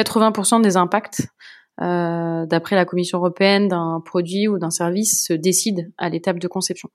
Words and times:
80% 0.00 0.62
des 0.62 0.76
impacts, 0.76 1.28
d'après 1.78 2.76
la 2.76 2.84
Commission 2.84 3.18
européenne, 3.18 3.68
d'un 3.68 4.02
produit 4.04 4.48
ou 4.48 4.58
d'un 4.58 4.70
service 4.70 5.24
se 5.26 5.32
décident 5.32 5.84
à 5.96 6.08
l'étape 6.08 6.38
de 6.38 6.48
conception. 6.48 6.90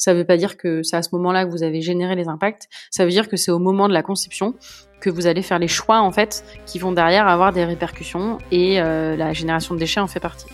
Ça 0.00 0.14
ne 0.14 0.18
veut 0.18 0.24
pas 0.24 0.38
dire 0.38 0.56
que 0.56 0.82
c'est 0.82 0.96
à 0.96 1.02
ce 1.02 1.10
moment-là 1.12 1.44
que 1.44 1.50
vous 1.50 1.62
avez 1.62 1.82
généré 1.82 2.16
les 2.16 2.26
impacts. 2.26 2.68
Ça 2.90 3.04
veut 3.04 3.10
dire 3.10 3.28
que 3.28 3.36
c'est 3.36 3.50
au 3.50 3.58
moment 3.58 3.86
de 3.86 3.92
la 3.92 4.02
conception 4.02 4.54
que 5.02 5.10
vous 5.10 5.26
allez 5.26 5.42
faire 5.42 5.58
les 5.58 5.68
choix 5.68 6.00
en 6.00 6.10
fait 6.10 6.42
qui 6.64 6.78
vont 6.78 6.92
derrière 6.92 7.28
avoir 7.28 7.52
des 7.52 7.66
répercussions 7.66 8.38
et 8.50 8.80
euh, 8.80 9.14
la 9.14 9.34
génération 9.34 9.74
de 9.74 9.78
déchets 9.78 10.00
en 10.00 10.06
fait 10.06 10.18
partie. 10.18 10.46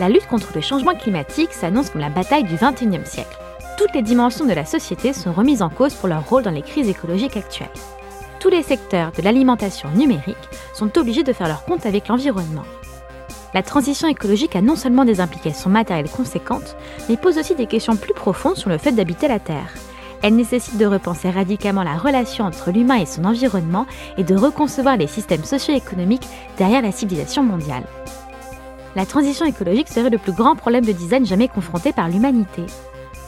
La 0.00 0.08
lutte 0.08 0.26
contre 0.26 0.48
le 0.56 0.60
changement 0.60 0.96
climatique 0.96 1.52
s'annonce 1.52 1.90
comme 1.90 2.00
la 2.00 2.10
bataille 2.10 2.42
du 2.42 2.56
XXIe 2.56 3.06
siècle. 3.06 3.38
Toutes 3.78 3.94
les 3.94 4.02
dimensions 4.02 4.44
de 4.44 4.52
la 4.52 4.64
société 4.64 5.12
sont 5.12 5.32
remises 5.32 5.62
en 5.62 5.70
cause 5.70 5.94
pour 5.94 6.08
leur 6.08 6.28
rôle 6.28 6.42
dans 6.42 6.50
les 6.50 6.62
crises 6.62 6.88
écologiques 6.88 7.36
actuelles. 7.36 7.70
Tous 8.44 8.50
les 8.50 8.62
secteurs 8.62 9.10
de 9.12 9.22
l'alimentation 9.22 9.88
numérique 9.92 10.36
sont 10.74 10.98
obligés 10.98 11.22
de 11.22 11.32
faire 11.32 11.48
leur 11.48 11.64
compte 11.64 11.86
avec 11.86 12.08
l'environnement 12.08 12.64
la 13.54 13.62
transition 13.62 14.08
écologique 14.08 14.56
a 14.56 14.60
non 14.60 14.74
seulement 14.74 15.04
des 15.04 15.20
implications 15.20 15.70
matérielles 15.70 16.10
conséquentes, 16.10 16.76
mais 17.08 17.16
pose 17.16 17.38
aussi 17.38 17.54
des 17.54 17.66
questions 17.66 17.94
plus 17.94 18.12
profondes 18.12 18.56
sur 18.56 18.68
le 18.68 18.78
fait 18.78 18.90
d'habiter 18.90 19.28
la 19.28 19.38
Terre. 19.38 19.72
Elle 20.22 20.34
nécessite 20.34 20.76
de 20.76 20.86
repenser 20.86 21.30
radicalement 21.30 21.84
la 21.84 21.96
relation 21.96 22.44
entre 22.44 22.72
l'humain 22.72 22.96
et 22.96 23.06
son 23.06 23.24
environnement 23.24 23.86
et 24.18 24.24
de 24.24 24.34
reconcevoir 24.34 24.96
les 24.96 25.06
systèmes 25.06 25.44
socio-économiques 25.44 26.26
derrière 26.58 26.82
la 26.82 26.90
civilisation 26.90 27.44
mondiale. 27.44 27.84
La 28.96 29.06
transition 29.06 29.46
écologique 29.46 29.88
serait 29.88 30.10
le 30.10 30.18
plus 30.18 30.32
grand 30.32 30.56
problème 30.56 30.84
de 30.84 30.92
design 30.92 31.24
jamais 31.24 31.48
confronté 31.48 31.92
par 31.92 32.08
l'humanité. 32.08 32.64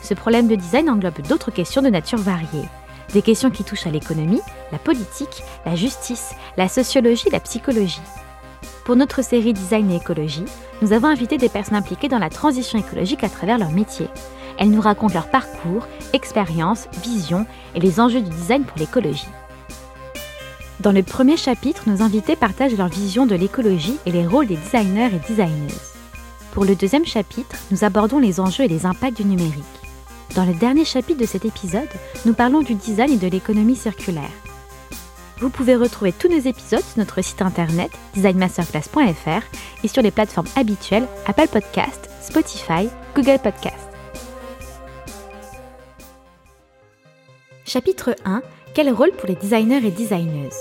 Ce 0.03 0.15
problème 0.15 0.49
de 0.49 0.57
design 0.57 0.91
englobe 0.91 1.23
d'autres 1.23 1.53
questions 1.53 1.83
de 1.83 1.89
nature 1.89 2.19
variée. 2.19 2.69
Des 3.13 3.23
questions 3.23 3.51
qui 3.51 3.65
touchent 3.65 3.87
à 3.87 3.91
l'économie, 3.91 4.41
la 4.73 4.79
politique, 4.79 5.43
la 5.65 5.77
justice, 5.77 6.33
la 6.57 6.69
sociologie, 6.69 7.31
la 7.31 7.41
psychologie. 7.41 8.01
Pour 8.85 8.97
notre 8.97 9.23
série 9.23 9.53
Design 9.53 9.91
et 9.91 9.97
écologie, 9.97 10.45
nous 10.83 10.93
avons 10.93 11.09
invité 11.09 11.39
des 11.39 11.49
personnes 11.49 11.77
impliquées 11.77 12.09
dans 12.09 12.19
la 12.19 12.31
transition 12.31 12.79
écologique 12.79 13.25
à 13.25 13.29
travers 13.29 13.59
leur 13.59 13.71
métier. 13.71 14.09
Elles 14.59 14.71
nous 14.71 14.81
racontent 14.81 15.15
leur 15.15 15.31
parcours, 15.31 15.87
expériences, 16.13 16.89
visions 17.03 17.47
et 17.75 17.81
les 17.81 18.01
enjeux 18.01 18.21
du 18.21 18.31
design 18.31 18.65
pour 18.65 18.79
l'écologie. 18.79 19.29
Dans 20.81 20.93
le 20.93 21.03
premier 21.03 21.37
chapitre, 21.37 21.89
nos 21.89 22.03
invités 22.03 22.37
partagent 22.37 22.77
leur 22.77 22.89
vision 22.89 23.27
de 23.27 23.35
l'écologie 23.35 23.99
et 24.05 24.13
les 24.13 24.27
rôles 24.27 24.47
des 24.47 24.57
designers 24.57 25.11
et 25.15 25.29
designeuses. 25.29 25.95
Pour 26.53 26.65
le 26.65 26.75
deuxième 26.75 27.07
chapitre, 27.07 27.57
nous 27.71 27.85
abordons 27.85 28.19
les 28.19 28.41
enjeux 28.41 28.65
et 28.65 28.69
les 28.69 28.87
impacts 28.87 29.17
du 29.17 29.25
numérique. 29.25 29.76
Dans 30.35 30.45
le 30.45 30.55
dernier 30.55 30.85
chapitre 30.85 31.21
de 31.21 31.27
cet 31.27 31.45
épisode, 31.45 31.89
nous 32.25 32.35
parlons 32.35 32.61
du 32.61 32.75
design 32.75 33.13
et 33.13 33.17
de 33.17 33.29
l'économie 33.29 33.77
circulaire. 33.77 34.31
Vous 35.39 35.51
pouvez 35.51 35.77
retrouver 35.77 36.13
tous 36.13 36.29
nos 36.29 36.39
épisodes 36.39 36.81
sur 36.81 36.99
notre 36.99 37.23
site 37.23 37.43
internet 37.43 37.91
designmasterclass.fr 38.15 39.43
et 39.85 39.89
sur 39.89 40.03
les 40.03 40.11
plateformes 40.11 40.49
habituelles 40.57 41.07
Apple 41.27 41.49
Podcast, 41.49 42.09
Spotify, 42.23 42.89
Google 43.15 43.39
Podcast. 43.43 43.87
Chapitre 47.65 48.15
1 48.25 48.43
Quel 48.75 48.91
rôle 48.91 49.13
pour 49.13 49.29
les 49.29 49.35
designers 49.35 49.85
et 49.87 49.91
designeuses? 49.91 50.55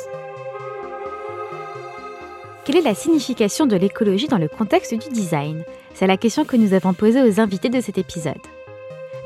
Quelle 2.66 2.78
est 2.78 2.82
la 2.82 2.96
signification 2.96 3.68
de 3.68 3.76
l'écologie 3.76 4.28
dans 4.28 4.40
le 4.40 4.48
contexte 4.48 4.94
du 4.94 5.10
design? 5.10 5.64
C'est 5.94 6.08
la 6.08 6.18
question 6.18 6.46
que 6.46 6.58
nous 6.58 6.74
avons 6.74 6.94
posée 6.94 7.22
aux 7.22 7.40
invités 7.40 7.70
de 7.70 7.80
cet 7.80 7.98
épisode. 7.98 8.42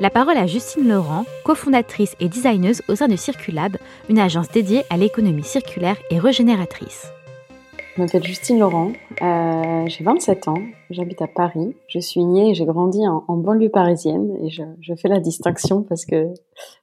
La 0.00 0.08
parole 0.08 0.38
à 0.38 0.46
Justine 0.46 0.88
Laurent, 0.88 1.26
cofondatrice 1.44 2.16
et 2.20 2.30
designeuse 2.30 2.80
au 2.88 2.94
sein 2.94 3.06
de 3.06 3.16
Circulab, 3.16 3.76
une 4.08 4.18
agence 4.18 4.50
dédiée 4.50 4.82
à 4.88 4.96
l'économie 4.96 5.42
circulaire 5.42 5.98
et 6.10 6.18
régénératrice. 6.18 7.12
Je 7.94 8.00
m'appelle 8.00 8.24
Justine 8.24 8.58
Laurent, 8.58 8.92
euh, 9.20 9.84
j'ai 9.88 10.02
27 10.02 10.48
ans, 10.48 10.62
j'habite 10.88 11.20
à 11.20 11.26
Paris. 11.26 11.76
Je 11.86 11.98
suis 11.98 12.24
née 12.24 12.48
et 12.48 12.54
j'ai 12.54 12.64
grandi 12.64 13.06
en, 13.06 13.36
banlieue 13.36 13.68
parisienne 13.68 14.38
et 14.42 14.48
je, 14.48 14.94
fais 14.94 15.08
la 15.08 15.20
distinction 15.20 15.82
parce 15.82 16.06
que 16.06 16.32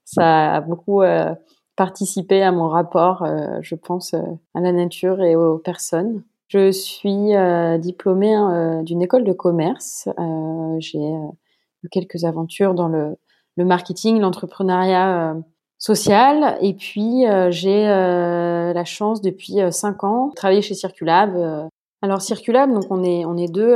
ça 0.06 0.58
a 0.58 0.62
beaucoup 0.62 1.02
euh, 1.02 1.34
participé 1.76 2.44
à 2.44 2.52
mon 2.52 2.70
rapport, 2.70 3.24
euh, 3.24 3.58
je 3.64 3.74
pense, 3.74 4.14
à 4.14 4.60
la 4.62 4.72
nature 4.72 5.24
et 5.24 5.36
aux 5.36 5.58
personnes. 5.58 6.22
Je 6.50 6.72
suis 6.72 7.32
diplômée 7.80 8.36
d'une 8.84 9.02
école 9.02 9.24
de 9.24 9.34
commerce. 9.34 10.08
j'ai 10.78 11.02
quelques 11.92 12.24
aventures 12.24 12.74
dans 12.74 12.88
le, 12.88 13.18
marketing, 13.58 14.20
l'entrepreneuriat 14.20 15.32
euh, 15.32 15.40
social. 15.78 16.58
Et 16.62 16.74
puis, 16.74 17.28
euh, 17.28 17.50
j'ai 17.52 17.88
euh, 17.88 18.74
la 18.74 18.86
chance 18.86 19.22
depuis 19.22 19.58
cinq 19.72 20.04
ans 20.04 20.28
de 20.28 20.36
travailler 20.36 20.62
chez 20.62 20.76
Circulab. 20.76 21.70
Alors, 22.02 22.22
Circulab, 22.22 22.72
donc 22.72 22.86
on 22.90 23.04
est, 23.04 23.26
on 23.26 23.38
est 23.38 23.52
deux, 23.52 23.76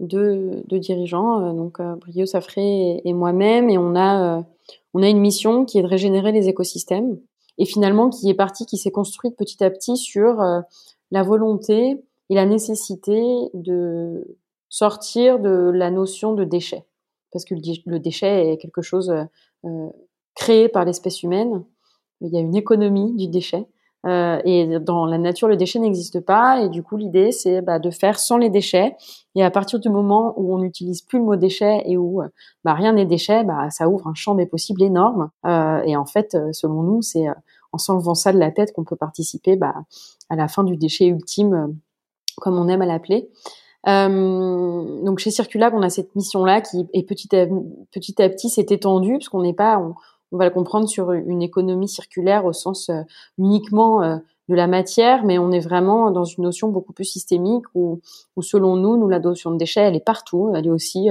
deux, 0.00 0.78
dirigeants, 0.78 1.52
donc 1.52 1.80
Brio 1.80 2.26
Safré 2.26 3.02
et, 3.04 3.12
moi-même, 3.12 3.68
et 3.68 3.78
on 3.78 3.96
a, 3.96 4.44
on 4.94 5.02
a 5.02 5.08
une 5.08 5.20
mission 5.20 5.64
qui 5.64 5.78
est 5.78 5.82
de 5.82 5.88
régénérer 5.88 6.32
les 6.32 6.48
écosystèmes. 6.48 7.18
Et 7.58 7.64
finalement, 7.64 8.10
qui 8.10 8.28
est 8.28 8.34
partie, 8.34 8.66
qui 8.66 8.76
s'est 8.76 8.90
construite 8.90 9.36
petit 9.36 9.64
à 9.64 9.70
petit 9.70 9.96
sur 9.96 10.36
la 11.10 11.22
volonté 11.22 12.04
et 12.28 12.34
la 12.34 12.46
nécessité 12.46 13.22
de 13.54 14.36
sortir 14.68 15.38
de 15.38 15.70
la 15.72 15.90
notion 15.90 16.34
de 16.34 16.44
déchet 16.44 16.84
parce 17.32 17.44
que 17.44 17.54
le, 17.54 17.98
déchet 17.98 18.52
est 18.52 18.56
quelque 18.58 18.82
chose 18.82 19.10
euh, 19.10 19.24
euh, 19.64 19.88
créé 20.34 20.68
par 20.68 20.84
l'espèce 20.84 21.22
humaine. 21.22 21.64
Il 22.20 22.32
y 22.32 22.36
a 22.36 22.40
une 22.40 22.56
économie 22.56 23.14
du 23.14 23.28
déchet. 23.28 23.66
Euh, 24.06 24.40
et 24.44 24.78
dans 24.78 25.04
la 25.04 25.18
nature, 25.18 25.48
le 25.48 25.56
déchet 25.56 25.78
n'existe 25.80 26.20
pas. 26.20 26.62
Et 26.62 26.68
du 26.68 26.82
coup, 26.82 26.96
l'idée, 26.96 27.32
c'est 27.32 27.60
bah, 27.60 27.78
de 27.78 27.90
faire 27.90 28.18
sans 28.18 28.38
les 28.38 28.50
déchets. 28.50 28.96
Et 29.34 29.42
à 29.42 29.50
partir 29.50 29.80
du 29.80 29.88
moment 29.88 30.34
où 30.36 30.54
on 30.54 30.58
n'utilise 30.58 31.02
plus 31.02 31.18
le 31.18 31.24
mot 31.24 31.36
déchet 31.36 31.82
et 31.84 31.96
où 31.96 32.22
bah, 32.64 32.74
rien 32.74 32.92
n'est 32.92 33.06
déchet, 33.06 33.42
bah, 33.44 33.68
ça 33.70 33.88
ouvre 33.88 34.06
un 34.06 34.14
champ 34.14 34.34
des 34.34 34.46
possibles 34.46 34.82
énorme. 34.82 35.30
Et 35.44 35.96
en 35.96 36.06
fait, 36.06 36.36
selon 36.52 36.82
nous, 36.82 37.02
c'est 37.02 37.26
en 37.72 37.78
s'enlevant 37.78 38.14
ça 38.14 38.32
de 38.32 38.38
la 38.38 38.52
tête 38.52 38.72
qu'on 38.72 38.84
peut 38.84 38.96
participer 38.96 39.58
à 40.30 40.36
la 40.36 40.48
fin 40.48 40.62
du 40.62 40.76
déchet 40.76 41.06
ultime, 41.06 41.76
comme 42.40 42.58
on 42.58 42.68
aime 42.68 42.82
à 42.82 42.86
l'appeler. 42.86 43.28
Euh, 43.88 45.02
donc 45.02 45.18
chez 45.18 45.30
Circulab, 45.30 45.72
on 45.74 45.82
a 45.82 45.90
cette 45.90 46.14
mission-là 46.16 46.60
qui 46.60 46.86
est 46.92 47.02
petit 47.04 47.34
à 47.36 47.46
petit, 47.92 48.20
à 48.20 48.28
petit 48.28 48.50
s'est 48.50 48.66
étendue 48.70 49.14
parce 49.14 49.28
qu'on 49.28 49.42
n'est 49.42 49.54
pas, 49.54 49.78
on, 49.78 50.36
va 50.36 50.44
le 50.44 50.50
comprendre 50.50 50.88
sur 50.88 51.12
une 51.12 51.42
économie 51.42 51.88
circulaire 51.88 52.44
au 52.44 52.52
sens 52.52 52.88
euh, 52.88 53.02
uniquement 53.38 54.02
euh, 54.02 54.16
de 54.48 54.54
la 54.54 54.66
matière, 54.66 55.24
mais 55.24 55.38
on 55.38 55.50
est 55.52 55.60
vraiment 55.60 56.10
dans 56.10 56.24
une 56.24 56.44
notion 56.44 56.68
beaucoup 56.68 56.92
plus 56.92 57.04
systémique 57.04 57.64
où, 57.74 58.00
où 58.36 58.42
selon 58.42 58.76
nous, 58.76 58.96
nous 58.96 59.08
la 59.08 59.18
notion 59.18 59.50
de 59.50 59.56
déchets, 59.56 59.82
elle 59.82 59.96
est 59.96 60.04
partout. 60.04 60.52
Elle 60.54 60.66
est 60.66 60.70
aussi 60.70 61.08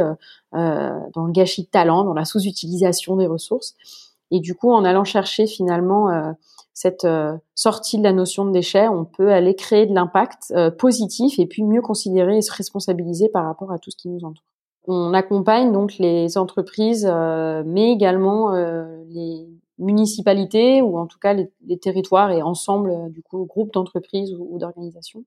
dans 0.53 1.25
le 1.25 1.31
gâchis 1.33 1.63
de 1.63 1.67
talent, 1.67 2.05
dans 2.05 2.13
la 2.13 2.23
sous-utilisation 2.23 3.17
des 3.17 3.27
ressources. 3.27 3.75
Et 4.31 4.39
du 4.39 4.55
coup, 4.55 4.71
en 4.71 4.85
allant 4.85 5.03
chercher 5.03 5.47
finalement 5.47 6.33
cette 6.75 7.05
euh, 7.05 7.37
sortie 7.55 7.97
de 7.97 8.03
la 8.03 8.11
notion 8.11 8.45
de 8.45 8.51
déchet, 8.51 8.89
on 8.89 9.05
peut 9.05 9.31
aller 9.31 9.55
créer 9.55 9.85
de 9.85 9.95
l'impact 9.95 10.51
euh, 10.51 10.69
positif 10.69 11.39
et 11.39 11.47
puis 11.47 11.63
mieux 11.63 11.81
considérer 11.81 12.37
et 12.37 12.41
se 12.41 12.51
responsabiliser 12.51 13.29
par 13.29 13.45
rapport 13.45 13.71
à 13.71 13.79
tout 13.79 13.91
ce 13.91 13.95
qui 13.95 14.09
nous 14.09 14.23
entoure. 14.25 14.43
On 14.87 15.13
accompagne 15.13 15.71
donc 15.71 15.97
les 15.97 16.37
entreprises, 16.37 17.07
euh, 17.09 17.63
mais 17.65 17.91
également 17.91 18.51
les 19.09 19.47
municipalités 19.79 20.81
ou 20.81 20.97
en 20.97 21.07
tout 21.07 21.17
cas 21.17 21.33
les, 21.33 21.79
territoires 21.79 22.31
et 22.31 22.41
ensemble 22.41 23.09
du 23.09 23.23
coup 23.23 23.45
groupes 23.45 23.73
d'entreprises 23.73 24.35
ou, 24.37 24.59
d'organisations 24.59 25.23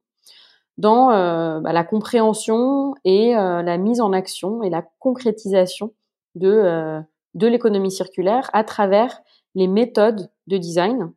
dans 0.76 1.08
bah, 1.08 1.72
la 1.72 1.84
compréhension 1.84 2.94
et 3.04 3.32
la 3.32 3.78
mise 3.78 4.00
en 4.00 4.12
action 4.12 4.62
et 4.62 4.70
la 4.70 4.87
concrétisation 5.00 5.92
de 6.34 7.03
de 7.34 7.47
l'économie 7.47 7.91
circulaire 7.91 8.48
à 8.54 8.64
travers 8.64 9.20
les 9.54 9.66
méthodes 9.66 10.31
de 10.47 10.56
design 10.56 11.12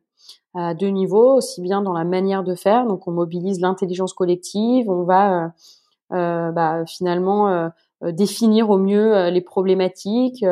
à 0.54 0.74
deux 0.74 0.88
niveaux, 0.88 1.36
aussi 1.36 1.60
bien 1.62 1.82
dans 1.82 1.92
la 1.92 2.04
manière 2.04 2.44
de 2.44 2.54
faire, 2.54 2.86
donc 2.86 3.08
on 3.08 3.12
mobilise 3.12 3.60
l'intelligence 3.60 4.12
collective, 4.12 4.88
on 4.90 5.04
va 5.04 5.44
euh, 5.44 5.48
euh 6.12 6.52
bah, 6.52 6.84
finalement 6.86 7.48
euh, 7.48 7.68
définir 8.02 8.70
au 8.70 8.78
mieux 8.78 9.28
les 9.28 9.40
problématiques, 9.40 10.44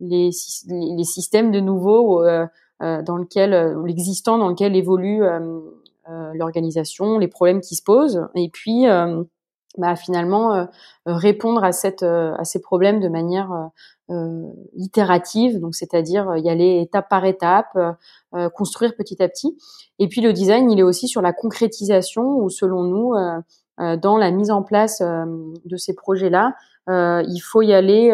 les, 0.00 0.30
les, 0.68 1.04
systèmes 1.04 1.50
de 1.50 1.58
nouveau 1.58 2.24
dans 2.80 3.16
lequel 3.16 3.76
l'existant 3.84 4.38
dans 4.38 4.48
lequel 4.48 4.76
évolue 4.76 5.24
l'organisation, 6.34 7.18
les 7.18 7.26
problèmes 7.26 7.60
qui 7.60 7.74
se 7.74 7.82
posent, 7.82 8.28
et 8.36 8.48
puis 8.48 8.84
bah, 9.78 9.96
finalement 9.96 10.68
répondre 11.06 11.64
à 11.64 11.72
cette 11.72 12.02
à 12.02 12.44
ces 12.44 12.60
problèmes 12.60 13.00
de 13.00 13.08
manière 13.08 13.70
euh, 14.10 14.42
itérative, 14.74 15.60
donc 15.60 15.74
c'est-à-dire 15.74 16.34
y 16.38 16.48
aller 16.48 16.80
étape 16.80 17.10
par 17.10 17.26
étape, 17.26 17.76
euh, 18.34 18.48
construire 18.48 18.96
petit 18.96 19.22
à 19.22 19.28
petit. 19.28 19.58
Et 19.98 20.08
puis 20.08 20.22
le 20.22 20.32
design, 20.32 20.70
il 20.70 20.78
est 20.78 20.82
aussi 20.82 21.08
sur 21.08 21.20
la 21.20 21.34
concrétisation, 21.34 22.22
où 22.38 22.48
selon 22.48 22.84
nous, 22.84 23.12
euh, 23.12 23.96
dans 23.98 24.16
la 24.16 24.30
mise 24.30 24.50
en 24.50 24.62
place 24.62 25.02
de 25.02 25.76
ces 25.76 25.94
projets-là, 25.94 26.54
il 26.88 27.40
faut 27.40 27.60
y 27.60 27.74
aller 27.74 28.10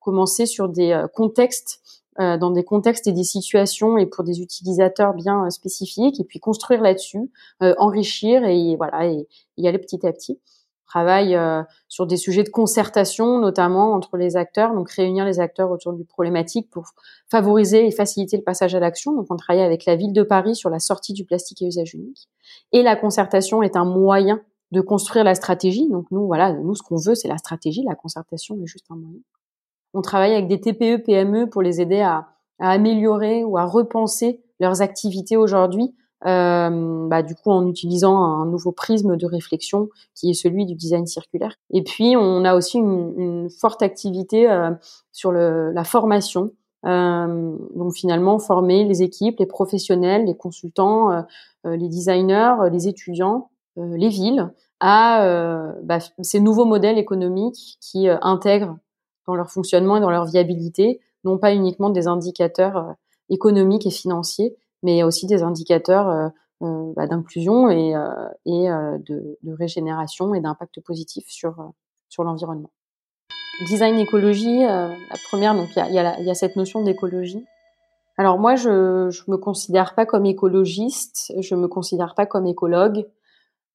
commencer 0.00 0.44
sur 0.44 0.68
des 0.68 1.02
contextes 1.14 1.80
dans 2.18 2.50
des 2.50 2.64
contextes 2.64 3.06
et 3.06 3.12
des 3.12 3.22
situations 3.22 3.96
et 3.96 4.06
pour 4.06 4.24
des 4.24 4.42
utilisateurs 4.42 5.14
bien 5.14 5.48
spécifiques, 5.50 6.20
et 6.20 6.24
puis 6.24 6.40
construire 6.40 6.82
là-dessus, 6.82 7.30
enrichir 7.60 8.44
et 8.44 8.76
voilà 8.76 9.06
et 9.06 9.28
y 9.56 9.68
aller 9.68 9.78
petit 9.78 10.04
à 10.06 10.12
petit 10.12 10.40
travaille 10.88 11.34
euh, 11.34 11.62
sur 11.86 12.06
des 12.06 12.16
sujets 12.16 12.42
de 12.42 12.48
concertation, 12.48 13.38
notamment 13.38 13.92
entre 13.92 14.16
les 14.16 14.36
acteurs, 14.36 14.74
donc 14.74 14.90
réunir 14.90 15.24
les 15.24 15.38
acteurs 15.38 15.70
autour 15.70 15.92
du 15.92 16.04
problématique 16.04 16.70
pour 16.70 16.86
favoriser 17.30 17.86
et 17.86 17.90
faciliter 17.90 18.36
le 18.38 18.42
passage 18.42 18.74
à 18.74 18.80
l'action. 18.80 19.12
Donc 19.12 19.26
on 19.30 19.36
travaille 19.36 19.62
avec 19.62 19.84
la 19.84 19.96
ville 19.96 20.12
de 20.12 20.22
Paris 20.22 20.56
sur 20.56 20.70
la 20.70 20.78
sortie 20.78 21.12
du 21.12 21.24
plastique 21.24 21.62
à 21.62 21.66
usage 21.66 21.94
unique. 21.94 22.28
Et 22.72 22.82
la 22.82 22.96
concertation 22.96 23.62
est 23.62 23.76
un 23.76 23.84
moyen 23.84 24.40
de 24.72 24.80
construire 24.80 25.24
la 25.24 25.34
stratégie. 25.34 25.88
Donc 25.88 26.06
nous, 26.10 26.26
voilà, 26.26 26.52
nous 26.52 26.74
ce 26.74 26.82
qu'on 26.82 26.96
veut, 26.96 27.14
c'est 27.14 27.28
la 27.28 27.38
stratégie. 27.38 27.84
La 27.86 27.94
concertation 27.94 28.56
est 28.62 28.66
juste 28.66 28.86
un 28.90 28.96
moyen. 28.96 29.20
On 29.94 30.00
travaille 30.00 30.32
avec 30.32 30.48
des 30.48 30.60
TPE, 30.60 31.04
PME 31.04 31.48
pour 31.48 31.62
les 31.62 31.80
aider 31.80 32.00
à, 32.00 32.28
à 32.58 32.70
améliorer 32.70 33.44
ou 33.44 33.58
à 33.58 33.64
repenser 33.64 34.42
leurs 34.58 34.82
activités 34.82 35.36
aujourd'hui 35.36 35.94
euh, 36.26 37.06
bah, 37.08 37.22
du 37.22 37.34
coup 37.34 37.50
en 37.50 37.66
utilisant 37.66 38.16
un 38.16 38.46
nouveau 38.46 38.72
prisme 38.72 39.16
de 39.16 39.26
réflexion 39.26 39.88
qui 40.14 40.30
est 40.30 40.34
celui 40.34 40.66
du 40.66 40.74
design 40.74 41.06
circulaire. 41.06 41.54
Et 41.70 41.82
puis 41.82 42.16
on 42.16 42.44
a 42.44 42.54
aussi 42.54 42.78
une, 42.78 43.14
une 43.16 43.50
forte 43.50 43.82
activité 43.82 44.50
euh, 44.50 44.70
sur 45.12 45.32
le, 45.32 45.70
la 45.72 45.84
formation. 45.84 46.52
Euh, 46.86 47.56
donc 47.74 47.94
finalement 47.94 48.38
former 48.38 48.84
les 48.84 49.02
équipes, 49.02 49.40
les 49.40 49.46
professionnels, 49.46 50.24
les 50.26 50.36
consultants, 50.36 51.10
euh, 51.10 51.22
euh, 51.66 51.76
les 51.76 51.88
designers, 51.88 52.54
les 52.70 52.86
étudiants, 52.86 53.50
les 53.76 54.08
villes 54.08 54.52
à 54.80 55.72
bah, 55.82 55.98
ces 56.20 56.40
nouveaux 56.40 56.64
modèles 56.64 56.98
économiques 56.98 57.78
qui 57.80 58.08
intègrent 58.08 58.76
dans 59.26 59.36
leur 59.36 59.50
fonctionnement 59.50 59.96
et 59.96 60.00
dans 60.00 60.10
leur 60.10 60.24
viabilité 60.24 61.00
non 61.24 61.38
pas 61.38 61.52
uniquement 61.52 61.90
des 61.90 62.08
indicateurs 62.08 62.94
économiques 63.28 63.86
et 63.86 63.90
financiers, 63.90 64.56
mais 64.82 65.02
aussi 65.02 65.26
des 65.26 65.42
indicateurs 65.42 66.08
euh, 66.08 66.28
euh, 66.62 66.92
bah, 66.96 67.06
d'inclusion 67.06 67.70
et, 67.70 67.94
euh, 67.94 68.28
et 68.46 68.68
de, 69.08 69.38
de, 69.42 69.52
régénération 69.52 70.34
et 70.34 70.40
d'impact 70.40 70.80
positif 70.80 71.24
sur, 71.28 71.72
sur 72.08 72.24
l'environnement. 72.24 72.70
Design 73.68 73.98
écologie, 73.98 74.62
la 74.62 74.96
première, 75.28 75.54
donc 75.54 75.68
il 75.74 75.78
y 75.78 75.80
a, 75.80 75.90
y, 75.90 75.98
a 75.98 76.20
y 76.20 76.30
a, 76.30 76.34
cette 76.34 76.54
notion 76.54 76.82
d'écologie. 76.82 77.44
Alors 78.16 78.38
moi, 78.38 78.54
je 78.54 79.10
je 79.10 79.30
me 79.30 79.36
considère 79.36 79.94
pas 79.94 80.06
comme 80.06 80.26
écologiste, 80.26 81.32
je 81.38 81.54
me 81.54 81.66
considère 81.68 82.14
pas 82.14 82.26
comme 82.26 82.46
écologue. 82.46 83.04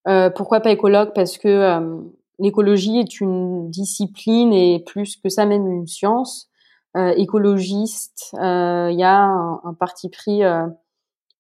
Euh, 0.08 0.30
pourquoi 0.30 0.60
pas 0.60 0.72
écologue? 0.72 1.12
Parce 1.14 1.38
que 1.38 1.48
euh, 1.48 2.02
l'écologie 2.40 3.00
est 3.00 3.22
une 3.22 3.70
discipline 3.70 4.54
et 4.54 4.84
plus 4.86 5.16
que 5.18 5.30
ça 5.30 5.46
même 5.46 5.68
une 5.68 5.88
science. 5.88 6.50
Euh, 6.96 7.14
écologiste, 7.18 8.30
il 8.34 8.96
y 8.98 9.04
a 9.04 9.18
un, 9.18 9.62
un 9.64 9.74
parti 9.74 10.10
pris 10.10 10.42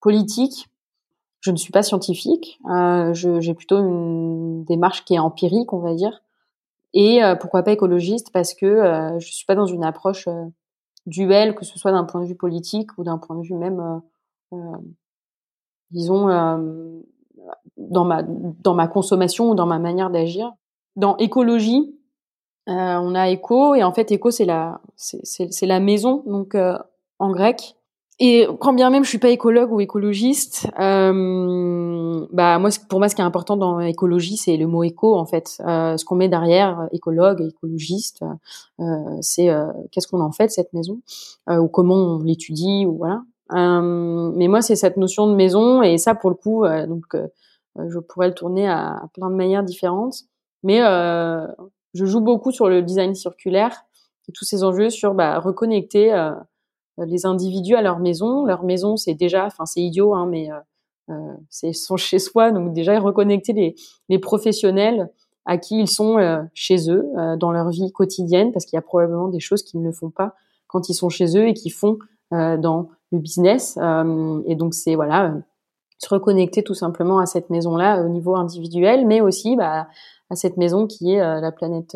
politique. 0.04 0.70
Je 1.40 1.52
ne 1.52 1.56
suis 1.56 1.72
pas 1.72 1.82
scientifique. 1.82 2.60
Euh, 2.70 3.14
j'ai 3.14 3.54
plutôt 3.54 3.80
une 3.80 4.66
démarche 4.66 5.04
qui 5.06 5.16
est 5.16 5.20
empirique, 5.20 5.74
on 5.74 5.80
va 5.80 5.96
dire. 5.96 6.22
Et 6.94 7.24
euh, 7.24 7.36
pourquoi 7.36 7.64
pas 7.64 7.72
écologiste 7.72 8.32
Parce 8.32 8.54
que 8.54 8.66
euh, 8.66 9.18
je 9.20 9.32
suis 9.32 9.46
pas 9.46 9.56
dans 9.56 9.66
une 9.66 9.84
approche 9.84 10.28
duel, 11.06 11.56
que 11.56 11.66
ce 11.66 11.80
soit 11.80 11.92
d'un 11.92 12.04
point 12.04 12.22
de 12.22 12.26
vue 12.26 12.36
politique 12.36 12.90
ou 12.98 13.04
d'un 13.04 13.18
point 13.18 13.38
de 13.38 13.44
vue 13.44 13.56
même, 13.56 14.02
disons, 15.92 16.28
dans 17.78 18.06
ma 18.06 18.24
dans 18.24 18.74
ma 18.74 18.88
consommation 18.88 19.50
ou 19.50 19.56
dans 19.56 19.66
ma 19.66 19.80
manière 19.80 20.10
d'agir. 20.10 20.54
Dans 20.96 21.18
écologie, 21.18 21.98
on 22.68 23.16
a 23.16 23.30
éco 23.30 23.76
et 23.76 23.84
en 23.84 23.92
fait 23.92 24.12
éco 24.12 24.32
c'est 24.32 24.46
la 24.46 24.80
c'est 24.96 25.66
la 25.66 25.82
maison 25.82 26.24
donc 26.26 26.56
en 27.20 27.32
grec 27.32 27.76
et 28.20 28.48
quand 28.60 28.74
bien 28.74 28.90
même 28.92 29.04
je 29.04 29.10
suis 29.10 29.18
pas 29.18 29.30
écologue 29.30 29.72
ou 29.72 29.82
écologiste, 29.82 30.68
euh, 30.80 32.26
bah 32.32 32.60
moi 32.60 32.70
pour 32.88 33.00
moi 33.00 33.10
ce 33.10 33.16
qui 33.16 33.22
est 33.22 33.26
important 33.26 33.58
dans 33.58 33.80
l'écologie 33.80 34.38
c'est 34.38 34.56
le 34.56 34.68
mot 34.68 34.84
éco 34.84 35.16
en 35.16 35.26
fait. 35.26 35.60
Euh, 35.66 35.98
ce 35.98 36.06
qu'on 36.06 36.16
met 36.16 36.30
derrière 36.30 36.82
euh, 36.82 36.88
écologue, 36.92 37.42
écologiste, 37.42 38.24
euh, 38.80 39.18
c'est 39.22 39.50
euh, 39.50 39.66
qu'est-ce 39.92 40.08
qu'on 40.08 40.22
en 40.22 40.32
fait 40.32 40.48
de 40.48 40.52
cette 40.52 40.74
maison 40.74 41.02
euh, 41.50 41.58
ou 41.58 41.68
comment 41.68 41.96
on 41.96 42.20
l'étudie 42.20 42.86
ou 42.86 42.98
voilà. 42.98 43.24
mais 43.52 44.48
moi 44.48 44.62
c'est 44.62 44.76
cette 44.76 44.98
notion 44.98 45.28
de 45.28 45.36
maison 45.36 45.82
et 45.82 45.98
ça 45.98 46.14
pour 46.14 46.30
le 46.30 46.36
coup 46.36 46.66
donc 46.88 47.16
je 47.76 48.00
pourrais 48.00 48.28
le 48.28 48.36
tourner 48.36 48.68
à, 48.68 49.02
plein 49.14 49.32
de 49.32 49.36
manières 49.36 49.64
différentes. 49.64 50.24
Mais 50.62 50.80
je 50.80 52.06
joue 52.06 52.22
beaucoup 52.22 52.52
sur 52.52 52.70
le 52.70 52.84
design 52.84 53.16
circulaire 53.16 53.86
et 54.30 54.32
tous 54.32 54.46
ces 54.46 54.64
enjeux 54.64 54.90
sur 54.90 55.16
bah, 55.16 55.40
reconnecter 55.40 56.14
les 56.98 57.26
individus 57.26 57.76
à 57.76 57.82
leur 57.82 58.00
maison. 58.00 58.46
Leur 58.46 58.64
maison, 58.64 58.98
c'est 58.98 59.14
déjà, 59.14 59.46
enfin 59.46 59.66
c'est 59.66 59.82
idiot, 59.82 60.14
hein, 60.14 60.28
mais 60.30 60.52
euh, 60.52 60.56
euh 61.10 61.34
c'est 61.50 61.74
son 61.74 61.98
chez 61.98 62.20
soi. 62.20 62.52
Donc 62.52 62.74
déjà 62.74 63.00
reconnecter 63.00 63.54
les, 63.54 63.76
les 64.10 64.20
professionnels 64.20 65.10
à 65.46 65.58
qui 65.58 65.80
ils 65.80 65.90
sont 65.90 66.18
euh, 66.18 66.42
chez 66.54 66.90
eux 66.90 67.06
dans 67.38 67.52
leur 67.52 67.70
vie 67.70 67.92
quotidienne, 67.92 68.52
parce 68.54 68.66
qu'il 68.66 68.78
y 68.78 68.80
a 68.80 68.82
probablement 68.82 69.28
des 69.28 69.42
choses 69.42 69.64
qu'ils 69.64 69.82
ne 69.82 69.92
font 69.92 70.10
pas 70.10 70.34
quand 70.68 70.88
ils 70.90 70.94
sont 70.94 71.10
chez 71.10 71.38
eux 71.38 71.48
et 71.48 71.54
qu'ils 71.54 71.74
font 71.74 72.00
dans 72.32 72.90
le 73.12 73.20
business. 73.20 73.78
et 74.48 74.56
donc 74.56 74.74
c'est 74.74 74.96
voilà 74.96 75.36
se 76.00 76.10
reconnecter 76.10 76.64
tout 76.64 76.74
simplement 76.74 77.20
à 77.20 77.28
cette 77.28 77.52
maison-là 77.52 78.04
au 78.04 78.10
niveau 78.10 78.36
individuel, 78.36 79.06
mais 79.06 79.22
aussi 79.22 79.56
bah, 79.56 79.88
à 80.32 80.36
cette 80.36 80.58
maison 80.58 80.88
qui 80.88 81.12
est 81.12 81.20
la 81.20 81.52
planète 81.52 81.96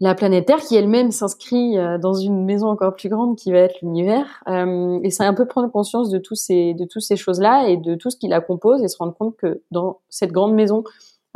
la 0.00 0.16
planète 0.16 0.46
Terre 0.46 0.58
qui 0.58 0.74
elle-même 0.74 1.12
s'inscrit 1.12 1.78
euh, 1.78 1.96
dans 1.96 2.14
une 2.14 2.44
maison 2.44 2.68
encore 2.68 2.96
plus 2.96 3.08
grande 3.08 3.36
qui 3.36 3.52
va 3.52 3.58
être 3.58 3.80
l'univers. 3.82 4.42
Euh, 4.48 4.98
et 5.02 5.10
c'est 5.10 5.24
un 5.24 5.32
peu 5.32 5.46
prendre 5.46 5.70
conscience 5.70 6.10
de 6.10 6.18
tous 6.18 6.34
ces 6.34 6.74
de 6.74 6.84
toutes 6.84 7.02
ces 7.02 7.16
choses-là 7.16 7.68
et 7.68 7.76
de 7.76 7.94
tout 7.94 8.10
ce 8.10 8.16
qui 8.16 8.26
la 8.26 8.40
compose 8.40 8.82
et 8.82 8.88
se 8.88 8.96
rendre 8.98 9.14
compte 9.14 9.36
que 9.36 9.62
dans 9.70 10.00
cette 10.08 10.32
grande 10.32 10.54
maison 10.54 10.82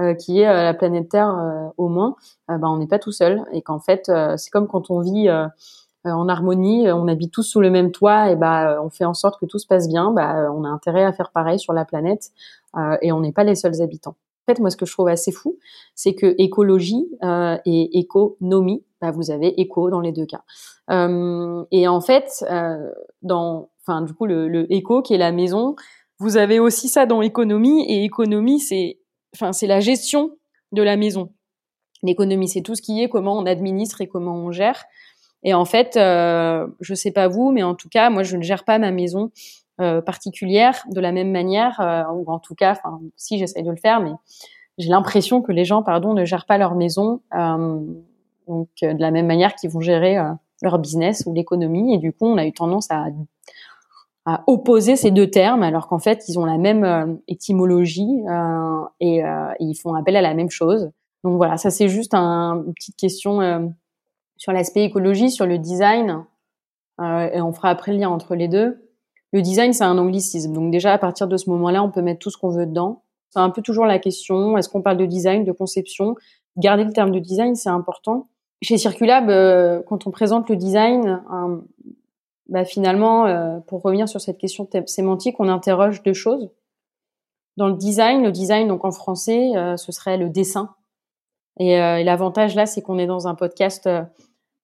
euh, 0.01 0.15
qui 0.15 0.41
est 0.41 0.47
la 0.47 0.75
planète 0.75 1.09
Terre 1.09 1.73
au 1.77 1.89
moins, 1.89 2.17
bah, 2.49 2.59
on 2.65 2.77
n'est 2.77 2.89
pas 2.89 2.99
tout 2.99 3.13
seul 3.13 3.45
et 3.53 3.63
qu'en 3.63 3.79
fait 3.79 4.11
c'est 4.37 4.51
comme 4.51 4.67
quand 4.67 4.91
on 4.91 5.01
vit 5.01 5.29
en 6.05 6.29
harmonie, 6.29 6.91
on 6.91 7.09
habite 7.09 7.33
tous 7.33 7.45
sous 7.45 7.61
le 7.61 7.71
même 7.71 7.93
toit 7.93 8.31
et 8.31 8.37
bah 8.37 8.81
on 8.83 8.91
fait 8.91 9.05
en 9.05 9.15
sorte 9.15 9.41
que 9.41 9.47
tout 9.47 9.59
se 9.59 9.67
passe 9.67 9.89
bien. 9.89 10.11
Bah 10.11 10.51
on 10.53 10.65
a 10.65 10.69
intérêt 10.69 11.05
à 11.05 11.13
faire 11.13 11.31
pareil 11.31 11.59
sur 11.59 11.73
la 11.73 11.85
planète 11.85 12.33
et 13.01 13.13
on 13.13 13.21
n'est 13.21 13.33
pas 13.33 13.45
les 13.45 13.55
seuls 13.55 13.81
habitants. 13.81 14.17
En 14.47 14.53
fait, 14.53 14.61
moi, 14.61 14.71
ce 14.71 14.77
que 14.77 14.87
je 14.87 14.93
trouve 14.93 15.09
assez 15.09 15.33
fou, 15.33 15.59
c'est 15.97 16.15
que 16.15 16.37
écologie 16.39 17.09
euh, 17.25 17.59
et 17.67 17.99
économie, 17.99 18.85
bah, 19.01 19.11
vous 19.11 19.33
avez 19.33 19.61
éco 19.61 19.91
dans 19.91 20.01
les 20.01 20.13
deux 20.13 20.27
cas. 20.27 20.45
Euh, 20.91 21.65
et 21.73 21.89
en 21.89 22.01
fait, 22.01 22.45
euh, 22.49 22.93
dans, 23.23 23.71
enfin, 23.83 24.03
du 24.03 24.15
coup, 24.15 24.25
le, 24.25 24.47
le 24.47 24.73
éco 24.73 25.03
qui 25.03 25.15
est 25.15 25.19
la 25.19 25.33
maison, 25.33 25.75
vous 26.21 26.37
avez 26.37 26.61
aussi 26.61 26.89
ça 26.89 27.07
dans 27.07 27.23
économie. 27.23 27.85
Et 27.91 28.05
économie, 28.05 28.61
c'est, 28.61 29.01
enfin, 29.35 29.53
c'est 29.53 29.67
la 29.67 29.81
gestion 29.81 30.37
de 30.71 30.83
la 30.83 30.97
maison. 30.97 31.33
L'économie, 32.05 32.49
c'est 32.49 32.63
tout 32.63 32.77
ce 32.77 32.83
qui 32.83 33.03
est 33.03 33.09
comment 33.09 33.37
on 33.37 33.47
administre 33.47 34.01
et 34.01 34.07
comment 34.07 34.37
on 34.37 34.53
gère. 34.53 34.85
Et 35.43 35.55
en 35.55 35.65
fait, 35.65 35.95
je 35.95 36.95
sais 36.95 37.11
pas 37.11 37.27
vous, 37.27 37.51
mais 37.51 37.63
en 37.63 37.75
tout 37.75 37.89
cas, 37.89 38.11
moi, 38.11 38.23
je 38.23 38.37
ne 38.37 38.43
gère 38.43 38.65
pas 38.65 38.79
ma 38.79 38.93
maison 38.93 39.31
euh, 39.79 40.01
particulière 40.01 40.87
de 40.91 41.01
la 41.01 41.13
même 41.13 41.31
manière, 41.31 41.79
euh, 41.81 42.05
ou 42.15 42.33
en 42.33 42.39
tout 42.39 42.55
cas, 42.55 42.73
enfin, 42.73 42.99
si 43.15 43.37
j'essaye 43.37 43.63
de 43.63 43.69
le 43.69 43.77
faire, 43.77 44.01
mais 44.01 44.13
j'ai 44.79 44.89
l'impression 44.89 45.43
que 45.43 45.53
les 45.53 45.67
gens, 45.67 45.83
pardon, 45.83 46.15
ne 46.15 46.25
gèrent 46.25 46.47
pas 46.47 46.57
leur 46.57 46.75
maison 46.75 47.21
euh, 47.35 47.79
donc 48.49 48.71
de 48.81 48.99
la 48.99 49.11
même 49.11 49.27
manière 49.27 49.55
qu'ils 49.55 49.69
vont 49.69 49.81
gérer 49.81 50.17
leur 50.63 50.79
business 50.79 51.25
ou 51.27 51.35
l'économie. 51.35 51.93
Et 51.93 51.99
du 51.99 52.11
coup, 52.11 52.25
on 52.25 52.39
a 52.39 52.47
eu 52.47 52.53
tendance 52.55 52.91
à, 52.91 53.09
à 54.25 54.45
opposer 54.47 54.97
ces 54.97 55.11
deux 55.11 55.29
termes, 55.29 55.63
alors 55.63 55.89
qu'en 55.89 55.99
fait, 55.99 56.25
ils 56.29 56.39
ont 56.39 56.47
la 56.47 56.57
même 56.57 57.19
étymologie 57.29 58.23
et, 59.01 59.19
et, 59.19 59.25
ils 59.61 59.75
font 59.75 59.95
appel 59.95 60.17
à 60.17 60.23
la 60.23 60.33
même 60.33 60.49
chose. 60.49 60.91
Donc 61.23 61.37
voilà, 61.37 61.59
ça 61.59 61.71
c'est 61.71 61.89
juste 61.89 62.15
un, 62.15 62.63
une 62.67 62.73
petite 62.73 62.97
question 62.97 63.75
sur 64.39 64.53
l'aspect 64.53 64.85
écologie, 64.85 65.31
sur 65.31 65.45
le 65.45 65.59
design, 65.59 66.25
et 67.01 67.41
on 67.43 67.53
fera 67.53 67.69
après 67.69 67.93
le 67.93 67.99
lien 67.99 68.09
entre 68.09 68.37
les 68.37 68.49
deux. 68.49 68.86
Le 69.37 69.43
design, 69.43 69.75
c'est 69.75 69.85
un 69.85 69.99
anglicisme. 69.99 70.55
Donc 70.55 70.71
déjà, 70.71 70.95
à 70.95 70.99
partir 70.99 71.29
de 71.29 71.37
ce 71.37 71.51
moment-là, 71.51 71.83
on 71.83 71.91
peut 71.91 72.01
mettre 72.01 72.21
tout 72.21 72.31
ce 72.31 72.39
qu'on 72.39 72.49
veut 72.49 72.65
dedans. 72.65 73.03
C'est 73.29 73.39
un 73.39 73.51
peu 73.51 73.61
toujours 73.61 73.85
la 73.85 73.99
question, 73.99 74.57
est-ce 74.57 74.71
qu'on 74.71 74.81
parle 74.81 74.97
de 74.97 75.05
design, 75.05 75.45
de 75.45 75.53
conception? 75.53 76.15
Garder 76.57 76.85
le 76.85 76.93
terme 76.95 77.11
de 77.11 77.19
design, 77.19 77.55
c'est 77.55 77.69
important. 77.69 78.29
Chez 78.63 78.79
Circulab, 78.79 79.29
euh, 79.29 79.83
quand 79.87 80.07
on 80.07 80.11
présente 80.11 80.49
le 80.49 80.57
design, 80.57 81.23
bah 82.49 82.65
finalement, 82.65 83.27
euh, 83.27 83.59
pour 83.67 83.83
revenir 83.83 84.09
sur 84.09 84.23
cette 84.23 84.39
question 84.39 84.67
sémantique, 84.87 85.37
on 85.39 85.51
interroge 85.51 86.03
deux 86.03 86.15
choses. 86.15 86.49
Dans 87.59 87.69
le 87.69 87.75
design, 87.75 88.23
le 88.23 88.33
design, 88.33 88.69
donc 88.69 88.87
en 88.87 88.91
français, 88.91 89.55
euh, 89.55 89.77
ce 89.77 89.93
serait 89.93 90.17
le 90.17 90.31
dessin. 90.31 90.75
Et 91.61 91.77
l'avantage 91.77 92.55
là, 92.55 92.65
c'est 92.65 92.81
qu'on 92.81 92.99
est 92.99 93.07
dans 93.07 93.29
un 93.29 93.35
podcast 93.35 93.87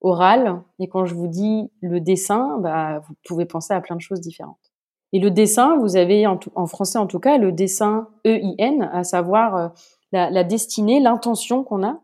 oral. 0.03 0.63
Et 0.79 0.89
quand 0.89 1.05
je 1.05 1.15
vous 1.15 1.29
dis 1.29 1.71
le 1.81 2.01
dessin, 2.01 2.59
bah, 2.59 3.01
vous 3.01 3.15
pouvez 3.25 3.47
penser 3.47 3.73
à 3.73 3.81
plein 3.81 3.97
de 3.97 4.01
choses 4.01 4.21
différentes. 4.21 4.73
Et 5.13 5.21
le 5.21 5.31
dessin, 5.31 5.77
vous 5.79 5.97
avez 5.97 6.27
en, 6.27 6.39
en 6.55 6.67
français 6.67 6.99
en 6.99 7.07
tout 7.07 7.21
cas 7.21 7.39
le 7.39 7.53
dessin 7.53 8.09
EIN, 8.25 8.89
à 8.93 9.05
savoir 9.05 9.57
euh, 9.57 9.69
la, 10.13 10.45
destinée, 10.45 11.01
l'intention 11.01 11.65
qu'on 11.65 11.83
a. 11.87 12.01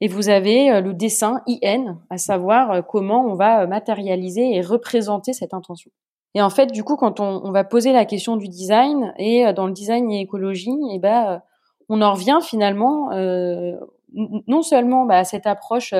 et 0.00 0.08
vous 0.08 0.28
avez 0.28 0.80
le 0.80 0.94
dessin 0.94 1.42
IN, 1.46 1.98
à 2.10 2.18
savoir 2.18 2.86
comment 2.86 3.24
on 3.26 3.34
va 3.34 3.66
matérialiser 3.66 4.54
et 4.54 4.60
représenter 4.60 5.32
cette 5.32 5.54
intention. 5.54 5.90
Et 6.34 6.42
en 6.42 6.50
fait, 6.50 6.72
du 6.72 6.82
coup, 6.82 6.96
quand 6.96 7.20
on, 7.20 7.52
va 7.52 7.62
poser 7.64 7.92
la 7.92 8.04
question 8.04 8.36
du 8.36 8.48
design 8.48 9.14
et 9.18 9.52
dans 9.52 9.66
le 9.66 9.72
design 9.72 10.10
et 10.10 10.20
écologie, 10.20 10.76
eh 10.92 10.98
ben, 10.98 11.42
on 11.88 12.02
en 12.02 12.12
revient 12.12 12.40
finalement 12.42 13.12
euh, 13.12 13.76
non 14.14 14.62
seulement 14.62 15.04
bah, 15.04 15.18
à 15.18 15.24
cette 15.24 15.46
approche 15.46 15.94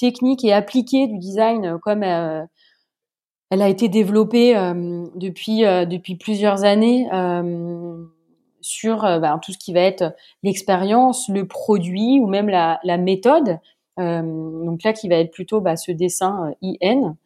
technique 0.00 0.44
et 0.44 0.52
appliquée 0.52 1.06
du 1.06 1.18
design 1.18 1.78
comme 1.82 2.02
euh, 2.02 2.42
elle 3.50 3.62
a 3.62 3.68
été 3.68 3.88
développée 3.88 4.56
euh, 4.56 5.06
depuis 5.14 5.66
euh, 5.66 5.84
plusieurs 6.18 6.64
années 6.64 7.06
sur 8.62 9.00
bah, 9.00 9.38
tout 9.42 9.52
ce 9.52 9.58
qui 9.58 9.72
va 9.72 9.80
être 9.80 10.14
l'expérience, 10.42 11.28
le 11.28 11.46
produit 11.46 12.20
ou 12.20 12.26
même 12.26 12.48
la, 12.48 12.78
méthode. 12.98 13.58
donc 13.96 14.82
là, 14.84 14.92
qui 14.92 15.08
va 15.08 15.16
être 15.16 15.32
plutôt 15.32 15.62
bah, 15.62 15.76
ce 15.76 15.92
dessin 15.92 16.52
IN. 16.60 17.16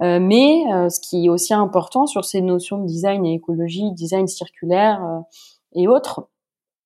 mais 0.00 0.64
ce 0.90 1.00
qui 1.00 1.24
est 1.24 1.28
aussi 1.30 1.54
important 1.54 2.06
sur 2.06 2.26
ces 2.26 2.42
notions 2.42 2.76
de 2.76 2.86
design 2.86 3.24
et 3.24 3.32
écologie, 3.32 3.90
design 3.92 4.28
circulaire 4.28 5.00
et 5.74 5.88
autres, 5.88 6.28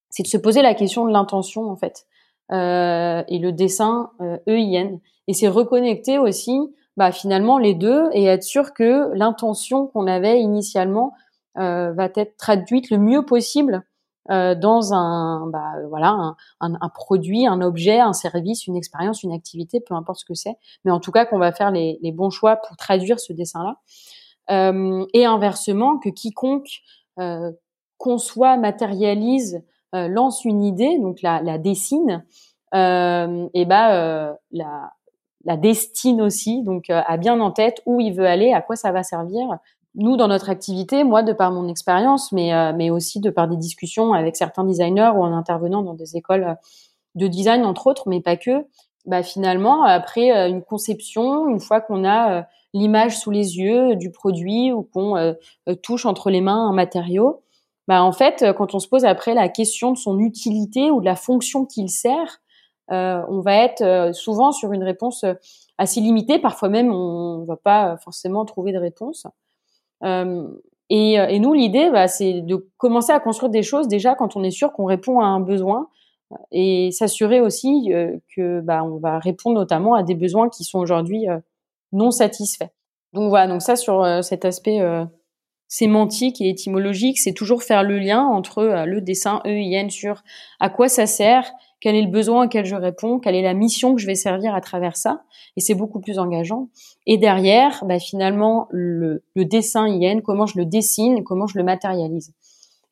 c'est 0.08 0.22
de 0.22 0.28
se 0.28 0.38
poser 0.38 0.62
la 0.62 0.74
question 0.74 1.04
de 1.04 1.12
l'intention 1.12 1.68
en 1.68 1.76
fait 1.76 2.06
et 2.52 3.38
le 3.40 3.50
dessin 3.50 4.10
EIN. 4.46 5.00
Et 5.28 5.34
c'est 5.34 5.48
reconnecter 5.48 6.18
aussi 6.18 6.58
bah, 6.96 7.12
finalement 7.12 7.58
les 7.58 7.74
deux 7.74 8.08
et 8.12 8.24
être 8.24 8.42
sûr 8.42 8.72
que 8.72 9.12
l'intention 9.14 9.86
qu'on 9.88 10.06
avait 10.06 10.40
initialement 10.40 11.12
euh, 11.58 11.92
va 11.92 12.08
être 12.14 12.36
traduite 12.36 12.90
le 12.90 12.98
mieux 12.98 13.24
possible 13.24 13.82
euh, 14.30 14.54
dans 14.54 14.92
un 14.92 15.46
bah, 15.46 15.74
voilà 15.88 16.08
un, 16.08 16.36
un, 16.60 16.88
produit, 16.88 17.46
un 17.46 17.60
objet, 17.60 18.00
un 18.00 18.12
service, 18.12 18.66
une 18.66 18.76
expérience, 18.76 19.22
une 19.22 19.32
activité, 19.32 19.80
peu 19.80 19.94
importe 19.94 20.20
ce 20.20 20.24
que 20.24 20.34
c'est, 20.34 20.56
mais 20.84 20.90
en 20.90 21.00
tout 21.00 21.12
cas 21.12 21.26
qu'on 21.26 21.38
va 21.38 21.52
faire 21.52 21.70
les, 21.70 21.98
les, 22.02 22.12
bons 22.12 22.30
choix 22.30 22.56
pour 22.56 22.76
traduire 22.76 23.20
ce 23.20 23.32
dessin-là. 23.32 23.76
Euh, 24.50 25.04
et 25.12 25.24
inversement, 25.24 25.98
que 25.98 26.08
quiconque 26.08 26.82
euh, 27.18 27.52
conçoit, 27.98 28.56
matérialise, 28.56 29.62
euh, 29.94 30.08
lance 30.08 30.44
une 30.44 30.62
idée, 30.62 30.98
donc 30.98 31.22
la, 31.22 31.40
la 31.40 31.56
dessine, 31.58 32.24
euh, 32.74 33.48
et 33.54 33.64
bah 33.64 34.36
la 34.50 34.92
la 35.46 35.56
destine 35.56 36.20
aussi, 36.20 36.62
donc 36.62 36.90
euh, 36.90 37.00
a 37.06 37.16
bien 37.16 37.40
en 37.40 37.52
tête 37.52 37.80
où 37.86 38.00
il 38.00 38.12
veut 38.12 38.26
aller, 38.26 38.52
à 38.52 38.60
quoi 38.60 38.76
ça 38.76 38.90
va 38.90 39.02
servir. 39.02 39.46
Nous, 39.94 40.16
dans 40.16 40.28
notre 40.28 40.50
activité, 40.50 41.04
moi, 41.04 41.22
de 41.22 41.32
par 41.32 41.52
mon 41.52 41.68
expérience, 41.68 42.32
mais, 42.32 42.52
euh, 42.52 42.72
mais 42.76 42.90
aussi 42.90 43.20
de 43.20 43.30
par 43.30 43.48
des 43.48 43.56
discussions 43.56 44.12
avec 44.12 44.36
certains 44.36 44.64
designers 44.64 45.12
ou 45.14 45.22
en 45.22 45.32
intervenant 45.32 45.82
dans 45.82 45.94
des 45.94 46.16
écoles 46.16 46.56
de 47.14 47.28
design, 47.28 47.64
entre 47.64 47.86
autres, 47.86 48.08
mais 48.08 48.20
pas 48.20 48.36
que, 48.36 48.66
bah, 49.06 49.22
finalement, 49.22 49.84
après 49.84 50.36
euh, 50.36 50.48
une 50.48 50.62
conception, 50.62 51.48
une 51.48 51.60
fois 51.60 51.80
qu'on 51.80 52.04
a 52.04 52.44
l'image 52.74 53.16
sous 53.16 53.30
les 53.30 53.56
yeux 53.56 53.94
du 53.94 54.10
produit 54.10 54.72
ou 54.72 54.82
qu'on 54.82 55.34
touche 55.82 56.04
entre 56.04 56.28
les 56.28 56.42
mains 56.42 56.68
un 56.68 56.72
matériau, 56.72 57.42
bah, 57.88 58.02
en 58.02 58.12
fait, 58.12 58.44
quand 58.58 58.74
on 58.74 58.80
se 58.80 58.88
pose 58.88 59.04
après 59.04 59.32
la 59.32 59.48
question 59.48 59.92
de 59.92 59.96
son 59.96 60.18
utilité 60.18 60.90
ou 60.90 61.00
de 61.00 61.06
la 61.06 61.16
fonction 61.16 61.64
qu'il 61.64 61.88
sert, 61.88 62.40
euh, 62.92 63.22
on 63.28 63.40
va 63.40 63.56
être 63.64 63.82
euh, 63.82 64.12
souvent 64.12 64.52
sur 64.52 64.72
une 64.72 64.84
réponse 64.84 65.24
euh, 65.24 65.34
assez 65.78 66.00
limitée. 66.00 66.38
Parfois 66.38 66.68
même, 66.68 66.92
on 66.92 67.38
ne 67.38 67.46
va 67.46 67.56
pas 67.56 67.96
forcément 67.98 68.44
trouver 68.44 68.72
de 68.72 68.78
réponse. 68.78 69.26
Et, 70.88 71.38
nous, 71.40 71.52
l'idée, 71.52 71.90
bah, 71.90 72.06
c'est 72.06 72.42
de 72.42 72.68
commencer 72.76 73.12
à 73.12 73.18
construire 73.18 73.50
des 73.50 73.64
choses 73.64 73.88
déjà 73.88 74.14
quand 74.14 74.36
on 74.36 74.44
est 74.44 74.52
sûr 74.52 74.72
qu'on 74.72 74.84
répond 74.84 75.20
à 75.20 75.24
un 75.24 75.40
besoin 75.40 75.88
et 76.52 76.90
s'assurer 76.92 77.40
aussi 77.40 77.90
que 78.34 78.60
bah, 78.60 78.84
on 78.84 78.98
va 78.98 79.18
répondre 79.18 79.56
notamment 79.56 79.94
à 79.94 80.04
des 80.04 80.14
besoins 80.14 80.48
qui 80.48 80.62
sont 80.62 80.78
aujourd'hui 80.78 81.26
non 81.92 82.12
satisfaits. 82.12 82.70
Donc 83.14 83.30
voilà, 83.30 83.48
donc 83.52 83.62
ça 83.62 83.74
sur 83.74 84.06
cet 84.22 84.44
aspect 84.44 84.80
sémantique 85.66 86.40
et 86.40 86.50
étymologique, 86.50 87.18
c'est 87.18 87.34
toujours 87.34 87.64
faire 87.64 87.82
le 87.82 87.98
lien 87.98 88.22
entre 88.22 88.84
le 88.86 89.00
dessin 89.00 89.40
EIN 89.44 89.88
sur 89.88 90.22
à 90.60 90.70
quoi 90.70 90.88
ça 90.88 91.06
sert, 91.06 91.50
quel 91.86 91.94
est 91.94 92.02
le 92.02 92.10
besoin 92.10 92.46
auquel 92.46 92.64
je 92.64 92.74
réponds, 92.74 93.20
quelle 93.20 93.36
est 93.36 93.42
la 93.42 93.54
mission 93.54 93.94
que 93.94 94.00
je 94.00 94.08
vais 94.08 94.16
servir 94.16 94.56
à 94.56 94.60
travers 94.60 94.96
ça, 94.96 95.22
et 95.56 95.60
c'est 95.60 95.76
beaucoup 95.76 96.00
plus 96.00 96.18
engageant. 96.18 96.68
Et 97.06 97.16
derrière, 97.16 97.84
bah, 97.84 98.00
finalement, 98.00 98.66
le, 98.72 99.22
dessin 99.36 99.86
IN, 99.86 100.20
comment 100.20 100.46
je 100.46 100.58
le 100.58 100.64
dessine, 100.64 101.22
comment 101.22 101.46
je 101.46 101.56
le 101.56 101.62
matérialise. 101.62 102.32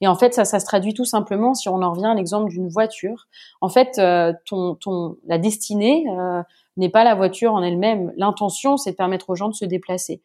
Et 0.01 0.07
en 0.07 0.15
fait, 0.15 0.33
ça, 0.33 0.45
ça 0.45 0.61
se 0.61 0.65
traduit 0.65 0.95
tout 0.95 1.05
simplement, 1.05 1.55
si 1.55 1.69
on 1.69 1.83
en 1.83 1.91
revient 1.91 2.07
à 2.07 2.15
l'exemple 2.15 2.49
d'une 2.51 2.69
voiture. 2.69 3.27
En 3.61 3.69
fait, 3.69 3.99
euh, 3.99 4.33
ton, 4.47 4.77
ton, 4.77 5.17
la 5.27 5.39
destinée 5.39 6.05
euh, 6.17 6.43
n'est 6.77 6.89
pas 6.89 7.03
la 7.03 7.17
voiture 7.17 7.53
en 7.53 7.65
elle-même. 7.65 8.13
L'intention, 8.17 8.77
c'est 8.77 8.93
de 8.93 8.97
permettre 8.97 9.29
aux 9.29 9.35
gens 9.35 9.49
de 9.49 9.55
se 9.55 9.65
déplacer. 9.65 10.23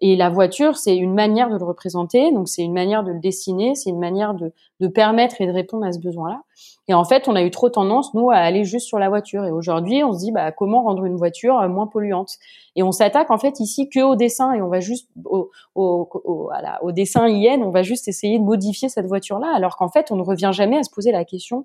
Et 0.00 0.14
la 0.14 0.30
voiture, 0.30 0.76
c'est 0.76 0.96
une 0.96 1.12
manière 1.12 1.50
de 1.50 1.56
le 1.56 1.64
représenter, 1.64 2.30
donc 2.30 2.48
c'est 2.48 2.62
une 2.62 2.72
manière 2.72 3.02
de 3.02 3.10
le 3.10 3.18
dessiner, 3.18 3.74
c'est 3.74 3.90
une 3.90 3.98
manière 3.98 4.34
de, 4.34 4.52
de 4.78 4.86
permettre 4.86 5.40
et 5.40 5.46
de 5.46 5.52
répondre 5.52 5.84
à 5.84 5.90
ce 5.90 5.98
besoin-là. 5.98 6.42
Et 6.86 6.94
en 6.94 7.04
fait, 7.04 7.26
on 7.26 7.34
a 7.34 7.42
eu 7.42 7.50
trop 7.50 7.68
tendance, 7.68 8.14
nous, 8.14 8.30
à 8.30 8.36
aller 8.36 8.64
juste 8.64 8.86
sur 8.86 9.00
la 9.00 9.08
voiture. 9.08 9.44
Et 9.44 9.50
aujourd'hui, 9.50 10.04
on 10.04 10.12
se 10.12 10.18
dit, 10.20 10.30
bah, 10.30 10.52
comment 10.52 10.82
rendre 10.82 11.04
une 11.04 11.16
voiture 11.16 11.58
euh, 11.58 11.68
moins 11.68 11.88
polluante? 11.88 12.36
Et 12.76 12.84
on 12.84 12.92
s'attaque 12.92 13.30
en 13.32 13.38
fait 13.38 13.58
ici 13.58 13.88
que 13.88 14.00
au 14.00 14.14
dessin, 14.14 14.52
et 14.52 14.62
on 14.62 14.68
va 14.68 14.78
juste 14.78 15.08
au, 15.24 15.50
au, 15.74 16.08
au, 16.24 16.50
au 16.82 16.92
dessin 16.92 17.26
IN, 17.26 17.62
on 17.62 17.70
va 17.70 17.82
juste 17.82 18.06
essayer 18.06 18.38
de 18.38 18.44
modifier 18.44 18.88
cette 18.88 19.06
voiture-là, 19.06 19.52
alors 19.54 19.76
qu'en 19.76 19.88
fait, 19.88 20.12
on 20.12 20.16
ne 20.16 20.22
revient 20.22 20.50
jamais 20.52 20.78
à 20.78 20.84
se 20.84 20.90
poser 20.90 21.10
la 21.10 21.24
question 21.24 21.64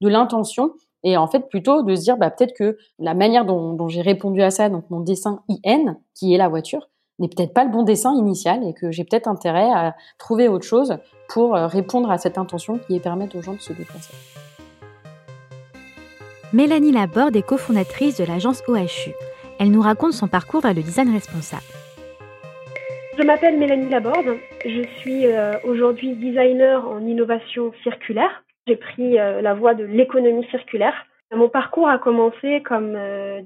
de 0.00 0.08
l'intention. 0.08 0.72
Et 1.04 1.16
en 1.16 1.28
fait 1.28 1.48
plutôt 1.48 1.82
de 1.82 1.94
se 1.94 2.02
dire 2.02 2.16
bah 2.16 2.28
peut-être 2.28 2.54
que 2.54 2.76
la 2.98 3.14
manière 3.14 3.44
dont, 3.44 3.72
dont 3.72 3.86
j'ai 3.86 4.00
répondu 4.00 4.42
à 4.42 4.50
ça 4.50 4.68
donc 4.68 4.90
mon 4.90 4.98
dessin 4.98 5.44
IN 5.48 5.96
qui 6.12 6.34
est 6.34 6.38
la 6.38 6.48
voiture 6.48 6.88
n'est 7.18 7.28
peut-être 7.28 7.52
pas 7.52 7.64
le 7.64 7.70
bon 7.70 7.82
dessin 7.82 8.14
initial 8.14 8.64
et 8.64 8.74
que 8.74 8.90
j'ai 8.90 9.04
peut-être 9.04 9.28
intérêt 9.28 9.70
à 9.72 9.94
trouver 10.18 10.48
autre 10.48 10.64
chose 10.64 10.96
pour 11.28 11.56
euh, 11.56 11.66
répondre 11.66 12.10
à 12.10 12.18
cette 12.18 12.38
intention 12.38 12.78
qui 12.78 12.96
est 12.96 13.00
permettre 13.00 13.36
aux 13.36 13.42
gens 13.42 13.54
de 13.54 13.60
se 13.60 13.72
déplacer. 13.72 14.14
Mélanie 16.52 16.92
Laborde 16.92 17.36
est 17.36 17.46
cofondatrice 17.46 18.16
de 18.18 18.24
l'agence 18.24 18.62
OHU. 18.68 19.12
Elle 19.60 19.70
nous 19.70 19.82
raconte 19.82 20.12
son 20.12 20.28
parcours 20.28 20.60
vers 20.60 20.74
le 20.74 20.82
design 20.82 21.12
responsable. 21.12 21.62
Je 23.18 23.24
m'appelle 23.24 23.58
Mélanie 23.58 23.90
Laborde. 23.90 24.36
Je 24.64 24.82
suis 24.98 25.26
euh, 25.26 25.54
aujourd'hui 25.64 26.14
designer 26.14 26.88
en 26.88 27.04
innovation 27.04 27.72
circulaire. 27.82 28.44
J'ai 28.66 28.76
pris 28.76 29.18
euh, 29.18 29.42
la 29.42 29.54
voie 29.54 29.74
de 29.74 29.84
l'économie 29.84 30.46
circulaire. 30.50 30.94
Mon 31.34 31.48
parcours 31.48 31.88
a 31.88 31.98
commencé 31.98 32.62
comme 32.62 32.96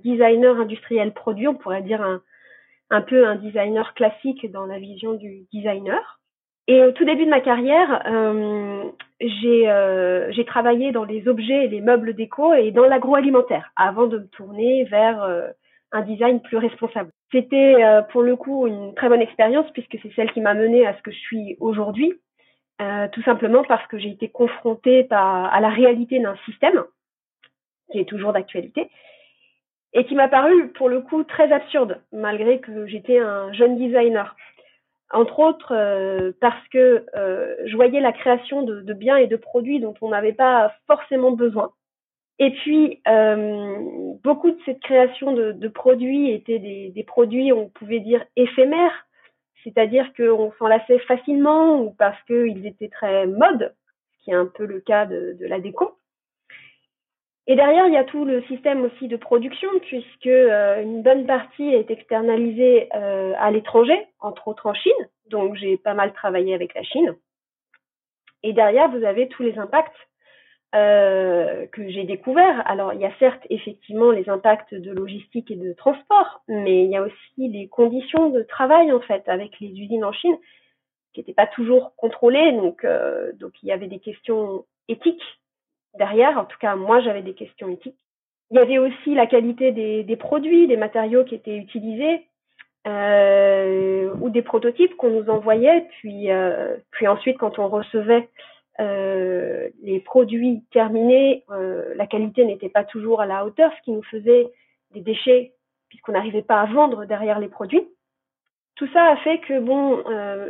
designer 0.04 0.60
industriel 0.60 1.12
produit, 1.12 1.48
on 1.48 1.54
pourrait 1.54 1.82
dire 1.82 2.00
un, 2.00 2.22
un 2.92 3.00
peu 3.00 3.26
un 3.26 3.37
designer 3.37 3.94
classique 3.94 4.50
dans 4.52 4.66
la 4.66 4.78
vision 4.78 5.14
du 5.14 5.46
designer. 5.52 6.20
Et 6.68 6.84
au 6.84 6.92
tout 6.92 7.04
début 7.04 7.25
de 7.25 7.30
ma 7.30 7.40
carrière, 7.40 8.02
euh, 8.06 8.84
euh, 9.22 10.26
j'ai 10.30 10.44
travaillé 10.44 10.92
dans 10.92 11.04
les 11.04 11.26
objets 11.26 11.64
et 11.64 11.68
les 11.68 11.80
meubles 11.80 12.14
déco 12.14 12.54
et 12.54 12.70
dans 12.70 12.84
l'agroalimentaire 12.84 13.72
avant 13.76 14.06
de 14.06 14.18
me 14.18 14.28
tourner 14.28 14.84
vers 14.84 15.22
euh, 15.22 15.49
un 15.90 16.02
design 16.02 16.40
plus 16.40 16.58
responsable. 16.58 17.11
C'était 17.32 17.76
pour 18.11 18.22
le 18.22 18.37
coup 18.37 18.66
une 18.66 18.94
très 18.94 19.08
bonne 19.08 19.22
expérience 19.22 19.70
puisque 19.72 19.99
c'est 20.02 20.12
celle 20.14 20.30
qui 20.32 20.42
m'a 20.42 20.54
menée 20.54 20.87
à 20.87 20.94
ce 20.96 21.02
que 21.02 21.11
je 21.11 21.18
suis 21.18 21.56
aujourd'hui, 21.61 22.12
tout 23.12 23.22
simplement 23.22 23.64
parce 23.64 23.87
que 23.87 23.99
j'ai 23.99 24.11
été 24.11 24.28
confrontée 24.28 25.06
à 25.11 25.58
la 25.61 25.68
réalité 25.70 26.18
d'un 26.20 26.37
système 26.44 26.84
qui 27.90 28.00
est 28.00 28.08
toujours 28.08 28.32
d'actualité 28.32 28.90
et 29.94 30.04
qui 30.04 30.14
m'a 30.14 30.28
paru 30.28 30.68
pour 30.68 30.88
le 30.88 31.00
coup 31.00 31.25
très 31.25 31.52
absurde, 31.52 32.00
malgré 32.12 32.61
que 32.61 32.87
j'étais 32.87 33.18
un 33.18 33.52
jeune 33.52 33.76
designer. 33.76 34.37
Entre 35.11 35.40
autres 35.40 35.75
euh, 35.75 36.32
parce 36.40 36.66
que 36.68 37.04
euh, 37.14 37.54
je 37.66 37.76
voyais 37.76 38.00
la 38.00 38.12
création 38.12 38.62
de, 38.62 38.80
de, 38.80 38.94
biens 38.94 39.16
et 39.16 39.26
de 39.26 39.37
produits 39.37 39.78
dont 39.78 39.94
on 40.00 40.08
n'avait 40.08 40.32
pas 40.32 40.75
forcément 40.87 41.32
besoin. 41.32 41.72
Et 42.38 42.50
puis, 42.50 43.00
euh, 43.06 43.76
beaucoup 44.25 44.50
de 44.50 44.58
cette 44.64 44.80
création 44.80 45.32
de, 45.32 45.52
de 45.52 45.68
produits 45.68 46.30
étaient 46.30 46.58
des, 46.58 46.90
des, 46.90 47.04
produits, 47.04 47.52
on 47.52 47.68
pouvait 47.68 48.00
dire, 48.00 48.25
éphémères, 48.37 49.06
c'est-à-dire 49.62 50.11
qu'on 50.16 50.50
s'en 50.58 50.66
lassait 50.66 50.99
facilement 51.00 51.80
ou 51.82 51.90
parce 51.90 52.20
qu'ils 52.25 52.66
étaient 52.66 52.88
très 52.88 53.26
mode, 53.26 53.75
ce 54.12 54.25
qui 54.25 54.30
est 54.30 54.34
un 54.34 54.46
peu 54.46 54.64
le 54.64 54.80
cas 54.80 55.04
de, 55.04 55.37
de 55.38 55.46
la 55.46 55.61
déco. 55.61 55.94
Et 57.49 57.56
derrière, 57.56 57.88
il 57.88 57.92
y 57.92 57.96
a 57.96 58.04
tout 58.04 58.25
le 58.25 58.42
système 58.44 58.84
aussi 58.84 59.08
de 59.08 59.16
production, 59.16 59.68
puisque 59.80 60.26
euh, 60.26 60.80
une 60.80 61.02
bonne 61.02 61.26
partie 61.26 61.75
est 61.75 61.90
externalisée 61.90 62.88
euh, 62.94 63.32
à 63.37 63.50
l'étranger, 63.50 64.06
entre 64.20 64.46
autres 64.49 64.66
en 64.66 64.75
Chine. 64.75 64.92
Donc, 65.28 65.56
j'ai 65.56 65.76
pas 65.76 65.94
mal 65.94 66.12
travaillé 66.12 66.54
avec 66.54 66.75
la 66.75 66.84
Chine. 66.84 67.16
Et 68.44 68.52
derrière, 68.52 68.88
vous 68.90 69.04
avez 69.04 69.28
tous 69.28 69.42
les 69.42 69.58
impacts 69.58 69.96
euh, 70.76 71.66
que 71.66 71.88
j'ai 71.90 72.04
découverts. 72.04 72.62
Alors, 72.70 72.92
il 72.92 73.00
y 73.00 73.04
a 73.04 73.12
certes 73.18 73.44
effectivement 73.50 74.12
les 74.12 74.28
impacts 74.28 74.75
de 74.75 74.92
logistique 74.92 75.50
et 75.50 75.56
de 75.56 75.72
transport, 75.72 76.42
mais 76.46 76.84
il 76.84 76.90
y 76.90 76.96
a 76.96 77.02
aussi 77.02 77.49
les 77.49 77.68
conditions 77.68 78.30
de 78.30 78.42
travail 78.42 78.90
en 78.92 79.00
fait 79.00 79.28
avec 79.28 79.58
les 79.61 79.68
usines 79.68 80.04
en 80.04 80.12
Chine 80.12 80.37
qui 81.12 81.20
n'étaient 81.20 81.34
pas 81.34 81.46
toujours 81.46 81.94
contrôlées. 81.96 82.52
Donc, 82.52 82.87
donc 83.34 83.52
il 83.62 83.68
y 83.68 83.72
avait 83.72 83.87
des 83.87 83.99
questions 83.99 84.64
éthiques 84.88 85.41
derrière. 85.99 86.38
En 86.38 86.44
tout 86.44 86.58
cas, 86.58 86.76
moi, 86.76 87.00
j'avais 87.00 87.22
des 87.22 87.34
questions 87.34 87.68
éthiques. 87.68 87.99
Il 88.50 88.56
y 88.56 88.61
avait 88.61 88.78
aussi 88.78 89.14
la 89.14 89.26
qualité 89.26 89.72
des, 89.72 90.16
produits, 90.16 90.66
des 90.66 90.76
matériaux 90.76 91.25
qui 91.25 91.34
étaient 91.34 91.56
utilisés, 91.56 92.26
euh, 92.87 94.12
ou 94.20 94.28
des 94.28 94.42
prototypes 94.42 94.94
qu'on 94.96 95.08
nous 95.08 95.30
envoyait, 95.30 95.87
puis, 95.99 96.30
euh, 96.30 96.76
puis 96.90 97.06
ensuite 97.08 97.38
quand 97.38 97.58
on 97.58 97.68
recevait 97.68 98.28
euh, 98.80 99.68
les 99.82 100.00
produits 100.00 100.64
terminés, 100.70 101.44
la 101.96 102.06
qualité 102.06 102.44
n'était 102.44 102.68
pas 102.68 102.84
toujours 102.84 103.22
à 103.22 103.26
la 103.26 103.46
hauteur, 103.46 103.72
ce 103.78 103.82
qui 103.84 103.92
nous 103.92 104.02
faisait 104.02 104.50
des 104.92 105.00
déchets 105.00 105.52
puisqu'on 105.88 106.12
n'arrivait 106.12 106.42
pas 106.42 106.61
à 106.61 106.66
vendre 106.66 107.04
derrière 107.06 107.38
les 107.38 107.49
produits. 107.49 107.87
Tout 108.76 108.88
ça 108.92 109.12
a 109.12 109.16
fait 109.18 109.38
que 109.38 109.61
bon, 109.61 110.02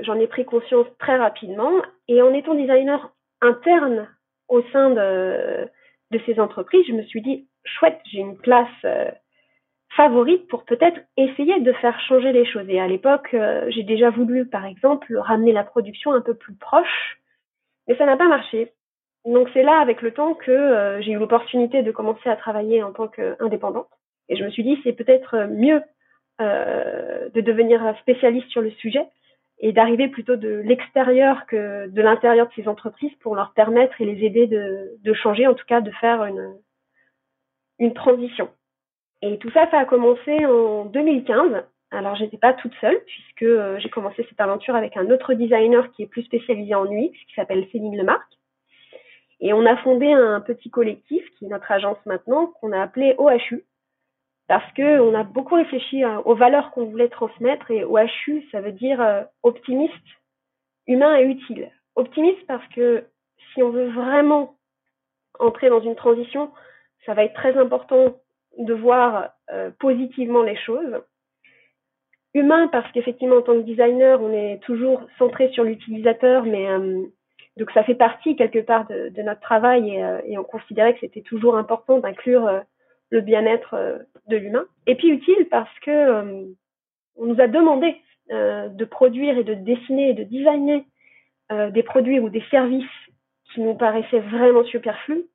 j'en 0.02 0.18
ai 0.18 0.26
pris 0.26 0.44
conscience 0.44 0.86
très 0.98 1.16
rapidement 1.16 1.82
et 2.08 2.20
en 2.22 2.32
étant 2.32 2.54
designer 2.54 3.12
interne 3.40 4.08
au 4.52 4.62
sein 4.70 4.90
de, 4.90 5.68
ces 6.26 6.38
entreprises, 6.38 6.84
je 6.86 6.92
me 6.92 7.02
suis 7.04 7.22
dit 7.22 7.48
chouette, 7.64 7.98
j'ai 8.04 8.18
une 8.18 8.36
place 8.36 8.68
euh, 8.84 9.10
favorite 9.96 10.46
pour 10.48 10.64
peut-être 10.64 11.00
essayer 11.16 11.58
de 11.60 11.72
faire 11.72 11.98
changer 12.00 12.32
les 12.32 12.44
choses. 12.44 12.68
Et 12.68 12.78
à 12.78 12.86
l'époque, 12.86 13.32
euh, 13.32 13.64
j'ai 13.70 13.82
déjà 13.82 14.10
voulu, 14.10 14.46
par 14.46 14.66
exemple, 14.66 15.16
ramener 15.16 15.52
la 15.52 15.64
production 15.64 16.12
un 16.12 16.20
peu 16.20 16.34
plus 16.34 16.54
proche, 16.54 17.18
mais 17.88 17.96
ça 17.96 18.04
n'a 18.04 18.18
pas 18.18 18.28
marché. 18.28 18.72
Donc 19.24 19.48
c'est 19.54 19.62
là, 19.62 19.80
avec 19.80 20.02
le 20.02 20.12
temps, 20.12 20.34
que 20.34 20.50
euh, 20.50 21.00
j'ai 21.00 21.12
eu 21.12 21.18
l'opportunité 21.18 21.82
de 21.82 21.90
commencer 21.90 22.28
à 22.28 22.36
travailler 22.36 22.82
en 22.82 22.92
tant 22.92 23.08
qu'indépendante. 23.08 23.88
Et 24.28 24.36
je 24.36 24.44
me 24.44 24.50
suis 24.50 24.64
dit, 24.64 24.78
c'est 24.84 24.92
peut-être 24.92 25.46
mieux 25.48 25.82
de 26.40 27.40
devenir 27.40 27.80
spécialiste 28.00 28.48
sur 28.48 28.62
le 28.62 28.72
sujet 28.72 29.06
et 29.62 29.72
d'arriver 29.72 30.08
plutôt 30.08 30.34
de 30.34 30.60
l'extérieur 30.64 31.46
que 31.46 31.88
de 31.88 32.02
l'intérieur 32.02 32.48
de 32.48 32.52
ces 32.54 32.68
entreprises 32.68 33.14
pour 33.20 33.36
leur 33.36 33.52
permettre 33.52 34.00
et 34.00 34.04
les 34.04 34.26
aider 34.26 34.48
de, 34.48 34.90
de 35.00 35.14
changer, 35.14 35.46
en 35.46 35.54
tout 35.54 35.64
cas 35.66 35.80
de 35.80 35.92
faire 35.92 36.24
une, 36.24 36.56
une 37.78 37.94
transition. 37.94 38.50
Et 39.22 39.38
tout 39.38 39.50
ça, 39.52 39.70
ça 39.70 39.78
a 39.78 39.84
commencé 39.84 40.44
en 40.44 40.84
2015. 40.86 41.62
Alors, 41.92 42.16
j'étais 42.16 42.38
pas 42.38 42.54
toute 42.54 42.74
seule 42.80 42.98
puisque 43.06 43.42
euh, 43.42 43.78
j'ai 43.78 43.88
commencé 43.88 44.26
cette 44.28 44.40
aventure 44.40 44.74
avec 44.74 44.96
un 44.96 45.08
autre 45.10 45.32
designer 45.34 45.92
qui 45.92 46.02
est 46.02 46.06
plus 46.08 46.24
spécialisé 46.24 46.74
en 46.74 46.86
UX, 46.86 47.12
qui 47.12 47.34
s'appelle 47.36 47.66
Céline 47.70 47.96
Lemarque. 47.96 48.32
Et 49.38 49.52
on 49.52 49.64
a 49.64 49.76
fondé 49.78 50.10
un 50.10 50.40
petit 50.40 50.70
collectif 50.70 51.22
qui 51.38 51.46
est 51.46 51.48
notre 51.48 51.70
agence 51.70 51.98
maintenant, 52.04 52.46
qu'on 52.60 52.72
a 52.72 52.80
appelé 52.80 53.14
OHU, 53.18 53.64
parce 54.52 54.70
que 54.74 55.00
on 55.00 55.14
a 55.14 55.22
beaucoup 55.22 55.54
réfléchi 55.54 56.04
à, 56.04 56.20
aux 56.26 56.34
valeurs 56.34 56.72
qu'on 56.72 56.84
voulait 56.84 57.08
transmettre. 57.08 57.70
Et 57.70 57.84
OHU, 57.84 58.46
ça 58.52 58.60
veut 58.60 58.72
dire 58.72 59.00
euh, 59.00 59.22
optimiste, 59.42 59.94
humain 60.86 61.16
et 61.16 61.24
utile. 61.24 61.70
Optimiste 61.96 62.46
parce 62.46 62.66
que 62.74 63.06
si 63.54 63.62
on 63.62 63.70
veut 63.70 63.88
vraiment 63.88 64.54
entrer 65.38 65.70
dans 65.70 65.80
une 65.80 65.96
transition, 65.96 66.50
ça 67.06 67.14
va 67.14 67.24
être 67.24 67.32
très 67.32 67.56
important 67.56 68.18
de 68.58 68.74
voir 68.74 69.30
euh, 69.50 69.70
positivement 69.80 70.42
les 70.42 70.58
choses. 70.58 71.00
Humain 72.34 72.68
parce 72.68 72.92
qu'effectivement 72.92 73.36
en 73.36 73.42
tant 73.42 73.54
que 73.54 73.60
designer, 73.64 74.20
on 74.20 74.34
est 74.34 74.62
toujours 74.64 75.00
centré 75.16 75.48
sur 75.52 75.64
l'utilisateur, 75.64 76.44
mais 76.44 76.68
euh, 76.68 77.06
donc 77.56 77.70
ça 77.72 77.84
fait 77.84 77.94
partie 77.94 78.36
quelque 78.36 78.58
part 78.58 78.86
de, 78.86 79.22
notre 79.22 79.40
travail 79.40 79.94
et, 79.94 80.04
euh, 80.04 80.20
on 80.38 80.44
considérait 80.44 80.92
que 80.92 81.00
c'était 81.00 81.22
toujours 81.22 81.56
important 81.56 82.00
d'inclure 82.00 82.46
euh, 82.46 82.60
le 83.12 83.20
bien-être 83.20 83.74
euh, 83.74 83.98
de 84.26 84.36
l'humain. 84.36 84.64
Et 84.88 84.96
puis 84.96 85.10
utile 85.10 85.46
parce 85.48 85.78
que 85.80 85.90
euh, 85.90 86.44
on 87.16 87.26
nous 87.26 87.40
a 87.40 87.46
demandé 87.46 87.96
de 88.30 88.84
produire 88.86 89.36
et 89.36 89.44
de 89.44 89.52
dessiner 89.52 90.10
et 90.10 90.14
de 90.14 90.22
designer 90.22 90.86
des 91.50 91.82
produits 91.82 92.18
ou 92.18 92.30
des 92.30 92.42
services 92.50 92.86
qui 93.52 93.60
nous 93.60 93.74
paraissaient 93.74 94.20
vraiment 94.20 94.64
superflus 94.64 95.26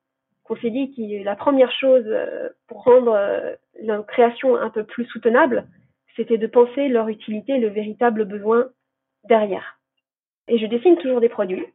on 0.50 0.56
s'est 0.56 0.70
dit 0.70 0.94
que 0.94 1.24
la 1.24 1.36
première 1.36 1.72
chose 1.72 2.04
euh, 2.06 2.48
pour 2.66 2.82
rendre 2.82 3.12
euh, 3.12 3.54
la 3.82 4.02
création 4.02 4.56
un 4.56 4.70
peu 4.70 4.84
plus 4.84 5.04
soutenable, 5.06 5.66
c'était 6.16 6.38
de 6.38 6.46
penser 6.46 6.88
leur 6.88 7.08
utilité, 7.08 7.58
le 7.58 7.68
véritable 7.68 8.24
besoin 8.24 8.68
derrière. 9.28 9.78
Et 10.48 10.58
je 10.58 10.66
dessine 10.66 10.96
toujours 10.96 11.20
des 11.20 11.28
produits, 11.28 11.66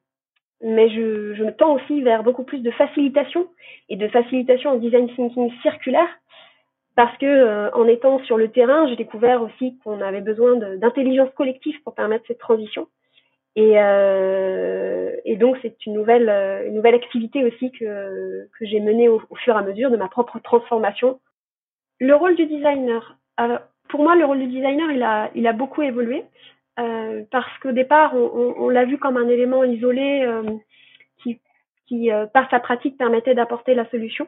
mais 0.63 0.89
je, 0.89 1.43
me 1.43 1.51
tends 1.51 1.75
aussi 1.75 2.01
vers 2.01 2.23
beaucoup 2.23 2.43
plus 2.43 2.59
de 2.59 2.71
facilitation 2.71 3.47
et 3.89 3.97
de 3.97 4.07
facilitation 4.07 4.71
en 4.71 4.75
design 4.77 5.13
thinking 5.13 5.51
circulaire, 5.61 6.07
parce 6.95 7.15
que 7.17 7.25
euh, 7.25 7.69
en 7.71 7.87
étant 7.87 8.23
sur 8.23 8.37
le 8.37 8.49
terrain, 8.49 8.87
j'ai 8.87 8.95
découvert 8.95 9.41
aussi 9.41 9.77
qu'on 9.83 9.99
avait 9.99 10.21
besoin 10.21 10.55
d'intelligence 10.77 11.29
collective 11.35 11.75
pour 11.83 11.93
permettre 11.93 12.25
cette 12.27 12.39
transition. 12.39 12.87
Et, 13.55 13.73
euh, 13.75 15.11
donc 15.37 15.57
c'est 15.61 15.85
une 15.85 15.93
nouvelle 15.93 16.29
euh, 16.29 16.65
une 16.67 16.75
nouvelle 16.75 16.95
activité 16.95 17.43
aussi 17.43 17.71
que 17.71 18.47
j'ai 18.61 18.79
menée 18.79 19.09
au, 19.09 19.19
fur 19.35 19.55
et 19.55 19.57
à 19.57 19.61
mesure 19.61 19.91
de 19.91 19.97
ma 19.97 20.07
propre 20.07 20.39
transformation. 20.39 21.19
Le 21.99 22.15
rôle 22.15 22.35
du 22.35 22.45
designer. 22.45 23.17
Pour 23.89 24.01
moi, 24.01 24.15
le 24.15 24.25
rôle 24.25 24.39
du 24.39 24.47
designer, 24.47 25.29
il 25.35 25.47
a 25.47 25.53
beaucoup 25.53 25.81
évolué 25.81 26.23
euh, 26.79 27.23
parce 27.31 27.57
qu'au 27.59 27.71
départ, 27.71 28.15
on, 28.15 28.31
on, 28.33 28.65
on 28.65 28.69
l'a 28.69 28.85
vu 28.85 28.97
comme 28.97 29.17
un 29.17 29.27
élément 29.27 29.63
isolé 29.63 30.23
euh, 30.23 30.43
qui 31.21 31.39
qui 31.87 32.11
euh, 32.11 32.25
par 32.25 32.49
sa 32.49 32.59
pratique 32.59 32.97
permettait 32.97 33.35
d'apporter 33.35 33.73
la 33.75 33.89
solution. 33.89 34.27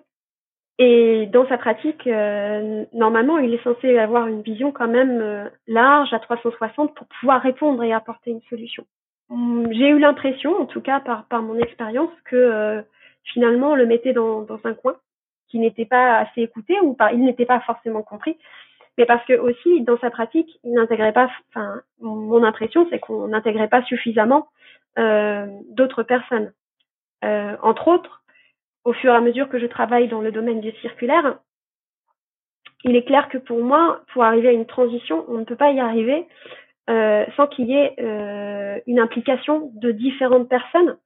Et 0.78 1.28
dans 1.28 1.48
sa 1.48 1.58
pratique, 1.58 2.06
euh, 2.06 2.84
normalement, 2.94 3.38
il 3.38 3.54
est 3.54 3.64
censé 3.64 3.98
avoir 3.98 4.28
une 4.28 4.42
vision 4.42 4.74
quand 4.74 4.90
même 4.90 5.50
large 5.68 6.14
à 6.14 6.20
360 6.20 6.94
pour 6.94 7.08
pouvoir 7.20 7.42
répondre 7.42 7.82
et 7.82 7.94
apporter 7.94 8.32
une 8.32 8.42
solution. 8.50 8.86
Hum, 9.30 9.68
j'ai 9.72 9.90
eu 9.90 10.00
l'impression, 10.00 10.56
en 10.56 10.66
tout 10.66 10.82
cas 10.82 11.00
par, 11.00 11.26
par 11.26 11.42
mon 11.42 11.58
expérience, 11.58 12.12
que 12.26 12.36
euh, 12.36 12.82
finalement 13.24 13.72
on 13.72 13.76
le 13.76 13.88
mettait 13.88 14.14
dans, 14.14 14.42
dans 14.42 14.60
un 14.66 14.74
coin, 14.74 14.96
qui 15.48 15.60
n'était 15.60 15.86
pas 15.86 16.18
assez 16.18 16.42
écouté 16.42 16.80
ou 16.82 16.94
pas, 16.94 17.12
il 17.14 17.24
n'était 17.24 17.46
pas 17.46 17.60
forcément 17.62 18.04
compris, 18.04 18.38
mais 18.98 19.06
parce 19.06 19.26
que 19.26 19.34
aussi 19.34 19.82
dans 19.82 19.98
sa 20.00 20.10
pratique, 20.10 20.60
il 20.64 20.74
n'intégrait 20.74 21.14
pas. 21.14 21.30
Enfin, 21.50 21.82
mon 22.00 22.44
impression, 22.44 22.88
c'est 22.90 23.00
qu'on 23.00 23.28
n'intégrait 23.28 23.68
pas 23.68 23.84
suffisamment 23.84 24.48
euh, 24.98 25.48
d'autres 25.70 26.04
personnes. 26.04 26.54
Euh, 27.24 27.58
entre 27.62 27.88
autres, 27.88 28.24
au 28.84 28.94
fur 28.94 29.12
et 29.12 29.16
à 29.16 29.22
mesure 29.22 29.50
que 29.50 29.60
je 29.60 29.66
travaille 29.66 30.08
dans 30.08 30.22
le 30.22 30.32
domaine 30.32 30.62
du 30.62 30.72
circulaire, 30.82 31.40
il 32.84 32.96
est 32.96 33.04
clair 33.04 33.28
que 33.30 33.38
pour 33.38 33.64
moi, 33.64 34.02
pour 34.14 34.24
arriver 34.24 34.50
à 34.50 34.54
une 34.54 34.68
transition, 34.68 35.26
on 35.28 35.40
ne 35.40 35.44
peut 35.44 35.56
pas 35.56 35.72
y 35.72 35.80
arriver 35.80 36.28
euh, 36.90 37.26
sans 37.36 37.48
qu'il 37.48 37.68
y 37.68 37.74
ait 37.74 37.96
une 38.86 39.00
implication 39.00 39.72
de 39.74 39.92
différentes 39.92 40.48
personnes 40.48 40.98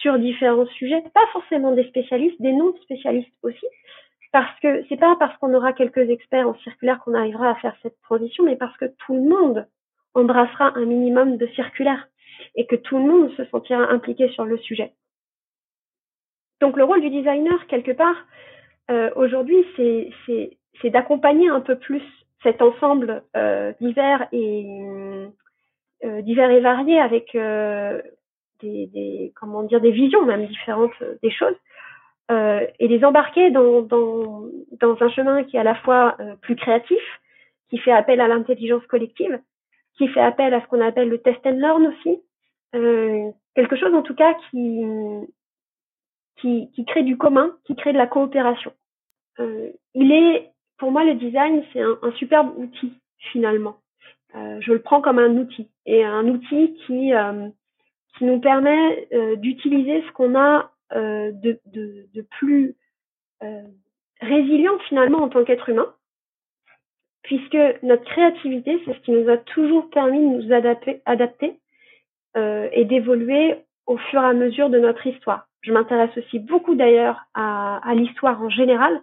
sur 0.00 0.18
différents 0.18 0.66
sujets, 0.66 1.02
pas 1.14 1.26
forcément 1.32 1.72
des 1.72 1.84
spécialistes, 1.84 2.40
des 2.40 2.52
non-spécialistes 2.52 3.32
aussi, 3.42 3.66
parce 4.36 4.60
que 4.60 4.84
c'est 4.90 4.98
pas 4.98 5.16
parce 5.18 5.34
qu'on 5.38 5.54
aura 5.54 5.72
quelques 5.72 6.10
experts 6.10 6.46
en 6.46 6.54
circulaire 6.56 7.00
qu'on 7.02 7.14
arrivera 7.14 7.52
à 7.52 7.54
faire 7.54 7.74
cette 7.82 7.98
transition, 8.02 8.44
mais 8.44 8.56
parce 8.56 8.76
que 8.76 8.84
tout 8.84 9.14
le 9.14 9.22
monde 9.22 9.66
embrassera 10.12 10.76
un 10.76 10.84
minimum 10.84 11.38
de 11.38 11.46
circulaire 11.54 12.06
et 12.54 12.66
que 12.66 12.76
tout 12.76 12.98
le 12.98 13.04
monde 13.04 13.30
se 13.38 13.46
sentira 13.46 13.90
impliqué 13.90 14.28
sur 14.28 14.44
le 14.44 14.58
sujet. 14.58 14.92
Donc 16.60 16.76
le 16.76 16.84
rôle 16.84 17.00
du 17.00 17.08
designer, 17.08 17.66
quelque 17.68 17.92
part, 17.92 18.26
euh, 18.90 19.10
aujourd'hui, 19.16 19.64
c'est 20.26 20.90
d'accompagner 20.90 21.48
un 21.48 21.62
peu 21.62 21.78
plus 21.78 22.02
cet 22.42 22.60
ensemble 22.60 23.22
euh, 23.38 23.72
divers 23.80 24.28
et 24.32 24.66
euh, 26.04 26.20
divers 26.20 26.50
et 26.50 26.60
variés 26.60 27.00
avec 27.00 27.34
euh, 27.34 28.02
des, 28.60 28.86
des, 28.88 29.32
comment 29.34 29.62
dire 29.62 29.80
des 29.80 29.92
visions 29.92 30.26
même 30.26 30.46
différentes 30.46 31.02
des 31.22 31.30
choses 31.30 31.56
euh, 32.30 32.66
et 32.78 32.88
les 32.88 33.04
embarquer 33.04 33.50
dans, 33.50 33.82
dans, 33.82 34.46
dans 34.80 34.96
un 35.00 35.08
chemin 35.10 35.44
qui 35.44 35.56
est 35.56 35.60
à 35.60 35.64
la 35.64 35.76
fois 35.76 36.16
euh, 36.20 36.34
plus 36.36 36.56
créatif, 36.56 37.02
qui 37.70 37.78
fait 37.78 37.92
appel 37.92 38.20
à 38.20 38.28
l'intelligence 38.28 38.86
collective, 38.86 39.40
qui 39.96 40.08
fait 40.08 40.20
appel 40.20 40.54
à 40.54 40.60
ce 40.60 40.66
qu'on 40.66 40.80
appelle 40.80 41.08
le 41.08 41.18
test 41.18 41.40
and 41.46 41.58
learn 41.58 41.86
aussi, 41.86 42.20
euh, 42.74 43.30
quelque 43.54 43.76
chose 43.76 43.94
en 43.94 44.02
tout 44.02 44.14
cas 44.14 44.34
qui, 44.50 44.84
qui, 46.36 46.70
qui 46.72 46.84
crée 46.84 47.02
du 47.02 47.16
commun, 47.16 47.56
qui 47.64 47.76
crée 47.76 47.92
de 47.92 47.98
la 47.98 48.06
coopération. 48.06 48.72
il 49.94 50.12
est 50.12 50.50
pour 50.78 50.90
moi, 50.90 51.04
le 51.04 51.14
design, 51.14 51.62
c'est 51.72 51.80
un, 51.80 51.98
un, 52.02 52.12
superbe 52.12 52.52
outil, 52.56 52.92
finalement. 53.32 53.76
Euh, 54.34 54.58
je 54.60 54.72
le 54.72 54.82
prends 54.82 55.00
comme 55.00 55.18
un 55.18 55.36
outil. 55.36 55.70
Et 55.86 56.04
un 56.04 56.26
outil 56.28 56.74
qui, 56.86 57.14
euh, 57.14 57.48
qui 58.16 58.24
nous 58.24 58.40
permet 58.40 59.08
euh, 59.12 59.36
d'utiliser 59.36 60.02
ce 60.06 60.12
qu'on 60.12 60.34
a 60.34 60.58
euh, 60.58 60.62
de, 60.92 61.58
de, 61.66 62.06
de, 62.14 62.22
plus 62.22 62.74
euh, 63.42 63.62
résilient, 64.20 64.78
finalement, 64.88 65.18
en 65.22 65.28
tant 65.28 65.44
qu'être 65.44 65.68
humain. 65.68 65.92
Puisque 67.22 67.58
notre 67.82 68.04
créativité, 68.04 68.80
c'est 68.84 68.94
ce 68.94 69.00
qui 69.00 69.10
nous 69.10 69.28
a 69.28 69.36
toujours 69.36 69.90
permis 69.90 70.20
de 70.20 70.42
nous 70.44 70.52
adapter, 70.52 71.02
adapter 71.06 71.58
et 72.36 72.84
d'évoluer 72.84 73.56
au 73.86 73.96
fur 73.96 74.20
et 74.20 74.26
à 74.26 74.34
mesure 74.34 74.68
de 74.68 74.78
notre 74.78 75.06
histoire. 75.06 75.48
Je 75.62 75.72
m'intéresse 75.72 76.16
aussi 76.16 76.38
beaucoup 76.38 76.74
d'ailleurs 76.74 77.24
à, 77.34 77.78
à 77.78 77.94
l'histoire 77.94 78.40
en 78.42 78.50
général, 78.50 79.00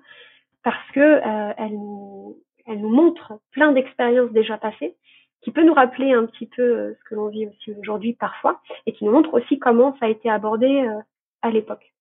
parce 0.64 0.92
que 0.94 1.00
euh, 1.00 1.54
elle, 1.58 1.74
nous, 1.74 2.38
elle 2.66 2.80
nous 2.80 2.90
montre 2.90 3.34
plein 3.52 3.72
d'expériences 3.74 4.32
déjà 4.32 4.58
passées, 4.58 4.96
qui 5.42 5.52
peut 5.52 5.64
nous 5.64 5.74
rappeler 5.74 6.14
un 6.14 6.26
petit 6.26 6.48
peu 6.48 6.62
euh, 6.62 6.94
ce 6.98 7.10
que 7.10 7.16
l'on 7.16 7.28
vit 7.28 7.48
aussi 7.48 7.74
aujourd'hui 7.78 8.14
parfois, 8.14 8.62
et 8.86 8.94
qui 8.94 9.04
nous 9.06 9.12
montre 9.12 9.34
aussi 9.34 9.60
comment 9.60 9.96
ça 10.00 10.06
a 10.06 10.10
été 10.10 10.30
abordé 10.30 10.68
euh, 10.68 11.02
à 11.44 11.52
l'époque. 11.52 11.94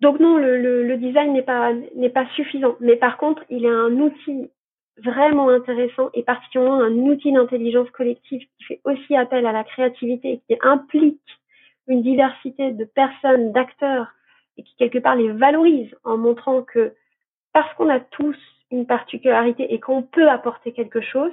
Donc 0.00 0.18
non, 0.18 0.36
le, 0.36 0.96
design 0.96 1.32
n'est 1.32 1.42
pas 1.42 1.72
n'est 1.94 2.10
pas 2.10 2.26
suffisant. 2.34 2.76
Mais 2.80 2.96
par 2.96 3.16
contre, 3.16 3.42
il 3.50 3.64
est 3.64 3.70
un 3.70 3.92
outil 3.92 4.50
vraiment 4.98 5.48
intéressant 5.48 6.10
et 6.14 6.22
particulièrement 6.22 6.80
un 6.80 6.92
outil 6.92 7.32
d'intelligence 7.32 7.90
collective 7.90 8.40
qui 8.40 8.64
fait 8.64 8.80
aussi 8.84 9.16
appel 9.16 9.46
à 9.46 9.52
la 9.52 9.64
créativité 9.64 10.32
et 10.32 10.40
qui 10.46 10.58
implique 10.62 11.20
une 11.86 12.02
diversité 12.02 12.72
de 12.72 12.84
personnes, 12.84 13.52
d'acteurs 13.52 14.08
et 14.56 14.62
qui 14.62 14.74
quelque 14.76 14.98
part 14.98 15.16
les 15.16 15.32
valorise 15.32 15.94
en 16.04 16.16
montrant 16.16 16.62
que 16.62 16.94
parce 17.52 17.72
qu'on 17.74 17.88
a 17.88 18.00
tous 18.00 18.36
une 18.70 18.86
particularité 18.86 19.72
et 19.72 19.80
qu'on 19.80 20.02
peut 20.02 20.28
apporter 20.28 20.72
quelque 20.72 21.00
chose, 21.00 21.32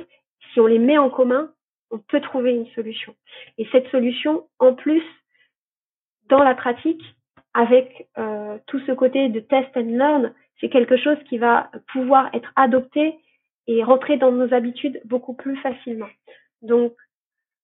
si 0.52 0.60
on 0.60 0.68
les 0.68 0.80
met 0.80 0.98
en 0.98 1.10
commun, 1.10 1.52
on 1.92 2.00
peut 2.00 2.22
trouver 2.22 2.54
une 2.54 2.68
solution. 2.68 3.16
Et 3.58 3.68
cette 3.72 3.88
solution, 3.90 4.48
en 4.60 4.74
plus, 4.74 5.04
dans 6.30 6.44
la 6.44 6.56
pratique, 6.56 7.04
avec 7.54 8.08
euh, 8.18 8.58
tout 8.68 8.80
ce 8.82 8.92
côté 8.92 9.30
de 9.30 9.40
test 9.40 9.76
and 9.76 9.98
learn, 9.98 10.34
c'est 10.60 10.70
quelque 10.70 10.98
chose 10.98 11.18
qui 11.28 11.38
va 11.38 11.72
pouvoir 11.92 12.30
être 12.34 12.52
adopté 12.56 13.16
et 13.68 13.84
rentrer 13.84 14.18
dans 14.18 14.32
nos 14.32 14.54
habitudes 14.54 15.02
beaucoup 15.06 15.34
plus 15.34 15.58
facilement. 15.58 16.10
Donc, 16.62 16.94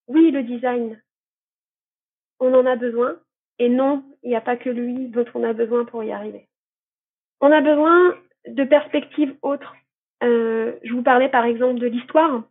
oui, 0.07 0.31
le 0.31 0.43
design, 0.43 1.01
on 2.39 2.53
en 2.53 2.65
a 2.65 2.75
besoin, 2.75 3.15
et 3.59 3.69
non, 3.69 4.03
il 4.23 4.29
n'y 4.29 4.35
a 4.35 4.41
pas 4.41 4.57
que 4.57 4.69
lui 4.69 5.07
dont 5.07 5.25
on 5.33 5.43
a 5.43 5.53
besoin 5.53 5.85
pour 5.85 6.03
y 6.03 6.11
arriver. 6.11 6.47
On 7.39 7.51
a 7.51 7.61
besoin 7.61 8.15
de 8.47 8.63
perspectives 8.63 9.35
autres. 9.41 9.75
Euh, 10.23 10.73
je 10.83 10.93
vous 10.93 11.03
parlais 11.03 11.29
par 11.29 11.45
exemple 11.45 11.79
de 11.79 11.87
l'histoire. 11.87 12.43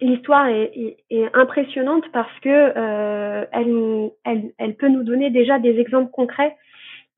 L'histoire 0.00 0.46
est, 0.46 0.96
est, 1.10 1.34
impressionnante 1.34 2.04
parce 2.12 2.32
que 2.40 2.48
euh, 2.48 3.44
elle, 3.52 4.10
elle, 4.24 4.52
elle, 4.58 4.74
peut 4.76 4.88
nous 4.88 5.02
donner 5.02 5.30
déjà 5.30 5.58
des 5.58 5.78
exemples 5.78 6.10
concrets 6.10 6.56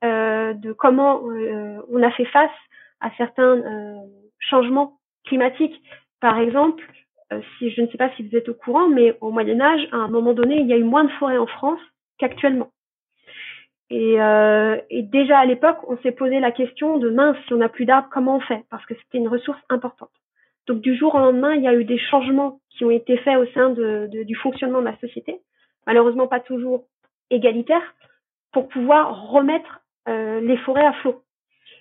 euh, 0.03 0.53
de 0.55 0.73
comment 0.73 1.23
euh, 1.29 1.81
on 1.91 2.03
a 2.03 2.11
fait 2.11 2.25
face 2.25 2.51
à 3.01 3.11
certains 3.17 3.59
euh, 3.59 3.99
changements 4.39 4.99
climatiques. 5.25 5.81
Par 6.21 6.39
exemple, 6.39 6.83
euh, 7.33 7.41
si 7.59 7.71
je 7.71 7.83
ne 7.83 7.87
sais 7.89 7.99
pas 7.99 8.11
si 8.17 8.27
vous 8.27 8.37
êtes 8.37 8.49
au 8.49 8.55
courant, 8.55 8.89
mais 8.89 9.17
au 9.21 9.31
Moyen 9.31 9.61
Âge, 9.61 9.89
à 9.93 9.97
un 9.97 10.09
moment 10.09 10.33
donné, 10.33 10.57
il 10.61 10.67
y 10.67 10.73
a 10.73 10.77
eu 10.77 10.85
moins 10.85 11.05
de 11.05 11.11
forêts 11.13 11.39
en 11.39 11.47
France 11.47 11.81
qu'actuellement. 12.19 12.71
Et, 13.91 14.21
euh, 14.21 14.81
et, 14.91 15.03
déjà 15.03 15.39
à 15.39 15.45
l'époque, 15.45 15.79
on 15.87 15.99
s'est 15.99 16.13
posé 16.13 16.41
la 16.41 16.51
question 16.51 16.99
de 16.99 17.11
mince, 17.11 17.37
si 17.47 17.53
on 17.53 17.59
n'a 17.59 17.69
plus 17.69 17.85
d'arbres, 17.85 18.09
comment 18.11 18.37
on 18.37 18.41
fait? 18.41 18.65
Parce 18.71 18.85
que 18.87 18.95
c'était 18.95 19.19
une 19.19 19.29
ressource 19.29 19.61
importante. 19.69 20.11
Donc 20.67 20.81
du 20.81 20.97
jour 20.97 21.15
au 21.15 21.19
lendemain, 21.19 21.55
il 21.55 21.63
y 21.63 21.69
a 21.69 21.75
eu 21.75 21.85
des 21.85 21.99
changements 21.99 22.61
qui 22.71 22.85
ont 22.85 22.91
été 22.91 23.17
faits 23.19 23.39
au 23.39 23.47
sein 23.53 23.71
du 23.71 24.35
fonctionnement 24.37 24.81
de 24.81 24.87
la 24.87 24.99
société, 24.99 25.41
malheureusement 25.87 26.29
pas 26.29 26.41
toujours 26.41 26.85
égalitaires, 27.31 27.95
pour 28.53 28.69
pouvoir 28.69 29.31
remettre 29.31 29.81
euh, 30.09 30.41
les 30.41 30.57
forêts 30.59 30.87
à 30.87 30.93
flot. 30.95 31.23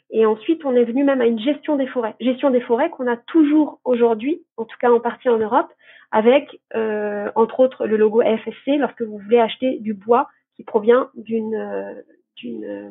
Et 0.10 0.26
ensuite, 0.26 0.65
on 0.65 0.76
est 0.76 0.84
venu 0.84 1.04
même 1.04 1.22
à 1.22 1.26
une 1.26 1.39
gestion 1.39 1.78
des 1.78 1.88
forêts. 1.88 2.15
Gestion 2.20 2.50
des 2.50 2.62
forêts 2.62 2.89
qu'on 2.89 3.08
a 3.08 3.17
toujours 3.17 3.80
aujourd'hui, 3.86 4.44
en 4.58 4.65
tout 4.65 4.78
cas 4.80 4.91
en 4.91 5.00
partie 5.00 5.30
en 5.30 5.38
Europe, 5.38 5.72
avec, 6.12 6.60
euh, 6.76 7.32
entre 7.36 7.62
autres, 7.62 7.86
le 7.86 7.96
logo 7.96 8.22
FSC 8.22 8.78
lorsque 8.78 9.02
vous 9.02 9.17
voulez 9.17 9.39
acheter 9.39 9.80
du 9.80 9.94
bois 9.94 10.28
qui 10.56 10.63
provient 10.63 11.10
d'une 11.15 11.56
euh, 11.56 12.89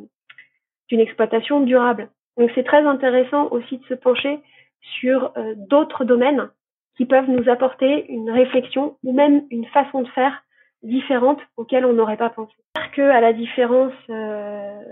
d'une 0.89 1.01
exploitation 1.01 1.61
durable. 1.61 2.09
Donc 2.37 2.51
c'est 2.55 2.65
très 2.65 2.85
intéressant 2.85 3.49
aussi 3.51 3.79
de 3.79 3.85
se 3.85 3.95
pencher 3.95 4.39
sur 4.81 5.33
euh, 5.37 5.55
d'autres 5.57 6.05
domaines 6.05 6.51
qui 6.97 7.07
peuvent 7.07 7.29
nous 7.31 7.49
apporter 7.49 8.11
une 8.11 8.31
réflexion 8.31 8.97
ou 9.03 9.13
même 9.13 9.47
une 9.51 9.67
façon 9.67 10.03
de 10.03 10.09
faire 10.09 10.43
différente 10.83 11.41
auquel 11.57 11.85
on 11.85 11.93
n'aurait 11.93 12.17
pas 12.17 12.31
pensé. 12.31 12.53
Que 12.93 13.03
à 13.03 13.21
la 13.21 13.33
différence 13.33 13.93
euh, 14.09 14.83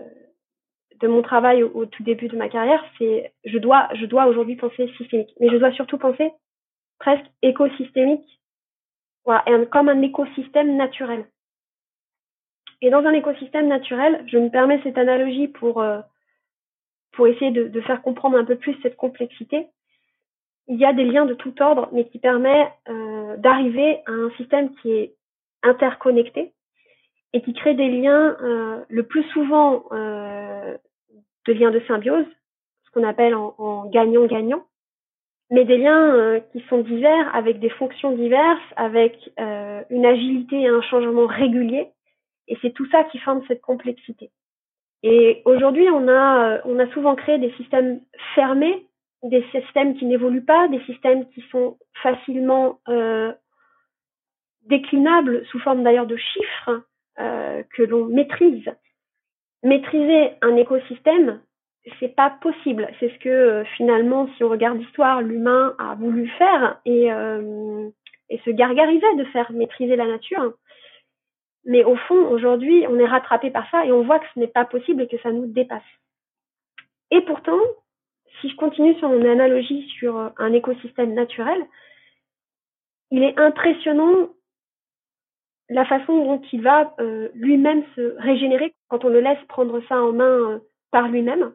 de 1.00 1.08
mon 1.08 1.22
travail 1.22 1.62
au, 1.62 1.86
tout 1.86 2.02
début 2.02 2.28
de 2.28 2.36
ma 2.36 2.48
carrière, 2.48 2.84
c'est 2.98 3.32
je 3.44 3.58
dois 3.58 3.88
je 3.94 4.06
dois 4.06 4.26
aujourd'hui 4.26 4.56
penser 4.56 4.92
systémique, 4.96 5.34
mais 5.40 5.48
je 5.50 5.56
dois 5.56 5.72
surtout 5.72 5.98
penser 5.98 6.32
presque 6.98 7.26
écosystémique, 7.42 8.40
voilà, 9.24 9.44
comme 9.66 9.88
un 9.88 10.02
écosystème 10.02 10.76
naturel. 10.76 11.26
Et 12.80 12.90
dans 12.90 13.04
un 13.04 13.12
écosystème 13.12 13.68
naturel, 13.68 14.24
je 14.26 14.38
me 14.38 14.50
permets 14.50 14.80
cette 14.82 14.98
analogie 14.98 15.48
pour 15.48 15.80
euh, 15.80 16.00
pour 17.12 17.26
essayer 17.26 17.50
de, 17.50 17.80
faire 17.80 18.02
comprendre 18.02 18.38
un 18.38 18.44
peu 18.44 18.56
plus 18.56 18.76
cette 18.82 18.96
complexité. 18.96 19.66
Il 20.68 20.78
y 20.78 20.84
a 20.84 20.92
des 20.92 21.04
liens 21.04 21.26
de 21.26 21.34
tout 21.34 21.54
ordre, 21.60 21.88
mais 21.92 22.06
qui 22.06 22.18
permet 22.18 22.70
euh, 22.88 23.36
d'arriver 23.38 24.00
à 24.06 24.12
un 24.12 24.30
système 24.36 24.74
qui 24.76 24.92
est 24.92 25.14
interconnecté 25.62 26.52
et 27.32 27.42
qui 27.42 27.52
crée 27.52 27.74
des 27.74 27.88
liens 27.88 28.36
euh, 28.42 28.84
le 28.88 29.02
plus 29.02 29.24
souvent 29.30 29.84
euh, 29.92 30.76
de 31.46 31.52
liens 31.52 31.70
de 31.70 31.80
symbiose, 31.80 32.26
ce 32.86 32.90
qu'on 32.92 33.06
appelle 33.06 33.34
en 33.34 33.86
gagnant-gagnant, 33.86 34.64
mais 35.50 35.64
des 35.64 35.78
liens 35.78 36.14
euh, 36.14 36.40
qui 36.52 36.60
sont 36.68 36.80
divers, 36.80 37.34
avec 37.34 37.58
des 37.58 37.70
fonctions 37.70 38.12
diverses, 38.12 38.60
avec 38.76 39.16
euh, 39.40 39.82
une 39.90 40.04
agilité 40.04 40.60
et 40.60 40.68
un 40.68 40.82
changement 40.82 41.26
régulier. 41.26 41.88
Et 42.48 42.58
c'est 42.60 42.72
tout 42.72 42.86
ça 42.90 43.04
qui 43.04 43.18
forme 43.18 43.42
cette 43.48 43.62
complexité. 43.62 44.30
Et 45.02 45.42
aujourd'hui, 45.44 45.88
on 45.90 46.08
a, 46.08 46.56
euh, 46.56 46.60
on 46.64 46.78
a 46.78 46.88
souvent 46.88 47.14
créé 47.14 47.38
des 47.38 47.52
systèmes 47.52 48.00
fermés, 48.34 48.86
des 49.22 49.44
systèmes 49.50 49.96
qui 49.96 50.04
n'évoluent 50.04 50.44
pas, 50.44 50.68
des 50.68 50.80
systèmes 50.84 51.28
qui 51.30 51.42
sont 51.50 51.76
facilement 52.02 52.80
euh, 52.88 53.32
déclinables 54.66 55.44
sous 55.46 55.58
forme 55.60 55.82
d'ailleurs 55.82 56.06
de 56.06 56.16
chiffres 56.16 56.82
euh, 57.18 57.62
que 57.74 57.82
l'on 57.82 58.06
maîtrise. 58.06 58.70
Maîtriser 59.62 60.30
un 60.40 60.56
écosystème, 60.56 61.40
c'est 61.98 62.14
pas 62.14 62.30
possible. 62.30 62.88
C'est 63.00 63.08
ce 63.08 63.18
que 63.18 63.28
euh, 63.28 63.64
finalement, 63.76 64.28
si 64.36 64.44
on 64.44 64.48
regarde 64.48 64.78
l'histoire, 64.78 65.20
l'humain 65.20 65.74
a 65.78 65.96
voulu 65.96 66.28
faire 66.38 66.80
et, 66.84 67.08
et 68.30 68.38
se 68.44 68.50
gargarisait 68.50 69.16
de 69.16 69.24
faire 69.24 69.50
maîtriser 69.52 69.96
la 69.96 70.06
nature. 70.06 70.54
Mais 71.64 71.84
au 71.84 71.96
fond, 71.96 72.28
aujourd'hui, 72.28 72.86
on 72.88 72.98
est 72.98 73.06
rattrapé 73.06 73.50
par 73.50 73.68
ça 73.70 73.84
et 73.84 73.92
on 73.92 74.02
voit 74.02 74.20
que 74.20 74.26
ce 74.34 74.38
n'est 74.38 74.46
pas 74.46 74.64
possible 74.64 75.02
et 75.02 75.08
que 75.08 75.18
ça 75.18 75.32
nous 75.32 75.46
dépasse. 75.46 75.82
Et 77.10 77.20
pourtant, 77.22 77.58
si 78.40 78.48
je 78.48 78.56
continue 78.56 78.94
sur 78.98 79.08
mon 79.08 79.24
analogie 79.28 79.88
sur 79.98 80.16
euh, 80.16 80.28
un 80.38 80.52
écosystème 80.52 81.14
naturel, 81.14 81.64
il 83.10 83.22
est 83.22 83.38
impressionnant 83.38 84.28
la 85.70 85.84
façon 85.84 86.24
dont 86.24 86.42
il 86.52 86.62
va 86.62 86.94
euh, 87.00 87.28
lui-même 87.34 87.84
se 87.94 88.16
régénérer 88.18 88.74
quand 88.88 89.04
on 89.04 89.08
le 89.08 89.20
laisse 89.20 89.42
prendre 89.48 89.80
ça 89.88 90.00
en 90.00 90.12
main 90.12 90.24
euh, 90.24 90.58
par 90.90 91.08
lui-même 91.08 91.52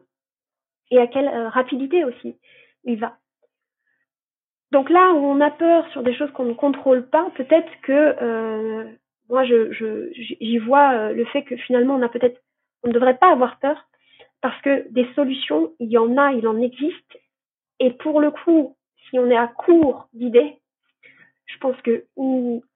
et 0.90 0.98
à 0.98 1.06
quelle 1.06 1.28
rapidité 1.48 2.04
aussi 2.04 2.36
il 2.84 2.98
va. 3.00 3.16
Donc 4.70 4.90
là 4.90 5.12
où 5.12 5.18
on 5.18 5.40
a 5.40 5.50
peur 5.50 5.88
sur 5.92 6.02
des 6.02 6.14
choses 6.14 6.30
qu'on 6.32 6.44
ne 6.44 6.52
contrôle 6.52 7.08
pas, 7.08 7.30
peut-être 7.36 7.70
que 7.82 8.96
moi 9.28 9.44
j'y 9.44 10.58
vois 10.58 11.12
le 11.12 11.24
fait 11.26 11.42
que 11.42 11.56
finalement 11.56 11.94
on 11.94 12.02
a 12.02 12.08
peut-être 12.08 12.40
on 12.82 12.88
ne 12.88 12.92
devrait 12.92 13.16
pas 13.16 13.32
avoir 13.32 13.58
peur 13.58 13.88
parce 14.44 14.60
que 14.60 14.86
des 14.90 15.08
solutions 15.14 15.72
il 15.80 15.90
y 15.90 15.96
en 15.96 16.18
a, 16.18 16.32
il 16.32 16.46
en 16.46 16.60
existe 16.60 17.18
et 17.80 17.92
pour 17.92 18.20
le 18.20 18.30
coup 18.30 18.76
si 19.08 19.18
on 19.18 19.30
est 19.30 19.36
à 19.36 19.46
court 19.46 20.06
d'idées, 20.12 20.58
je 21.46 21.56
pense 21.60 21.80
que 21.80 22.04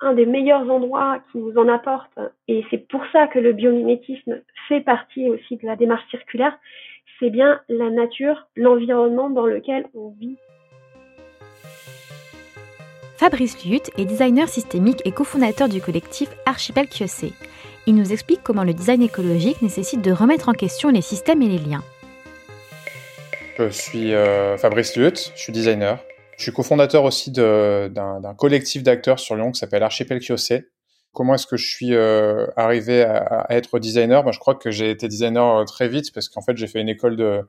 un 0.00 0.14
des 0.14 0.24
meilleurs 0.24 0.70
endroits 0.70 1.18
qui 1.30 1.36
nous 1.36 1.54
en 1.58 1.68
apporte 1.68 2.18
et 2.48 2.64
c'est 2.70 2.88
pour 2.88 3.02
ça 3.12 3.26
que 3.26 3.38
le 3.38 3.52
biomimétisme 3.52 4.40
fait 4.66 4.80
partie 4.80 5.28
aussi 5.28 5.58
de 5.58 5.66
la 5.66 5.76
démarche 5.76 6.08
circulaire, 6.08 6.58
c'est 7.20 7.28
bien 7.28 7.60
la 7.68 7.90
nature, 7.90 8.48
l'environnement 8.56 9.28
dans 9.28 9.44
lequel 9.44 9.84
on 9.92 10.14
vit. 10.18 10.38
Fabrice 13.18 13.62
Lutte 13.66 13.90
est 13.98 14.06
designer 14.06 14.48
systémique 14.48 15.02
et 15.04 15.12
cofondateur 15.12 15.68
du 15.68 15.82
collectif 15.82 16.30
Archipel 16.46 16.88
QC. 16.88 17.34
Il 17.88 17.94
nous 17.94 18.12
explique 18.12 18.42
comment 18.44 18.64
le 18.64 18.74
design 18.74 19.00
écologique 19.00 19.62
nécessite 19.62 20.02
de 20.02 20.12
remettre 20.12 20.50
en 20.50 20.52
question 20.52 20.90
les 20.90 21.00
systèmes 21.00 21.40
et 21.40 21.48
les 21.48 21.56
liens. 21.56 21.82
Je 23.58 23.70
suis 23.70 24.12
euh, 24.12 24.58
Fabrice 24.58 24.94
Lutte, 24.94 25.32
je 25.34 25.40
suis 25.40 25.54
designer. 25.54 25.98
Je 26.36 26.42
suis 26.42 26.52
cofondateur 26.52 27.04
aussi 27.04 27.32
d'un 27.32 28.34
collectif 28.36 28.82
d'acteurs 28.82 29.18
sur 29.18 29.36
Lyon 29.36 29.52
qui 29.52 29.58
s'appelle 29.58 29.82
Archipel 29.82 30.20
QC. 30.20 30.68
Comment 31.12 31.34
est-ce 31.34 31.46
que 31.46 31.56
je 31.56 31.66
suis 31.66 31.94
euh, 31.94 32.46
arrivé 32.56 33.02
à, 33.02 33.16
à, 33.18 33.54
être 33.54 33.78
designer? 33.78 34.22
Ben, 34.22 34.32
Je 34.32 34.38
crois 34.38 34.54
que 34.54 34.70
j'ai 34.70 34.90
été 34.90 35.08
designer 35.08 35.58
euh, 35.58 35.64
très 35.64 35.88
vite 35.88 36.12
parce 36.12 36.28
qu'en 36.28 36.42
fait 36.42 36.56
j'ai 36.56 36.66
fait 36.66 36.80
une 36.80 36.88
école 36.88 37.16
de 37.16 37.42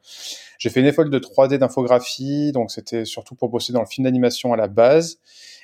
j'ai 0.58 0.69
fait 0.69 0.80
une 0.80 0.88
école 0.88 1.10
de 1.10 1.19
3D 1.19 1.58
d'infographie, 1.58 2.52
donc 2.52 2.72
c'était 2.72 3.06
surtout 3.06 3.36
pour 3.36 3.50
bosser 3.50 3.72
dans 3.74 3.82
le 3.82 3.86
film 3.86 4.06
d'animation 4.06 4.54
à 4.54 4.58
la 4.58 4.67
base. 4.67 5.19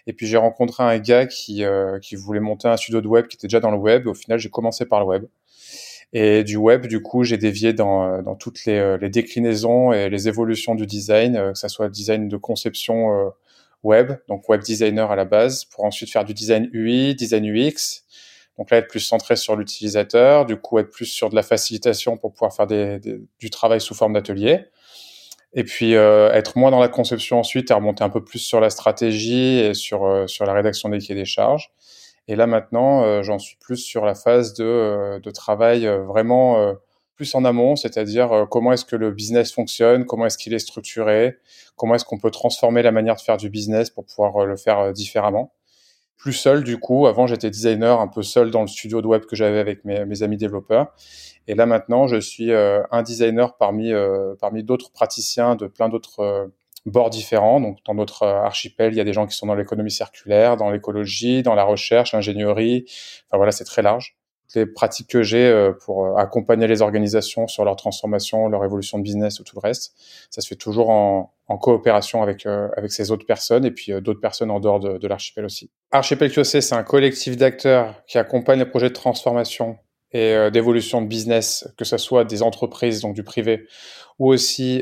Et 0.07 0.13
puis 0.13 0.27
j'ai 0.27 0.37
rencontré 0.37 0.83
un 0.83 0.99
gars 0.99 1.25
qui 1.25 1.63
euh, 1.63 1.99
qui 1.99 2.15
voulait 2.15 2.39
monter 2.39 2.67
un 2.67 2.77
studio 2.77 3.01
de 3.01 3.07
web 3.07 3.27
qui 3.27 3.37
était 3.37 3.47
déjà 3.47 3.59
dans 3.59 3.71
le 3.71 3.77
web. 3.77 4.07
Au 4.07 4.13
final 4.13 4.39
j'ai 4.39 4.49
commencé 4.49 4.85
par 4.85 4.99
le 4.99 5.05
web. 5.05 5.25
Et 6.13 6.43
du 6.45 6.55
web, 6.55 6.87
du 6.87 7.01
coup, 7.01 7.23
j'ai 7.23 7.37
dévié 7.37 7.73
dans, 7.73 8.05
euh, 8.05 8.21
dans 8.21 8.35
toutes 8.35 8.63
les, 8.65 8.77
euh, 8.77 8.97
les, 8.97 9.09
déclinaisons 9.09 9.91
et 9.91 10.09
les 10.09 10.27
évolutions 10.29 10.75
du 10.75 10.85
design, 10.85 11.51
que 11.51 11.57
ça 11.57 11.67
soit 11.67 11.89
design 11.89 12.29
de 12.29 12.37
conception 12.37 13.31
web, 13.85 14.13
donc 14.27 14.49
web 14.49 14.61
designer 14.61 15.11
à 15.11 15.15
la 15.15 15.25
base, 15.25 15.65
pour 15.65 15.85
ensuite 15.85 16.09
faire 16.09 16.25
du 16.25 16.33
design 16.33 16.69
UI, 16.73 17.15
design 17.15 17.45
UX, 17.45 18.03
Donc 18.57 18.71
là, 18.71 18.77
être 18.77 18.87
plus 18.87 18.99
centré 18.99 19.35
sur 19.35 19.55
l'utilisateur, 19.55 20.45
du 20.45 20.57
coup, 20.57 20.79
être 20.79 20.89
plus 20.89 21.05
sur 21.05 21.29
de 21.29 21.35
la 21.35 21.43
facilitation 21.43 22.17
pour 22.17 22.33
pouvoir 22.33 22.53
faire 22.53 22.67
du 22.67 23.49
travail 23.49 23.81
sous 23.81 23.93
forme 23.93 24.13
d'atelier. 24.13 24.65
Et 25.55 25.63
puis 25.63 25.95
euh, 25.95 26.31
être 26.33 26.57
moins 26.57 26.69
dans 26.69 26.81
la 26.81 26.89
conception 26.89 27.39
ensuite 27.39 27.71
et 27.71 27.73
remonter 27.73 28.03
un 28.03 28.09
peu 28.09 28.23
plus 28.23 28.39
sur 28.39 28.59
la 28.59 28.69
stratégie 28.69 29.59
et 29.59 29.73
sur, 29.73 30.05
euh, 30.05 30.27
sur 30.27 30.45
la 30.45 30.53
rédaction 30.53 30.89
des 30.89 30.99
cahiers 30.99 31.15
des 31.15 31.25
charges. 31.25 31.71
Et 32.27 32.35
là 32.35 32.45
maintenant, 32.45 33.03
euh, 33.03 33.23
j'en 33.23 33.39
suis 33.39 33.55
plus 33.57 33.77
sur 33.77 34.05
la 34.05 34.15
phase 34.15 34.53
de, 34.53 35.19
de 35.23 35.31
travail 35.31 35.87
vraiment 35.87 36.75
plus 37.15 37.33
en 37.35 37.45
amont, 37.45 37.75
c'est-à-dire 37.75 38.47
comment 38.49 38.73
est-ce 38.73 38.85
que 38.85 38.95
le 38.95 39.11
business 39.11 39.53
fonctionne, 39.53 40.05
comment 40.05 40.25
est-ce 40.25 40.37
qu'il 40.37 40.53
est 40.53 40.59
structuré, 40.59 41.37
comment 41.75 41.95
est-ce 41.95 42.05
qu'on 42.05 42.19
peut 42.19 42.31
transformer 42.31 42.81
la 42.81 42.91
manière 42.91 43.15
de 43.15 43.21
faire 43.21 43.37
du 43.37 43.49
business 43.49 43.89
pour 43.89 44.05
pouvoir 44.05 44.45
le 44.45 44.57
faire 44.57 44.91
différemment 44.93 45.53
plus 46.17 46.33
seul 46.33 46.63
du 46.63 46.79
coup. 46.79 47.07
Avant, 47.07 47.27
j'étais 47.27 47.49
designer 47.49 47.99
un 47.99 48.07
peu 48.07 48.23
seul 48.23 48.51
dans 48.51 48.61
le 48.61 48.67
studio 48.67 49.01
de 49.01 49.07
web 49.07 49.25
que 49.25 49.35
j'avais 49.35 49.59
avec 49.59 49.85
mes, 49.85 50.23
amis 50.23 50.37
développeurs. 50.37 50.93
Et 51.47 51.55
là 51.55 51.65
maintenant, 51.65 52.07
je 52.07 52.19
suis 52.19 52.51
euh, 52.51 52.81
un 52.91 53.03
designer 53.03 53.57
parmi 53.57 53.93
euh, 53.93 54.33
parmi 54.39 54.63
d'autres 54.63 54.91
praticiens 54.91 55.55
de 55.55 55.67
plein 55.67 55.89
d'autres 55.89 56.21
euh, 56.21 56.47
bords 56.85 57.09
différents. 57.09 57.59
Donc 57.59 57.77
dans 57.85 57.93
notre 57.93 58.23
archipel, 58.25 58.93
il 58.93 58.97
y 58.97 59.01
a 59.01 59.03
des 59.03 59.13
gens 59.13 59.27
qui 59.27 59.35
sont 59.35 59.47
dans 59.47 59.55
l'économie 59.55 59.91
circulaire, 59.91 60.57
dans 60.57 60.71
l'écologie, 60.71 61.43
dans 61.43 61.55
la 61.55 61.63
recherche, 61.63 62.13
l'ingénierie. 62.13 62.85
Enfin 63.27 63.37
voilà, 63.37 63.51
c'est 63.51 63.65
très 63.65 63.81
large 63.81 64.15
les 64.53 64.65
pratiques 64.65 65.07
que 65.07 65.23
j'ai 65.23 65.45
euh, 65.45 65.71
pour 65.71 66.05
euh, 66.05 66.15
accompagner 66.15 66.67
les 66.67 66.81
organisations 66.81 67.47
sur 67.47 67.65
leur 67.65 67.75
transformation, 67.75 68.47
leur 68.47 68.63
évolution 68.63 68.97
de 68.97 69.03
business 69.03 69.39
ou 69.39 69.43
tout 69.43 69.55
le 69.55 69.67
reste. 69.67 69.93
Ça 70.29 70.41
se 70.41 70.47
fait 70.47 70.55
toujours 70.55 70.89
en, 70.89 71.33
en 71.47 71.57
coopération 71.57 72.21
avec 72.21 72.45
euh, 72.45 72.69
avec 72.77 72.91
ces 72.91 73.11
autres 73.11 73.25
personnes 73.25 73.65
et 73.65 73.71
puis 73.71 73.91
d'autres 74.01 74.21
personnes 74.21 74.51
en 74.51 74.59
dehors 74.59 74.79
de, 74.79 74.97
de 74.97 75.07
l'archipel 75.07 75.45
aussi. 75.45 75.71
Archipel 75.91 76.31
QC, 76.31 76.61
c'est 76.61 76.75
un 76.75 76.83
collectif 76.83 77.37
d'acteurs 77.37 77.95
qui 78.07 78.17
accompagne 78.17 78.59
les 78.59 78.65
projets 78.65 78.89
de 78.89 78.93
transformation 78.93 79.77
et 80.11 80.49
d'évolution 80.49 81.01
de 81.01 81.07
business, 81.07 81.67
que 81.77 81.83
ce 81.83 81.97
soit 81.97 82.23
des 82.23 82.41
entreprises, 82.41 83.01
donc 83.01 83.15
du 83.15 83.23
privé, 83.23 83.67
ou 84.17 84.31
aussi 84.31 84.81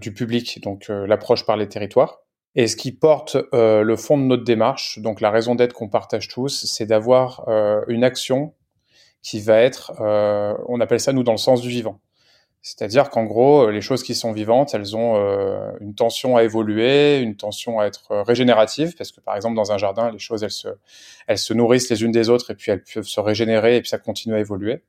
du 0.00 0.12
public, 0.12 0.60
donc 0.62 0.86
l'approche 0.88 1.44
par 1.44 1.56
les 1.56 1.66
territoires. 1.68 2.20
Et 2.54 2.68
ce 2.68 2.76
qui 2.76 2.92
porte 2.92 3.36
le 3.52 3.96
fond 3.96 4.16
de 4.18 4.22
notre 4.22 4.44
démarche, 4.44 5.00
donc 5.00 5.20
la 5.20 5.32
raison 5.32 5.56
d'être 5.56 5.72
qu'on 5.72 5.88
partage 5.88 6.28
tous, 6.28 6.64
c'est 6.66 6.86
d'avoir 6.86 7.48
une 7.88 8.04
action 8.04 8.54
qui 9.22 9.40
va 9.40 9.58
être, 9.60 9.92
euh, 10.00 10.54
on 10.68 10.80
appelle 10.80 11.00
ça 11.00 11.12
nous 11.12 11.22
dans 11.22 11.32
le 11.32 11.38
sens 11.38 11.62
du 11.62 11.68
vivant. 11.68 12.00
C'est-à-dire 12.64 13.10
qu'en 13.10 13.24
gros, 13.24 13.70
les 13.70 13.80
choses 13.80 14.04
qui 14.04 14.14
sont 14.14 14.30
vivantes, 14.30 14.72
elles 14.72 14.96
ont 14.96 15.16
euh, 15.16 15.72
une 15.80 15.96
tension 15.96 16.36
à 16.36 16.44
évoluer, 16.44 17.18
une 17.18 17.34
tension 17.34 17.80
à 17.80 17.86
être 17.86 18.12
euh, 18.12 18.22
régénérative, 18.22 18.94
parce 18.96 19.10
que 19.10 19.20
par 19.20 19.34
exemple 19.34 19.56
dans 19.56 19.72
un 19.72 19.78
jardin, 19.78 20.12
les 20.12 20.20
choses 20.20 20.44
elles 20.44 20.52
se, 20.52 20.68
elles 21.26 21.38
se 21.38 21.52
nourrissent 21.54 21.90
les 21.90 22.04
unes 22.04 22.12
des 22.12 22.28
autres 22.28 22.52
et 22.52 22.54
puis 22.54 22.70
elles 22.70 22.84
peuvent 22.84 23.04
se 23.04 23.18
régénérer 23.18 23.76
et 23.76 23.80
puis 23.80 23.88
ça 23.88 23.98
continue 23.98 24.36
à 24.36 24.38
évoluer. 24.38 24.82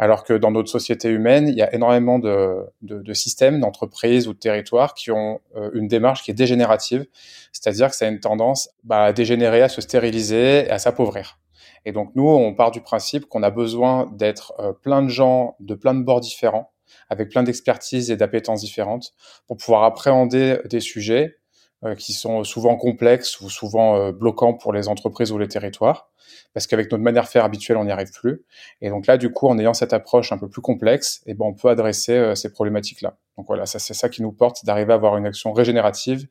Alors 0.00 0.24
que 0.24 0.32
dans 0.34 0.50
notre 0.50 0.68
société 0.68 1.08
humaine, 1.08 1.48
il 1.48 1.54
y 1.54 1.62
a 1.62 1.72
énormément 1.72 2.18
de, 2.18 2.56
de, 2.82 3.00
de 3.00 3.14
systèmes, 3.14 3.60
d'entreprises 3.60 4.26
ou 4.26 4.34
de 4.34 4.38
territoires 4.38 4.92
qui 4.92 5.12
ont 5.12 5.40
euh, 5.54 5.70
une 5.74 5.86
démarche 5.86 6.24
qui 6.24 6.32
est 6.32 6.34
dégénérative, 6.34 7.06
c'est-à-dire 7.52 7.88
que 7.88 7.96
ça 7.96 8.06
a 8.06 8.08
une 8.08 8.20
tendance 8.20 8.68
bah, 8.82 9.04
à 9.04 9.12
dégénérer, 9.12 9.62
à 9.62 9.68
se 9.68 9.80
stériliser 9.80 10.66
et 10.66 10.70
à 10.70 10.78
s'appauvrir. 10.80 11.38
Et 11.86 11.92
donc 11.92 12.10
nous, 12.16 12.28
on 12.28 12.52
part 12.52 12.72
du 12.72 12.82
principe 12.82 13.26
qu'on 13.26 13.44
a 13.44 13.50
besoin 13.50 14.10
d'être 14.12 14.52
euh, 14.58 14.72
plein 14.72 15.02
de 15.02 15.08
gens 15.08 15.56
de 15.60 15.74
plein 15.76 15.94
de 15.94 16.02
bords 16.02 16.20
différents, 16.20 16.72
avec 17.08 17.30
plein 17.30 17.44
d'expertises 17.44 18.10
et 18.10 18.16
d'appétences 18.16 18.60
différentes, 18.60 19.12
pour 19.46 19.56
pouvoir 19.56 19.84
appréhender 19.84 20.58
des 20.68 20.80
sujets 20.80 21.36
euh, 21.84 21.94
qui 21.94 22.12
sont 22.12 22.42
souvent 22.42 22.76
complexes 22.76 23.40
ou 23.40 23.48
souvent 23.48 23.96
euh, 23.96 24.10
bloquants 24.10 24.54
pour 24.54 24.72
les 24.72 24.88
entreprises 24.88 25.30
ou 25.30 25.38
les 25.38 25.46
territoires, 25.46 26.10
parce 26.54 26.66
qu'avec 26.66 26.90
notre 26.90 27.04
manière 27.04 27.22
de 27.22 27.28
faire 27.28 27.44
habituelle, 27.44 27.76
on 27.76 27.84
n'y 27.84 27.92
arrive 27.92 28.10
plus. 28.10 28.44
Et 28.80 28.90
donc 28.90 29.06
là, 29.06 29.16
du 29.16 29.30
coup, 29.30 29.46
en 29.46 29.56
ayant 29.56 29.74
cette 29.74 29.92
approche 29.92 30.32
un 30.32 30.38
peu 30.38 30.48
plus 30.48 30.62
complexe, 30.62 31.22
eh 31.26 31.34
ben, 31.34 31.44
on 31.46 31.54
peut 31.54 31.68
adresser 31.68 32.34
ces 32.34 32.50
problématiques-là. 32.50 33.16
Donc 33.36 33.46
voilà, 33.46 33.64
ça, 33.64 33.78
c'est 33.78 33.94
ça 33.94 34.08
qui 34.08 34.22
nous 34.22 34.32
porte, 34.32 34.64
d'arriver 34.64 34.90
à 34.90 34.96
avoir 34.96 35.16
une 35.18 35.26
action 35.26 35.52
régénérative 35.52 36.26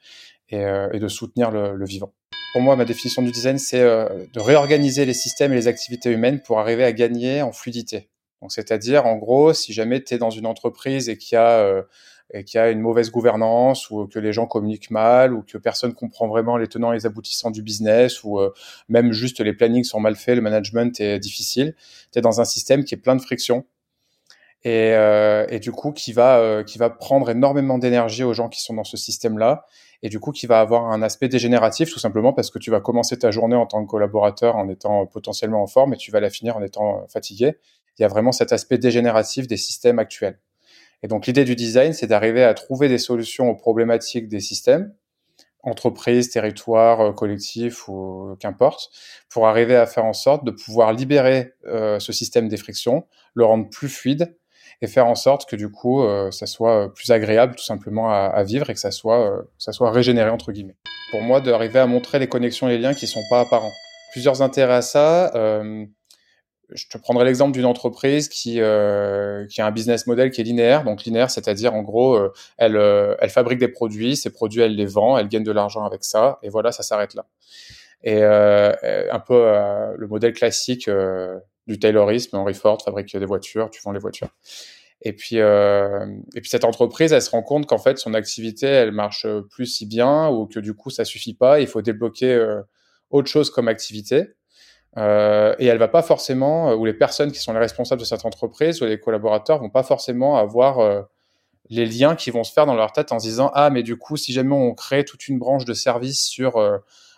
et, 0.50 0.66
de 0.66 1.08
soutenir 1.08 1.52
le 1.52 1.86
vivant 1.86 2.12
pour 2.56 2.62
moi, 2.62 2.78
ma 2.78 2.86
définition 2.86 3.22
du 3.22 3.32
design, 3.32 3.58
c'est 3.58 3.82
euh, 3.82 4.08
de 4.32 4.40
réorganiser 4.40 5.04
les 5.04 5.14
systèmes 5.14 5.52
et 5.52 5.56
les 5.56 5.68
activités 5.68 6.10
humaines 6.10 6.40
pour 6.42 6.58
arriver 6.58 6.86
à 6.86 6.94
gagner 6.94 7.42
en 7.42 7.52
fluidité. 7.52 8.08
Donc, 8.42 8.54
c'est-à-dire, 8.54 9.06
en 9.06 9.18
gros, 9.18 9.52
si 9.52 9.74
jamais 9.74 10.02
tu 10.02 10.14
es 10.14 10.18
dans 10.18 10.30
une 10.30 10.46
entreprise 10.46 11.10
et 11.10 11.18
qu'il 11.18 11.36
y 11.36 11.38
a 11.38 11.50
euh, 11.50 11.82
et 12.34 12.46
qu'il 12.46 12.58
y 12.58 12.62
a 12.62 12.72
une 12.72 12.80
mauvaise 12.80 13.12
gouvernance 13.12 13.90
ou 13.90 14.08
que 14.08 14.20
les 14.20 14.32
gens 14.32 14.48
communiquent 14.48 14.90
mal 14.90 15.34
ou 15.34 15.42
que 15.42 15.58
personne 15.58 15.94
comprend 15.94 16.30
vraiment 16.30 16.56
les 16.56 16.70
tenants 16.70 16.94
et 16.94 16.96
les 16.96 17.06
aboutissants 17.06 17.52
du 17.52 17.62
business 17.62 18.24
ou 18.24 18.40
euh, 18.40 18.54
même 18.88 19.12
juste 19.12 19.42
les 19.42 19.52
plannings 19.52 19.84
sont 19.84 20.00
mal 20.00 20.16
faits, 20.16 20.38
le 20.38 20.42
management 20.42 20.98
est 21.02 21.20
difficile, 21.20 21.76
tu 22.14 22.20
es 22.20 22.22
dans 22.22 22.40
un 22.40 22.46
système 22.46 22.86
qui 22.86 22.96
est 22.96 23.00
plein 23.00 23.18
de 23.18 23.22
frictions 23.22 23.66
et, 24.64 25.60
du 25.62 25.74
coup 25.74 25.92
qui 25.92 26.14
va 26.14 26.64
qui 26.66 26.78
va 26.78 26.90
prendre 26.90 27.30
énormément 27.30 27.78
d'énergie 27.78 28.24
aux 28.24 28.34
gens 28.34 28.48
qui 28.48 28.62
sont 28.62 28.74
dans 28.74 28.86
ce 28.86 28.96
système-là 28.96 29.66
et 30.06 30.10
du 30.10 30.20
coup 30.20 30.32
qui 30.32 30.46
va 30.46 30.60
avoir 30.60 30.92
un 30.92 31.02
aspect 31.02 31.30
dégénératif 31.30 31.92
tout 31.92 31.98
simplement 31.98 32.32
parce 32.32 32.52
que 32.52 32.60
tu 32.60 32.70
vas 32.70 32.80
commencer 32.80 33.18
ta 33.18 33.32
journée 33.32 33.56
en 33.56 33.66
tant 33.66 33.84
que 33.84 33.90
collaborateur 33.90 34.56
en 34.56 34.70
étant 34.70 35.08
potentiellement 35.08 35.64
en 35.64 35.68
forme 35.68 35.96
et 35.96 35.98
tu 35.98 36.12
vas 36.12 36.20
la 36.20 36.30
finir 36.30 36.56
en 36.56 36.62
étant 36.62 37.00
euh, 37.00 37.08
fatigué. 37.08 37.58
Il 37.98 38.04
y 38.04 38.06
a 38.06 38.08
vraiment 38.08 38.32
cet 38.32 38.54
aspect 38.54 38.78
dégénératif 38.78 39.48
des 39.48 39.58
systèmes 39.58 39.98
actuels. 39.98 40.40
Et 41.02 41.08
donc 41.08 41.26
l'idée 41.26 41.44
du 41.44 41.56
design, 41.56 41.94
c'est 41.94 42.06
d'arriver 42.06 42.44
à 42.44 42.54
trouver 42.54 42.88
des 42.88 43.00
solutions 43.00 43.50
aux 43.50 43.56
problématiques 43.56 44.28
des 44.28 44.42
systèmes, 44.42 44.94
entreprises, 45.64 46.30
territoires, 46.30 47.16
collectifs 47.16 47.88
ou 47.88 48.36
qu'importe, 48.40 48.92
pour 49.30 49.48
arriver 49.48 49.76
à 49.76 49.88
faire 49.88 50.06
en 50.06 50.14
sorte 50.14 50.46
de 50.46 50.52
pouvoir 50.52 50.94
libérer 50.94 51.54
euh, 51.66 51.98
ce 51.98 52.14
système 52.14 52.48
des 52.48 52.58
frictions, 52.58 53.08
le 53.34 53.44
rendre 53.44 53.72
plus 53.72 53.90
fluide 53.90 54.38
faire 54.88 55.08
en 55.08 55.16
sorte 55.16 55.50
que 55.50 55.56
du 55.56 55.70
coup, 55.70 56.04
euh, 56.04 56.32
ça 56.32 56.46
soit 56.46 56.94
plus 56.94 57.12
agréable 57.12 57.56
tout 57.56 57.64
simplement 57.64 58.12
à, 58.12 58.44
vivre 58.44 58.70
et 58.70 58.74
que 58.74 58.80
ça 58.80 58.92
soit, 58.92 59.30
euh, 59.30 59.42
ça 59.58 59.72
soit 59.72 59.92
régénéré 59.92 60.30
entre 60.30 60.52
guillemets. 60.52 60.76
Pour 61.12 61.22
moi, 61.22 61.42
d'arriver 61.42 61.80
à 61.80 61.88
montrer 61.88 62.20
les 62.20 62.28
connexions 62.28 62.68
et 62.68 62.72
les 62.72 62.80
liens 62.80 62.94
qui 62.94 63.08
sont 63.08 63.24
pas 63.30 63.42
apparents. 63.42 63.72
Plusieurs 64.12 64.42
intérêts 64.42 64.76
à 64.76 64.82
ça. 64.82 65.34
Euh, 65.36 65.86
je 66.74 66.88
te 66.88 66.98
prendrai 66.98 67.26
l'exemple 67.26 67.52
d'une 67.52 67.66
entreprise 67.66 68.28
qui, 68.28 68.60
euh, 68.60 69.46
qui 69.48 69.62
a 69.62 69.68
un 69.68 69.72
business 69.72 70.08
model 70.08 70.32
qui 70.32 70.42
est 70.42 70.44
linéaire. 70.44 70.84
Donc 70.84 71.04
linéaire, 71.04 71.30
c'est-à-dire 71.30 71.74
en 71.74 71.84
gros, 71.84 72.16
euh, 72.16 72.34
elle, 72.58 72.76
elle 73.20 73.30
fabrique 73.30 73.60
des 73.60 73.68
produits, 73.68 74.16
ces 74.16 74.32
produits, 74.32 74.62
elle 74.62 74.76
les 74.76 74.86
vend, 74.86 75.18
elle 75.18 75.28
gagne 75.28 75.44
de 75.44 75.52
l'argent 75.52 75.86
avec 75.86 76.04
ça, 76.04 76.40
et 76.42 76.50
voilà, 76.50 76.72
ça 76.72 76.82
s'arrête 76.82 77.14
là. 77.14 77.26
Et 78.04 78.24
un 78.24 79.20
peu 79.20 79.36
le 79.98 80.08
modèle 80.08 80.34
classique 80.34 80.90
du 81.68 81.80
taylorisme. 81.80 82.38
Henry 82.38 82.54
Ford 82.54 82.82
fabrique 82.84 83.16
des 83.18 83.26
voitures, 83.26 83.70
tu 83.70 83.82
vends 83.84 83.92
les 83.92 84.00
voitures. 84.00 84.30
Et 85.06 85.14
puis, 85.14 85.40
euh, 85.40 86.06
et 86.36 86.42
puis 86.42 86.50
cette 86.50 86.66
entreprise, 86.66 87.14
elle 87.14 87.22
se 87.22 87.30
rend 87.30 87.44
compte 87.44 87.68
qu'en 87.68 87.78
fait, 87.78 87.98
son 87.98 88.14
activité, 88.16 88.66
elle 88.66 88.92
marche 88.92 89.28
plus 89.52 89.68
si 89.68 89.86
bien 89.86 90.30
ou 90.30 90.48
que 90.48 90.60
du 90.60 90.74
coup, 90.74 90.90
ça 90.90 91.06
suffit 91.06 91.36
pas. 91.36 91.60
Il 91.62 91.68
faut 91.68 91.84
débloquer 91.84 92.34
euh, 92.34 92.62
autre 93.12 93.30
chose 93.30 93.52
comme 93.52 93.68
activité. 93.68 94.34
Euh, 94.98 95.54
et 95.60 95.68
elle 95.68 95.78
va 95.78 95.90
pas 95.90 96.02
forcément, 96.02 96.74
ou 96.74 96.86
les 96.86 96.94
personnes 96.94 97.32
qui 97.32 97.40
sont 97.40 97.54
les 97.54 97.60
responsables 97.60 98.00
de 98.02 98.06
cette 98.06 98.26
entreprise 98.26 98.82
ou 98.82 98.86
les 98.86 99.00
collaborateurs 99.00 99.60
vont 99.60 99.70
pas 99.70 99.84
forcément 99.84 100.38
avoir 100.38 100.80
euh, 100.80 101.02
les 101.70 101.86
liens 101.86 102.16
qui 102.16 102.32
vont 102.32 102.44
se 102.44 102.54
faire 102.54 102.66
dans 102.66 102.76
leur 102.76 102.92
tête 102.94 103.12
en 103.12 103.20
se 103.20 103.28
disant 103.28 103.52
ah 103.54 103.70
mais 103.70 103.84
du 103.84 103.98
coup 103.98 104.16
si 104.16 104.32
jamais 104.32 104.56
on 104.56 104.74
crée 104.74 105.04
toute 105.04 105.28
une 105.28 105.38
branche 105.38 105.66
de 105.66 105.74
service 105.74 106.26
sur 106.26 106.58
euh, 106.58 106.78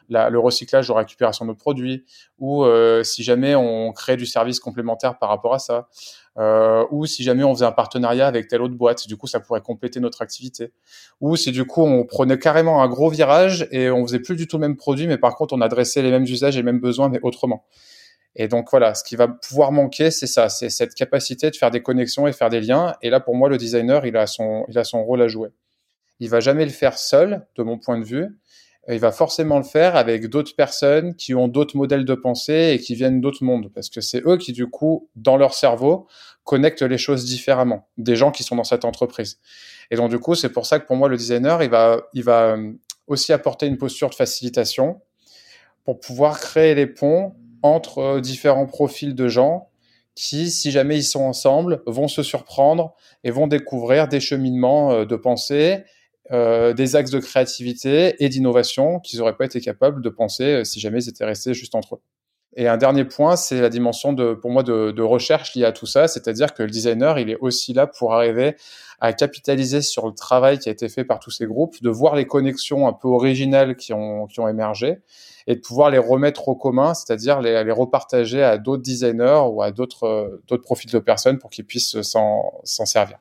le 0.10 0.39
recyclage 0.39 0.89
ou 0.89 0.93
récupération 0.93 1.46
de 1.46 1.54
produits, 1.54 2.06
ou 2.39 2.63
euh, 2.63 3.04
si 3.04 3.24
jamais 3.24 3.56
on 3.56 3.91
crée 3.91 4.17
du 4.17 4.26
service 4.26 4.60
complémentaire 4.60 5.17
par 5.17 5.30
rapport 5.30 5.54
à 5.54 5.60
ça, 5.60 5.88
euh, 6.38 6.86
ou 6.91 7.06
si 7.06 7.24
jamais 7.24 7.43
on 7.43 7.54
faisait 7.54 7.65
un 7.65 7.72
partenariat 7.72 8.28
avec 8.28 8.48
telle 8.48 8.62
autre 8.62 8.76
boîte, 8.76 9.08
du 9.08 9.17
coup 9.17 9.28
ça 9.28 9.39
pourrait 9.39 9.62
compléter 9.62 10.00
notre 10.00 10.22
activité, 10.22 10.72
ou 11.20 11.36
si 11.36 11.52
du 11.52 11.65
coup 11.65 11.82
on 11.82 12.06
prenait 12.06 12.39
carrément 12.39 12.82
un 12.82 12.88
gros 12.88 13.10
virage 13.10 13.67
et 13.72 13.89
on 13.89 14.06
faisait 14.06 14.20
plus 14.20 14.36
du 14.36 14.48
tout 14.48 14.58
le 14.58 14.62
même 14.62 14.78
produit, 14.78 15.08
mais 15.08 15.17
par 15.17 15.36
contre 15.36 15.54
on 15.54 15.62
adressait 15.62 16.02
les 16.02 16.12
mêmes 16.12 16.24
usages 16.24 16.56
et 16.56 16.60
les 16.60 16.63
mêmes 16.63 16.80
besoins, 16.80 17.10
mais 17.10 17.20
autrement. 17.24 17.65
Et 18.39 18.48
donc 18.48 18.70
voilà, 18.70 18.93
ce 18.93 19.04
qui 19.04 19.15
va 19.15 19.28
pouvoir 19.28 19.72
manquer, 19.72 20.12
c'est 20.12 20.28
ça, 20.28 20.48
c'est 20.48 20.70
cette 20.70 20.93
capacité 20.93 21.50
de 21.50 21.56
faire 21.56 21.72
des 21.72 21.82
connexions 21.82 22.28
et 22.28 22.34
faire 22.34 22.50
des 22.50 22.62
liens. 22.62 22.96
Et 23.02 23.10
là, 23.10 23.20
pour 23.20 23.36
moi, 23.36 23.50
le 23.50 23.58
designer, 23.58 24.06
il 24.06 24.15
a 24.15 24.28
son, 24.28 24.63
il 24.70 24.78
a 24.78 24.84
son 24.84 25.04
rôle 25.04 25.24
à 25.24 25.28
jouer. 25.28 25.50
Il 26.20 26.30
va 26.30 26.39
jamais 26.39 26.63
le 26.63 26.72
faire 26.72 27.00
seul, 27.00 27.48
de 27.56 27.63
mon 27.63 27.80
point 27.80 27.98
de 27.98 28.06
vue 28.06 28.38
il 28.89 29.00
va 29.00 29.12
forcément 29.12 29.58
le 29.58 29.63
faire 29.63 29.95
avec 29.95 30.28
d'autres 30.28 30.56
personnes 30.56 31.15
qui 31.15 31.36
ont 31.36 31.47
d'autres 31.47 31.76
modèles 31.76 32.06
de 32.06 32.13
pensée 32.13 32.71
et 32.73 32.80
qui 32.80 32.95
viennent 32.95 33.19
d'autres 33.19 33.43
mondes, 33.43 33.69
parce 33.73 33.89
que 33.89 34.00
c'est 34.00 34.26
eux 34.26 34.38
qui, 34.38 34.54
du 34.54 34.67
coup, 34.67 35.10
dans 35.15 35.36
leur 35.36 35.54
cerveau, 35.54 36.08
connectent 36.45 36.84
les 36.84 36.97
choses 36.97 37.26
différemment, 37.26 37.89
des 37.97 38.15
gens 38.15 38.32
qui 38.32 38.43
sont 38.43 38.56
dans 38.56 38.63
cette 38.63 38.86
entreprise. 38.86 39.39
Et 39.91 39.97
donc, 39.97 40.10
du 40.10 40.19
coup, 40.19 40.36
c'est 40.36 40.52
pour 40.52 40.65
ça 40.65 40.80
que 40.80 40.88
pour 40.88 40.95
moi, 40.95 41.10
le 41.10 41.17
designer, 41.17 41.62
il 41.63 41.69
va, 41.69 42.02
il 42.13 42.23
va 42.23 42.56
euh, 42.56 42.73
aussi 43.08 43.34
apporter 43.34 43.67
une 43.67 43.78
posture 43.78 44.10
de 44.10 44.15
facilitation 44.15 45.02
pour 45.84 46.00
pouvoir 46.00 46.39
créer 46.39 46.73
les 46.73 46.88
ponts 46.88 47.36
entre 47.62 48.00
euh, 48.00 48.21
différents 48.21 48.65
profils 48.65 49.15
de 49.15 49.28
gens 49.28 49.69
qui, 50.15 50.50
si 50.50 50.71
jamais 50.71 50.97
ils 50.97 51.04
sont 51.04 51.21
ensemble, 51.21 51.84
vont 51.86 52.08
se 52.08 52.23
surprendre 52.23 52.95
et 53.23 53.32
vont 53.32 53.47
découvrir 53.47 54.08
des 54.08 54.19
cheminements 54.19 54.91
euh, 54.91 55.06
de 55.06 55.15
pensée 55.15 55.84
euh, 56.31 56.73
des 56.73 56.95
axes 56.95 57.11
de 57.11 57.19
créativité 57.19 58.15
et 58.23 58.27
d'innovation 58.29 58.99
qu'ils 58.99 59.19
n'auraient 59.19 59.37
pas 59.37 59.45
été 59.45 59.61
capables 59.61 60.01
de 60.01 60.09
penser 60.09 60.43
euh, 60.43 60.63
si 60.63 60.79
jamais 60.79 61.03
ils 61.03 61.09
étaient 61.09 61.25
restés 61.25 61.53
juste 61.53 61.73
entre 61.73 61.95
eux. 61.95 62.01
Et 62.55 62.67
un 62.67 62.77
dernier 62.77 63.05
point, 63.05 63.35
c'est 63.35 63.61
la 63.61 63.69
dimension 63.69 64.13
de, 64.13 64.33
pour 64.33 64.49
moi, 64.49 64.63
de, 64.63 64.91
de 64.91 65.03
recherche 65.03 65.53
liée 65.55 65.63
à 65.63 65.71
tout 65.71 65.85
ça, 65.85 66.07
c'est-à-dire 66.07 66.53
que 66.53 66.63
le 66.63 66.69
designer, 66.69 67.19
il 67.19 67.29
est 67.29 67.37
aussi 67.39 67.71
là 67.71 67.85
pour 67.85 68.13
arriver 68.13 68.55
à 68.99 69.13
capitaliser 69.13 69.81
sur 69.81 70.07
le 70.07 70.13
travail 70.13 70.57
qui 70.57 70.67
a 70.67 70.71
été 70.71 70.89
fait 70.89 71.03
par 71.03 71.19
tous 71.19 71.29
ces 71.29 71.45
groupes, 71.45 71.81
de 71.81 71.89
voir 71.89 72.15
les 72.15 72.25
connexions 72.25 72.87
un 72.87 72.93
peu 72.93 73.07
originales 73.07 73.75
qui 73.75 73.93
ont, 73.93 74.25
qui 74.25 74.39
ont 74.39 74.47
émergé 74.47 74.97
et 75.45 75.55
de 75.55 75.61
pouvoir 75.61 75.91
les 75.91 75.99
remettre 75.99 76.49
au 76.49 76.55
commun, 76.55 76.93
c'est-à-dire 76.93 77.41
les, 77.41 77.63
les 77.63 77.71
repartager 77.71 78.43
à 78.43 78.57
d'autres 78.57 78.83
designers 78.83 79.43
ou 79.49 79.61
à 79.61 79.71
d'autres 79.71 80.41
d'autres 80.47 80.63
profils 80.63 80.91
de 80.91 80.99
personnes 80.99 81.37
pour 81.37 81.51
qu'ils 81.51 81.65
puissent 81.65 82.01
s'en 82.01 82.63
servir. 82.63 83.19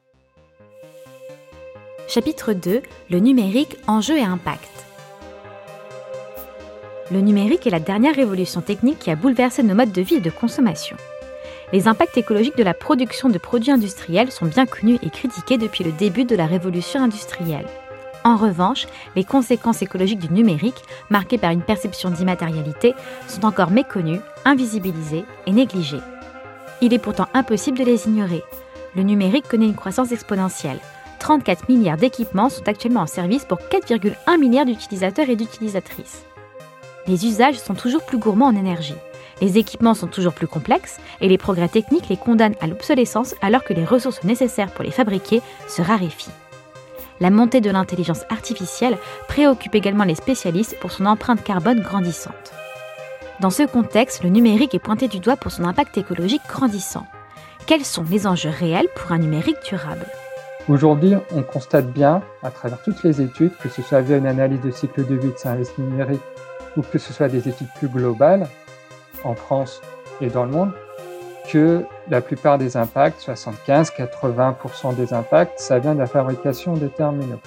Chapitre 2.09 2.53
2 2.53 2.83
Le 3.11 3.19
numérique, 3.19 3.77
enjeux 3.89 4.17
et 4.17 4.23
impact. 4.23 4.71
Le 7.11 7.21
numérique 7.21 7.67
est 7.67 7.71
la 7.71 7.81
dernière 7.81 8.15
révolution 8.15 8.61
technique 8.61 9.01
qui 9.01 9.11
a 9.11 9.17
bouleversé 9.17 9.65
nos 9.65 9.75
modes 9.75 9.91
de 9.91 10.03
vie 10.03 10.17
et 10.17 10.21
de 10.21 10.31
consommation. 10.31 10.97
Les 11.73 11.89
impacts 11.89 12.17
écologiques 12.17 12.57
de 12.57 12.63
la 12.63 12.75
production 12.75 13.29
de 13.29 13.39
produits 13.39 13.73
industriels 13.73 14.31
sont 14.31 14.47
bien 14.47 14.67
connus 14.67 15.01
et 15.03 15.11
critiqués 15.11 15.59
depuis 15.59 15.83
le 15.83 15.91
début 15.91 16.25
de 16.25 16.37
la 16.37 16.47
révolution 16.47 17.03
industrielle. 17.03 17.67
En 18.23 18.37
revanche, 18.37 18.87
les 19.17 19.25
conséquences 19.25 19.83
écologiques 19.83 20.21
du 20.21 20.33
numérique, 20.33 20.83
marquées 21.11 21.39
par 21.39 21.51
une 21.51 21.63
perception 21.63 22.11
d'immatérialité, 22.11 22.95
sont 23.27 23.45
encore 23.45 23.73
méconnues, 23.73 24.21
invisibilisées 24.45 25.25
et 25.47 25.53
négligées. 25.53 26.03
Il 26.81 26.95
est 26.95 27.01
pourtant 27.01 27.27
impossible 27.35 27.79
de 27.79 27.85
les 27.85 28.07
ignorer. 28.07 28.45
Le 28.95 29.03
numérique 29.03 29.49
connaît 29.49 29.67
une 29.67 29.75
croissance 29.75 30.13
exponentielle. 30.13 30.79
34 31.19 31.69
milliards 31.69 31.97
d'équipements 31.97 32.49
sont 32.49 32.69
actuellement 32.69 33.01
en 33.01 33.07
service 33.07 33.45
pour 33.45 33.59
4,1 33.59 34.39
milliards 34.39 34.67
d'utilisateurs 34.67 35.29
et 35.29 35.37
d'utilisatrices 35.37 36.27
les 37.07 37.27
usages 37.27 37.59
sont 37.59 37.75
toujours 37.75 38.05
plus 38.05 38.19
gourmands 38.19 38.47
en 38.47 38.57
énergie. 38.57 38.95
Les 39.41 39.59
équipements 39.59 39.95
sont 39.95 40.07
toujours 40.07 40.33
plus 40.33 40.47
complexes 40.47 40.99
et 41.21 41.29
les 41.29 41.39
progrès 41.39 41.69
techniques 41.69 42.09
les 42.09 42.17
condamnent 42.17 42.57
à 42.61 42.67
l'obsolescence 42.67 43.35
alors 43.43 43.65
que 43.65 43.75
les 43.75 43.85
ressources 43.85 44.25
nécessaires 44.25 44.73
pour 44.73 44.85
les 44.85 44.91
fabriquer 44.91 45.43
se 45.69 45.83
raréfient. 45.83 46.31
La 47.21 47.31
montée 47.31 47.61
de 47.61 47.71
l'intelligence 47.71 48.25
artificielle 48.29 48.99
préoccupe 49.29 49.75
également 49.75 50.05
les 50.05 50.15
spécialistes 50.15 50.79
pour 50.81 50.93
son 50.93 51.07
empreinte 51.07 51.43
carbone 51.43 51.81
grandissante. 51.81 52.53
Dans 53.41 53.51
ce 53.51 53.65
contexte, 53.65 54.23
le 54.23 54.31
numérique 54.31 54.75
est 54.75 54.79
pointé 54.79 55.09
du 55.09 55.21
doigt 55.21 55.37
pour 55.37 55.53
son 55.53 55.65
impact 55.65 55.99
écologique 55.99 56.43
grandissant. 56.49 57.07
Quels 57.67 57.85
sont 57.85 58.05
les 58.09 58.27
enjeux 58.27 58.51
réels 58.51 58.89
pour 58.95 59.13
un 59.13 59.19
numérique 59.19 59.63
durable? 59.69 60.07
Aujourd'hui, 60.69 61.15
on 61.33 61.43
constate 61.43 61.87
bien, 61.93 62.23
à 62.43 62.51
travers 62.51 62.83
toutes 62.83 63.05
les 63.05 63.21
études, 63.21 63.57
que 63.59 63.69
ce 63.69 63.83
soit 63.83 64.01
via 64.01 64.17
une 64.17 64.27
analyse 64.27 64.61
de 64.61 64.73
cycle 64.73 65.07
de 65.07 65.15
vie 65.15 65.31
de 65.31 65.39
services 65.39 65.79
numériques 65.79 66.21
ou 66.77 66.83
que 66.83 66.99
ce 66.99 67.13
soit 67.13 67.29
des 67.29 67.49
études 67.49 67.69
plus 67.77 67.87
globales 67.87 68.49
en 69.23 69.37
France 69.37 69.81
et 70.21 70.27
dans 70.27 70.45
le 70.45 70.51
monde, 70.51 70.73
que 71.49 71.85
la 72.11 72.21
plupart 72.21 72.59
des 72.59 72.77
impacts, 72.77 73.21
75-80% 73.21 74.97
des 74.97 75.15
impacts, 75.15 75.61
ça 75.61 75.79
vient 75.79 75.95
de 75.95 76.01
la 76.01 76.07
fabrication 76.07 76.75
des 76.75 76.89
terminaux. 76.89 77.41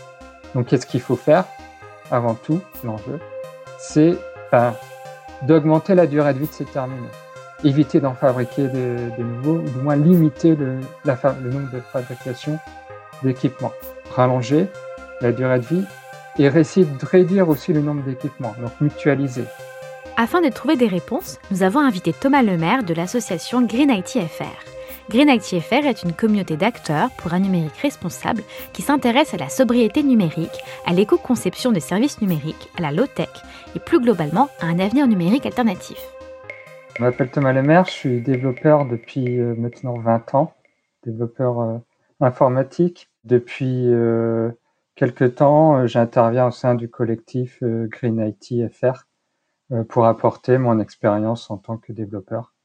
Donc 0.56 0.68
qu'est-ce 0.68 0.86
qu'il 0.86 1.02
faut 1.02 1.18
faire? 1.18 1.44
Avant 2.12 2.36
tout, 2.36 2.62
l'enjeu, 2.86 3.20
c'est 3.78 4.18
ben, 4.50 4.74
d'augmenter 5.42 5.94
la 5.94 6.08
durée 6.08 6.34
de 6.34 6.40
vie 6.40 6.48
de 6.48 6.54
ces 6.54 6.66
terminaux. 6.66 7.12
Éviter 7.66 8.00
d'en 8.00 8.14
fabriquer 8.14 8.70
des, 8.70 9.24
nouveaux, 9.24 9.58
ou 9.58 9.70
du 9.70 9.78
moins 9.80 9.98
limiter 9.98 10.56
le, 10.56 10.80
le 11.04 11.50
nombre 11.50 11.70
de 11.72 11.82
fabrications 11.82 12.58
d'équipements. 13.24 13.74
Rallonger 14.16 14.68
la 15.22 15.32
durée 15.32 15.60
de 15.60 15.66
vie 15.66 15.86
et 16.38 16.46
essayer 16.46 16.86
de 16.86 17.06
réduire 17.06 17.50
aussi 17.50 17.74
le 17.74 17.82
nombre 17.82 18.04
d'équipements, 18.04 18.56
donc 18.62 18.72
mutualiser. 18.80 19.44
Afin 20.18 20.42
de 20.42 20.50
trouver 20.50 20.76
des 20.76 20.88
réponses, 20.88 21.40
nous 21.52 21.64
avons 21.64 21.80
invité 21.80 22.14
Thomas 22.14 22.42
Lemaire 22.42 22.84
de 22.84 22.94
l'association 22.94 23.62
Green 23.62 23.90
IT 23.90 24.20
FR. 24.28 24.70
Green 25.10 25.30
IT 25.30 25.60
FR 25.60 25.88
est 25.88 26.04
une 26.04 26.14
communauté 26.14 26.56
d'acteurs 26.56 27.10
pour 27.18 27.34
un 27.34 27.40
numérique 27.40 27.78
responsable 27.78 28.44
qui 28.74 28.84
s'intéresse 28.84 29.34
à 29.34 29.38
la 29.38 29.50
sobriété 29.50 30.04
numérique, 30.04 30.64
à 30.86 30.94
l'éco-conception 30.94 31.72
des 31.72 31.80
services 31.80 32.22
numériques, 32.22 32.70
à 32.78 32.82
la 32.82 32.92
low-tech 32.92 33.30
et 33.76 33.80
plus 33.80 34.00
globalement 34.00 34.50
à 34.62 34.68
un 34.68 34.78
avenir 34.78 35.08
numérique 35.08 35.48
alternatif. 35.48 35.98
Je 36.96 37.04
m'appelle 37.04 37.32
Thomas 37.32 37.54
Lemaire, 37.54 37.86
je 37.86 37.92
suis 37.92 38.22
développeur 38.22 38.86
depuis 38.86 39.40
euh, 39.40 39.56
maintenant 39.58 39.98
20 39.98 40.36
ans, 40.36 40.54
développeur 41.06 41.60
euh, 41.60 41.78
informatique. 42.20 43.09
Depuis 43.26 43.90
euh, 43.90 44.52
quelque 44.96 45.26
temps, 45.26 45.78
euh, 45.78 45.88
j'interviens 45.88 46.48
au 46.48 46.52
sein 46.52 46.76
du 46.76 46.90
collectif 46.90 47.62
euh, 47.64 47.88
Green 47.88 48.20
IT 48.20 48.72
FR 48.72 49.06
pour 49.88 50.08
apporter 50.08 50.58
mon 50.58 50.80
expérience 50.80 51.52
en 51.52 51.58
tant 51.58 51.78
que 51.78 51.94
développeur. 51.94 52.56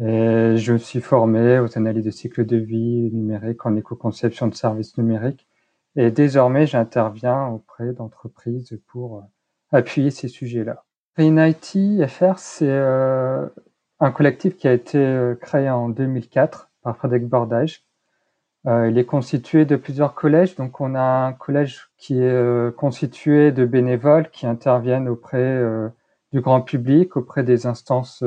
Et 0.00 0.56
je 0.56 0.72
me 0.72 0.78
suis 0.78 1.00
formé 1.00 1.60
aux 1.60 1.78
analyses 1.78 2.04
de 2.04 2.10
cycle 2.10 2.44
de 2.44 2.56
vie 2.56 3.12
numérique 3.12 3.64
en 3.64 3.76
éco-conception 3.76 4.48
de 4.48 4.54
services 4.54 4.98
numériques. 4.98 5.46
Et 5.94 6.10
désormais, 6.10 6.66
j'interviens 6.66 7.46
auprès 7.46 7.92
d'entreprises 7.92 8.76
pour 8.88 9.22
appuyer 9.70 10.10
ces 10.10 10.26
sujets-là. 10.26 10.84
Green 11.16 11.38
IT 11.38 12.08
FR, 12.08 12.38
c'est 12.38 12.72
un 12.72 14.10
collectif 14.10 14.56
qui 14.56 14.66
a 14.66 14.72
été 14.72 15.34
créé 15.40 15.70
en 15.70 15.90
2004 15.90 16.72
par 16.82 16.96
Frédéric 16.96 17.28
Bordage 17.28 17.84
il 18.64 18.96
est 18.96 19.04
constitué 19.04 19.64
de 19.64 19.76
plusieurs 19.76 20.14
collèges. 20.14 20.54
Donc, 20.56 20.80
on 20.80 20.94
a 20.94 21.02
un 21.02 21.32
collège 21.32 21.90
qui 21.96 22.18
est 22.18 22.22
euh, 22.22 22.70
constitué 22.70 23.50
de 23.50 23.64
bénévoles 23.64 24.30
qui 24.30 24.46
interviennent 24.46 25.08
auprès 25.08 25.38
euh, 25.38 25.88
du 26.32 26.40
grand 26.40 26.62
public, 26.62 27.16
auprès 27.16 27.42
des 27.42 27.66
instances 27.66 28.24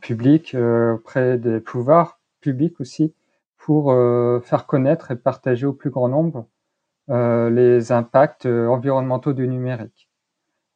publiques, 0.00 0.56
auprès 0.94 1.38
des 1.38 1.60
pouvoirs 1.60 2.20
publics 2.40 2.80
aussi, 2.80 3.14
pour 3.56 3.94
faire 4.42 4.66
connaître 4.66 5.12
et 5.12 5.16
partager 5.16 5.64
au 5.66 5.72
plus 5.72 5.88
grand 5.88 6.08
nombre 6.08 6.46
les 7.08 7.90
impacts 7.90 8.44
environnementaux 8.44 9.32
du 9.32 9.48
numérique. 9.48 10.10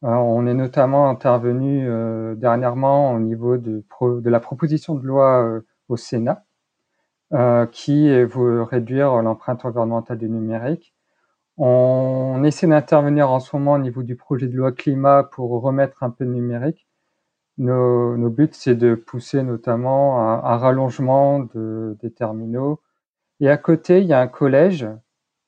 on 0.00 0.46
est 0.46 0.54
notamment 0.54 1.10
intervenu 1.10 1.86
dernièrement 2.36 3.12
au 3.12 3.20
niveau 3.20 3.58
de, 3.58 3.82
la 4.24 4.40
proposition 4.40 4.94
de 4.94 5.06
loi 5.06 5.60
au 5.90 5.96
Sénat 5.98 6.46
euh, 7.32 7.66
qui 7.66 8.10
veut 8.24 8.62
réduire 8.62 9.22
l'empreinte 9.22 9.64
environnementale 9.64 10.18
du 10.18 10.28
numérique. 10.28 10.94
On 11.58 12.42
essaie 12.44 12.66
d'intervenir 12.66 13.30
en 13.30 13.40
ce 13.40 13.54
moment 13.56 13.74
au 13.74 13.78
niveau 13.78 14.02
du 14.02 14.16
projet 14.16 14.48
de 14.48 14.56
loi 14.56 14.72
climat 14.72 15.24
pour 15.24 15.50
remettre 15.62 16.02
un 16.02 16.10
peu 16.10 16.24
de 16.24 16.30
numérique. 16.30 16.88
Nos, 17.58 18.16
nos 18.16 18.30
buts, 18.30 18.48
c'est 18.52 18.74
de 18.74 18.94
pousser 18.94 19.42
notamment 19.42 20.20
un, 20.20 20.42
un 20.44 20.56
rallongement 20.56 21.40
de, 21.40 21.96
des 22.00 22.10
terminaux. 22.10 22.80
Et 23.40 23.50
à 23.50 23.58
côté, 23.58 24.00
il 24.00 24.06
y 24.06 24.12
a 24.12 24.20
un 24.20 24.28
collège, 24.28 24.88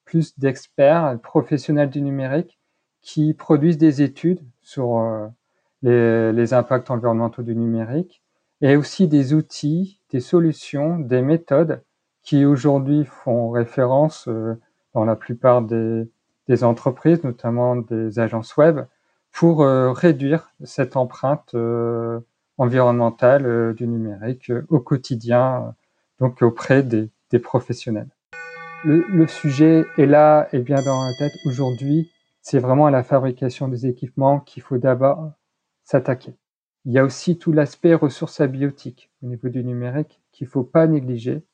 plus 0.05 0.39
d'experts, 0.39 1.19
professionnels 1.23 1.91
du 1.91 2.03
numérique, 2.03 2.59
qui 3.01 3.35
produisent 3.35 3.79
des 3.79 4.03
études 4.03 4.41
sur 4.61 4.99
euh, 4.99 5.27
les, 5.83 6.33
les 6.33 6.55
impacts 6.55 6.91
environnementaux 6.91 7.43
du 7.43 7.57
numérique 7.57 8.22
et 8.63 8.77
aussi 8.77 9.09
des 9.09 9.35
outils 9.35 10.01
des 10.13 10.21
solutions, 10.21 10.99
des 10.99 11.23
méthodes 11.23 11.83
qui 12.23 12.45
aujourd'hui 12.45 13.05
font 13.05 13.51
référence 13.51 14.29
euh, 14.29 14.55
dans 14.95 15.05
la 15.05 15.17
plupart 15.17 15.63
des, 15.63 16.09
des, 16.47 16.63
entreprises, 16.63 17.25
notamment 17.25 17.77
des 17.77 18.19
agences 18.19 18.57
web, 18.57 18.81
pour 19.33 19.63
euh, 19.63 19.91
réduire 19.91 20.53
cette 20.63 20.97
empreinte 20.97 21.55
euh, 21.55 22.21
environnementale 22.59 23.75
du 23.75 23.89
numérique 23.89 24.53
au 24.69 24.79
quotidien, 24.79 25.75
donc 26.21 26.43
auprès 26.43 26.83
des, 26.83 27.11
des 27.31 27.39
professionnels. 27.39 28.11
Le, 28.85 29.05
le, 29.09 29.27
sujet 29.27 29.85
est 29.97 30.07
là 30.07 30.49
et 30.53 30.59
bien 30.59 30.83
dans 30.83 31.05
la 31.05 31.13
tête 31.19 31.33
aujourd'hui. 31.47 32.11
C'est 32.43 32.59
vraiment 32.59 32.87
à 32.87 32.91
la 32.91 33.03
fabrication 33.03 33.69
des 33.69 33.87
équipements 33.87 34.41
qu'il 34.41 34.63
faut 34.63 34.79
d'abord 34.79 35.33
s'attaquer. 35.85 36.35
Il 36.85 36.93
y 36.93 36.99
a 36.99 37.05
aussi 37.05 37.39
tout 37.39 37.53
l'aspect 37.53 37.95
ressources 37.95 38.41
abiotiques 38.41 39.11
au 39.23 39.27
niveau 39.27 39.49
du 39.49 39.63
numérique 39.63 40.21
qu'il 40.33 40.47
faut 40.47 40.65
pas 40.65 40.87
négliger. 40.87 41.45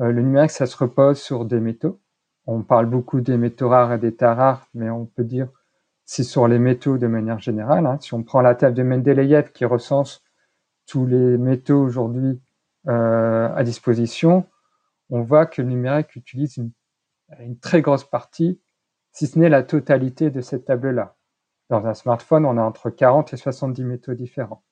Euh, 0.00 0.10
le 0.10 0.22
numérique, 0.22 0.50
ça 0.50 0.66
se 0.66 0.76
repose 0.76 1.20
sur 1.20 1.44
des 1.44 1.60
métaux. 1.60 2.00
On 2.46 2.62
parle 2.62 2.86
beaucoup 2.86 3.20
des 3.20 3.36
métaux 3.36 3.68
rares 3.68 3.92
et 3.92 3.98
des 3.98 4.14
terres 4.14 4.36
rares, 4.36 4.68
mais 4.74 4.90
on 4.90 5.06
peut 5.06 5.24
dire 5.24 5.48
c'est 6.06 6.22
sur 6.22 6.48
les 6.48 6.58
métaux 6.58 6.98
de 6.98 7.06
manière 7.06 7.38
générale. 7.38 7.86
Hein. 7.86 7.98
Si 8.00 8.14
on 8.14 8.22
prend 8.22 8.42
la 8.42 8.54
table 8.54 8.76
de 8.76 8.82
Mendeleïev 8.82 9.52
qui 9.52 9.64
recense 9.64 10.22
tous 10.86 11.06
les 11.06 11.38
métaux 11.38 11.80
aujourd'hui 11.82 12.40
euh, 12.88 13.54
à 13.54 13.64
disposition, 13.64 14.46
on 15.10 15.22
voit 15.22 15.46
que 15.46 15.62
le 15.62 15.68
numérique 15.68 16.16
utilise 16.16 16.56
une, 16.56 16.72
une 17.40 17.58
très 17.58 17.80
grosse 17.80 18.04
partie, 18.04 18.60
si 19.12 19.26
ce 19.26 19.38
n'est 19.38 19.48
la 19.48 19.62
totalité 19.62 20.30
de 20.30 20.40
cette 20.40 20.66
table-là. 20.66 21.13
Dans 21.70 21.86
un 21.86 21.94
smartphone, 21.94 22.44
on 22.44 22.58
a 22.58 22.62
entre 22.62 22.90
40 22.90 23.32
et 23.32 23.36
70 23.36 23.84
métaux 23.84 24.14
différents. 24.14 24.62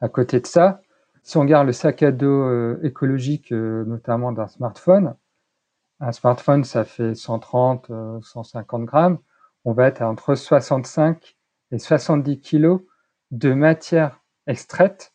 À 0.00 0.08
côté 0.08 0.40
de 0.40 0.46
ça, 0.46 0.80
si 1.22 1.36
on 1.36 1.42
regarde 1.42 1.66
le 1.66 1.72
sac 1.72 2.02
à 2.02 2.10
dos 2.10 2.42
euh, 2.42 2.80
écologique, 2.82 3.52
euh, 3.52 3.84
notamment 3.84 4.32
d'un 4.32 4.48
smartphone, 4.48 5.14
un 6.00 6.12
smartphone, 6.12 6.64
ça 6.64 6.84
fait 6.84 7.14
130, 7.14 7.92
150 8.22 8.82
euh, 8.82 8.84
grammes. 8.84 9.18
On 9.64 9.72
va 9.72 9.86
être 9.86 10.02
entre 10.02 10.34
65 10.34 11.36
et 11.70 11.78
70 11.78 12.40
kilos 12.40 12.80
de 13.30 13.54
matières 13.54 14.20
extraites 14.48 15.14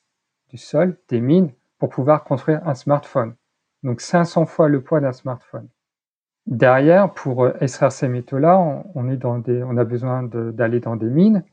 du 0.50 0.58
sol, 0.58 0.98
des 1.10 1.20
mines, 1.20 1.52
pour 1.78 1.90
pouvoir 1.90 2.24
construire 2.24 2.66
un 2.66 2.74
smartphone. 2.74 3.36
Donc 3.84 4.00
500 4.00 4.46
fois 4.46 4.70
le 4.70 4.82
poids 4.82 5.02
d'un 5.02 5.12
smartphone. 5.12 5.68
Derrière, 6.48 7.14
pour 7.14 7.44
euh, 7.44 7.54
extraire 7.60 7.92
ces 7.92 8.08
métaux-là, 8.08 8.58
on, 8.96 9.10
est 9.10 9.18
dans 9.18 9.38
des, 9.38 9.62
on 9.64 9.76
a 9.76 9.84
besoin 9.84 10.24
d'aller 10.24 10.80
dans 10.80 10.96
des 10.96 11.10
mines 11.10 11.44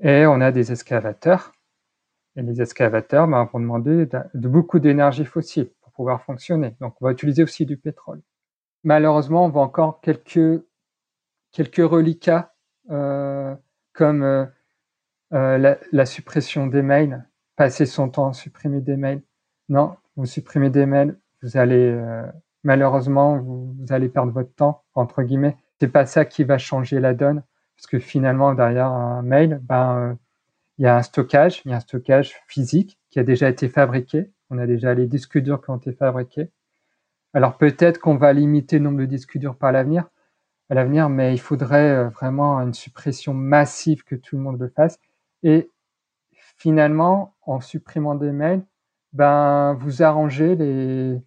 et 0.00 0.26
on 0.26 0.40
a 0.42 0.52
des 0.52 0.70
excavateurs. 0.70 1.52
Et 2.36 2.42
les 2.42 2.60
excavateurs 2.60 3.26
ben, 3.26 3.48
vont 3.50 3.58
demander 3.58 4.06
de, 4.06 4.48
beaucoup 4.48 4.80
d'énergie 4.80 5.24
fossile 5.24 5.70
pour 5.80 5.92
pouvoir 5.92 6.22
fonctionner. 6.22 6.76
Donc 6.80 6.94
on 7.00 7.06
va 7.06 7.12
utiliser 7.12 7.42
aussi 7.42 7.64
du 7.64 7.78
pétrole. 7.78 8.20
Malheureusement, 8.84 9.46
on 9.46 9.48
voit 9.48 9.62
encore 9.62 10.00
quelques, 10.02 10.62
quelques 11.50 11.76
reliquats 11.90 12.52
euh, 12.90 13.54
comme 13.94 14.22
euh, 14.22 14.46
la, 15.30 15.78
la, 15.90 16.06
suppression 16.06 16.66
des 16.66 16.82
mails, 16.82 17.26
passer 17.56 17.86
son 17.86 18.10
temps 18.10 18.28
à 18.28 18.32
supprimer 18.34 18.82
des 18.82 18.96
mails. 18.96 19.22
Non, 19.70 19.96
vous 20.16 20.26
supprimez 20.26 20.68
des 20.68 20.84
mails, 20.84 21.18
vous 21.42 21.56
allez 21.56 21.98
malheureusement 22.64 23.38
vous, 23.38 23.74
allez 23.90 24.08
perdre 24.08 24.32
votre 24.32 24.54
temps 24.54 24.82
entre 24.94 25.22
guillemets. 25.22 25.56
C'est 25.80 25.88
pas 25.88 26.06
ça 26.06 26.24
qui 26.24 26.44
va 26.44 26.58
changer 26.58 27.00
la 27.00 27.14
donne 27.14 27.42
parce 27.76 27.86
que 27.86 27.98
finalement 27.98 28.54
derrière 28.54 28.86
un 28.86 29.22
mail, 29.22 29.60
ben 29.64 29.96
euh, 29.98 30.14
il 30.78 30.84
y 30.84 30.88
a 30.88 30.96
un 30.96 31.02
stockage, 31.02 31.62
il 31.64 31.70
y 31.70 31.74
a 31.74 31.76
un 31.76 31.80
stockage 31.80 32.34
physique 32.46 32.98
qui 33.10 33.18
a 33.18 33.24
déjà 33.24 33.48
été 33.48 33.68
fabriqué. 33.68 34.30
On 34.50 34.58
a 34.58 34.66
déjà 34.66 34.94
les 34.94 35.06
disques 35.06 35.38
durs 35.38 35.62
qui 35.62 35.70
ont 35.70 35.76
été 35.76 35.92
fabriqués. 35.92 36.50
Alors 37.34 37.56
peut-être 37.56 37.98
qu'on 37.98 38.16
va 38.16 38.32
limiter 38.32 38.78
le 38.78 38.84
nombre 38.84 38.98
de 38.98 39.06
disques 39.06 39.38
durs 39.38 39.56
par 39.56 39.72
l'avenir, 39.72 40.08
à 40.70 40.74
l'avenir, 40.74 41.08
mais 41.08 41.34
il 41.34 41.40
faudrait 41.40 41.90
euh, 41.90 42.08
vraiment 42.08 42.58
une 42.60 42.74
suppression 42.74 43.34
massive 43.34 44.04
que 44.04 44.14
tout 44.14 44.36
le 44.36 44.42
monde 44.42 44.60
le 44.60 44.68
fasse. 44.68 44.98
Et 45.42 45.70
finalement, 46.56 47.34
en 47.42 47.60
supprimant 47.60 48.14
des 48.14 48.32
mails, 48.32 48.64
ben 49.12 49.74
vous 49.74 50.02
arrangez 50.02 50.54
les, 50.54 51.20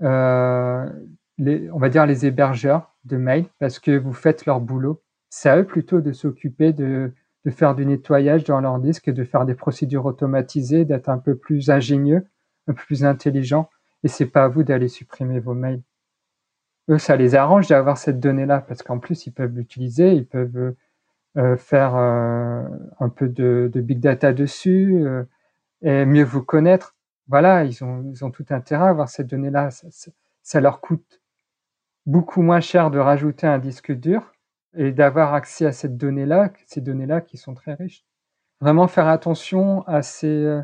les, 0.00 1.70
on 1.70 1.78
va 1.78 1.88
dire 1.88 2.06
les 2.06 2.26
hébergeurs 2.26 2.94
de 3.04 3.16
mail 3.16 3.46
parce 3.58 3.78
que 3.78 3.96
vous 3.96 4.12
faites 4.12 4.46
leur 4.46 4.60
boulot. 4.60 5.02
C'est 5.30 5.48
à 5.48 5.58
eux 5.58 5.64
plutôt 5.64 6.00
de 6.00 6.12
s'occuper 6.12 6.72
de, 6.72 7.12
faire 7.50 7.74
du 7.74 7.86
nettoyage 7.86 8.44
dans 8.44 8.60
leur 8.60 8.78
disque, 8.78 9.10
de 9.10 9.24
faire 9.24 9.46
des 9.46 9.54
procédures 9.54 10.04
automatisées, 10.06 10.84
d'être 10.84 11.08
un 11.08 11.18
peu 11.18 11.36
plus 11.36 11.70
ingénieux, 11.70 12.26
un 12.66 12.74
peu 12.74 12.82
plus 12.82 13.04
intelligent. 13.04 13.70
Et 14.02 14.08
c'est 14.08 14.26
pas 14.26 14.44
à 14.44 14.48
vous 14.48 14.62
d'aller 14.62 14.88
supprimer 14.88 15.40
vos 15.40 15.54
mails. 15.54 15.82
Eux, 16.88 16.98
ça 16.98 17.16
les 17.16 17.34
arrange 17.34 17.68
d'avoir 17.68 17.98
cette 17.98 18.18
donnée-là 18.20 18.60
parce 18.60 18.82
qu'en 18.82 18.98
plus, 18.98 19.26
ils 19.26 19.32
peuvent 19.32 19.54
l'utiliser, 19.54 20.12
ils 20.12 20.26
peuvent 20.26 20.74
euh, 21.36 21.56
faire 21.56 21.94
euh, 21.94 22.64
un 22.98 23.08
peu 23.08 23.28
de, 23.28 23.70
big 23.76 24.00
data 24.00 24.32
dessus 24.32 25.00
euh, 25.06 25.22
et 25.82 26.04
mieux 26.04 26.24
vous 26.24 26.42
connaître 26.42 26.96
voilà, 27.30 27.64
ils 27.64 27.84
ont, 27.84 28.30
tout 28.32 28.44
intérêt 28.50 28.86
à 28.86 28.88
avoir 28.88 29.08
cette 29.08 29.28
donnée-là. 29.28 29.70
Ça, 30.42 30.60
leur 30.60 30.80
coûte 30.80 31.22
beaucoup 32.04 32.42
moins 32.42 32.60
cher 32.60 32.90
de 32.90 32.98
rajouter 32.98 33.46
un 33.46 33.60
disque 33.60 33.92
dur 33.92 34.32
et 34.74 34.90
d'avoir 34.90 35.32
accès 35.32 35.64
à 35.64 35.72
cette 35.72 35.96
donnée-là, 35.96 36.52
ces 36.66 36.80
données-là 36.80 37.20
qui 37.20 37.36
sont 37.36 37.54
très 37.54 37.74
riches. 37.74 38.04
Vraiment 38.60 38.88
faire 38.88 39.06
attention 39.06 39.86
à 39.86 40.02
ces, 40.02 40.60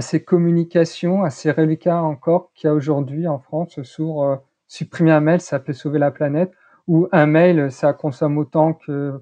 ces 0.00 0.24
communications, 0.24 1.22
à 1.22 1.28
ces 1.28 1.50
reliquats 1.50 2.02
encore 2.02 2.50
qu'il 2.54 2.68
y 2.68 2.70
a 2.70 2.74
aujourd'hui 2.74 3.28
en 3.28 3.38
France 3.38 3.82
sur 3.82 4.22
euh, 4.22 4.36
supprimer 4.68 5.12
un 5.12 5.20
mail, 5.20 5.42
ça 5.42 5.60
peut 5.60 5.74
sauver 5.74 5.98
la 5.98 6.10
planète, 6.10 6.52
ou 6.88 7.08
un 7.12 7.26
mail, 7.26 7.70
ça 7.70 7.92
consomme 7.92 8.38
autant 8.38 8.72
que 8.72 9.20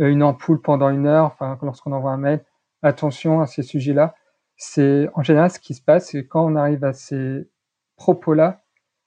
euh, 0.00 0.20
ampoule 0.20 0.60
pendant 0.60 0.90
une 0.90 1.06
heure, 1.06 1.24
enfin, 1.24 1.58
lorsqu'on 1.62 1.92
envoie 1.92 2.12
un 2.12 2.18
mail. 2.18 2.44
Attention 2.82 3.40
à 3.40 3.46
ces 3.46 3.62
sujets-là 3.62 4.14
c'est 4.56 5.08
en 5.14 5.22
général 5.22 5.50
ce 5.50 5.60
qui 5.60 5.74
se 5.74 5.82
passe, 5.82 6.10
c'est 6.10 6.26
quand 6.26 6.44
on 6.44 6.56
arrive 6.56 6.84
à 6.84 6.92
ces 6.92 7.48
propos-là, 7.96 8.62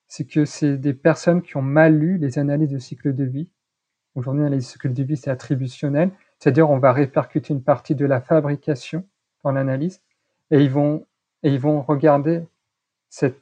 c'est 0.08 0.26
que 0.26 0.46
c'est 0.46 0.78
des 0.78 0.94
personnes 0.94 1.42
qui 1.42 1.58
ont 1.58 1.62
mal 1.62 1.98
lu 1.98 2.18
les 2.18 2.40
analyses 2.40 2.70
de 2.70 2.80
cycle 2.80 3.14
de 3.14 3.24
vie. 3.24 3.50
Aujourd'hui, 4.16 4.44
l'analyse 4.44 4.66
de 4.66 4.72
cycle 4.72 4.94
de 4.94 5.04
vie, 5.04 5.18
c'est 5.18 5.30
attributionnel, 5.30 6.12
c'est-à-dire 6.40 6.70
on 6.70 6.80
va 6.80 6.94
répercuter 6.94 7.54
une 7.54 7.64
partie 7.64 7.96
de 7.96 8.06
la 8.06 8.22
fabrication 8.22 9.06
dans 9.44 9.52
l'analyse, 9.52 10.02
et 10.52 10.64
ils 10.64 10.70
vont 10.70 11.06
regarder 11.82 12.44
cette, 13.10 13.40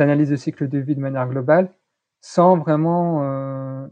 analyse 0.00 0.30
de 0.30 0.36
cycle 0.36 0.68
de 0.68 0.78
vie 0.78 0.94
de 0.94 1.00
manière 1.00 1.28
globale, 1.28 1.72
sans 2.20 2.56
vraiment 2.56 3.22
euh, 3.22 3.86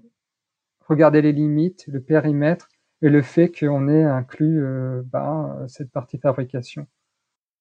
regarder 0.86 1.22
les 1.22 1.32
limites, 1.32 1.86
le 1.88 2.00
périmètre 2.00 2.68
et 3.00 3.08
le 3.08 3.22
fait 3.22 3.50
qu'on 3.50 3.88
ait 3.88 4.04
inclus 4.04 4.64
euh, 4.64 5.02
bah, 5.06 5.56
cette 5.68 5.90
partie 5.90 6.18
fabrication 6.18 6.86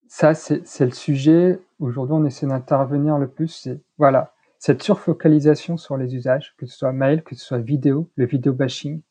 ça, 0.08 0.34
c'est 0.34 0.86
le 0.86 0.92
sujet. 0.92 1.60
Aujourd'hui, 1.80 2.16
on 2.16 2.26
essaie 2.26 2.48
d'intervenir 2.48 3.18
le 3.18 3.28
plus. 3.28 3.70
Voilà 3.98 4.34
cette 4.60 4.82
surfocalisation 4.82 5.78
sur 5.78 5.98
les 5.98 6.16
usages, 6.16 6.56
que 6.58 6.66
ce 6.66 6.78
soit 6.78 6.92
mail, 6.92 7.24
que 7.24 7.36
ce 7.36 7.46
soit 7.46 7.60
vidéo, 7.60 8.10
le 8.16 8.26
vidéo 8.26 8.54
bashing. 8.54 9.02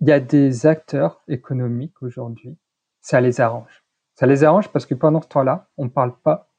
Il 0.00 0.08
y 0.08 0.12
a 0.12 0.20
des 0.20 0.66
acteurs 0.66 1.22
économiques 1.28 2.02
aujourd'hui. 2.02 2.56
Ça 3.00 3.20
les 3.20 3.40
arrange. 3.40 3.84
Ça 4.14 4.26
les 4.26 4.44
arrange 4.44 4.68
parce 4.68 4.86
que 4.86 4.94
pendant 4.94 5.22
ce 5.22 5.28
temps-là, 5.28 5.68
on 5.76 5.84
ne 5.84 5.90
parle 5.90 6.16
pas 6.18 6.50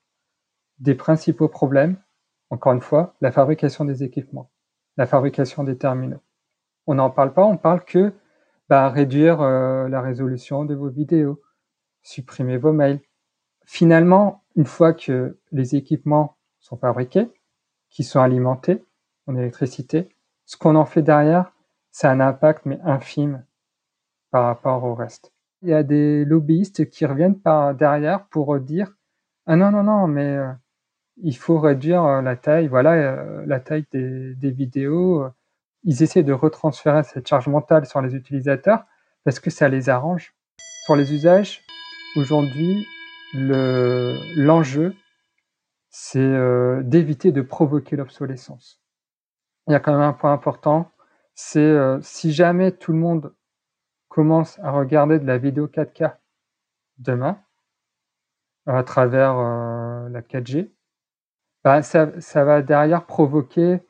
des 0.80 0.96
principaux 0.96 1.50
problèmes. 1.50 1.98
Encore 2.50 2.74
une 2.74 2.82
fois, 2.82 3.16
la 3.22 3.32
fabrication 3.32 3.86
des 3.86 4.04
équipements, 4.04 4.50
la 4.98 5.06
fabrication 5.06 5.64
des 5.64 5.78
terminaux. 5.78 6.22
On 6.88 6.96
n'en 6.96 7.10
parle 7.10 7.34
pas. 7.34 7.46
On 7.46 7.58
parle 7.58 7.84
que 7.84 8.14
bah, 8.70 8.90
réduire 8.90 9.42
euh, 9.42 9.88
la 9.88 10.02
résolution 10.02 10.66
de 10.66 10.74
vos 10.74 10.90
vidéos, 10.90 11.42
supprimer 12.02 12.58
vos 12.58 12.74
mails, 12.74 13.02
Finalement, 13.72 14.42
une 14.56 14.66
fois 14.66 14.94
que 14.94 15.38
les 15.52 15.76
équipements 15.76 16.38
sont 16.60 16.76
fabriqués, 16.76 17.30
qui 17.92 18.04
sont 18.04 18.20
alimentés 18.20 18.84
en 19.28 19.36
électricité, 19.36 20.10
ce 20.48 20.58
qu'on 20.58 20.76
en 20.76 20.86
fait 20.86 21.04
derrière, 21.04 21.54
a 22.02 22.10
un 22.10 22.20
impact 22.20 22.66
mais 22.66 22.80
infime 22.84 23.46
par 24.32 24.46
rapport 24.46 24.84
au 24.86 24.96
reste. 24.96 25.34
Il 25.62 25.70
y 25.70 25.74
a 25.76 25.84
des 25.84 26.26
lobbyistes 26.26 26.90
qui 26.90 27.06
reviennent 27.06 27.40
par 27.40 27.76
derrière 27.76 28.26
pour 28.30 28.60
dire 28.60 28.98
ah 29.46 29.56
non 29.56 29.70
non 29.70 29.84
non 29.84 30.08
mais 30.08 30.36
euh, 30.36 30.52
il 31.18 31.38
faut 31.38 31.60
réduire 31.60 32.04
euh, 32.06 32.22
la 32.24 32.36
taille. 32.36 32.68
Voilà 32.68 32.94
euh, 32.94 33.46
la 33.46 33.60
taille 33.60 33.86
des, 33.92 34.34
des, 34.34 34.52
vidéos. 34.52 35.28
Ils 35.84 36.02
essaient 36.02 36.24
de 36.24 36.34
retransférer 36.34 37.04
cette 37.04 37.28
charge 37.28 37.48
mentale 37.48 37.86
sur 37.86 38.02
les 38.02 38.16
utilisateurs 38.16 38.84
parce 39.24 39.40
que 39.40 39.52
ça 39.52 39.70
les 39.70 39.90
arrange. 39.90 40.34
Sur 40.86 40.96
les 40.96 41.14
usages 41.14 41.62
aujourd'hui 42.16 42.88
l'enjeu, 43.34 44.96
c'est 45.90 46.20
euh, 46.20 46.82
d'éviter 46.84 47.32
de 47.32 47.42
provoquer 47.42 47.96
l'obsolescence. 47.96 48.82
Il 49.68 49.74
y 49.74 49.76
a 49.76 49.80
quand 49.80 49.92
même 49.92 50.02
un 50.02 50.14
point 50.14 50.34
important, 50.34 50.92
c'est 51.36 51.60
euh, 51.60 52.00
si 52.02 52.32
jamais 52.32 52.72
tout 52.72 52.92
le 52.92 53.00
monde 53.00 53.34
commence 54.08 54.60
à 54.60 54.72
regarder 54.72 55.20
de 55.20 55.26
la 55.26 55.38
vidéo 55.38 55.68
4K 55.68 56.16
demain, 56.98 57.40
à 58.66 58.84
travers 58.84 59.38
euh, 59.38 60.10
la 60.10 60.22
4G, 60.22 60.72
bah, 61.64 61.82
ça, 61.82 62.20
ça, 62.22 62.44
va 62.44 62.62
derrière 62.62 63.06
provoquer 63.06 63.82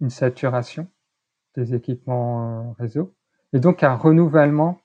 une 0.00 0.10
saturation 0.10 0.88
des 1.56 1.74
équipements 1.74 2.74
réseau 2.78 3.14
et 3.52 3.60
donc 3.60 3.82
un 3.82 3.94
renouvellement 3.94 4.80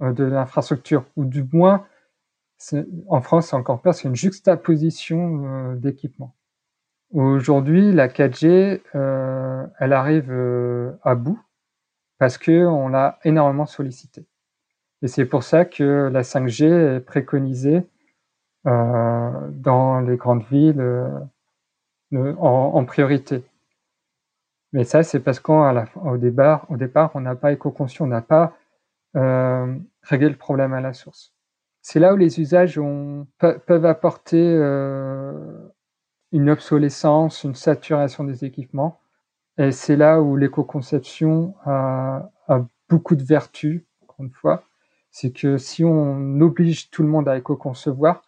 de 0.00 0.24
l'infrastructure, 0.24 1.04
ou 1.16 1.24
du 1.24 1.44
moins 1.52 1.86
en 3.08 3.20
France, 3.20 3.48
c'est 3.48 3.56
encore 3.56 3.80
pire, 3.82 3.94
c'est 3.94 4.08
une 4.08 4.16
juxtaposition 4.16 5.44
euh, 5.46 5.76
d'équipements. 5.76 6.34
Aujourd'hui, 7.12 7.92
la 7.92 8.08
4G, 8.08 8.80
euh, 8.94 9.66
elle 9.78 9.92
arrive 9.92 10.30
euh, 10.30 10.92
à 11.02 11.14
bout 11.14 11.40
parce 12.18 12.38
que 12.38 12.66
on 12.66 12.88
l'a 12.88 13.18
énormément 13.24 13.66
sollicité. 13.66 14.26
Et 15.02 15.08
c'est 15.08 15.26
pour 15.26 15.42
ça 15.42 15.64
que 15.64 16.08
la 16.12 16.22
5G 16.22 16.96
est 16.96 17.00
préconisée 17.00 17.82
dans 18.64 20.00
les 20.00 20.16
grandes 20.16 20.44
villes 20.44 20.82
en, 22.12 22.84
priorité. 22.86 23.44
Mais 24.72 24.84
ça, 24.84 25.02
c'est 25.02 25.20
parce 25.20 25.40
qu'au 25.40 26.16
départ, 26.16 26.66
départ, 26.70 27.10
on 27.14 27.20
n'a 27.20 27.34
pas 27.34 27.52
éco-conscience, 27.52 28.00
on 28.00 28.06
n'a 28.06 28.22
pas 28.22 28.56
réglé 30.02 30.30
le 30.30 30.36
problème 30.36 30.72
à 30.72 30.80
la 30.80 30.94
source 30.94 31.33
c'est 31.86 32.00
là 32.00 32.14
où 32.14 32.16
les 32.16 32.40
usages 32.40 32.80
peuvent 33.38 33.84
apporter 33.84 34.40
euh, 34.42 35.68
une 36.32 36.48
obsolescence, 36.48 37.44
une 37.44 37.54
saturation 37.54 38.24
des 38.24 38.46
équipements. 38.46 39.00
Et 39.58 39.70
c'est 39.70 39.96
là 39.96 40.22
où 40.22 40.34
l'éco-conception 40.34 41.54
a, 41.66 42.30
beaucoup 42.88 43.16
de 43.16 43.22
vertus, 43.22 43.82
encore 44.02 44.24
une 44.24 44.30
fois. 44.30 44.64
C'est 45.10 45.30
que 45.30 45.58
si 45.58 45.84
on 45.84 46.40
oblige 46.40 46.90
tout 46.90 47.02
le 47.02 47.10
monde 47.10 47.28
à 47.28 47.36
éco-concevoir, 47.36 48.22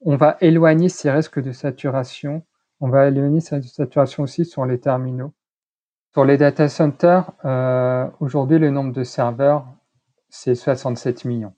on 0.00 0.16
va 0.16 0.38
éloigner 0.40 0.88
ces 0.88 1.10
risques 1.10 1.42
de 1.42 1.52
saturation. 1.52 2.42
On 2.80 2.88
va 2.88 3.08
éloigner 3.08 3.40
cette 3.40 3.64
saturation 3.64 4.22
aussi 4.22 4.46
sur 4.46 4.64
les 4.64 4.80
terminaux. 4.80 5.34
Sur 6.14 6.24
les 6.24 6.38
data 6.38 6.70
centers, 6.70 7.32
euh, 7.44 8.08
aujourd'hui, 8.20 8.58
le 8.58 8.70
nombre 8.70 8.94
de 8.94 9.04
serveurs, 9.04 9.66
c'est 10.30 10.54
67 10.54 11.26
millions 11.26 11.52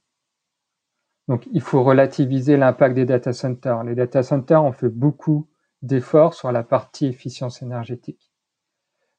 Donc, 1.31 1.49
il 1.53 1.61
faut 1.61 1.85
relativiser 1.85 2.57
l'impact 2.57 2.97
des 2.97 3.05
data 3.05 3.33
centers. 3.33 3.85
Les 3.85 3.95
data 3.95 4.25
centers 4.25 4.65
ont 4.65 4.73
fait 4.73 4.89
beaucoup 4.89 5.47
d'efforts 5.81 6.35
sur 6.35 6.51
la 6.51 6.65
partie 6.65 7.07
efficience 7.07 7.63
énergétique. 7.63 8.33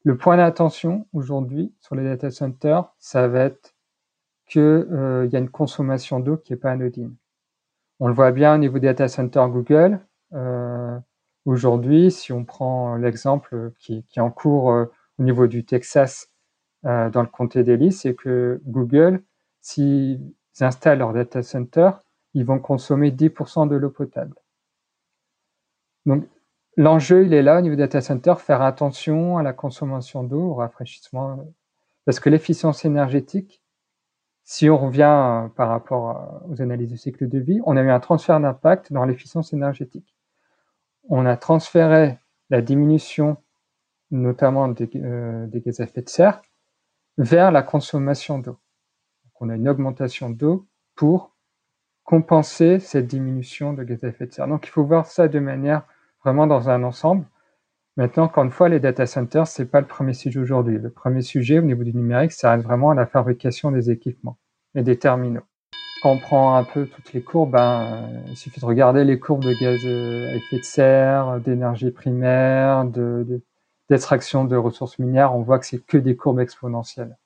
Le 0.03 0.18
point 0.18 0.36
d'attention 0.36 1.07
aujourd'hui 1.14 1.74
sur 1.80 1.95
les 1.95 2.03
data 2.03 2.30
centers, 2.30 2.91
ça 2.99 3.30
va 3.30 3.45
être 3.45 3.76
qu'il 4.45 4.62
euh, 4.62 5.26
y 5.32 5.38
a 5.38 5.39
une 5.39 5.49
consommation 5.49 6.20
d'eau 6.20 6.36
qui 6.36 6.51
n'est 6.51 6.59
pas 6.59 6.72
anodine. 6.72 7.16
On 8.01 8.09
le 8.09 8.14
voit 8.14 8.34
bien 8.34 8.55
au 8.55 8.57
niveau 8.57 8.78
des 8.78 8.88
data 8.88 9.07
centers 9.07 9.47
Google. 9.47 10.01
Euh, 10.34 10.99
aujourd'hui, 11.45 12.12
si 12.12 12.34
on 12.34 12.43
prend 12.43 12.97
l'exemple 12.97 13.72
qui, 13.80 14.03
est 14.14 14.20
en 14.20 14.32
cours 14.32 14.74
euh, 14.74 14.91
au 15.18 15.24
niveau 15.24 15.47
du 15.47 15.64
Texas, 15.64 16.28
dans 16.84 17.22
le 17.22 17.28
comté 17.28 17.64
d'Ellis, 17.64 17.93
c'est 17.93 18.16
que 18.16 18.59
Google, 18.66 19.24
s'ils 20.54 20.66
installent 20.66 20.99
leur 20.99 21.14
data 21.14 21.41
center, 21.43 21.91
ils 22.34 22.45
vont 22.45 22.60
consommer 22.60 23.12
10% 23.12 23.68
de 23.68 23.76
l'eau 23.76 23.89
potable. 23.89 24.36
Donc, 26.06 26.26
l'enjeu, 26.78 27.26
il 27.26 27.34
est 27.34 27.43
là 27.43 27.60
au 27.60 27.62
niveau 27.62 27.76
data 27.76 28.02
center, 28.02 28.36
faire 28.38 28.62
attention 28.62 29.38
à 29.38 29.43
la 29.43 29.54
consommation 29.54 30.24
d'eau, 30.24 30.52
au 30.52 30.54
rafraîchissement, 30.56 31.45
parce 32.06 32.20
que 32.20 32.30
l'efficience 32.30 32.86
énergétique, 32.86 33.62
si 34.43 34.70
on 34.70 34.78
revient 34.78 35.04
euh, 35.04 35.47
par 35.49 35.70
rapport 35.70 36.41
aux 36.49 36.62
analyses 36.62 36.91
de 36.91 36.95
cycle 36.95 37.30
de 37.30 37.39
vie, 37.39 37.62
on 37.66 37.78
a 37.78 37.82
eu 37.82 37.89
un 37.89 37.99
transfert 37.99 38.39
d'impact 38.39 38.91
dans 38.91 39.06
l'efficience 39.06 39.54
énergétique. 39.54 40.16
On 41.10 41.26
a 41.26 41.38
transféré 41.38 42.20
la 42.49 42.62
diminution 42.62 43.38
notamment 44.12 44.68
des, 44.68 44.89
euh, 44.95 45.47
des, 45.47 45.62
gaz 45.62 45.80
à 45.80 45.86
effet 45.86 46.02
de 46.02 46.10
serre 46.10 46.41
vers 47.18 47.52
la 47.52 47.64
consommation 47.64 48.39
d'eau. 48.39 48.58
On 49.42 49.50
a 49.50 49.56
une 49.56 49.68
augmentation 49.68 50.30
d'eau 50.30 50.68
pour 50.96 51.36
compenser 52.04 52.80
cette 52.80 53.08
diminution 53.08 53.74
de 53.74 53.84
gaz 53.84 54.04
à 54.04 54.08
effet 54.08 54.28
de 54.28 54.32
serre. 54.32 54.48
Donc 54.48 54.66
il 54.68 54.70
faut 54.70 54.84
voir 54.84 55.08
ça 55.08 55.28
de 55.28 55.39
manière 55.39 55.84
vraiment 56.24 56.48
dans 56.48 56.70
un 56.70 56.84
ensemble. 56.84 57.26
Maintenant, 57.98 58.24
encore 58.24 58.44
une 58.46 58.52
fois, 58.52 58.70
les 58.70 58.80
data 58.80 59.06
centers, 59.06 59.48
c'est 59.48 59.66
pas 59.66 59.82
le 59.82 59.88
premier 59.88 60.14
sujet 60.14 60.39
aujourd'hui. 60.39 60.78
Le 60.78 60.89
premier 60.89 61.22
sujet 61.22 61.60
au 61.60 61.64
niveau 61.64 61.84
du 61.84 61.94
numérique, 61.94 62.32
ça 62.32 62.52
reste 62.52 62.64
vraiment 62.64 62.94
la 62.94 63.06
fabrication 63.06 63.72
des 63.72 63.92
équipements 63.92 64.38
et 64.76 64.84
des 64.84 64.98
terminaux. 64.98 65.44
Quand 66.02 66.12
on 66.12 66.18
prend 66.18 66.56
un 66.56 66.64
peu 66.64 66.86
toutes 66.86 67.12
les 67.14 67.22
courbes, 67.22 67.52
ben, 67.52 67.82
euh, 67.82 68.22
il 68.30 68.38
suffit 68.38 68.60
de 68.60 68.66
regarder 68.66 69.04
les 69.04 69.20
courbes 69.20 69.44
de 69.44 69.54
gaz 69.54 69.86
à 69.86 70.36
effet 70.36 70.58
de 70.58 70.64
serre, 70.64 71.39
d'énergie 71.42 71.92
primaire, 71.92 72.86
de, 72.86 73.42
d'extraction 73.89 74.46
de 74.46 74.56
ressources 74.56 75.00
minières, 75.00 75.36
on 75.36 75.42
voit 75.42 75.60
que 75.60 75.66
c'est 75.66 75.86
que 75.86 75.98
des 75.98 76.16
courbes 76.16 76.39
exponentielles. 76.39 77.18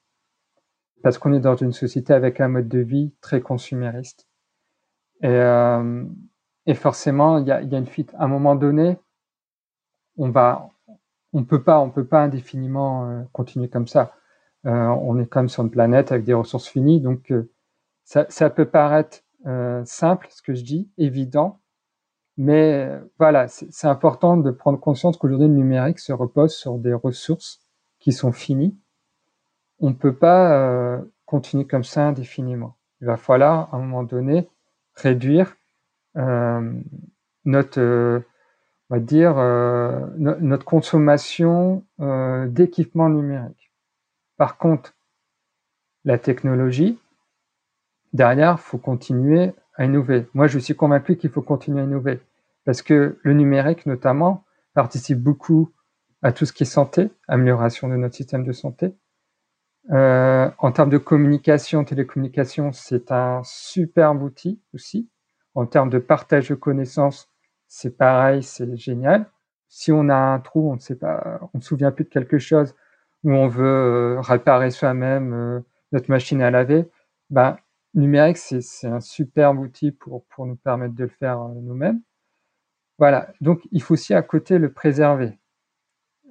Parce 1.06 1.20
qu'on 1.20 1.34
est 1.34 1.40
dans 1.40 1.56
une 1.56 1.72
société 1.72 2.14
avec 2.14 2.42
un 2.42 2.48
mode 2.48 2.68
de 2.68 2.80
vie 2.80 3.14
très 3.22 3.40
consumériste. 3.40 4.28
Et, 5.22 5.28
euh, 5.28 6.04
forcément, 6.74 7.38
il 7.38 7.46
y 7.46 7.52
a, 7.52 7.62
une 7.62 7.86
fuite. 7.86 8.12
À 8.18 8.24
un 8.24 8.28
moment 8.28 8.56
donné, 8.56 8.98
on 10.18 10.32
va, 10.32 10.72
on 11.32 11.44
peut 11.44 11.62
pas, 11.62 11.80
on 11.80 11.92
peut 11.92 12.08
pas 12.08 12.24
indéfiniment 12.24 13.08
euh, 13.08 13.22
continuer 13.34 13.70
comme 13.70 13.88
ça. 13.88 14.16
Euh, 14.66 14.72
on 14.72 15.20
est 15.20 15.32
même 15.36 15.48
sur 15.48 15.62
une 15.62 15.70
planète 15.70 16.12
avec 16.12 16.24
des 16.24 16.34
ressources 16.34 16.68
finies, 16.68 17.02
donc 17.02 17.32
ça, 18.04 18.50
peut 18.50 18.66
paraître 18.66 19.20
simple, 19.84 20.26
ce 20.32 20.42
que 20.42 20.56
je 20.56 20.64
dis, 20.64 20.90
évident, 20.98 21.60
mais 22.36 22.90
voilà, 23.20 23.48
c'est 23.48 23.88
important 23.88 24.38
de 24.38 24.50
prendre 24.50 24.80
conscience 24.80 25.18
qu'aujourd'hui, 25.18 25.50
le 25.50 25.54
numérique 25.54 26.00
se 26.00 26.14
repose 26.14 26.56
sur 26.56 26.80
des 26.80 26.96
ressources 26.96 27.62
qui 28.00 28.12
sont 28.12 28.32
finies. 28.32 28.76
On 29.80 29.90
ne 29.90 29.96
peut 29.96 30.16
pas 30.16 30.54
euh, 30.54 31.02
continuer 31.26 31.66
comme 31.66 31.84
ça 31.84 32.08
indéfiniment. 32.08 32.78
Il 33.02 33.08
va 33.08 33.18
falloir, 33.18 33.74
à 33.74 33.78
un 33.78 33.80
moment 33.80 34.04
donné, 34.04 34.50
réduire 34.96 35.56
euh, 36.18 36.72
notre, 37.44 37.80
euh, 37.80 38.20
on 38.90 38.96
va 38.96 39.00
dire, 39.00 39.36
no 39.36 40.36
notre 40.40 40.66
consommation 40.66 41.84
d'équipements 42.48 43.10
numériques. 43.10 43.72
Par 44.38 44.58
contre, 44.58 44.94
la 46.06 46.20
technologie, 46.20 47.00
derrière, 48.14 48.60
faut 48.60 48.78
continuer 48.78 49.54
à 49.76 49.86
innover. 49.86 50.28
Moi, 50.34 50.48
je 50.48 50.60
suis 50.60 50.76
convaincu 50.76 51.18
qu'il 51.18 51.32
faut 51.32 51.42
continuer 51.42 51.82
à 51.82 51.84
innover 51.84 52.20
parce 52.64 52.82
que 52.82 53.20
le 53.22 53.34
numérique, 53.34 53.86
notamment, 53.86 54.44
participe 54.74 55.20
beaucoup 55.20 55.72
à 56.22 56.32
tout 56.32 56.46
ce 56.46 56.54
qui 56.54 56.64
est 56.64 56.68
santé, 56.68 57.10
amélioration 57.28 57.88
de 57.88 57.96
notre 57.96 58.16
système 58.16 58.44
de 58.44 58.52
santé. 58.52 58.96
Euh, 59.92 60.50
en 60.58 60.72
termes 60.72 60.90
de 60.90 60.98
communication, 60.98 61.84
télécommunication, 61.84 62.72
c'est 62.72 63.12
un 63.12 63.42
superbe 63.44 64.24
outil 64.24 64.60
aussi. 64.74 65.10
En 65.54 65.66
termes 65.66 65.90
de 65.90 66.00
partage 66.00 66.50
de 66.50 66.56
connaissances, 66.56 67.30
c'est 67.68 67.98
pareil, 67.98 68.44
c'est 68.44 68.76
génial. 68.78 69.30
Si 69.70 69.92
on 69.92 70.10
a 70.10 70.16
un 70.16 70.40
trou, 70.40 70.72
on 70.72 70.76
ne 70.76 70.80
sait 70.80 70.96
pas, 70.96 71.40
on 71.54 71.62
se 71.62 71.68
souvient 71.68 71.92
plus 71.92 72.06
de 72.06 72.10
quelque 72.10 72.40
chose, 72.40 72.76
ou 73.24 73.32
on 73.34 73.48
veut 73.48 73.66
euh, 74.18 74.22
réparer 74.22 74.72
soi-même 74.72 75.34
euh, 75.34 75.60
notre 75.92 76.10
machine 76.10 76.42
à 76.42 76.52
laver, 76.52 76.90
ben, 77.30 77.58
numérique, 77.94 78.38
c'est 78.38 78.88
un 78.88 79.00
superbe 79.02 79.60
outil 79.60 79.92
pour, 79.92 80.26
pour 80.28 80.46
nous 80.46 80.56
permettre 80.56 80.96
de 80.96 81.04
le 81.04 81.10
faire 81.10 81.42
euh, 81.42 81.54
nous-mêmes. 81.62 82.02
Voilà, 82.98 83.30
donc 83.42 83.62
il 83.72 83.82
faut 83.82 83.94
aussi 83.94 84.14
à 84.14 84.22
côté 84.22 84.58
le 84.58 84.72
préserver. 84.72 85.38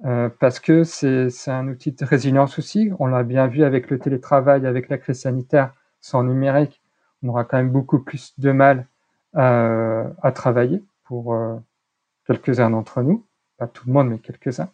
Euh, 0.03 0.29
parce 0.39 0.59
que 0.59 0.83
c'est 0.83 1.31
un 1.47 1.67
outil 1.69 1.93
de 1.93 2.05
résilience 2.05 2.59
aussi. 2.59 2.91
On 2.99 3.07
l'a 3.07 3.23
bien 3.23 3.47
vu 3.47 3.63
avec 3.63 3.89
le 3.89 3.97
télétravail, 3.97 4.67
avec 4.67 4.89
la 4.89 4.97
crise 4.97 5.21
sanitaire, 5.21 5.73
sans 6.01 6.23
numérique, 6.23 6.81
on 7.23 7.29
aura 7.29 7.45
quand 7.45 7.57
même 7.57 7.71
beaucoup 7.71 7.99
plus 7.99 8.39
de 8.39 8.51
mal 8.51 8.87
euh, 9.35 10.07
à 10.21 10.31
travailler 10.31 10.83
pour 11.05 11.33
euh, 11.33 11.55
quelques-uns 12.27 12.69
d'entre 12.69 13.01
nous, 13.01 13.25
pas 13.57 13.67
tout 13.67 13.87
le 13.87 13.93
monde, 13.93 14.09
mais 14.09 14.19
quelques-uns. 14.19 14.69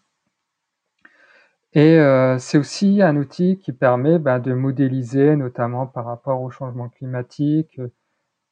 Et 1.74 1.98
euh, 2.00 2.38
c'est 2.38 2.58
aussi 2.58 3.02
un 3.02 3.16
outil 3.16 3.58
qui 3.60 3.72
permet 3.72 4.20
ben, 4.20 4.40
de 4.40 4.54
modéliser, 4.54 5.38
notamment 5.38 5.88
par 5.88 6.06
rapport 6.06 6.42
au 6.42 6.52
changement 6.52 6.90
climatique, 6.90 7.80
euh, 7.80 7.88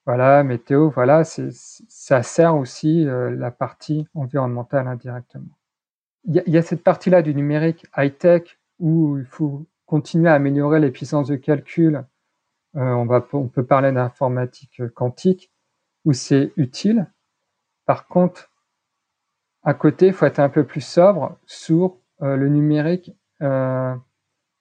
voilà, 0.05 0.43
météo, 0.43 0.89
voilà, 0.89 1.23
ça 1.23 2.23
sert 2.23 2.55
aussi 2.55 3.05
la 3.05 3.51
partie 3.51 4.07
environnementale 4.15 4.87
indirectement. 4.87 5.58
Il 6.25 6.43
y 6.45 6.51
y 6.51 6.57
a 6.57 6.61
cette 6.61 6.83
partie-là 6.83 7.21
du 7.21 7.33
numérique 7.33 7.85
high-tech 7.95 8.59
où 8.79 9.17
il 9.17 9.25
faut 9.25 9.65
continuer 9.85 10.29
à 10.29 10.33
améliorer 10.33 10.79
les 10.79 10.91
puissances 10.91 11.27
de 11.27 11.35
calcul. 11.35 12.05
on, 12.73 13.05
va, 13.05 13.25
on 13.33 13.47
peut 13.47 13.65
parler 13.65 13.91
d'informatique 13.91 14.81
quantique 14.93 15.51
où 16.05 16.13
c'est 16.13 16.53
utile. 16.55 17.07
Par 17.85 18.07
contre, 18.07 18.51
à 19.63 19.73
côté, 19.73 20.07
il 20.07 20.13
faut 20.13 20.25
être 20.25 20.39
un 20.39 20.49
peu 20.49 20.65
plus 20.65 20.81
sobre 20.81 21.37
sur 21.45 21.97
euh, 22.21 22.35
le 22.35 22.49
numérique 22.49 23.11
euh, 23.41 23.95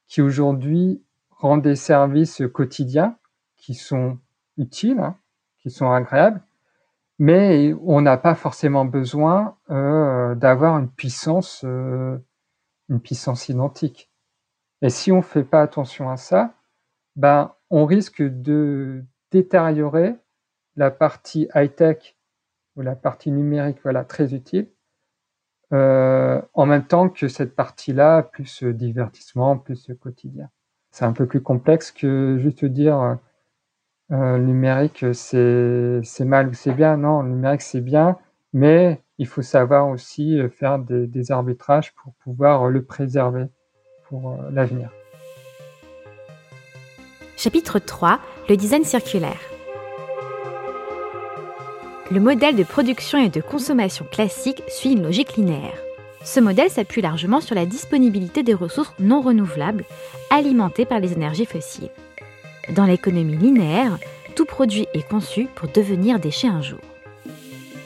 qui 0.07 0.23
aujourd'hui 0.23 1.03
rend 1.31 1.59
des 1.59 1.77
services 1.77 2.43
quotidiens 2.53 3.17
qui 3.57 3.75
sont 3.75 4.19
utiles, 4.57 4.99
hein, 4.99 5.17
qui 5.59 5.71
sont 5.71 5.91
agréables, 5.91 6.43
mais 7.19 7.75
on 7.83 8.01
n'a 8.01 8.17
pas 8.17 8.35
forcément 8.35 8.85
besoin 8.85 9.57
euh, 9.71 10.35
d'avoir 10.35 10.79
une 10.79 10.91
puissance, 10.91 11.63
euh, 11.65 12.17
une 12.89 13.01
puissance 13.01 13.49
identique. 13.49 14.11
Et 14.83 14.91
si 14.91 15.11
on 15.11 15.23
fait 15.23 15.45
pas 15.45 15.63
attention 15.63 16.11
à 16.11 16.17
ça, 16.17 16.55
ben 17.17 17.53
on 17.71 17.85
risque 17.85 18.23
de 18.23 19.05
détériorer 19.33 20.15
la 20.77 20.91
partie 20.91 21.49
high 21.55 21.75
tech 21.75 22.17
ou 22.77 22.83
la 22.83 22.95
partie 22.95 23.33
numérique, 23.33 23.81
voilà, 23.83 24.05
très 24.05 24.35
utile, 24.35 24.71
euh, 25.73 26.41
en 26.55 26.67
même 26.67 26.87
temps 26.87 27.09
que 27.09 27.27
cette 27.27 27.57
partie-là, 27.57 28.23
plus 28.23 28.63
divertissement, 28.63 29.59
plus 29.59 29.91
quotidien. 30.01 30.49
C'est 30.93 31.05
un 31.05 31.13
peu 31.13 31.27
plus 31.27 31.43
complexe 31.43 31.91
que 31.91 32.39
juste 32.39 32.65
dire 32.65 33.19
euh, 34.11 34.39
le 34.39 34.45
numérique 34.45 35.05
c'est 35.13 36.25
mal 36.25 36.49
ou 36.49 36.55
c'est 36.55 36.73
bien. 36.73 36.97
Non, 36.97 37.23
le 37.23 37.31
numérique 37.31 37.63
c'est 37.63 37.81
bien, 37.81 38.17
mais 38.53 39.03
il 39.19 39.27
faut 39.27 39.43
savoir 39.43 39.89
aussi 39.89 40.39
faire 40.51 40.79
des, 40.79 41.07
des 41.07 41.31
arbitrages 41.31 41.95
pour 41.95 42.15
pouvoir 42.15 42.69
le 42.69 42.83
préserver 42.85 43.47
pour 44.09 44.31
euh, 44.31 44.51
l'avenir. 44.51 44.91
Chapitre 47.37 47.79
3 47.79 48.19
Le 48.49 48.57
design 48.57 48.85
circulaire. 48.85 49.41
Le 52.11 52.21
modèle 52.21 52.57
de 52.57 52.65
production 52.65 53.19
et 53.19 53.29
de 53.29 53.43
consommation 53.43 54.07
classique 54.11 54.63
suit 54.67 54.93
une 54.93 55.03
logique 55.03 55.37
linéaire. 55.37 55.79
Ce 56.25 56.41
modèle 56.41 56.71
s'appuie 56.71 57.03
largement 57.03 57.41
sur 57.41 57.55
la 57.55 57.67
disponibilité 57.67 58.43
des 58.43 58.55
ressources 58.55 58.95
non 58.99 59.21
renouvelables 59.21 59.85
alimentées 60.31 60.87
par 60.87 61.01
les 61.01 61.13
énergies 61.13 61.47
fossiles. 61.47 61.91
Dans 62.75 62.85
l'économie 62.85 63.37
linéaire, 63.37 63.99
tout 64.37 64.45
produit 64.45 64.87
est 64.93 65.09
conçu 65.09 65.49
pour 65.55 65.69
devenir 65.69 66.21
déchet 66.21 66.49
un 66.49 66.61
jour. 66.61 66.81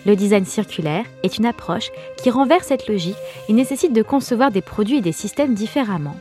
Le 0.05 0.17
design 0.17 0.45
circulaire 0.45 1.05
est 1.23 1.39
une 1.39 1.47
approche 1.47 1.93
qui 2.17 2.31
renverse 2.31 2.67
cette 2.67 2.89
logique 2.89 3.17
et 3.49 3.53
nécessite 3.53 3.93
de 3.93 4.03
concevoir 4.03 4.51
des 4.51 4.61
produits 4.61 4.99
et 4.99 5.01
des 5.03 5.13
systèmes 5.13 5.55
différemment. 5.55 6.17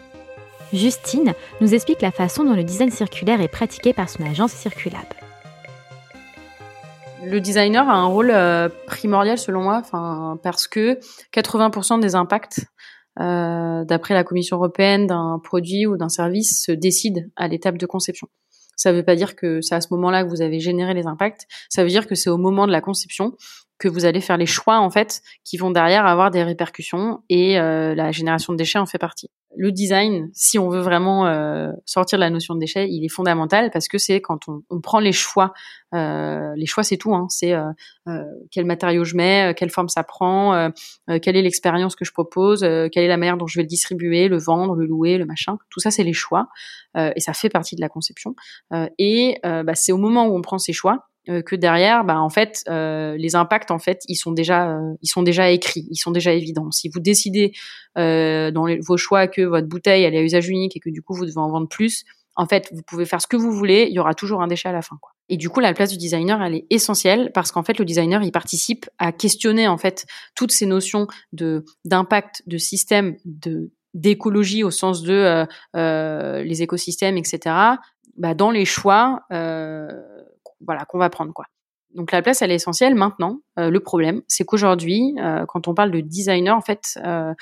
Justine 0.73 1.33
nous 1.59 1.73
explique 1.73 2.01
la 2.01 2.11
façon 2.11 2.43
dont 2.43 2.53
le 2.53 2.63
design 2.63 2.91
circulaire 2.91 3.41
est 3.41 3.47
pratiqué 3.47 3.93
par 3.93 4.09
son 4.09 4.23
agence 4.23 4.51
Circulable. 4.51 5.15
le 7.23 7.39
designer 7.41 7.89
a 7.89 7.93
un 7.93 8.05
rôle 8.05 8.31
euh, 8.31 8.69
primordial 8.87 9.37
selon 9.37 9.61
moi, 9.63 9.81
parce 10.43 10.67
que 10.67 10.99
80% 11.33 11.99
des 11.99 12.15
impacts, 12.15 12.65
euh, 13.19 13.83
d'après 13.85 14.13
la 14.13 14.23
Commission 14.23 14.57
européenne, 14.57 15.07
d'un 15.07 15.39
produit 15.43 15.85
ou 15.85 15.97
d'un 15.97 16.09
service 16.09 16.63
se 16.65 16.71
décident 16.71 17.21
à 17.35 17.47
l'étape 17.47 17.77
de 17.77 17.85
conception. 17.85 18.27
Ça 18.81 18.91
ne 18.91 18.97
veut 18.97 19.03
pas 19.03 19.15
dire 19.15 19.35
que 19.35 19.61
c'est 19.61 19.75
à 19.75 19.81
ce 19.81 19.89
moment-là 19.91 20.23
que 20.23 20.29
vous 20.29 20.41
avez 20.41 20.59
généré 20.59 20.95
les 20.95 21.05
impacts. 21.05 21.45
Ça 21.69 21.83
veut 21.83 21.89
dire 21.89 22.07
que 22.07 22.15
c'est 22.15 22.31
au 22.31 22.37
moment 22.37 22.65
de 22.65 22.71
la 22.71 22.81
conception 22.81 23.37
que 23.81 23.87
vous 23.87 24.05
allez 24.05 24.21
faire 24.21 24.37
les 24.37 24.45
choix 24.45 24.77
en 24.77 24.91
fait 24.91 25.21
qui 25.43 25.57
vont 25.57 25.71
derrière 25.71 26.05
avoir 26.05 26.29
des 26.29 26.43
répercussions 26.43 27.23
et 27.29 27.59
euh, 27.59 27.95
la 27.95 28.11
génération 28.11 28.53
de 28.53 28.57
déchets 28.57 28.77
en 28.77 28.85
fait 28.85 28.99
partie. 28.99 29.31
Le 29.57 29.71
design, 29.71 30.29
si 30.33 30.59
on 30.59 30.69
veut 30.69 30.79
vraiment 30.79 31.25
euh, 31.25 31.71
sortir 31.85 32.17
de 32.17 32.21
la 32.21 32.29
notion 32.29 32.53
de 32.53 32.59
déchets, 32.59 32.87
il 32.89 33.03
est 33.03 33.09
fondamental 33.09 33.69
parce 33.71 33.87
que 33.87 33.97
c'est 33.97 34.21
quand 34.21 34.47
on, 34.47 34.61
on, 34.69 34.79
prend 34.79 34.99
les 34.99 35.11
choix. 35.11 35.51
Euh, 35.93 36.53
les 36.55 36.65
choix, 36.65 36.83
c'est 36.83 36.95
tout. 36.95 37.13
Hein, 37.13 37.25
c'est 37.29 37.53
euh, 37.53 37.65
euh, 38.07 38.23
quel 38.51 38.65
matériau 38.65 39.03
je 39.03 39.17
mets, 39.17 39.53
quelle 39.57 39.71
forme 39.71 39.89
ça 39.89 40.03
prend, 40.03 40.71
quelle 41.21 41.35
est 41.35 41.41
l'expérience 41.41 41.95
que 41.95 42.05
je 42.05 42.13
propose, 42.13 42.61
quelle 42.61 43.03
est 43.03 43.07
la 43.07 43.17
manière 43.17 43.35
dont 43.35 43.47
je 43.47 43.59
vais 43.59 43.63
le 43.63 43.67
distribuer, 43.67 44.29
le 44.29 44.37
vendre, 44.37 44.75
le 44.75 44.85
louer, 44.85 45.17
le 45.17 45.25
machin. 45.25 45.57
Tout 45.69 45.79
ça, 45.79 45.91
c'est 45.91 46.03
les 46.03 46.13
choix 46.13 46.47
et 46.95 47.19
ça 47.19 47.33
fait 47.33 47.49
partie 47.49 47.75
de 47.75 47.81
la 47.81 47.89
conception. 47.89 48.35
et 48.97 49.39
bah, 49.43 49.75
c'est 49.75 49.91
au 49.91 49.97
moment 49.97 50.27
où 50.27 50.37
on 50.37 50.41
prend 50.41 50.59
ces 50.59 50.73
choix 50.73 51.09
euh, 51.29 51.43
que 51.43 51.55
derrière, 51.55 52.03
bah, 52.03 52.19
en 52.19 52.29
fait, 52.29 52.63
euh, 52.67 53.15
les 53.15 53.35
impacts, 53.35 53.69
en 53.69 53.77
fait, 53.77 54.01
ils 54.07 54.15
sont 54.15 54.31
déjà, 54.31 54.71
euh, 54.71 54.93
ils 55.03 55.07
sont 55.07 55.21
déjà 55.21 55.51
écrits, 55.51 55.87
ils 55.91 55.97
sont 55.97 56.09
déjà 56.09 56.33
évidents. 56.33 56.71
Si 56.71 56.89
vous 56.89 56.99
décidez 56.99 57.53
dans 57.95 58.65
vos 58.79 58.97
choix 58.97 59.27
que 59.27 59.41
votre 59.41 59.67
bouteille 59.67 60.03
elle 60.03 60.15
est 60.15 60.19
à 60.19 60.23
usage 60.23 60.47
unique 60.47 60.77
et 60.77 60.79
que 60.79 60.89
du 60.89 61.01
coup 61.01 61.13
vous 61.13 61.25
devez 61.25 61.37
en 61.37 61.49
vendre 61.49 61.67
plus, 61.67 62.05
en 62.37 62.45
fait, 62.45 62.69
vous 62.71 62.81
pouvez 62.87 63.05
faire 63.05 63.21
ce 63.21 63.27
que 63.27 63.35
vous 63.35 63.51
voulez, 63.51 63.87
il 63.89 63.93
y 63.93 63.99
aura 63.99 64.13
toujours 64.13 64.41
un 64.41 64.47
déchet 64.47 64.69
à 64.69 64.71
la 64.71 64.81
fin. 64.81 64.97
Quoi. 65.01 65.11
Et 65.27 65.35
du 65.35 65.49
coup, 65.49 65.59
la 65.59 65.73
place 65.73 65.91
du 65.91 65.97
designer, 65.97 66.41
elle 66.41 66.55
est 66.55 66.65
essentielle 66.69 67.31
parce 67.33 67.51
qu'en 67.51 67.63
fait, 67.63 67.77
le 67.77 67.83
designer, 67.83 68.23
il 68.23 68.31
participe 68.31 68.89
à 68.97 69.11
questionner 69.11 69.67
en 69.67 69.77
fait 69.77 70.05
toutes 70.35 70.53
ces 70.53 70.65
notions 70.65 71.07
de 71.33 71.65
d'impact, 71.83 72.43
de 72.47 72.57
système, 72.57 73.17
de 73.25 73.71
d'écologie 73.93 74.63
au 74.63 74.71
sens 74.71 75.03
de 75.03 75.45
les 75.75 76.63
écosystèmes, 76.63 77.17
etc. 77.17 77.55
Bah, 78.17 78.33
dans 78.33 78.51
les 78.51 78.65
choix 78.65 79.21
voilà 80.65 80.85
qu'on 80.85 80.97
va 80.97 81.09
prendre 81.09 81.33
quoi. 81.33 81.45
Donc 81.93 82.11
la 82.11 82.21
place 82.21 82.41
elle 82.41 82.51
est 82.51 82.55
essentielle 82.55 82.95
maintenant. 82.95 83.39
Euh, 83.59 83.69
le 83.69 83.79
problème 83.79 84.21
c'est 84.27 84.45
qu'aujourd'hui 84.45 85.15
euh, 85.19 85.45
quand 85.47 85.67
on 85.67 85.73
parle 85.73 85.91
de 85.91 85.99
designer 85.99 86.55
en 86.55 86.61
fait 86.61 86.99
euh, 87.03 87.33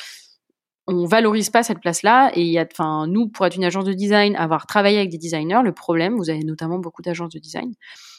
on 0.90 1.06
valorise 1.06 1.52
pas 1.52 1.62
cette 1.62 1.80
place-là 1.80 2.32
et 2.34 2.42
il 2.42 2.52
y 2.52 2.58
a, 2.58 2.66
enfin, 2.72 3.06
nous, 3.06 3.28
pour 3.28 3.46
être 3.46 3.56
une 3.56 3.64
agence 3.64 3.86
de 3.86 3.94
design, 3.94 4.36
avoir 4.36 4.66
travaillé 4.66 4.98
avec 4.98 5.12
des 5.12 5.20
designers, 5.20 5.62
le 5.64 5.72
problème, 5.72 6.18
vous 6.18 6.32
avez 6.32 6.44
notamment 6.44 6.80
beaucoup 6.80 7.04
d'agences 7.04 7.32
de 7.32 7.38
design, 7.38 7.76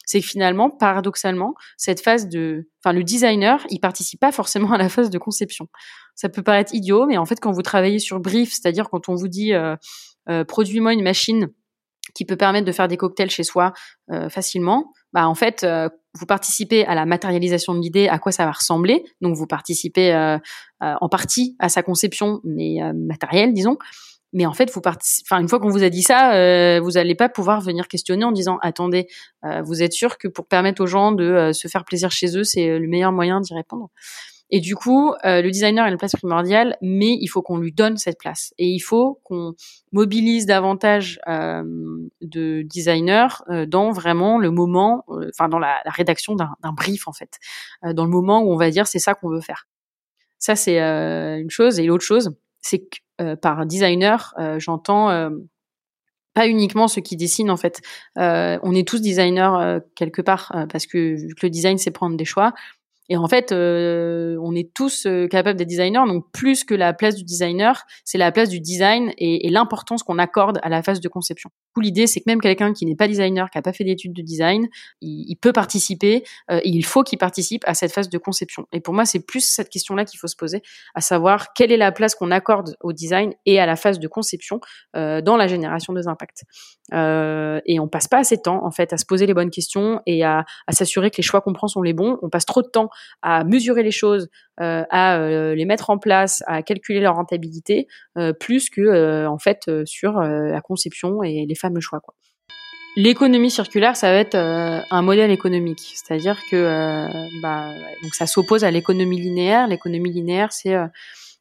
c'est 0.07 0.21
que 0.21 0.27
finalement, 0.27 0.71
paradoxalement, 0.71 1.55
cette 1.77 2.01
phase 2.01 2.29
de, 2.29 2.69
enfin, 2.83 2.93
le 2.93 3.03
designer, 3.03 3.65
il 3.71 3.81
participe 3.81 4.21
pas 4.21 4.31
forcément 4.31 4.73
à 4.73 4.79
la 4.79 4.89
phase 4.89 5.11
de 5.11 5.19
conception. 5.19 5.67
Ça 6.15 6.29
peut 6.29 6.43
paraître 6.43 6.73
idiot, 6.73 7.07
mais 7.07 7.19
en 7.19 7.27
fait, 7.27 7.41
quand 7.41 7.51
vous 7.51 7.63
travaillez 7.63 7.99
sur 7.99 8.21
brief, 8.21 8.51
c'est-à-dire 8.53 8.89
quand 8.89 9.09
on 9.09 9.17
vous 9.17 9.29
dit, 9.29 9.53
euh, 9.53 9.75
euh, 10.29 10.45
produis-moi 10.45 10.93
une 10.93 11.03
machine 11.03 11.49
qui 12.15 12.25
peut 12.25 12.37
permettre 12.37 12.67
de 12.67 12.73
faire 12.73 12.89
des 12.89 12.97
cocktails 12.97 13.31
chez 13.31 13.45
soi 13.45 13.73
euh, 14.11 14.29
facilement, 14.29 14.93
bah 15.13 15.29
en 15.29 15.35
fait 15.35 15.65
euh, 15.65 15.89
vous 16.15 16.27
participez 16.27 16.85
à 16.87 16.95
la 16.95 17.07
matérialisation 17.07 17.75
de 17.75 17.81
l'idée, 17.81 18.09
à 18.09 18.19
quoi 18.19 18.33
ça 18.33 18.45
va 18.45 18.53
ressembler. 18.53 19.05
Donc 19.21 19.37
vous 19.37 19.47
participez 19.47 20.13
euh, 20.13 20.39
en 20.81 21.09
partie 21.09 21.57
à 21.59 21.69
sa 21.69 21.83
conception, 21.83 22.41
mais 22.43 22.79
matérielle, 22.95 23.53
disons. 23.53 23.79
Mais 24.33 24.47
en 24.47 24.53
fait, 24.53 24.71
vous 24.73 24.81
enfin 24.85 25.41
une 25.41 25.49
fois 25.49 25.61
qu'on 25.61 25.69
vous 25.69 25.85
a 25.85 25.89
dit 25.89 26.03
ça, 26.03 26.81
vous 26.81 26.93
n'allez 26.93 27.15
pas 27.15 27.29
pouvoir 27.29 27.61
venir 27.61 27.87
questionner 27.87 28.25
en 28.25 28.33
disant 28.33 28.59
attendez, 28.63 29.07
vous 29.63 29.83
êtes 29.83 29.93
sûr 29.93 30.19
que 30.19 30.27
pour 30.27 30.47
permettre 30.47 30.83
aux 30.83 30.87
gens 30.87 31.13
de 31.13 31.53
se 31.53 31.69
faire 31.69 31.85
plaisir 31.85 32.11
chez 32.11 32.37
eux, 32.37 32.45
c'est 32.45 32.79
le 32.79 32.89
meilleur 32.89 33.13
moyen 33.13 33.41
d'y 33.41 33.55
répondre? 33.55 33.91
Et 34.51 34.61
du 34.61 34.75
coup, 34.75 35.13
euh, 35.25 35.43
le 35.43 35.51
designer 35.51 35.85
a 35.85 35.89
une 35.89 35.97
place 35.97 36.13
primordiale, 36.17 36.77
mais 36.83 37.17
il 37.21 37.29
faut 37.29 37.41
qu'on 37.41 37.59
lui 37.59 37.73
donne 37.73 37.97
cette 37.97 38.19
place. 38.19 38.53
Et 38.59 38.67
il 38.67 38.81
faut 38.81 39.21
qu'on 39.25 39.55
mobilise 39.93 40.45
davantage 40.47 41.21
euh, 41.29 41.63
de 42.21 42.63
designers 42.63 43.29
euh, 43.49 43.67
dans 43.67 43.93
vraiment 43.93 44.39
le 44.39 44.51
moment, 44.51 45.05
euh, 45.09 45.31
enfin 45.33 45.49
dans 45.49 45.59
la, 45.59 45.81
rédaction 45.87 46.35
d'un 46.35 46.73
brief 46.73 47.07
en 47.07 47.13
fait, 47.13 47.39
euh, 47.85 47.93
dans 47.93 48.05
le 48.05 48.11
moment 48.11 48.43
où 48.43 48.53
on 48.53 48.57
va 48.57 48.71
dire 48.71 48.87
c'est 48.87 48.99
ça 48.99 49.15
qu'on 49.15 49.29
veut 49.29 49.41
faire. 49.41 49.69
Ça 50.39 50.57
c'est 50.57 50.79
une 50.79 51.51
chose. 51.51 51.79
Et 51.79 51.85
l'autre 51.85 52.05
chose, 52.05 52.35
c'est 52.61 52.81
que 52.81 53.35
par 53.35 53.67
designer, 53.67 54.35
j'entends 54.57 55.11
pas 56.33 56.49
uniquement 56.49 56.89
ceux 56.89 57.03
qui 57.03 57.15
dessinent 57.17 57.51
en 57.51 57.59
fait. 57.59 57.83
on 58.17 58.75
est 58.75 58.89
tous 58.89 59.03
designers 59.03 59.81
quelque 59.95 60.23
part 60.23 60.51
parce 60.73 60.87
que 60.87 61.15
vu 61.27 61.35
que 61.35 61.45
le 61.45 61.51
design 61.51 61.77
c'est 61.77 61.91
prendre 61.91 62.17
des 62.17 62.25
choix, 62.25 62.55
et 63.11 63.17
en 63.17 63.27
fait, 63.27 63.51
euh, 63.51 64.39
on 64.41 64.55
est 64.55 64.73
tous 64.73 65.05
euh, 65.05 65.27
capables 65.27 65.59
d'être 65.59 65.69
designers. 65.69 66.07
Donc, 66.07 66.25
plus 66.33 66.63
que 66.65 66.75
la 66.75 66.93
place 66.95 67.17
du 67.17 67.25
designer, 67.25 67.85
c'est 68.05 68.19
la 68.19 68.31
place 68.31 68.49
du 68.49 68.61
design 68.61 69.13
et, 69.19 69.49
et 69.49 69.51
l'importance 69.51 70.05
qu'on 70.05 70.19
accorde 70.19 70.61
à 70.63 70.69
la 70.69 70.83
phase 70.83 71.01
de 71.01 71.09
conception. 71.09 71.51
L'idée, 71.77 72.07
c'est 72.07 72.21
que 72.21 72.25
même 72.27 72.41
quelqu'un 72.41 72.73
qui 72.73 72.87
n'est 72.87 72.97
pas 72.97 73.09
designer, 73.09 73.51
qui 73.51 73.59
n'a 73.59 73.63
pas 73.63 73.73
fait 73.73 73.85
d'études 73.85 74.13
de 74.13 74.23
design, 74.23 74.69
il, 75.01 75.25
il 75.29 75.37
peut 75.37 75.53
participer 75.53 76.23
euh, 76.51 76.61
il 76.65 76.85
faut 76.85 77.03
qu'il 77.03 77.19
participe 77.19 77.63
à 77.67 77.75
cette 77.75 77.93
phase 77.93 78.09
de 78.09 78.19
conception. 78.19 78.67
Et 78.73 78.81
pour 78.81 78.95
moi, 78.95 79.05
c'est 79.05 79.21
plus 79.21 79.41
cette 79.41 79.69
question-là 79.69 80.05
qu'il 80.05 80.19
faut 80.19 80.27
se 80.27 80.37
poser, 80.37 80.63
à 80.95 81.01
savoir 81.01 81.53
quelle 81.53 81.73
est 81.73 81.77
la 81.77 81.93
place 81.93 82.15
qu'on 82.15 82.31
accorde 82.31 82.77
au 82.81 82.93
design 82.93 83.33
et 83.47 83.59
à 83.61 83.67
la 83.67 83.77
phase 83.77 83.99
de 83.99 84.09
conception 84.09 84.61
euh, 84.97 85.21
dans 85.21 85.37
la 85.37 85.47
génération 85.47 85.93
des 85.93 86.07
impacts. 86.07 86.45
Euh, 86.93 87.61
et 87.67 87.81
on 87.81 87.89
passe 87.89 88.09
pas 88.09 88.19
assez 88.19 88.37
de 88.37 88.43
temps, 88.43 88.65
en 88.65 88.71
fait, 88.71 88.93
à 88.93 88.97
se 88.97 89.05
poser 89.05 89.27
les 89.27 89.35
bonnes 89.35 89.51
questions 89.51 90.01
et 90.07 90.25
à, 90.25 90.45
à 90.67 90.73
s'assurer 90.73 91.11
que 91.11 91.17
les 91.19 91.23
choix 91.23 91.41
qu'on 91.41 91.53
prend 91.53 91.69
sont 91.69 91.83
les 91.83 91.93
bons. 91.93 92.19
On 92.23 92.31
passe 92.31 92.47
trop 92.47 92.63
de 92.63 92.69
temps 92.69 92.91
à 93.23 93.45
mesurer 93.45 93.83
les 93.83 93.91
choses, 93.91 94.29
euh, 94.61 94.85
à 94.91 95.19
euh, 95.19 95.55
les 95.55 95.65
mettre 95.65 95.91
en 95.91 95.99
place, 95.99 96.43
à 96.47 96.63
calculer 96.63 97.01
leur 97.01 97.15
rentabilité, 97.15 97.87
euh, 98.19 98.33
plus 98.33 98.69
que 98.71 99.27
en 99.27 99.39
fait 99.39 99.71
sur 99.85 100.21
la 100.21 100.61
conception 100.61 101.23
et 101.23 101.47
les 101.49 101.55
fameux 101.55 101.81
choix. 101.81 102.01
L'économie 102.97 103.51
circulaire, 103.51 103.97
ça 103.97 104.11
va 104.11 104.19
être 104.19 104.35
un 104.37 105.03
modèle 105.03 105.31
économique, 105.31 105.93
c'est-à-dire 105.95 106.41
que 106.51 107.09
bah, 107.41 107.73
ça 108.13 108.27
s'oppose 108.27 108.65
à 108.65 108.71
l'économie 108.71 109.21
linéaire. 109.21 109.69
L'économie 109.69 110.13
linéaire, 110.13 110.53
c'est 110.53 110.75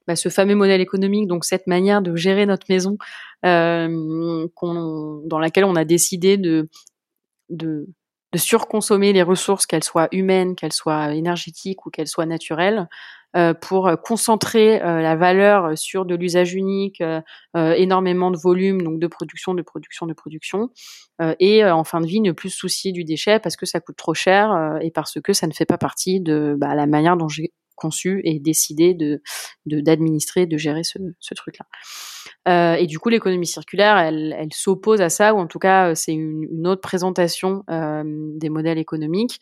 bah, 0.08 0.16
ce 0.16 0.30
fameux 0.30 0.56
modèle 0.56 0.82
économique, 0.82 1.28
donc 1.28 1.46
cette 1.46 1.66
manière 1.68 2.02
de 2.02 2.16
gérer 2.16 2.46
notre 2.46 2.68
maison, 2.70 2.98
dans 3.44 3.90
laquelle 5.40 5.66
on 5.66 5.76
a 5.76 5.86
décidé 5.86 6.38
de 6.38 6.70
de 8.32 8.38
surconsommer 8.38 9.14
les 9.14 9.24
ressources, 9.24 9.66
qu'elles 9.66 9.84
soient 9.84 10.08
humaines, 10.12 10.56
qu'elles 10.56 10.74
soient 10.74 11.14
énergétiques 11.14 11.86
ou 11.86 11.90
qu'elles 11.90 12.08
soient 12.08 12.26
naturelles, 12.26 12.88
euh, 13.36 13.54
pour 13.54 13.92
concentrer 14.04 14.82
euh, 14.82 15.02
la 15.02 15.16
valeur 15.16 15.78
sur 15.78 16.06
de 16.06 16.16
l'usage 16.16 16.56
unique, 16.56 17.00
euh, 17.02 17.22
énormément 17.54 18.32
de 18.32 18.38
volume, 18.38 18.82
donc 18.82 19.00
de 19.00 19.06
production, 19.06 19.54
de 19.54 19.62
production, 19.62 20.08
de 20.08 20.14
production, 20.14 20.70
et 21.40 21.66
en 21.66 21.84
fin 21.84 22.00
de 22.00 22.08
vie 22.08 22.22
ne 22.22 22.32
plus 22.32 22.50
se 22.50 22.58
soucier 22.58 22.94
du 22.94 23.04
déchet 23.04 23.40
parce 23.40 23.58
que 23.58 23.66
ça 23.66 23.82
coûte 23.82 23.98
trop 23.98 24.14
cher 24.14 24.80
et 24.82 24.90
parce 24.90 25.20
que 25.22 25.34
ça 25.34 25.48
ne 25.48 25.52
fait 25.52 25.66
pas 25.66 25.78
partie 25.78 26.22
de 26.22 26.56
bah, 26.58 26.76
la 26.76 26.88
manière 26.88 27.18
dont 27.18 27.28
j'ai 27.28 27.52
conçu 27.76 28.22
et 28.24 28.40
décidé 28.40 28.94
de 28.94 29.22
d'administrer, 29.66 30.46
de, 30.46 30.58
gérer 30.58 30.84
ce, 30.86 30.98
ce 31.20 31.34
truc-là. 31.34 31.66
Euh, 32.50 32.74
et 32.74 32.88
du 32.88 33.00
coup, 33.00 33.10
l'économie 33.10 33.48
circulaire, 33.48 33.98
elle, 33.98 34.36
elle 34.38 34.54
s'oppose 34.54 35.02
à 35.02 35.10
ça, 35.10 35.34
ou 35.34 35.38
en 35.38 35.48
tout 35.48 35.60
cas, 35.60 35.96
c'est 35.96 36.14
une, 36.14 36.68
autre 36.68 36.82
présentation 36.82 37.64
euh, 37.70 38.04
des 38.06 38.50
modèles 38.50 38.80
économiques. 38.80 39.40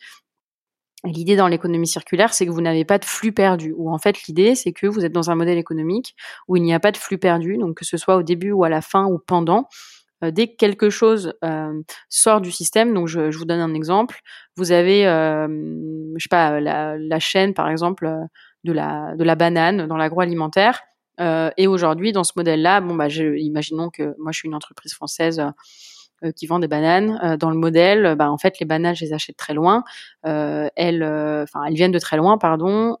L'idée 1.04 1.36
dans 1.36 1.46
l'économie 1.48 1.86
circulaire, 1.86 2.34
c'est 2.34 2.44
que 2.44 2.50
vous 2.50 2.60
n'avez 2.60 2.84
pas 2.84 2.98
de 2.98 3.04
flux 3.04 3.32
perdu. 3.32 3.72
Ou 3.76 3.90
en 3.90 3.98
fait, 3.98 4.24
l'idée, 4.24 4.54
c'est 4.54 4.72
que 4.72 4.86
vous 4.86 5.04
êtes 5.04 5.12
dans 5.12 5.30
un 5.30 5.36
modèle 5.36 5.58
économique 5.58 6.16
où 6.48 6.56
il 6.56 6.62
n'y 6.62 6.74
a 6.74 6.80
pas 6.80 6.90
de 6.90 6.96
flux 6.96 7.18
perdu, 7.18 7.56
donc 7.56 7.76
que 7.76 7.84
ce 7.84 7.96
soit 7.96 8.16
au 8.16 8.22
début 8.22 8.50
ou 8.50 8.64
à 8.64 8.68
la 8.68 8.80
fin 8.82 9.06
ou 9.06 9.18
pendant. 9.18 9.68
Euh, 10.24 10.32
dès 10.32 10.48
que 10.48 10.56
quelque 10.56 10.90
chose 10.90 11.34
euh, 11.44 11.80
sort 12.08 12.40
du 12.40 12.50
système, 12.50 12.92
donc 12.92 13.06
je, 13.06 13.30
je, 13.30 13.38
vous 13.38 13.44
donne 13.44 13.60
un 13.60 13.74
exemple, 13.74 14.20
vous 14.56 14.72
avez, 14.72 15.06
euh, 15.06 15.46
je 16.16 16.22
sais 16.22 16.28
pas, 16.28 16.60
la, 16.60 16.98
la, 16.98 17.18
chaîne 17.20 17.54
par 17.54 17.68
exemple 17.68 18.10
de 18.64 18.72
la 18.72 19.14
de 19.14 19.22
la 19.22 19.36
banane 19.36 19.86
dans 19.86 19.96
l'agroalimentaire. 19.96 20.80
Euh, 21.20 21.50
et 21.56 21.66
aujourd'hui, 21.66 22.12
dans 22.12 22.24
ce 22.24 22.32
modèle-là, 22.36 22.80
bon 22.80 22.94
bah, 22.94 23.08
je, 23.08 23.36
imaginons 23.38 23.90
que 23.90 24.14
moi 24.18 24.32
je 24.32 24.38
suis 24.38 24.48
une 24.48 24.54
entreprise 24.54 24.94
française 24.94 25.42
euh, 26.24 26.32
qui 26.32 26.48
vend 26.48 26.58
des 26.58 26.66
bananes. 26.66 27.20
Euh, 27.22 27.36
dans 27.36 27.48
le 27.50 27.56
modèle, 27.56 28.16
bah, 28.16 28.28
en 28.28 28.38
fait, 28.38 28.58
les 28.58 28.66
bananes, 28.66 28.96
je 28.96 29.04
les 29.04 29.12
achète 29.12 29.36
très 29.36 29.54
loin. 29.54 29.84
Euh, 30.26 30.68
elles, 30.74 31.04
enfin, 31.04 31.62
elles 31.64 31.74
viennent 31.74 31.92
de 31.92 31.98
très 32.00 32.16
loin, 32.16 32.38
pardon. 32.38 32.96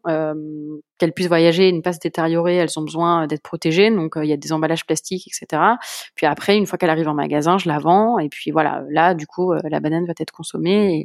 qu'elles 0.98 1.12
puissent 1.12 1.26
voyager 1.26 1.68
et 1.68 1.72
ne 1.72 1.80
pas 1.80 1.92
se 1.92 1.98
détériorer, 1.98 2.56
elles 2.56 2.78
ont 2.78 2.82
besoin 2.82 3.26
d'être 3.26 3.42
protégées. 3.42 3.90
Donc, 3.90 4.12
il 4.16 4.28
y 4.28 4.32
a 4.32 4.36
des 4.36 4.52
emballages 4.52 4.86
plastiques, 4.86 5.26
etc. 5.26 5.62
Puis 6.14 6.26
après, 6.26 6.56
une 6.56 6.66
fois 6.66 6.78
qu'elle 6.78 6.90
arrive 6.90 7.08
en 7.08 7.14
magasin, 7.14 7.58
je 7.58 7.68
la 7.68 7.78
vends. 7.78 8.20
Et 8.20 8.28
puis 8.28 8.52
voilà, 8.52 8.84
là, 8.88 9.14
du 9.14 9.26
coup, 9.26 9.52
la 9.52 9.80
banane 9.80 10.06
va 10.06 10.12
être 10.16 10.32
consommée. 10.32 11.04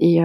Et, 0.00 0.16
et, 0.18 0.22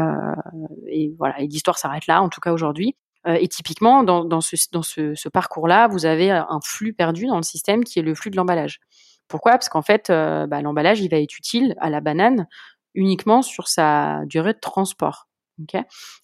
et 0.88 1.14
voilà, 1.20 1.40
et 1.40 1.48
l'histoire 1.48 1.78
s'arrête 1.78 2.08
là, 2.08 2.24
en 2.24 2.30
tout 2.30 2.42
cas 2.42 2.52
aujourd'hui. 2.54 2.96
Et 3.26 3.48
typiquement, 3.48 4.04
dans, 4.04 4.42
ce, 4.42 5.30
parcours-là, 5.30 5.88
vous 5.88 6.06
avez 6.06 6.32
un 6.32 6.60
flux 6.64 6.94
perdu 6.94 7.26
dans 7.28 7.38
le 7.38 7.44
système 7.44 7.84
qui 7.84 8.00
est 8.00 8.02
le 8.02 8.16
flux 8.16 8.32
de 8.32 8.36
l'emballage. 8.36 8.80
Pourquoi? 9.28 9.54
Parce 9.54 9.70
qu'en 9.70 9.82
fait, 9.82 10.10
euh, 10.10 10.48
bah, 10.48 10.62
l'emballage, 10.62 11.02
il 11.02 11.10
va 11.10 11.18
être 11.18 11.38
utile 11.38 11.76
à 11.80 11.90
la 11.90 12.02
banane 12.02 12.48
uniquement 12.94 13.42
sur 13.42 13.68
sa 13.68 14.22
durée 14.26 14.54
de 14.54 14.60
transport. 14.60 15.28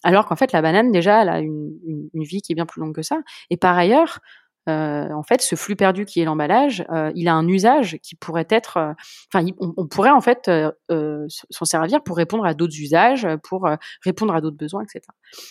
Alors 0.02 0.26
qu'en 0.26 0.36
fait, 0.36 0.52
la 0.52 0.62
banane, 0.62 0.92
déjà, 0.92 1.22
elle 1.22 1.28
a 1.28 1.40
une, 1.40 2.08
vie 2.14 2.42
qui 2.42 2.52
est 2.52 2.54
bien 2.54 2.66
plus 2.66 2.80
longue 2.80 2.94
que 2.94 3.02
ça. 3.02 3.20
Et 3.48 3.56
par 3.56 3.76
ailleurs, 3.76 4.20
euh, 4.68 5.10
en 5.12 5.22
fait, 5.22 5.40
ce 5.40 5.54
flux 5.56 5.76
perdu 5.76 6.04
qui 6.04 6.20
est 6.20 6.24
l'emballage, 6.24 6.84
euh, 6.90 7.10
il 7.14 7.28
a 7.28 7.34
un 7.34 7.46
usage 7.48 7.98
qui 8.02 8.14
pourrait 8.14 8.46
être, 8.50 8.76
euh, 8.76 8.92
enfin, 9.32 9.46
on, 9.58 9.86
pourrait 9.86 10.10
en 10.10 10.20
fait 10.20 10.48
euh, 10.48 11.26
s'en 11.28 11.64
servir 11.64 12.02
pour 12.02 12.16
répondre 12.16 12.44
à 12.44 12.54
d'autres 12.54 12.78
usages, 12.78 13.26
pour 13.42 13.68
répondre 14.04 14.34
à 14.34 14.40
d'autres 14.40 14.56
besoins, 14.56 14.82
etc. 14.82 15.00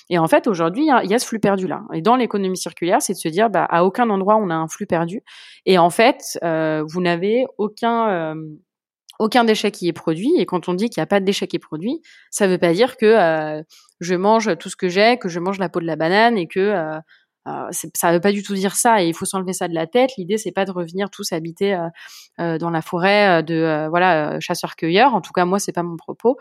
Et 0.10 0.20
en 0.20 0.28
fait, 0.28 0.48
aujourd'hui, 0.48 0.88
il 1.04 1.10
y, 1.10 1.14
a 1.14 1.20
ce 1.20 1.26
flux 1.26 1.40
perdu 1.40 1.68
là. 1.68 1.82
Et 1.94 2.02
dans 2.02 2.16
l'économie 2.16 2.58
circulaire, 2.58 3.02
c'est 3.02 3.14
de 3.14 3.18
se 3.18 3.30
dire, 3.30 3.50
bah, 3.50 3.66
à 3.70 3.84
aucun 3.84 4.10
endroit 4.10 4.38
on 4.38 4.50
a 4.50 4.56
un 4.56 4.68
flux 4.68 4.86
perdu. 4.86 5.22
Et 5.66 5.78
en 5.78 5.90
fait, 5.90 6.40
vous 6.42 7.02
n'avez 7.02 7.46
aucun 7.58 8.36
aucun 9.20 9.44
déchet 9.44 9.70
qui 9.72 9.88
est 9.88 9.94
produit. 9.94 10.32
Et 10.38 10.46
quand 10.46 10.70
on 10.70 10.74
dit 10.74 10.90
qu'il 10.90 11.02
n'y 11.02 11.04
a 11.04 11.08
pas 11.08 11.20
de 11.20 11.26
déchet 11.26 11.46
qui 11.46 11.58
est 11.58 11.60
produit, 11.60 12.02
ça 12.32 12.48
ne 12.48 12.54
veut 12.54 12.58
pas 12.58 12.74
dire 12.74 12.98
que 12.98 13.06
euh, 13.06 13.62
je 14.00 14.16
mange 14.16 14.58
tout 14.58 14.70
ce 14.70 14.78
que 14.78 14.88
j'ai, 14.88 15.18
que 15.18 15.30
je 15.30 15.40
mange 15.40 15.60
la 15.60 15.70
peau 15.70 15.82
de 15.82 15.86
la 15.86 15.98
banane 15.98 16.38
et 16.38 16.48
que 16.48 16.60
euh, 16.60 17.00
euh 17.48 17.70
ça 17.72 18.10
ne 18.10 18.14
veut 18.14 18.22
pas 18.22 18.32
du 18.32 18.44
tout 18.44 18.54
dire 18.54 18.76
ça. 18.76 19.04
Et 19.04 19.08
il 19.08 19.14
faut 19.14 19.26
s'enlever 19.26 19.54
ça 19.54 19.68
de 19.68 19.74
la 19.74 19.88
tête. 19.88 20.12
L'idée, 20.18 20.38
c'est 20.38 20.52
pas 20.52 20.66
de 20.66 20.72
revenir 20.72 21.10
tous 21.10 21.32
habiter 21.32 21.74
euh, 21.74 21.88
euh, 22.40 22.58
dans 22.58 22.70
la 22.70 22.82
forêt 22.82 23.44
de 23.44 23.88
voilà 23.90 24.40
chasseurs-cueilleurs. 24.40 25.14
En 25.14 25.22
tout 25.22 25.34
cas, 25.34 25.46
moi, 25.46 25.60
c'est 25.60 25.72
pas 25.72 25.84
mon 25.84 25.98
propos. 25.98 26.38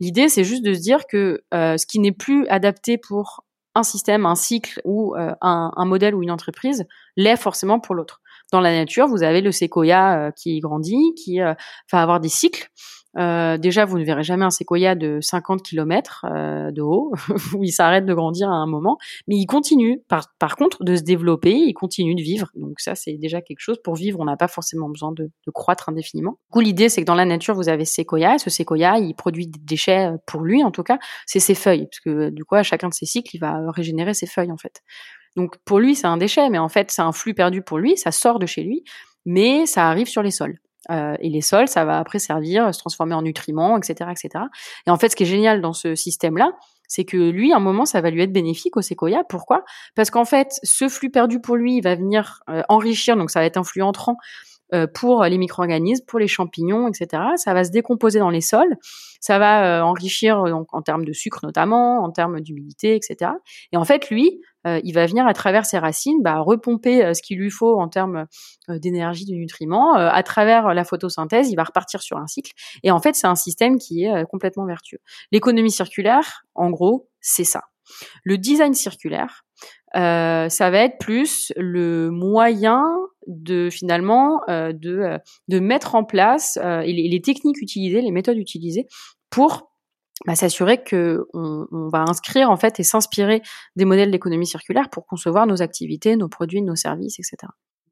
L'idée, 0.00 0.28
c'est 0.28 0.44
juste 0.44 0.64
de 0.64 0.74
se 0.74 0.80
dire 0.80 1.06
que 1.06 1.42
ce 1.52 1.86
qui 1.86 1.98
n'est 1.98 2.12
plus 2.12 2.46
adapté 2.46 2.98
pour 2.98 3.44
un 3.74 3.82
système, 3.82 4.26
un 4.26 4.34
cycle 4.34 4.80
ou 4.84 5.14
un, 5.16 5.84
modèle 5.84 6.14
ou 6.14 6.22
une 6.22 6.30
entreprise 6.30 6.86
l'est 7.16 7.36
forcément 7.36 7.80
pour 7.80 7.94
l'autre 7.94 8.20
dans 8.50 8.60
la 8.60 8.72
nature, 8.72 9.06
vous 9.08 9.22
avez 9.22 9.40
le 9.40 9.52
séquoia 9.52 10.32
qui 10.32 10.60
grandit, 10.60 11.14
qui 11.16 11.40
va 11.40 11.56
avoir 11.92 12.20
des 12.20 12.28
cycles. 12.28 12.70
Euh, 13.18 13.58
déjà, 13.58 13.84
vous 13.84 13.98
ne 13.98 14.04
verrez 14.04 14.22
jamais 14.22 14.44
un 14.44 14.50
séquoia 14.50 14.94
de 14.94 15.18
50 15.20 15.62
km 15.62 16.26
de 16.72 16.82
haut, 16.82 17.12
où 17.54 17.64
il 17.64 17.72
s'arrête 17.72 18.06
de 18.06 18.14
grandir 18.14 18.48
à 18.48 18.54
un 18.54 18.66
moment, 18.66 18.98
mais 19.26 19.36
il 19.36 19.46
continue, 19.46 20.00
par, 20.08 20.32
par, 20.38 20.56
contre, 20.56 20.84
de 20.84 20.96
se 20.96 21.02
développer, 21.02 21.52
il 21.52 21.74
continue 21.74 22.14
de 22.14 22.22
vivre. 22.22 22.48
Donc 22.54 22.80
ça, 22.80 22.94
c'est 22.94 23.14
déjà 23.14 23.40
quelque 23.40 23.60
chose. 23.60 23.78
Pour 23.82 23.94
vivre, 23.94 24.20
on 24.20 24.24
n'a 24.24 24.36
pas 24.36 24.48
forcément 24.48 24.88
besoin 24.88 25.12
de, 25.12 25.24
de 25.24 25.50
croître 25.50 25.88
indéfiniment. 25.88 26.32
Du 26.32 26.52
coup, 26.52 26.60
l'idée, 26.60 26.88
c'est 26.88 27.00
que 27.02 27.06
dans 27.06 27.14
la 27.14 27.24
nature, 27.24 27.54
vous 27.54 27.68
avez 27.68 27.84
séquoia, 27.84 28.36
et 28.36 28.38
ce 28.38 28.50
séquoia, 28.50 28.98
il 28.98 29.14
produit 29.14 29.46
des 29.46 29.60
déchets, 29.62 30.10
pour 30.26 30.42
lui 30.42 30.62
en 30.62 30.70
tout 30.70 30.82
cas, 30.82 30.98
c'est 31.26 31.40
ses 31.40 31.54
feuilles, 31.54 31.86
parce 31.86 32.00
que 32.00 32.30
du 32.30 32.44
coup, 32.44 32.54
à 32.54 32.62
chacun 32.62 32.88
de 32.88 32.94
ses 32.94 33.06
cycles, 33.06 33.34
il 33.34 33.40
va 33.40 33.70
régénérer 33.70 34.14
ses 34.14 34.26
feuilles, 34.26 34.52
en 34.52 34.56
fait. 34.56 34.82
Donc 35.36 35.56
pour 35.64 35.78
lui, 35.78 35.94
c'est 35.94 36.06
un 36.06 36.16
déchet, 36.16 36.50
mais 36.50 36.58
en 36.58 36.68
fait, 36.68 36.90
c'est 36.90 37.02
un 37.02 37.12
flux 37.12 37.34
perdu 37.34 37.62
pour 37.62 37.78
lui, 37.78 37.96
ça 37.96 38.10
sort 38.10 38.38
de 38.38 38.46
chez 38.46 38.62
lui, 38.62 38.84
mais 39.24 39.66
ça 39.66 39.88
arrive 39.88 40.08
sur 40.08 40.22
les 40.22 40.30
sols. 40.30 40.58
Euh, 40.90 41.16
et 41.20 41.28
les 41.28 41.40
sols, 41.40 41.68
ça 41.68 41.84
va 41.84 41.98
après 41.98 42.18
servir, 42.18 42.74
se 42.74 42.78
transformer 42.78 43.14
en 43.14 43.22
nutriments, 43.22 43.76
etc., 43.76 44.10
etc. 44.10 44.44
Et 44.86 44.90
en 44.90 44.96
fait, 44.96 45.10
ce 45.10 45.16
qui 45.16 45.24
est 45.24 45.26
génial 45.26 45.60
dans 45.60 45.72
ce 45.72 45.94
système-là, 45.94 46.52
c'est 46.88 47.04
que 47.04 47.16
lui, 47.16 47.52
à 47.52 47.56
un 47.56 47.60
moment, 47.60 47.84
ça 47.84 48.00
va 48.00 48.10
lui 48.10 48.22
être 48.22 48.32
bénéfique 48.32 48.76
au 48.76 48.82
séquoia. 48.82 49.22
Pourquoi? 49.28 49.64
Parce 49.94 50.10
qu'en 50.10 50.24
fait, 50.24 50.52
ce 50.62 50.88
flux 50.88 51.10
perdu 51.10 51.40
pour 51.40 51.56
lui, 51.56 51.76
il 51.76 51.82
va 51.82 51.94
venir 51.94 52.40
euh, 52.48 52.62
enrichir, 52.68 53.16
donc 53.16 53.30
ça 53.30 53.40
va 53.40 53.46
être 53.46 53.58
un 53.58 53.64
flux 53.64 53.82
entrant 53.82 54.16
euh, 54.74 54.86
pour 54.86 55.24
les 55.24 55.36
micro-organismes, 55.36 56.04
pour 56.06 56.18
les 56.18 56.28
champignons, 56.28 56.88
etc. 56.88 57.22
Ça 57.36 57.52
va 57.52 57.64
se 57.64 57.70
décomposer 57.70 58.18
dans 58.18 58.30
les 58.30 58.40
sols, 58.40 58.76
ça 59.20 59.38
va 59.38 59.84
enrichir 59.84 60.42
donc 60.44 60.72
en 60.72 60.80
termes 60.80 61.04
de 61.04 61.12
sucre 61.12 61.40
notamment, 61.42 62.02
en 62.02 62.10
termes 62.10 62.40
d'humidité, 62.40 62.94
etc. 62.94 63.32
Et 63.72 63.76
en 63.76 63.84
fait, 63.84 64.08
lui, 64.08 64.40
euh, 64.66 64.80
il 64.82 64.92
va 64.94 65.06
venir 65.06 65.26
à 65.26 65.34
travers 65.34 65.64
ses 65.66 65.78
racines 65.78 66.20
bah, 66.22 66.40
repomper 66.40 67.04
euh, 67.04 67.14
ce 67.14 67.22
qu'il 67.22 67.38
lui 67.38 67.50
faut 67.50 67.80
en 67.80 67.88
termes 67.88 68.26
euh, 68.68 68.78
d'énergie, 68.78 69.24
de 69.24 69.34
nutriments. 69.34 69.94
à 69.94 70.22
travers 70.22 70.74
la 70.74 70.84
photosynthèse, 70.84 71.50
il 71.50 71.56
va 71.56 71.64
repartir 71.64 72.02
sur 72.02 72.16
un 72.16 72.26
cycle. 72.26 72.52
Et 72.82 72.90
en 72.90 73.00
fait, 73.00 73.14
c'est 73.14 73.26
un 73.26 73.34
système 73.34 73.78
qui 73.78 74.04
est 74.04 74.24
complètement 74.30 74.66
vertueux. 74.66 74.98
L'économie 75.32 75.70
circulaire, 75.70 76.42
en 76.54 76.70
gros, 76.70 77.08
c'est 77.20 77.44
ça. 77.44 77.62
Le 78.24 78.36
design 78.36 78.74
circulaire, 78.74 79.44
ça 79.94 80.48
va 80.70 80.78
être 80.78 80.98
plus 80.98 81.52
le 81.56 82.10
moyen 82.10 82.84
de 83.26 83.70
finalement 83.70 84.40
de, 84.48 85.20
mettre 85.48 85.94
en 85.94 86.04
place 86.04 86.58
les, 86.62 87.20
techniques 87.22 87.60
utilisées, 87.60 88.00
les 88.00 88.12
méthodes 88.12 88.38
utilisées 88.38 88.86
pour 89.30 89.70
bah, 90.26 90.34
s'assurer 90.34 90.82
que 90.82 91.26
on, 91.32 91.88
va 91.88 92.00
inscrire 92.00 92.50
en 92.50 92.56
fait 92.56 92.80
et 92.80 92.82
s'inspirer 92.82 93.42
des 93.76 93.84
modèles 93.84 94.10
d'économie 94.10 94.46
circulaire 94.46 94.90
pour 94.90 95.06
concevoir 95.06 95.46
nos 95.46 95.62
activités, 95.62 96.16
nos 96.16 96.28
produits, 96.28 96.62
nos 96.62 96.76
services, 96.76 97.18
etc. 97.18 97.36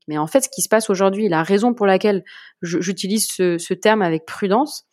Mais 0.08 0.18
en 0.18 0.26
fait, 0.26 0.42
ce 0.42 0.48
qui 0.48 0.62
se 0.62 0.68
passe 0.68 0.90
aujourd'hui, 0.90 1.28
la 1.28 1.42
raison 1.42 1.74
pour 1.74 1.86
laquelle 1.86 2.24
j'utilise 2.62 3.26
ce, 3.28 3.74
terme 3.74 4.02
avec 4.02 4.24
prudence, 4.24 4.84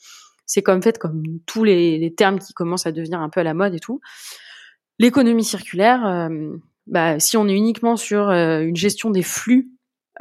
c'est 0.46 0.64
comme 0.64 0.82
fait 0.82 0.98
comme 0.98 1.24
tous 1.46 1.64
les, 1.64 1.98
les, 1.98 2.14
termes 2.14 2.40
qui 2.40 2.54
commencent 2.54 2.88
à 2.88 2.92
devenir 2.92 3.20
un 3.20 3.30
peu 3.30 3.40
à 3.40 3.44
la 3.44 3.54
mode 3.54 3.76
et 3.76 3.80
tout. 3.80 4.02
L'économie 5.00 5.44
circulaire, 5.44 6.06
euh, 6.06 6.58
bah, 6.88 7.20
si 7.20 7.38
on 7.38 7.48
est 7.48 7.56
uniquement 7.56 7.96
sur 7.96 8.30
euh, 8.30 8.62
une 8.62 8.76
gestion 8.76 9.10
des 9.10 9.24
flux 9.24 9.70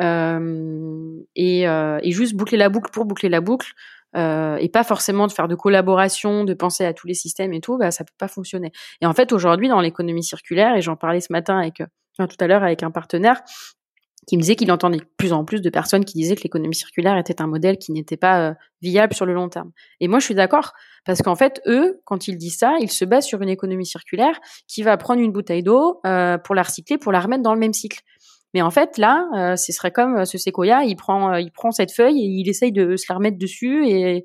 euh, 0.01 1.21
et, 1.35 1.69
euh, 1.69 1.99
et, 2.03 2.13
juste 2.13 2.35
boucler 2.35 2.57
la 2.57 2.69
boucle 2.69 2.91
pour 2.91 3.05
boucler 3.05 3.29
la 3.29 3.41
boucle, 3.41 3.73
euh, 4.17 4.57
et 4.57 4.69
pas 4.69 4.85
forcément 4.85 5.27
de 5.27 5.33
faire 5.33 5.49
de 5.49 5.55
collaboration, 5.55 6.45
de 6.45 6.55
penser 6.55 6.85
à 6.85 6.93
tous 6.93 7.07
les 7.07 7.15
systèmes 7.15 7.53
et 7.53 7.61
tout, 7.61 7.79
bah 7.79 7.91
ça 7.91 8.05
peut 8.05 8.13
pas 8.19 8.29
fonctionner. 8.29 8.73
Et 9.01 9.07
en 9.07 9.13
fait 9.15 9.33
aujourd'hui 9.33 9.69
dans 9.69 9.81
l'économie 9.81 10.25
circulaire, 10.25 10.77
et 10.77 10.83
j'en 10.83 10.97
parlais 10.97 11.21
ce 11.21 11.33
matin 11.33 11.59
avec, 11.59 11.83
enfin, 12.19 12.27
tout 12.27 12.37
à 12.41 12.47
l'heure 12.47 12.63
avec 12.63 12.83
un 12.83 12.91
partenaire 12.91 13.43
qui 14.27 14.37
me 14.37 14.43
disait 14.43 14.55
qu'il 14.55 14.71
entendait 14.71 14.99
de 14.99 15.07
plus 15.17 15.33
en 15.33 15.45
plus 15.45 15.61
de 15.61 15.71
personnes 15.71 16.05
qui 16.05 16.15
disaient 16.15 16.37
que 16.37 16.43
l'économie 16.43 16.75
circulaire 16.75 17.17
était 17.19 17.43
un 17.43 17.47
modèle 17.47 17.79
qui 17.79 17.93
n'était 17.93 18.17
pas 18.17 18.51
euh, 18.51 18.55
viable 18.81 19.15
sur 19.15 19.27
le 19.27 19.35
long 19.35 19.49
terme. 19.49 19.73
Et 20.01 20.09
moi 20.09 20.21
je 20.21 20.27
suis 20.27 20.35
d'accord 20.35 20.73
parce 21.05 21.23
qu'en 21.23 21.35
fait 21.35 21.61
eux 21.67 22.01
quand 22.05 22.29
ils 22.29 22.37
disent 22.37 22.59
ça, 22.59 22.77
ils 22.81 22.91
se 22.91 23.05
basent 23.05 23.27
sur 23.27 23.43
une 23.43 23.49
économie 23.49 23.87
circulaire 23.87 24.39
qui 24.69 24.83
va 24.83 24.97
prendre 24.97 25.21
une 25.21 25.33
bouteille 25.33 25.63
d'eau 25.63 26.01
euh, 26.07 26.39
pour 26.39 26.55
la 26.55 26.63
recycler, 26.63 26.99
pour 26.99 27.13
la 27.13 27.21
remettre 27.21 27.43
dans 27.43 27.55
le 27.55 27.61
même 27.61 27.73
cycle. 27.73 28.01
Mais 28.55 28.63
en 28.63 28.71
fait, 28.71 28.99
là, 28.99 29.29
euh, 29.35 29.57
ce 29.57 29.73
serait 29.73 29.93
comme 29.93 30.19
euh, 30.19 30.25
ce 30.25 30.39
séquoia, 30.39 30.85
il 30.85 30.97
prend, 30.97 31.33
euh, 31.33 31.41
il 31.41 31.51
prend 31.51 31.71
cette 31.71 31.93
feuille 31.93 32.21
et 32.21 32.27
il 32.27 32.49
essaye 32.49 32.73
de 32.73 32.97
se 32.97 33.07
la 33.09 33.17
remettre 33.17 33.39
dessus 33.39 33.87
et 33.89 34.25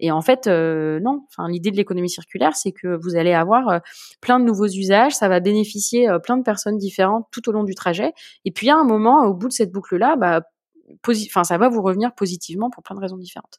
et 0.00 0.12
en 0.12 0.20
fait, 0.20 0.46
non. 0.46 1.26
Enfin, 1.28 1.48
l'idée 1.48 1.72
de 1.72 1.76
l'économie 1.76 2.08
circulaire, 2.08 2.54
c'est 2.54 2.70
que 2.70 2.96
vous 3.02 3.16
allez 3.16 3.32
avoir 3.32 3.80
plein 4.20 4.38
de 4.38 4.44
nouveaux 4.44 4.68
usages, 4.68 5.16
ça 5.16 5.28
va 5.28 5.40
bénéficier 5.40 6.06
plein 6.22 6.36
de 6.36 6.44
personnes 6.44 6.78
différentes 6.78 7.26
tout 7.32 7.48
au 7.48 7.52
long 7.52 7.64
du 7.64 7.74
trajet. 7.74 8.12
Et 8.44 8.52
puis, 8.52 8.70
à 8.70 8.76
un 8.76 8.84
moment, 8.84 9.24
au 9.24 9.34
bout 9.34 9.48
de 9.48 9.52
cette 9.52 9.72
boucle-là, 9.72 10.14
bah, 10.14 10.42
ça 11.42 11.58
va 11.58 11.68
vous 11.68 11.82
revenir 11.82 12.14
positivement 12.14 12.70
pour 12.70 12.84
plein 12.84 12.94
de 12.94 13.00
raisons 13.00 13.16
différentes. 13.16 13.58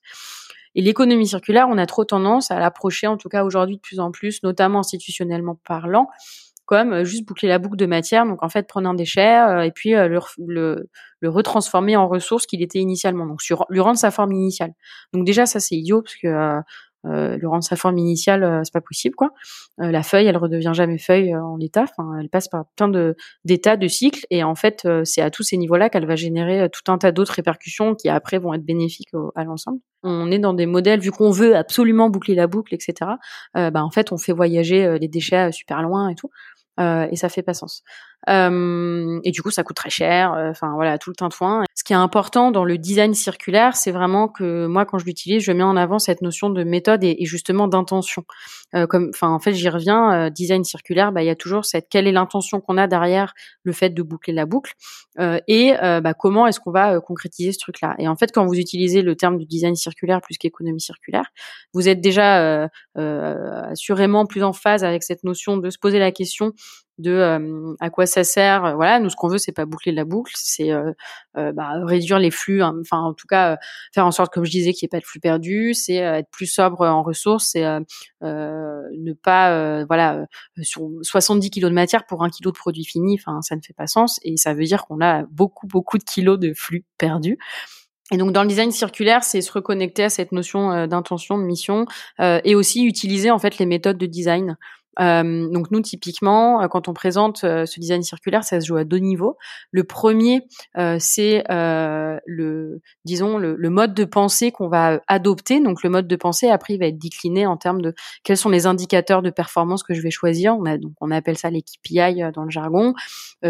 Et 0.76 0.82
l'économie 0.82 1.28
circulaire, 1.28 1.68
on 1.70 1.78
a 1.78 1.86
trop 1.86 2.06
tendance 2.06 2.52
à 2.52 2.60
l'approcher, 2.60 3.08
en 3.08 3.18
tout 3.18 3.30
cas 3.30 3.44
aujourd'hui 3.44 3.76
de 3.78 3.82
plus 3.82 4.00
en 4.00 4.12
plus, 4.12 4.44
notamment 4.44 4.80
institutionnellement 4.80 5.60
parlant, 5.66 6.08
comme 6.70 6.94
euh, 6.94 7.04
juste 7.04 7.26
boucler 7.26 7.50
la 7.50 7.58
boucle 7.58 7.78
de 7.78 7.88
matière, 7.88 8.28
donc 8.28 8.44
en 8.44 8.50
fait 8.50 8.68
prendre 8.68 8.88
un 8.88 8.94
déchet 8.94 9.40
euh, 9.40 9.64
et 9.64 9.72
puis 9.72 9.96
euh, 9.96 10.08
le, 10.08 10.20
le, 10.38 10.88
le, 11.20 11.30
retransformer 11.30 11.96
en 11.96 12.08
ressource 12.08 12.46
qu'il 12.46 12.62
était 12.62 12.78
initialement, 12.78 13.26
donc 13.26 13.42
sur, 13.42 13.66
lui 13.70 13.80
rendre 13.80 13.98
sa 13.98 14.12
forme 14.12 14.34
initiale. 14.34 14.74
Donc 15.12 15.26
déjà 15.26 15.48
ça 15.48 15.60
c'est 15.60 15.76
idiot 15.76 16.04
parce 16.04 16.16
que 16.16 16.62
euh, 17.08 17.38
lui 17.38 17.48
rendre 17.48 17.64
sa 17.64 17.76
forme 17.76 17.98
initiale, 17.98 18.62
c'est 18.64 18.74
pas 18.74 18.82
possible 18.82 19.16
quoi. 19.16 19.32
la 19.80 20.04
feuille, 20.04 20.28
elle 20.28 20.38
redevient 20.38 20.74
jamais 20.74 21.00
feuille 21.00 21.34
en 21.36 21.56
l'état. 21.56 21.86
Enfin, 21.86 22.20
elle 22.20 22.30
passe 22.30 22.50
par 22.50 22.66
plein 22.76 22.90
de 22.90 23.16
d'états, 23.46 23.78
de 23.78 23.88
cycles, 23.88 24.28
et 24.30 24.44
en 24.44 24.54
fait, 24.54 24.86
c'est 25.06 25.22
à 25.22 25.32
tous 25.32 25.44
ces 25.44 25.58
niveaux-là 25.58 25.90
qu'elle 25.90 26.06
va 26.06 26.18
générer 26.18 26.70
tout 26.70 26.92
un 26.92 26.98
tas 26.98 27.14
d'autres 27.14 27.32
répercussions 27.32 27.96
qui 27.96 28.10
après 28.10 28.38
vont 28.38 28.54
être 28.54 28.66
bénéfiques 28.66 29.12
à 29.36 29.46
l'ensemble. 29.46 29.80
On 30.04 30.30
est 30.30 30.40
dans 30.40 30.54
des 30.54 30.66
modèles 30.66 31.00
vu 31.00 31.12
qu'on 31.12 31.32
veut 31.32 31.56
absolument 31.56 32.10
boucler 32.10 32.36
la 32.36 32.48
boucle, 32.48 32.76
etc. 32.76 33.12
bah 33.56 33.82
en 33.82 33.92
fait, 33.92 34.12
on 34.12 34.18
fait 34.18 34.34
voyager 34.34 35.00
les 35.00 35.08
déchets 35.08 35.54
super 35.54 35.82
loin 35.82 36.10
et 36.10 36.16
tout. 36.16 36.30
Euh, 36.80 37.08
et 37.12 37.16
ça 37.16 37.30
fait 37.30 37.44
pas 37.44 37.54
sens. 37.54 37.84
Euh, 38.28 39.20
et 39.24 39.32
du 39.32 39.42
coup, 39.42 39.52
ça 39.52 39.64
coûte 39.64 39.78
très 39.78 39.90
cher. 39.90 40.34
Euh, 40.34 40.50
enfin 40.50 40.74
voilà, 40.74 40.98
tout 40.98 41.10
le 41.10 41.16
tintouin. 41.16 41.64
Ce 41.74 41.84
qui 41.84 41.94
est 41.94 41.98
important 41.98 42.52
dans 42.52 42.66
le 42.66 42.78
design 42.78 43.14
circulaire, 43.14 43.76
c'est 43.76 43.92
vraiment 43.92 44.28
que 44.28 44.68
moi, 44.68 44.86
quand 44.86 44.98
je 44.98 45.06
l'utilise, 45.06 45.44
je 45.44 45.52
mets 45.52 45.64
en 45.64 45.78
avant 45.78 46.00
cette 46.00 46.22
notion 46.22 46.50
de 46.50 46.64
méthode 46.64 47.04
et, 47.04 47.16
et 47.20 47.26
justement 47.26 47.68
d'intention. 47.68 48.26
Euh, 48.76 48.88
comme, 48.88 49.10
enfin, 49.14 49.30
en 49.30 49.40
fait, 49.40 49.54
j'y 49.54 49.70
reviens. 49.70 50.28
Euh, 50.28 50.30
design 50.30 50.64
circulaire, 50.64 51.12
bah, 51.12 51.24
il 51.24 51.28
y 51.28 51.30
a 51.30 51.36
toujours 51.36 51.66
cette 51.66 51.88
quelle 51.90 52.08
est 52.08 52.12
l'intention 52.12 52.60
qu'on 52.60 52.78
a 52.78 52.88
derrière 52.88 53.34
le 53.64 53.72
fait 53.72 53.90
de 53.90 54.04
boucler 54.04 54.34
la 54.34 54.46
boucle 54.46 54.74
et 55.48 55.74
bah, 55.82 56.14
comment 56.14 56.48
est-ce 56.48 56.62
qu'on 56.62 56.72
va 56.72 57.02
concrétiser 57.02 57.52
ce 57.52 57.58
truc-là. 57.60 57.94
Et 58.00 58.08
en 58.08 58.16
fait, 58.16 58.32
quand 58.32 58.46
vous 58.46 58.54
utilisez 58.54 59.02
le 59.02 59.18
terme 59.18 59.38
de 59.38 59.44
design 59.44 59.76
circulaire 59.76 60.22
plus 60.22 60.38
qu'économie 60.38 60.80
circulaire, 60.80 61.26
vous 61.74 61.90
êtes 61.90 62.00
déjà 62.00 62.70
assurément 62.96 64.26
plus 64.26 64.44
en 64.44 64.54
phase 64.54 64.86
avec 64.86 65.04
cette 65.04 65.26
notion 65.26 65.58
de 65.58 65.70
se 65.70 65.78
poser 65.78 66.00
la 66.00 66.12
question 66.12 66.54
de 67.00 67.12
euh, 67.12 67.74
à 67.80 67.90
quoi 67.90 68.06
ça 68.06 68.24
sert. 68.24 68.76
Voilà, 68.76 69.00
nous 69.00 69.10
ce 69.10 69.16
qu'on 69.16 69.30
veut 69.30 69.38
c'est 69.38 69.54
pas 69.54 69.66
boucler 69.66 69.92
la 69.92 70.06
boucle, 70.06 70.34
c'est 70.36 70.72
euh, 70.72 70.92
euh, 71.38 71.52
bah, 71.54 71.72
réduire 71.86 72.20
les 72.20 72.30
flux, 72.30 72.62
hein. 72.62 72.76
enfin 72.82 73.00
en 73.00 73.14
tout 73.14 73.26
cas 73.26 73.58
faire 73.94 74.06
en 74.06 74.12
sorte, 74.12 74.32
comme 74.32 74.46
je 74.46 74.52
disais, 74.52 74.74
qu'il 74.74 74.86
n'y 74.86 74.88
ait 74.90 74.98
pas 74.98 75.02
de 75.02 75.06
flux 75.06 75.20
perdu, 75.20 75.74
c'est 75.74 75.96
être 75.96 76.30
plus 76.30 76.46
sobre 76.46 76.86
en 76.86 77.02
ressources, 77.02 77.52
c'est 77.52 77.64
ne 78.22 79.14
pas 79.14 79.86
voilà 79.86 80.26
sur 80.62 80.90
70 81.02 81.50
kilos 81.50 81.70
de 81.70 81.76
matière 81.76 82.06
pour 82.06 82.24
un 82.24 82.30
kilo 82.30 82.52
de 82.52 82.58
produit 82.58 82.86
fini, 82.86 83.18
enfin 83.20 83.42
ça 83.42 83.56
ne 83.56 83.62
fait 83.62 83.74
pas 83.74 83.88
sens 83.88 84.20
et 84.24 84.38
ça 84.38 84.54
veut 84.54 84.66
dire 84.66 84.86
qu'on 84.86 85.02
a 85.02 85.24
beaucoup 85.32 85.68
beaucoup 85.68 85.98
de 85.98 86.04
kilos 86.04 86.38
de 86.38 86.54
flux 86.54 86.86
perdus. 86.98 87.38
Et 88.12 88.18
donc 88.18 88.34
dans 88.34 88.42
le 88.42 88.50
design 88.50 88.72
circulaire, 88.72 89.24
c'est 89.24 89.42
se 89.42 89.52
reconnecter 89.52 90.04
à 90.04 90.10
cette 90.10 90.32
notion 90.32 90.88
d'intention, 90.88 91.38
de 91.38 91.44
mission, 91.44 91.86
et 92.20 92.56
aussi 92.56 92.84
utiliser 92.84 93.32
en 93.32 93.40
fait 93.40 93.58
les 93.58 93.66
méthodes 93.66 94.00
de 94.00 94.08
design 94.08 94.58
Euh, 95.00 95.50
donc 95.50 95.72
nous, 95.72 95.82
typiquement, 95.82 96.62
euh, 96.62 96.68
quand 96.68 96.88
on 96.88 96.94
présente 96.94 97.44
euh, 97.44 97.66
ce 97.66 97.80
design 97.80 98.04
circulaire, 98.04 98.44
ça 98.44 98.60
se 98.60 98.68
joue 98.68 98.78
à 98.78 98.84
deux 98.84 98.98
niveaux. 98.98 99.38
Le 99.72 99.84
premier, 99.84 100.42
c'est 101.00 101.44
le, 101.50 102.82
disons, 103.06 103.38
le, 103.38 103.70
mode 103.70 103.94
de 103.94 104.06
pensée 104.06 104.52
qu'on 104.52 104.68
va 104.68 105.02
adopter. 105.08 105.60
Donc 105.62 105.84
le 105.84 105.90
mode 105.90 106.08
de 106.08 106.16
pensée, 106.16 106.50
après, 106.50 106.74
il 106.74 106.80
va 106.80 106.88
être 106.88 106.98
décliné 106.98 107.46
en 107.46 107.58
termes 107.58 107.82
de 107.82 107.94
quels 108.24 108.38
sont 108.38 108.50
les 108.50 108.66
indicateurs 108.66 109.22
de 109.22 109.30
performance 109.30 109.84
que 109.84 109.94
je 109.94 110.02
vais 110.02 110.12
choisir. 110.12 110.56
On 110.56 110.66
a 110.66 110.78
donc 110.78 110.94
on 111.02 111.12
appelle 111.12 111.38
ça 111.38 111.50
les 111.50 111.62
KPI 111.62 112.32
dans 112.34 112.44
le 112.44 112.50
jargon. 112.50 112.94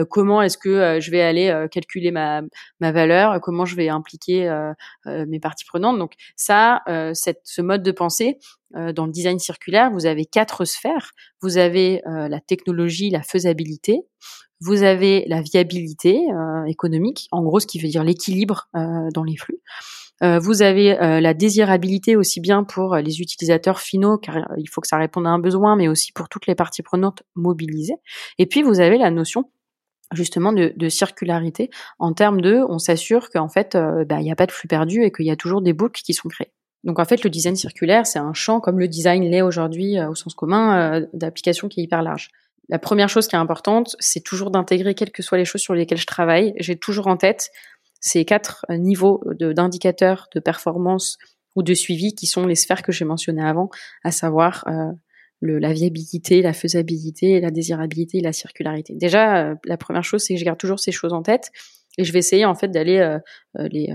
comment 0.10 0.42
est-ce 0.42 0.58
que 0.58 1.00
je 1.00 1.12
vais 1.12 1.22
aller 1.22 1.68
calculer 1.72 2.12
ma, 2.12 2.42
ma 2.80 2.92
valeur? 2.92 3.40
Comment 3.42 3.66
je 3.66 3.76
vais 3.76 3.90
impliquer 3.90 4.50
mes 5.06 5.40
parties 5.40 5.66
prenantes? 5.66 5.98
Donc 5.98 6.14
ça, 6.36 6.82
cette, 7.14 7.42
ce 7.44 7.62
mode 7.62 7.84
de 7.84 7.92
pensée, 7.92 8.38
euh, 8.40 8.59
dans 8.72 9.06
le 9.06 9.12
design 9.12 9.40
circulaire, 9.40 9.92
vous 9.92 10.06
avez 10.06 10.26
quatre 10.26 10.66
sphères. 10.66 11.12
Vous 11.42 11.58
avez 11.58 12.02
euh, 12.08 12.28
la 12.28 12.40
technologie, 12.40 13.10
la 13.10 13.24
faisabilité. 13.24 14.02
Vous 14.62 14.84
avez 14.84 15.26
la 15.28 15.42
viabilité 15.42 16.20
euh, 16.32 16.66
économique, 16.66 17.28
en 17.32 17.42
gros, 17.44 17.60
ce 17.60 17.68
qui 17.68 17.80
veut 17.80 17.88
dire 17.88 18.04
l'équilibre 18.04 18.68
dans 18.74 19.24
les 19.24 19.38
flux. 19.38 19.62
vous 20.22 20.62
avez 20.62 20.96
la 21.22 21.34
désirabilité 21.34 22.18
aussi 22.18 22.42
bien 22.42 22.66
pour 22.66 22.98
les 22.98 23.22
utilisateurs 23.22 23.80
finaux, 23.80 24.18
car 24.18 24.36
il 24.58 24.68
faut 24.70 24.82
que 24.82 24.88
ça 24.88 24.98
réponde 24.98 25.26
à 25.26 25.30
un 25.30 25.40
besoin, 25.40 25.78
mais 25.78 25.88
aussi 25.88 26.12
pour 26.12 26.28
toutes 26.28 26.46
les 26.46 26.56
parties 26.56 26.82
prenantes 26.82 27.24
mobilisées. 27.36 27.96
Et 28.38 28.46
puis 28.46 28.62
vous 28.62 28.82
avez 28.82 28.98
la 28.98 29.12
notion 29.12 29.50
justement 30.14 30.52
de, 30.52 30.74
de, 30.76 30.90
circularité 30.90 31.70
en 32.00 32.14
termes 32.14 32.42
de, 32.42 32.62
on 32.68 32.80
s'assure 32.80 33.30
qu'en 33.30 33.48
fait, 33.48 33.78
bah, 33.78 34.20
il 34.20 34.24
n'y 34.24 34.32
a 34.32 34.36
pas 34.36 34.48
de 34.48 34.52
flux 34.52 34.68
perdu 34.68 35.04
et 35.04 35.12
qu'il 35.12 35.26
y 35.26 35.32
a 35.32 35.38
toujours 35.38 35.62
des 35.62 35.72
boucles 35.72 36.02
qui 36.02 36.14
sont 36.14 36.28
créées. 36.28 36.52
Donc 36.84 37.00
en 37.00 37.06
fait, 37.06 37.24
le 37.24 37.30
design 37.30 37.56
circulaire, 37.56 38.06
c'est 38.08 38.20
un 38.20 38.34
champ 38.34 38.60
comme 38.60 38.80
le 38.80 38.88
design 38.88 39.24
l'est 39.24 39.42
aujourd'hui 39.42 39.98
euh, 39.98 40.10
au 40.10 40.16
sens 40.16 40.34
commun 40.34 40.96
euh, 40.96 41.06
d'application 41.14 41.68
qui 41.68 41.82
est 41.82 41.84
hyper 41.84 42.02
large. 42.02 42.30
La 42.70 42.80
première 42.80 43.10
chose 43.10 43.28
qui 43.28 43.36
est 43.36 43.40
importante, 43.40 43.96
c'est 44.00 44.24
toujours 44.24 44.52
d'intégrer 44.52 44.94
quelles 44.94 45.12
que 45.12 45.24
soient 45.24 45.38
les 45.38 45.46
choses 45.46 45.62
sur 45.62 45.74
lesquelles 45.74 45.98
je 45.98 46.06
travaille. 46.06 46.54
J'ai 46.60 46.78
toujours 46.78 47.08
en 47.08 47.18
tête 47.18 47.50
ces 48.00 48.24
quatre 48.24 48.66
euh, 48.70 48.78
niveaux 48.78 49.22
d'indicateurs 49.40 50.30
de, 50.34 50.40
performance 50.40 51.18
ou 51.56 51.64
de 51.64 51.74
suivi 51.74 52.16
qui 52.16 52.28
sont 52.28 52.46
les 52.46 52.56
sphères 52.56 52.84
que 52.84 52.92
j'ai 52.92 53.06
mentionnées 53.06 53.44
avant, 53.44 53.70
à 54.04 54.12
savoir 54.12 54.66
la 55.42 55.74
viabilité, 55.74 56.42
la 56.42 56.54
faisabilité, 56.54 57.42
la 57.42 57.50
désirabilité 57.50 58.20
et 58.20 58.22
la 58.22 58.32
circularité. 58.32 58.94
Déjà, 58.96 59.56
la 59.66 59.78
première 59.78 60.04
chose, 60.04 60.22
c'est 60.24 60.36
que 60.36 60.40
je 60.40 60.46
garde 60.46 60.60
toujours 60.60 60.80
ces 60.80 60.92
choses 60.92 61.12
en 61.12 61.24
tête 61.24 61.52
et 61.98 62.04
je 62.04 62.14
vais 62.14 62.20
essayer 62.20 62.46
en 62.46 62.54
fait 62.54 62.70
d'aller 62.70 63.18
les 63.58 63.92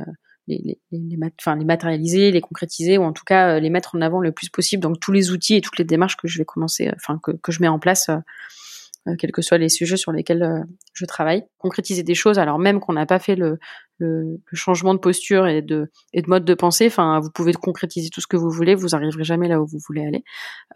les, 0.47 0.79
les, 0.93 0.99
les, 0.99 1.19
enfin, 1.41 1.57
les 1.57 1.65
matérialiser, 1.65 2.31
les 2.31 2.41
concrétiser, 2.41 2.99
ou 2.99 3.03
en 3.03 3.13
tout 3.13 3.25
cas 3.25 3.57
euh, 3.57 3.61
les 3.61 3.71
mettre 3.71 3.95
en 3.95 4.01
avant 4.01 4.21
le 4.21 4.33
plus 4.33 4.51
possible. 4.51 4.83
Donc 4.83 5.01
tous 5.01 5.13
les 5.13 5.31
outils 5.31 5.57
et 5.57 5.61
toutes 5.61 5.79
les 5.79 5.85
démarches 5.85 6.17
que 6.17 6.29
je 6.29 6.39
vais 6.39 6.45
commencer, 6.45 6.89
euh, 6.89 6.93
enfin 6.97 7.19
que, 7.23 7.33
que 7.33 7.53
je 7.53 7.61
mets 7.61 7.69
en 7.69 7.79
place, 7.79 8.09
euh, 8.09 9.15
quels 9.19 9.33
que 9.33 9.43
soient 9.43 9.59
les 9.59 9.69
sujets 9.69 9.99
sur 9.99 10.13
lesquels 10.13 10.65
je 10.95 11.05
travaille, 11.05 11.45
concrétiser 11.59 12.03
des 12.03 12.15
choses 12.15 12.39
alors 12.39 12.59
même 12.59 12.81
qu'on 12.81 12.95
n'a 12.95 13.05
pas 13.05 13.19
fait 13.19 13.37
le, 13.37 13.59
le, 13.99 14.41
le, 14.45 14.57
changement 14.57 14.95
de 14.95 14.99
posture 14.99 15.47
et 15.47 15.61
de, 15.61 15.91
et 16.15 16.23
de 16.23 16.29
mode 16.29 16.45
de 16.45 16.55
pensée. 16.55 16.87
Enfin, 16.87 17.21
vous 17.21 17.31
pouvez 17.31 17.53
concrétiser 17.53 18.09
tout 18.09 18.21
ce 18.21 18.27
que 18.27 18.39
vous 18.39 18.51
voulez, 18.51 18.75
vous 18.75 18.95
arriverez 18.95 19.25
jamais 19.25 19.47
là 19.47 19.61
où 19.61 19.67
vous 19.67 19.79
voulez 19.87 20.07
aller. 20.07 20.25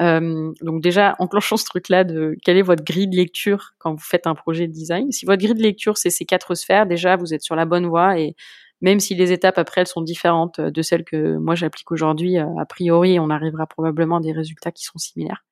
Euh, 0.03 0.53
donc 0.61 0.83
déjà, 0.83 1.17
enclenchons 1.19 1.57
ce 1.57 1.65
truc-là 1.65 2.05
de 2.05 2.37
quelle 2.45 2.59
est 2.59 2.63
votre 2.63 2.85
grille 2.85 3.09
de 3.09 3.17
lecture 3.17 3.73
quand 3.79 3.93
vous 3.93 4.05
faites 4.05 4.27
un 4.27 4.35
projet 4.35 4.67
de 4.67 4.73
design? 4.73 5.11
Si 5.11 5.25
votre 5.25 5.43
grille 5.43 5.55
de 5.55 5.63
lecture 5.63 5.97
c'est 5.97 6.11
ces 6.11 6.25
quatre 6.25 6.55
sphères, 6.55 6.87
déjà 6.87 7.17
vous 7.17 7.33
êtes 7.33 7.43
sur 7.43 7.57
la 7.57 7.65
bonne 7.65 7.87
voie 7.87 8.19
et 8.19 8.35
même 8.81 9.01
si 9.01 9.15
les 9.15 9.33
étapes 9.33 9.59
après 9.59 9.83
elles 9.83 9.87
sont 9.87 10.03
différentes 10.03 10.61
de 10.61 10.83
celles 10.83 11.05
que 11.05 11.37
moi 11.37 11.55
j'applique 11.55 11.91
aujourd'hui, 11.91 12.39
euh, 12.39 12.47
a 12.61 12.67
priori 12.67 13.19
on 13.19 13.31
arrivera 13.31 13.67
probablement 13.67 14.17
à 14.17 14.21
des 14.21 14.33
résultats 14.33 14.73
qui 14.73 14.85
sont 14.85 14.99
similaires. 14.99 15.45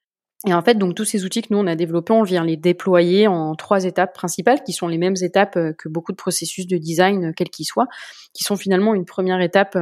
Et 0.46 0.52
en 0.52 0.60
fait, 0.60 0.76
donc 0.76 0.94
tous 0.94 1.06
ces 1.06 1.24
outils 1.24 1.40
que 1.40 1.48
nous 1.50 1.58
on 1.58 1.66
a 1.66 1.74
développés, 1.74 2.12
on 2.12 2.22
vient 2.22 2.44
les 2.44 2.58
déployer 2.58 3.26
en 3.26 3.54
trois 3.54 3.84
étapes 3.84 4.14
principales, 4.14 4.62
qui 4.62 4.74
sont 4.74 4.86
les 4.86 4.98
mêmes 4.98 5.16
étapes 5.22 5.56
euh, 5.56 5.72
que 5.72 5.88
beaucoup 5.88 6.12
de 6.12 6.16
processus 6.16 6.66
de 6.66 6.76
design, 6.76 7.26
euh, 7.26 7.32
quels 7.34 7.48
qu'ils 7.48 7.64
soient, 7.64 7.88
qui 8.34 8.44
sont 8.44 8.56
finalement 8.56 8.94
une 8.94 9.06
première 9.06 9.40
étape 9.40 9.78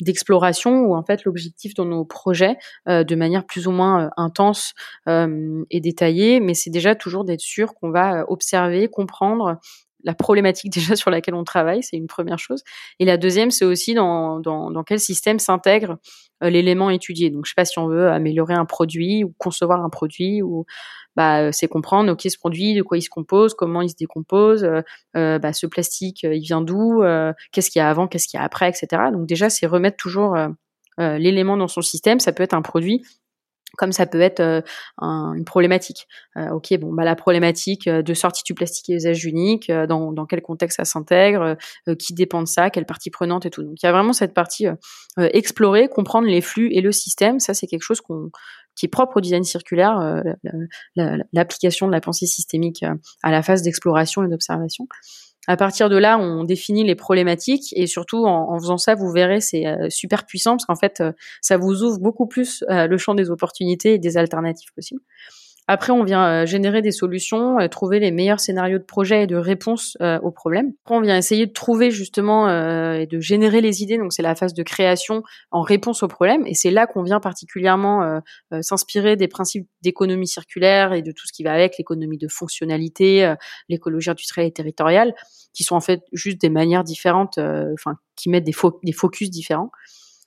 d'exploration 0.00 0.84
où 0.84 0.94
en 0.94 1.02
fait 1.02 1.24
l'objectif 1.24 1.74
dans 1.74 1.84
nos 1.84 2.04
projets, 2.04 2.56
de 2.86 3.14
manière 3.16 3.44
plus 3.44 3.66
ou 3.66 3.72
moins 3.72 4.10
intense 4.16 4.74
et 5.08 5.80
détaillée, 5.80 6.38
mais 6.38 6.54
c'est 6.54 6.70
déjà 6.70 6.94
toujours 6.94 7.24
d'être 7.24 7.40
sûr 7.40 7.74
qu'on 7.74 7.90
va 7.90 8.24
observer, 8.30 8.86
comprendre 8.86 9.58
la 10.06 10.14
problématique 10.14 10.72
déjà 10.72 10.96
sur 10.96 11.10
laquelle 11.10 11.34
on 11.34 11.44
travaille, 11.44 11.82
c'est 11.82 11.96
une 11.96 12.06
première 12.06 12.38
chose. 12.38 12.62
Et 12.98 13.04
la 13.04 13.18
deuxième, 13.18 13.50
c'est 13.50 13.66
aussi 13.66 13.92
dans, 13.92 14.40
quel 14.86 15.00
système 15.00 15.38
s'intègre 15.38 15.98
euh, 16.42 16.48
l'élément 16.48 16.88
étudié. 16.88 17.28
Donc, 17.30 17.44
je 17.44 17.50
sais 17.50 17.56
pas 17.56 17.64
si 17.66 17.78
on 17.78 17.88
veut 17.88 18.08
améliorer 18.08 18.54
un 18.54 18.64
produit 18.64 19.24
ou 19.24 19.34
concevoir 19.36 19.84
un 19.84 19.90
produit 19.90 20.42
ou 20.42 20.64
bah, 21.16 21.40
euh, 21.42 21.50
c'est 21.50 21.66
comprendre 21.66 22.12
ok 22.12 22.20
ce 22.22 22.38
produit 22.38 22.74
de 22.74 22.82
quoi 22.82 22.98
il 22.98 23.02
se 23.02 23.08
compose, 23.08 23.54
comment 23.54 23.80
il 23.80 23.88
se 23.88 23.96
décompose, 23.98 24.64
euh 25.16 25.38
bah, 25.38 25.52
ce 25.52 25.66
plastique 25.66 26.24
il 26.24 26.40
vient 26.40 26.60
d'où, 26.60 27.02
qu'est-ce 27.52 27.70
qu'il 27.70 27.80
y 27.80 27.82
a 27.82 27.88
avant, 27.88 28.06
qu'est-ce 28.06 28.28
qu'il 28.28 28.38
y 28.38 28.40
a 28.40 28.44
après, 28.44 28.68
etc. 28.68 29.04
Donc 29.12 29.26
déjà 29.26 29.48
c'est 29.48 29.66
remettre 29.66 29.96
toujours 29.96 30.36
l'élément 30.98 31.56
dans 31.56 31.68
son 31.68 31.80
système. 31.80 32.20
Ça 32.20 32.32
peut 32.32 32.42
être 32.42 32.54
un 32.54 32.60
produit 32.60 33.02
comme 33.76 33.92
ça 33.92 34.06
peut 34.06 34.20
être 34.20 34.40
euh, 34.40 34.62
une 35.00 35.44
problématique. 35.44 36.06
Euh, 36.36 36.50
ok, 36.50 36.76
bon, 36.78 36.92
bah 36.92 37.04
la 37.04 37.16
problématique 37.16 37.86
euh, 37.86 38.02
de 38.02 38.14
sortie 38.14 38.42
du 38.44 38.54
plastique 38.54 38.90
et 38.90 38.94
usage 38.94 39.24
unique, 39.24 39.70
dans, 39.70 40.26
quel 40.26 40.42
contexte 40.42 40.76
ça 40.78 40.84
s'intègre, 40.84 41.56
qui 41.98 42.14
dépend 42.14 42.42
de 42.42 42.48
ça, 42.48 42.70
quelle 42.70 42.86
partie 42.86 43.10
prenante 43.10 43.46
et 43.46 43.50
tout. 43.50 43.62
Donc 43.62 43.82
il 43.82 43.86
y 43.86 43.88
a 43.88 43.92
vraiment 43.92 44.12
cette 44.12 44.34
partie 44.34 44.66
explorer, 45.18 45.88
comprendre 45.88 46.26
les 46.26 46.40
flux 46.40 46.72
et 46.72 46.80
le 46.80 46.92
système. 46.92 47.40
Ça 47.40 47.54
c'est 47.54 47.66
quelque 47.66 47.82
chose 47.82 48.00
qui 48.74 48.86
est 48.86 48.88
propre 48.88 49.18
au 49.18 49.20
design 49.20 49.44
circulaire, 49.44 50.22
l'application 51.32 51.86
de 51.86 51.92
la 51.92 52.00
pensée 52.00 52.26
systémique 52.26 52.84
à 53.22 53.30
la 53.30 53.42
phase 53.42 53.62
d'exploration 53.62 54.24
et 54.24 54.28
d'observation. 54.28 54.88
À 55.46 55.56
partir 55.56 55.88
de 55.88 55.96
là, 55.96 56.18
on 56.18 56.44
définit 56.44 56.84
les 56.84 56.94
problématiques 56.94 57.72
et 57.76 57.86
surtout 57.86 58.26
en, 58.26 58.58
faisant 58.58 58.78
ça, 58.78 58.94
vous 58.94 59.10
verrez, 59.10 59.40
c'est 59.40 59.66
euh, 59.66 59.88
super 59.90 60.26
puissant 60.26 60.52
parce 60.52 60.66
qu'en 60.66 60.76
fait, 60.76 61.00
euh, 61.00 61.12
ça 61.40 61.56
vous 61.56 61.82
ouvre 61.82 61.98
beaucoup 61.98 62.26
plus 62.26 62.64
euh, 62.70 62.86
le 62.86 62.98
champ 62.98 63.14
des 63.14 63.30
opportunités 63.30 63.94
et 63.94 63.98
des 63.98 64.16
alternatives 64.16 64.70
possibles. 64.74 65.02
Après, 65.68 65.92
on 65.92 66.04
vient 66.04 66.24
euh, 66.24 66.46
générer 66.46 66.80
des 66.80 66.92
solutions, 66.92 67.58
euh, 67.58 67.66
trouver 67.66 67.98
les 67.98 68.12
meilleurs 68.12 68.38
scénarios 68.38 68.78
de 68.78 68.84
projet 68.84 69.24
et 69.24 69.26
de 69.26 69.34
réponses 69.34 69.96
euh, 70.00 70.20
aux 70.20 70.30
problèmes. 70.30 70.72
On 70.88 71.00
vient 71.00 71.16
essayer 71.16 71.46
de 71.46 71.52
trouver 71.52 71.90
justement 71.90 72.48
et 72.48 73.06
de 73.06 73.20
générer 73.20 73.60
les 73.60 73.82
idées. 73.82 73.98
Donc, 73.98 74.12
c'est 74.12 74.22
la 74.22 74.36
phase 74.36 74.54
de 74.54 74.62
création 74.62 75.22
en 75.50 75.62
réponse 75.62 76.02
aux 76.02 76.08
problèmes. 76.08 76.46
Et 76.46 76.54
c'est 76.54 76.70
là 76.70 76.86
qu'on 76.86 77.02
vient 77.02 77.20
particulièrement 77.20 78.20
s'inspirer 78.60 79.16
des 79.16 79.28
principes 79.28 79.68
d'économie 79.82 80.28
circulaire 80.28 80.92
et 80.92 81.02
de 81.02 81.12
tout 81.12 81.26
ce 81.26 81.32
qui 81.32 81.42
va 81.42 81.52
avec 81.52 81.76
l'économie 81.78 82.18
de 82.18 82.28
fonctionnalité, 82.28 83.34
l'écologie 83.68 84.10
industrielle 84.10 84.48
et 84.48 84.52
territoriale, 84.52 85.14
qui 85.52 85.64
sont 85.64 85.74
en 85.74 85.80
fait 85.80 86.02
juste 86.12 86.40
des 86.40 86.50
manières 86.50 86.84
différentes, 86.84 87.38
enfin, 87.38 87.96
qui 88.16 88.30
mettent 88.30 88.44
des, 88.44 88.54
des 88.82 88.92
focus 88.92 89.30
différents. 89.30 89.70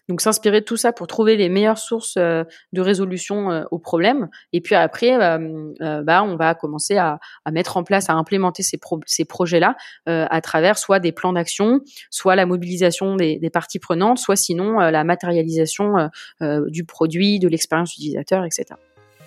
Donc 0.10 0.22
s'inspirer 0.22 0.62
de 0.62 0.66
tout 0.66 0.76
ça 0.76 0.92
pour 0.92 1.06
trouver 1.06 1.38
les 1.38 1.50
meilleures 1.50 1.78
sources 1.78 2.16
euh, 2.18 2.44
de 2.74 2.82
résolution 2.82 3.52
euh, 3.52 3.64
aux 3.70 3.78
problèmes. 3.78 4.28
Et 4.54 4.60
puis 4.60 4.74
après, 4.74 5.16
euh, 5.22 6.02
bah, 6.04 6.24
on 6.24 6.36
va 6.36 6.56
commencer 6.56 6.98
à, 6.98 7.20
mettre 7.52 7.78
en 7.78 7.84
place, 7.84 8.10
à 8.10 8.14
implémenter 8.14 8.64
ces, 8.64 9.26
projets-là 9.26 9.76
à 10.08 10.42
travers 10.42 10.80
soit 10.80 11.00
des 11.00 11.12
plans 11.12 11.34
d'action, 11.34 11.82
soit 12.10 12.36
la 12.36 12.48
mobilisation 12.48 13.16
des, 13.16 13.38
des, 13.38 13.50
parties 13.52 13.78
prenantes, 13.78 14.18
soit 14.18 14.36
sinon 14.36 14.80
la 14.80 15.04
matérialisation 15.04 16.10
du 16.42 16.84
produit, 16.86 17.40
de 17.40 17.48
l'expérience 17.48 17.94
utilisateur, 17.94 18.46
etc. 18.46 18.66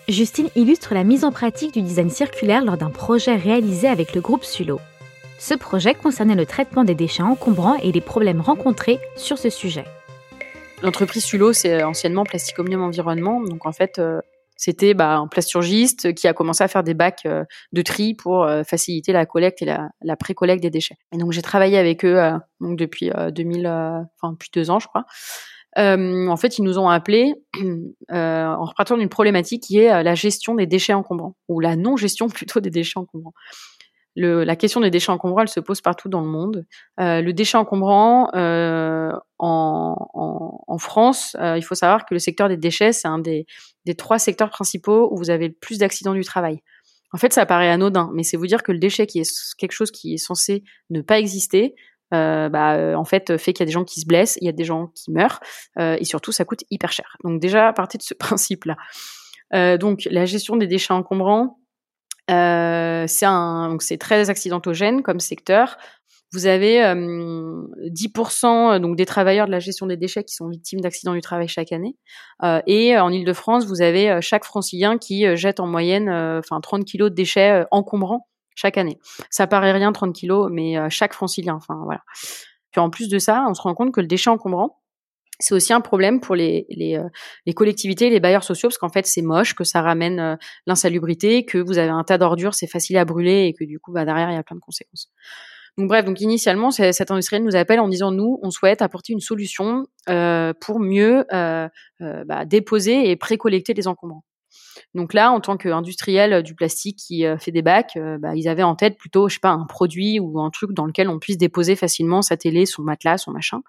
Justine 0.09 0.49
illustre 0.57 0.95
la 0.95 1.05
mise 1.05 1.24
en 1.24 1.30
pratique 1.30 1.74
du 1.74 1.83
design 1.83 2.11
circulaire 2.11 2.64
lors 2.64 2.76
d'un 2.76 2.91
projet 2.91 3.37
réalisé 3.37 3.87
avec 3.87 4.14
le 4.14 4.20
groupe 4.20 4.45
Sulo. 4.45 4.80
Ce 5.39 5.55
projet 5.55 5.95
concernait 5.95 6.35
le 6.35 6.47
traitement 6.47 6.85
des 6.85 6.95
déchets 6.95 7.22
encombrants 7.22 7.76
et 7.76 7.93
les 7.93 8.01
problèmes 8.01 8.41
rencontrés 8.41 8.99
sur 9.16 9.39
ce 9.39 9.51
sujet. 9.51 9.85
L'entreprise 10.83 11.24
Sulo, 11.24 11.53
c'est 11.53 11.83
anciennement 11.85 12.24
Plastic 12.24 12.59
Omnium 12.59 12.83
Environnement. 12.83 13.41
Donc 13.41 13.66
en 13.66 13.72
fait, 13.72 14.01
euh, 14.01 14.20
c'était 14.57 14.95
bah, 14.95 15.14
un 15.14 15.28
plasturgiste 15.28 16.12
qui 16.14 16.26
a 16.26 16.33
commencé 16.33 16.64
à 16.64 16.68
faire 16.68 16.83
des 16.83 16.95
bacs 16.95 17.24
euh, 17.24 17.45
de 17.72 17.83
tri 17.83 18.14
pour 18.14 18.43
euh, 18.43 18.64
faciliter 18.64 19.12
la 19.12 19.24
collecte 19.24 19.62
et 19.62 19.64
la, 19.64 19.91
la 20.03 20.16
pré-collecte 20.16 20.61
des 20.62 20.70
déchets. 20.70 20.97
Et 21.12 21.18
donc 21.18 21.30
j'ai 21.30 21.43
travaillé 21.43 21.78
avec 21.78 22.05
eux 22.05 22.18
donc 22.61 22.76
depuis 22.78 23.11
2000, 23.33 23.66
enfin 24.20 24.37
deux 24.53 24.70
ans, 24.70 24.80
je 24.80 24.89
crois. 24.89 25.05
en 25.76 26.37
fait, 26.37 26.59
ils 26.59 26.62
nous 26.64 26.78
ont 26.78 26.89
appelés 26.89 27.35
en 28.11 28.64
repartant 28.64 28.97
d'une 28.97 29.09
problématique 29.09 29.62
qui 29.62 29.78
est 29.78 30.03
la 30.03 30.14
gestion 30.16 30.57
des 30.57 30.66
déchets 30.66 30.95
encombrants 30.95 31.37
ou 31.49 31.61
la 31.61 31.76
non-gestion 31.76 32.28
plutôt 32.28 32.59
des 32.59 32.70
déchets 32.70 32.99
encombrants. 32.99 33.35
Le, 34.14 34.44
la 34.44 34.56
question 34.56 34.80
des 34.80 34.90
déchets 34.90 35.10
encombrants, 35.10 35.40
elle 35.40 35.48
se 35.48 35.60
pose 35.60 35.80
partout 35.80 36.08
dans 36.08 36.20
le 36.20 36.26
monde. 36.26 36.66
Euh, 37.00 37.22
le 37.22 37.32
déchet 37.32 37.56
encombrant 37.56 38.28
euh, 38.34 39.10
en, 39.38 39.96
en, 40.12 40.64
en, 40.66 40.78
France, 40.78 41.34
euh, 41.40 41.56
il 41.56 41.62
faut 41.62 41.74
savoir 41.74 42.04
que 42.04 42.12
le 42.12 42.18
secteur 42.18 42.48
des 42.48 42.58
déchets, 42.58 42.92
c'est 42.92 43.08
un 43.08 43.18
des, 43.18 43.46
des, 43.86 43.94
trois 43.94 44.18
secteurs 44.18 44.50
principaux 44.50 45.08
où 45.12 45.16
vous 45.16 45.30
avez 45.30 45.48
le 45.48 45.54
plus 45.54 45.78
d'accidents 45.78 46.12
du 46.12 46.24
travail. 46.24 46.60
En 47.14 47.18
fait, 47.18 47.32
ça 47.32 47.46
paraît 47.46 47.70
anodin, 47.70 48.10
mais 48.14 48.22
c'est 48.22 48.36
vous 48.36 48.46
dire 48.46 48.62
que 48.62 48.72
le 48.72 48.78
déchet, 48.78 49.06
qui 49.06 49.20
est 49.20 49.54
quelque 49.56 49.72
chose 49.72 49.90
qui 49.90 50.14
est 50.14 50.18
censé 50.18 50.62
ne 50.90 51.00
pas 51.00 51.18
exister, 51.18 51.74
euh, 52.12 52.50
bah, 52.50 52.98
en 52.98 53.04
fait, 53.04 53.38
fait 53.38 53.54
qu'il 53.54 53.60
y 53.60 53.64
a 53.64 53.66
des 53.66 53.72
gens 53.72 53.84
qui 53.84 54.00
se 54.00 54.06
blessent, 54.06 54.36
il 54.42 54.44
y 54.44 54.50
a 54.50 54.52
des 54.52 54.64
gens 54.64 54.88
qui 54.88 55.10
meurent, 55.10 55.40
et 55.78 56.04
surtout, 56.04 56.32
ça 56.32 56.44
coûte 56.44 56.64
hyper 56.70 56.92
cher. 56.92 57.16
Donc 57.24 57.40
déjà, 57.40 57.68
à 57.68 57.72
partir 57.72 57.98
de 57.98 58.04
ce 58.04 58.14
principe-là. 58.18 58.76
donc 59.78 60.06
la 60.10 60.26
gestion 60.26 60.56
des 60.56 60.66
déchets 60.66 60.92
encombrants, 60.92 61.58
c'est 63.09 63.26
un 63.26 63.68
donc 63.68 63.83
c'est 63.83 63.99
très 63.99 64.30
accidentogène 64.30 65.03
comme 65.03 65.20
secteur. 65.20 65.76
Vous 66.33 66.47
avez 66.47 66.80
10% 66.80 68.80
donc 68.80 68.97
des 68.97 69.05
travailleurs 69.05 69.47
de 69.47 69.51
la 69.51 69.59
gestion 69.59 69.87
des 69.87 69.99
déchets 69.99 70.24
qui 70.24 70.35
sont 70.35 70.49
victimes 70.49 70.80
d'accidents 70.80 71.12
du 71.12 71.20
travail 71.20 71.47
chaque 71.47 71.72
année. 71.72 71.95
et 72.66 72.99
en 72.99 73.11
Ile-de-France, 73.11 73.66
vous 73.66 73.83
avez 73.83 74.18
chaque 74.22 74.45
francilien 74.45 74.97
qui 74.97 75.37
jette 75.37 75.61
en 75.61 75.66
moyenne 75.66 76.09
enfin 76.09 76.59
30 76.61 76.87
kilos 76.87 77.11
de 77.11 77.14
déchets 77.14 77.64
encombrants 77.70 78.26
chaque 78.55 78.78
année. 78.78 78.99
Ça 79.30 79.47
paraît 79.47 79.72
rien 79.72 79.93
30 79.93 80.14
kilos, 80.14 80.49
mais 80.51 80.76
chaque 80.89 81.12
francilien. 81.12 81.57
Enfin 81.57 81.78
voilà. 81.85 82.01
Puis 82.70 82.80
en 82.80 82.89
plus 82.89 83.11
de 83.11 83.18
ça, 83.18 83.45
on 83.49 83.53
se 83.53 83.61
rend 83.61 83.74
compte 83.74 83.93
que 83.93 84.01
le 84.01 84.07
déchet 84.07 84.30
encombrant, 84.30 84.82
c'est 85.43 85.55
aussi 85.55 85.72
un 85.72 85.80
problème 85.80 86.20
pour 86.20 86.34
les, 86.34 86.66
les, 86.70 87.53
collectivités, 87.55 88.11
les 88.11 88.20
bailleurs 88.20 88.45
sociaux, 88.45 88.68
parce 88.68 88.78
qu'en 88.78 88.88
fait, 88.88 89.07
c'est 89.07 89.22
moche, 89.22 89.55
que 89.55 89.64
ça 89.64 89.82
ramène 89.82 90.38
l'insalubrité, 90.66 91.45
que 91.45 91.59
vous 91.59 91.78
avez 91.78 91.90
un 91.90 92.05
tas 92.05 92.18
d'ordures, 92.18 92.55
c'est 92.55 92.66
facile 92.66 92.97
à 92.97 93.05
brûler, 93.05 93.47
et 93.47 93.55
que 93.55 93.64
du 93.64 93.78
coup, 93.78 93.93
bah, 93.93 94.05
derrière, 94.05 94.30
il 94.30 94.34
y 94.34 94.38
a 94.38 94.43
plein 94.43 94.57
de 94.57 94.61
conséquences. 94.61 95.11
Donc 95.78 95.88
bref, 95.88 96.05
donc 96.05 96.20
initialement, 96.20 96.70
cet 96.70 97.11
industriel 97.11 97.43
nous 97.43 97.57
appelle 97.57 97.80
en 97.80 97.88
disant 97.88 98.11
nous, 98.11 98.38
on 98.43 98.51
souhaite 98.51 98.82
apporter 98.82 99.14
une 99.14 99.20
solution 99.20 99.86
euh, 100.11 100.53
pour 100.61 100.80
mieux 100.80 101.24
euh, 101.32 101.68
euh, 102.03 102.24
bah, 102.26 102.45
déposer 102.45 103.11
et 103.11 103.16
précollecter 103.16 103.72
les 103.72 103.88
encombrants. 103.88 104.24
Donc 104.95 105.14
là, 105.14 105.32
en 105.32 105.40
tant 105.40 105.57
qu'industriel 105.57 106.43
du 106.43 106.55
plastique 106.55 106.99
qui 106.99 107.24
fait 107.38 107.51
des 107.51 107.62
bacs, 107.62 107.99
bah, 108.18 108.34
ils 108.36 108.49
avaient 108.49 108.62
en 108.62 108.74
tête 108.74 108.99
plutôt, 108.99 109.28
je 109.28 109.34
sais 109.34 109.40
pas, 109.40 109.51
un 109.51 109.64
produit 109.64 110.20
ou 110.20 110.40
un 110.40 110.51
truc 110.51 110.72
dans 110.72 110.84
lequel 110.84 111.09
on 111.09 111.18
puisse 111.18 111.38
déposer 111.38 111.74
facilement 111.74 112.20
sa 112.20 112.36
télé, 112.36 112.66
son 112.66 112.82
matelas, 112.82 113.16
son 113.16 113.32
machin. 113.32 113.62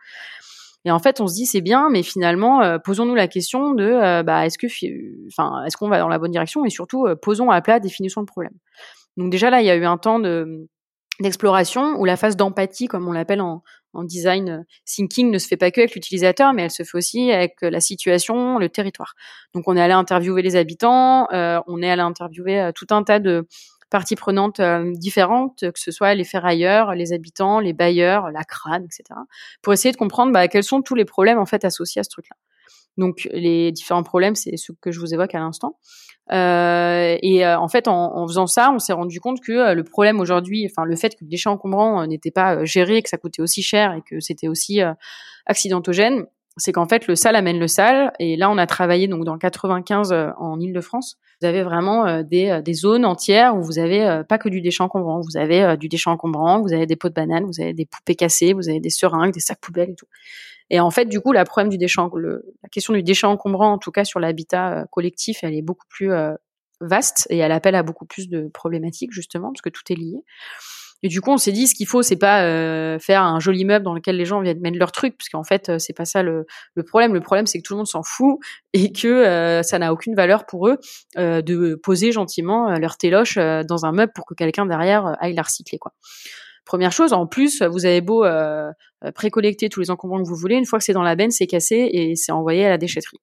Et 0.85 0.91
en 0.91 0.99
fait, 0.99 1.21
on 1.21 1.27
se 1.27 1.33
dit 1.33 1.45
c'est 1.45 1.61
bien, 1.61 1.89
mais 1.89 2.03
finalement, 2.03 2.77
posons-nous 2.83 3.15
la 3.15 3.27
question 3.27 3.73
de, 3.73 4.21
bah, 4.23 4.45
est-ce 4.45 4.57
que, 4.57 4.67
enfin, 5.27 5.63
est-ce 5.65 5.77
qu'on 5.77 5.87
va 5.87 5.99
dans 5.99 6.09
la 6.09 6.19
bonne 6.19 6.31
direction 6.31 6.65
et 6.65 6.69
surtout, 6.69 7.07
posons 7.21 7.51
à 7.51 7.61
plat 7.61 7.79
définition 7.79 8.21
de 8.21 8.27
problème. 8.27 8.53
Donc 9.17 9.31
déjà 9.31 9.49
là, 9.49 9.61
il 9.61 9.65
y 9.65 9.69
a 9.69 9.75
eu 9.75 9.85
un 9.85 9.97
temps 9.97 10.19
de 10.19 10.67
d'exploration 11.19 11.99
ou 11.99 12.05
la 12.05 12.17
phase 12.17 12.35
d'empathie, 12.35 12.87
comme 12.87 13.07
on 13.07 13.11
l'appelle 13.11 13.41
en, 13.41 13.61
design 13.95 14.49
euh, 14.49 14.63
thinking, 14.85 15.29
ne 15.29 15.37
se 15.37 15.47
fait 15.47 15.57
pas 15.57 15.69
que 15.69 15.79
avec 15.79 15.93
l'utilisateur, 15.93 16.51
mais 16.53 16.63
elle 16.63 16.71
se 16.71 16.81
fait 16.81 16.97
aussi 16.97 17.31
avec 17.31 17.57
euh, 17.61 17.69
la 17.69 17.79
situation, 17.79 18.57
le 18.57 18.67
territoire. 18.67 19.13
Donc 19.53 19.67
on 19.67 19.77
est 19.77 19.81
allé 19.81 19.93
interviewer 19.93 20.41
les 20.41 20.55
habitants, 20.55 21.27
euh, 21.31 21.61
on 21.67 21.79
est 21.83 21.89
allé 21.91 22.01
interviewer 22.01 22.71
tout 22.73 22.87
un 22.89 23.03
tas 23.03 23.19
de 23.19 23.47
parties 23.93 24.15
prenantes 24.15 24.59
différentes, 24.95 25.59
que 25.71 25.79
ce 25.79 25.91
soit 25.91 26.15
les 26.15 26.25
ferrailleurs, 26.25 26.95
les 26.95 27.13
habitants, 27.13 27.59
les 27.59 27.71
bailleurs, 27.71 28.31
la 28.31 28.43
crâne, 28.43 28.83
etc., 28.83 29.19
pour 29.61 29.71
essayer 29.71 29.91
de 29.91 29.97
comprendre 29.97 30.33
bah, 30.33 30.47
quels 30.47 30.63
sont 30.63 30.81
tous 30.81 30.95
les 30.95 31.05
problèmes 31.05 31.37
en 31.37 31.45
fait 31.45 31.63
associés 31.63 32.01
à 32.01 32.03
ce 32.03 32.09
truc-là. 32.09 32.35
Donc 32.97 33.27
les 33.31 33.71
différents 33.71 34.03
problèmes, 34.03 34.35
c'est 34.35 34.57
ce 34.57 34.71
que 34.71 34.91
je 34.91 34.99
vous 34.99 35.13
évoque 35.13 35.33
à 35.35 35.39
l'instant. 35.39 35.77
Euh, 36.31 37.17
et 37.21 37.45
euh, 37.45 37.59
en 37.59 37.67
fait, 37.67 37.87
en, 37.87 38.27
faisant 38.27 38.47
ça, 38.47 38.71
on 38.73 38.79
s'est 38.79 38.93
rendu 38.93 39.19
compte 39.19 39.41
que 39.41 39.51
euh, 39.51 39.73
le 39.73 39.83
problème 39.83 40.19
aujourd'hui, 40.19 40.65
enfin 40.69 40.85
le 40.85 40.95
fait 40.95 41.09
que 41.09 41.23
le 41.23 41.29
déchet 41.29 41.49
encombrant 41.49 42.05
n'était 42.07 42.31
pas 42.31 42.63
géré, 42.65 43.01
que 43.01 43.09
ça 43.09 43.17
coûtait 43.17 43.41
aussi 43.41 43.61
cher 43.61 43.93
et 43.93 44.01
que 44.01 44.19
c'était 44.19 44.47
aussi 44.47 44.79
accidentogène, 45.45 46.25
c'est 46.57 46.71
qu'en 46.71 46.87
fait 46.87 47.07
le 47.07 47.15
sale 47.15 47.35
amène 47.35 47.59
le 47.59 47.67
sale. 47.67 48.11
Et 48.19 48.35
là, 48.35 48.49
on 48.49 48.57
a 48.57 48.67
travaillé 48.67 49.07
donc 49.07 49.25
dans 49.25 49.33
le 49.33 49.39
95 49.39 50.13
en 50.37 50.59
Île-de-France. 50.59 51.17
Vous 51.41 51.47
avez 51.47 51.63
vraiment 51.63 52.21
des, 52.21 52.61
des, 52.63 52.73
zones 52.73 53.05
entières 53.05 53.57
où 53.57 53.61
vous 53.61 53.79
avez 53.79 54.21
pas 54.29 54.37
que 54.37 54.49
du 54.49 54.61
déchet 54.61 54.83
encombrant. 54.83 55.19
Vous 55.21 55.35
avez 55.35 55.75
du 55.77 55.89
déchet 55.89 56.09
encombrant, 56.09 56.61
vous 56.61 56.73
avez 56.73 56.85
des 56.85 56.95
pots 56.95 57.09
de 57.09 57.13
bananes, 57.13 57.45
vous 57.45 57.59
avez 57.59 57.73
des 57.73 57.85
poupées 57.85 58.15
cassées, 58.15 58.53
vous 58.53 58.69
avez 58.69 58.79
des 58.79 58.89
seringues, 58.89 59.33
des 59.33 59.39
sacs 59.39 59.59
poubelles 59.59 59.89
et 59.89 59.95
tout. 59.95 60.07
Et 60.69 60.79
en 60.79 60.89
fait, 60.89 61.05
du 61.05 61.19
coup, 61.21 61.31
la 61.33 61.45
problème 61.45 61.69
du 61.69 61.77
la 61.77 62.69
question 62.71 62.93
du 62.93 63.03
déchet 63.03 63.27
encombrant, 63.27 63.73
en 63.73 63.77
tout 63.77 63.91
cas 63.91 64.05
sur 64.05 64.19
l'habitat 64.19 64.79
euh, 64.79 64.85
collectif, 64.89 65.39
elle 65.43 65.53
est 65.53 65.61
beaucoup 65.61 65.85
plus 65.87 66.11
euh, 66.11 66.33
vaste 66.81 67.27
et 67.29 67.37
elle 67.37 67.51
appelle 67.51 67.75
à 67.75 67.83
beaucoup 67.83 68.05
plus 68.05 68.27
de 68.27 68.47
problématiques 68.47 69.11
justement 69.11 69.51
parce 69.51 69.61
que 69.61 69.69
tout 69.69 69.83
est 69.89 69.95
lié. 69.95 70.15
Et 71.03 71.09
du 71.09 71.21
coup, 71.21 71.31
on 71.31 71.37
s'est 71.37 71.51
dit, 71.51 71.67
ce 71.67 71.75
qu'il 71.75 71.85
faut, 71.85 72.01
c'est 72.01 72.17
pas 72.17 72.43
euh, 72.43 72.97
faire 72.97 73.21
un 73.21 73.39
joli 73.39 73.65
meuble 73.65 73.85
dans 73.85 73.93
lequel 73.93 74.15
les 74.15 74.25
gens 74.25 74.41
viennent 74.41 74.59
mettre 74.61 74.77
leurs 74.77 74.91
trucs, 74.91 75.17
parce 75.17 75.29
qu'en 75.29 75.43
fait, 75.43 75.77
c'est 75.77 75.93
pas 75.93 76.05
ça 76.05 76.23
le, 76.23 76.45
problème. 76.87 77.13
Le 77.13 77.19
problème, 77.19 77.45
c'est 77.45 77.59
que 77.59 77.63
tout 77.63 77.73
le 77.73 77.77
monde 77.77 77.87
s'en 77.87 78.03
fout 78.03 78.39
et 78.73 78.91
que 78.91 79.61
ça 79.63 79.79
n'a 79.79 79.93
aucune 79.93 80.15
valeur 80.15 80.45
pour 80.45 80.67
eux 80.67 80.77
de 81.17 81.75
poser 81.75 82.11
gentiment 82.11 82.77
leur 82.79 82.97
téloche 82.97 83.37
dans 83.37 83.85
un 83.85 83.91
meuble 83.91 84.13
pour 84.15 84.25
que 84.25 84.33
quelqu'un 84.33 84.65
derrière 84.65 85.15
aille 85.19 85.33
la 85.33 85.43
recycler, 85.43 85.77
quoi. 85.77 85.93
Première 86.65 86.93
chose, 86.93 87.11
en 87.11 87.27
plus, 87.27 87.61
vous 87.61 87.85
avez 87.85 88.01
beau 88.01 88.23
euh, 89.03 89.11
précollecter 89.11 89.67
tous 89.69 89.81
les 89.81 89.91
encombrants 89.91 90.21
que 90.23 90.27
vous 90.27 90.35
voulez, 90.35 90.55
une 90.55 90.65
fois 90.65 90.79
que 90.79 90.85
c'est 90.85 90.93
dans 90.93 91.03
la 91.03 91.15
benne, 91.15 91.31
c'est 91.31 91.47
cassé 91.47 91.89
et 91.91 92.15
c'est 92.15 92.31
envoyé 92.31 92.65
à 92.65 92.69
la 92.69 92.77
déchetterie. 92.77 93.19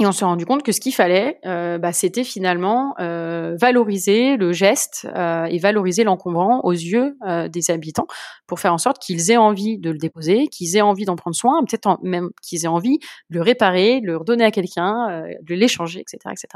Et 0.00 0.06
on 0.06 0.12
s'est 0.12 0.24
rendu 0.24 0.46
compte 0.46 0.62
que 0.62 0.72
ce 0.72 0.80
qu'il 0.80 0.94
fallait, 0.94 1.38
euh, 1.44 1.76
bah, 1.76 1.92
c'était 1.92 2.24
finalement 2.24 2.94
euh, 3.00 3.54
valoriser 3.60 4.38
le 4.38 4.50
geste 4.50 5.06
euh, 5.14 5.44
et 5.44 5.58
valoriser 5.58 6.04
l'encombrant 6.04 6.62
aux 6.64 6.72
yeux 6.72 7.18
des 7.50 7.70
habitants 7.70 8.06
pour 8.46 8.60
faire 8.60 8.72
en 8.72 8.78
sorte 8.78 8.98
qu'ils 8.98 9.30
aient 9.30 9.36
envie 9.36 9.78
de 9.78 9.90
le 9.90 9.98
déposer, 9.98 10.48
qu'ils 10.48 10.74
aient 10.76 10.80
envie 10.80 11.04
d'en 11.04 11.16
prendre 11.16 11.36
soin, 11.36 11.62
peut-être 11.68 11.98
même 12.02 12.30
qu'ils 12.42 12.64
aient 12.64 12.68
envie 12.68 12.98
de 13.28 13.36
le 13.36 13.42
réparer, 13.42 14.00
de 14.00 14.06
le 14.06 14.16
redonner 14.16 14.44
à 14.44 14.50
quelqu'un, 14.50 15.22
de 15.42 15.54
l'échanger, 15.54 16.00
etc., 16.00 16.18
etc. 16.32 16.48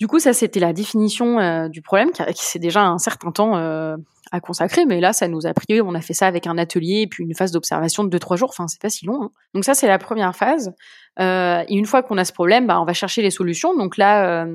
Du 0.00 0.06
coup, 0.06 0.18
ça, 0.18 0.32
c'était 0.32 0.60
la 0.60 0.72
définition 0.72 1.38
euh, 1.38 1.68
du 1.68 1.82
problème, 1.82 2.10
qui, 2.12 2.22
c'est 2.36 2.58
déjà 2.58 2.86
un 2.86 2.96
certain 2.96 3.32
temps 3.32 3.58
euh, 3.58 3.98
à 4.32 4.40
consacrer, 4.40 4.86
mais 4.86 4.98
là, 4.98 5.12
ça 5.12 5.28
nous 5.28 5.46
a 5.46 5.52
pris, 5.52 5.82
on 5.82 5.94
a 5.94 6.00
fait 6.00 6.14
ça 6.14 6.26
avec 6.26 6.46
un 6.46 6.56
atelier 6.56 7.02
et 7.02 7.06
puis 7.06 7.22
une 7.22 7.34
phase 7.34 7.52
d'observation 7.52 8.02
de 8.02 8.16
2-3 8.16 8.38
jours, 8.38 8.48
enfin, 8.48 8.66
c'est 8.66 8.80
pas 8.80 8.88
si 8.88 9.04
long. 9.04 9.24
Hein. 9.24 9.30
Donc 9.52 9.66
ça, 9.66 9.74
c'est 9.74 9.88
la 9.88 9.98
première 9.98 10.34
phase. 10.34 10.72
Euh, 11.18 11.62
et 11.68 11.74
une 11.74 11.84
fois 11.84 12.02
qu'on 12.02 12.16
a 12.16 12.24
ce 12.24 12.32
problème, 12.32 12.66
bah, 12.66 12.80
on 12.80 12.86
va 12.86 12.94
chercher 12.94 13.20
les 13.20 13.30
solutions. 13.30 13.76
Donc 13.76 13.98
là, 13.98 14.46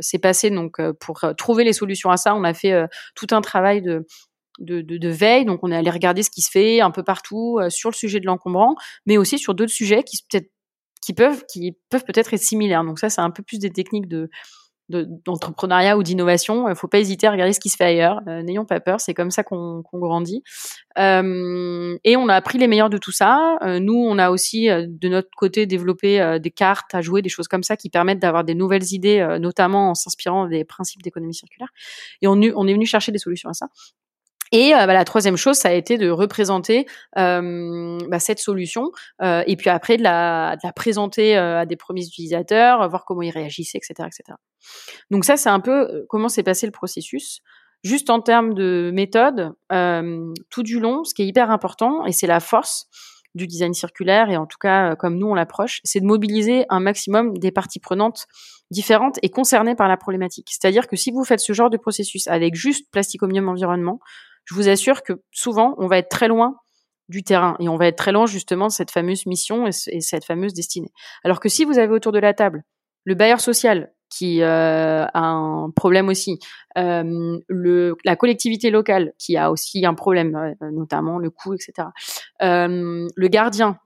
c'est 0.00 0.18
passé, 0.18 0.50
donc 0.50 0.82
pour 0.98 1.24
trouver 1.38 1.62
les 1.62 1.72
solutions 1.72 2.10
à 2.10 2.16
ça, 2.16 2.34
on 2.34 2.42
a 2.42 2.52
fait 2.52 2.74
tout 3.14 3.28
un 3.30 3.40
travail 3.40 3.82
de, 3.82 4.04
veille. 5.08 5.44
Donc, 5.44 5.60
on 5.62 5.70
est 5.70 5.76
allé 5.76 5.90
regarder 5.90 6.24
ce 6.24 6.30
qui 6.30 6.42
se 6.42 6.50
fait 6.50 6.80
un 6.80 6.90
peu 6.90 7.04
partout 7.04 7.60
sur 7.68 7.88
le 7.88 7.94
sujet 7.94 8.18
de 8.18 8.26
l'encombrant, 8.26 8.74
mais 9.06 9.16
aussi 9.16 9.38
sur 9.38 9.54
d'autres 9.54 9.70
sujets 9.70 10.02
qui 10.02 11.12
peuvent 11.12 11.44
qui 11.48 11.76
peuvent 11.88 12.04
peut-être 12.04 12.34
être 12.34 12.42
similaires. 12.42 12.82
Donc 12.82 12.98
ça, 12.98 13.10
c'est 13.10 13.20
un 13.20 13.30
peu 13.30 13.44
plus 13.44 13.60
des 13.60 13.70
techniques 13.70 14.08
de 14.08 14.28
d'entrepreneuriat 15.24 15.96
ou 15.96 16.02
d'innovation, 16.02 16.68
il 16.68 16.74
faut 16.74 16.88
pas 16.88 16.98
hésiter 16.98 17.26
à 17.26 17.30
regarder 17.30 17.52
ce 17.52 17.60
qui 17.60 17.68
se 17.68 17.76
fait 17.76 17.84
ailleurs. 17.84 18.20
Euh, 18.28 18.42
n'ayons 18.42 18.64
pas 18.64 18.80
peur, 18.80 19.00
c'est 19.00 19.14
comme 19.14 19.30
ça 19.30 19.42
qu'on 19.42 19.82
grandit. 19.94 20.42
Euh, 20.98 21.96
et 22.04 22.16
on 22.16 22.28
a 22.28 22.34
appris 22.34 22.58
les 22.58 22.68
meilleurs 22.68 22.90
de 22.90 22.98
tout 22.98 23.12
ça. 23.12 23.58
Euh, 23.62 23.78
nous, 23.80 23.94
on 23.94 24.18
a 24.18 24.30
aussi 24.30 24.68
de 24.68 25.08
notre 25.08 25.30
côté 25.36 25.66
développé 25.66 26.38
des 26.40 26.50
cartes 26.50 26.94
à 26.94 27.00
jouer, 27.00 27.22
des 27.22 27.28
choses 27.28 27.48
comme 27.48 27.62
ça 27.62 27.76
qui 27.76 27.90
permettent 27.90 28.20
d'avoir 28.20 28.44
des 28.44 28.54
nouvelles 28.54 28.92
idées, 28.92 29.36
notamment 29.40 29.90
en 29.90 29.94
s'inspirant 29.94 30.46
des 30.46 30.64
principes 30.64 31.02
d'économie 31.02 31.34
circulaire. 31.34 31.68
Et 32.20 32.26
on 32.28 32.40
est 32.40 32.72
venu 32.72 32.86
chercher 32.86 33.12
des 33.12 33.18
solutions 33.18 33.50
à 33.50 33.54
ça. 33.54 33.68
Et 34.52 34.74
euh, 34.74 34.86
bah, 34.86 34.92
la 34.92 35.04
troisième 35.04 35.36
chose, 35.36 35.56
ça 35.56 35.70
a 35.70 35.72
été 35.72 35.96
de 35.96 36.10
représenter 36.10 36.86
euh, 37.18 37.98
bah, 38.08 38.18
cette 38.18 38.38
solution 38.38 38.90
euh, 39.22 39.42
et 39.46 39.56
puis 39.56 39.70
après 39.70 39.96
de 39.96 40.02
la, 40.02 40.56
de 40.56 40.60
la 40.62 40.72
présenter 40.72 41.36
euh, 41.36 41.60
à 41.60 41.66
des 41.66 41.76
premiers 41.76 42.04
utilisateurs, 42.04 42.86
voir 42.88 43.04
comment 43.06 43.22
ils 43.22 43.30
réagissaient, 43.30 43.78
etc. 43.78 44.06
etc. 44.06 44.36
Donc 45.10 45.24
ça, 45.24 45.36
c'est 45.36 45.48
un 45.48 45.60
peu 45.60 45.88
euh, 45.88 46.06
comment 46.08 46.28
s'est 46.28 46.42
passé 46.42 46.66
le 46.66 46.72
processus. 46.72 47.40
Juste 47.82 48.10
en 48.10 48.20
termes 48.20 48.54
de 48.54 48.92
méthode, 48.94 49.54
tout 50.50 50.62
du 50.62 50.78
long, 50.78 51.02
ce 51.02 51.14
qui 51.14 51.22
est 51.22 51.26
hyper 51.26 51.50
important, 51.50 52.06
et 52.06 52.12
c'est 52.12 52.28
la 52.28 52.38
force 52.38 52.86
du 53.34 53.46
design 53.46 53.74
circulaire, 53.74 54.30
et 54.30 54.36
en 54.36 54.46
tout 54.46 54.58
cas 54.60 54.94
comme 54.96 55.16
nous 55.16 55.28
on 55.28 55.34
l'approche, 55.34 55.80
c'est 55.84 56.00
de 56.00 56.06
mobiliser 56.06 56.66
un 56.68 56.80
maximum 56.80 57.38
des 57.38 57.50
parties 57.50 57.80
prenantes 57.80 58.26
différentes 58.70 59.18
et 59.22 59.28
concernées 59.28 59.74
par 59.74 59.88
la 59.88 59.96
problématique. 59.96 60.48
C'est-à-dire 60.50 60.88
que 60.88 60.96
si 60.96 61.10
vous 61.10 61.24
faites 61.24 61.40
ce 61.40 61.52
genre 61.52 61.70
de 61.70 61.76
processus 61.76 62.26
avec 62.26 62.54
juste 62.54 62.90
Plasticomium 62.90 63.48
Environnement, 63.48 64.00
je 64.44 64.54
vous 64.54 64.68
assure 64.68 65.02
que 65.02 65.22
souvent, 65.30 65.74
on 65.78 65.86
va 65.86 65.98
être 65.98 66.08
très 66.08 66.28
loin 66.28 66.56
du 67.08 67.22
terrain 67.22 67.56
et 67.60 67.68
on 67.68 67.76
va 67.76 67.86
être 67.86 67.96
très 67.96 68.12
loin 68.12 68.26
justement 68.26 68.66
de 68.66 68.72
cette 68.72 68.90
fameuse 68.90 69.26
mission 69.26 69.66
et, 69.66 70.00
cette 70.00 70.24
fameuse 70.24 70.54
destinée. 70.54 70.90
Alors 71.24 71.40
que 71.40 71.48
si 71.48 71.64
vous 71.64 71.78
avez 71.78 71.92
autour 71.92 72.12
de 72.12 72.18
la 72.18 72.34
table 72.34 72.64
le 73.04 73.14
bailleur 73.14 73.40
social 73.40 73.92
qui 74.12 74.42
euh, 74.42 75.04
a 75.06 75.20
un 75.20 75.70
problème 75.70 76.08
aussi, 76.08 76.38
euh, 76.76 77.38
le, 77.48 77.96
la 78.04 78.16
collectivité 78.16 78.70
locale 78.70 79.12
qui 79.18 79.36
a 79.36 79.50
aussi 79.50 79.86
un 79.86 79.94
problème, 79.94 80.36
euh, 80.36 80.70
notamment 80.70 81.18
le 81.18 81.30
coût, 81.30 81.54
etc. 81.54 81.88
le 82.40 83.28
gardien 83.28 83.78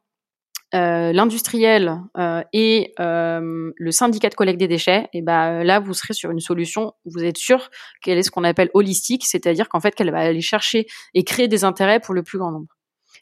euh, 0.74 1.12
l'industriel 1.12 2.02
euh, 2.18 2.42
et 2.52 2.92
euh, 2.98 3.70
le 3.76 3.90
syndicat 3.92 4.28
de 4.28 4.34
collecte 4.34 4.58
des 4.58 4.66
déchets, 4.66 5.08
et 5.12 5.22
ben 5.22 5.62
là 5.62 5.78
vous 5.78 5.94
serez 5.94 6.12
sur 6.12 6.32
une 6.32 6.40
solution. 6.40 6.92
Vous 7.04 7.22
êtes 7.22 7.38
sûr 7.38 7.70
qu'elle 8.02 8.18
est 8.18 8.24
ce 8.24 8.32
qu'on 8.32 8.42
appelle 8.42 8.70
holistique, 8.74 9.24
c'est-à-dire 9.24 9.68
qu'en 9.68 9.78
fait 9.78 9.94
qu'elle 9.94 10.10
va 10.10 10.18
aller 10.18 10.40
chercher 10.40 10.86
et 11.14 11.22
créer 11.22 11.46
des 11.46 11.62
intérêts 11.62 12.00
pour 12.00 12.14
le 12.14 12.24
plus 12.24 12.38
grand 12.38 12.50
nombre. 12.50 12.75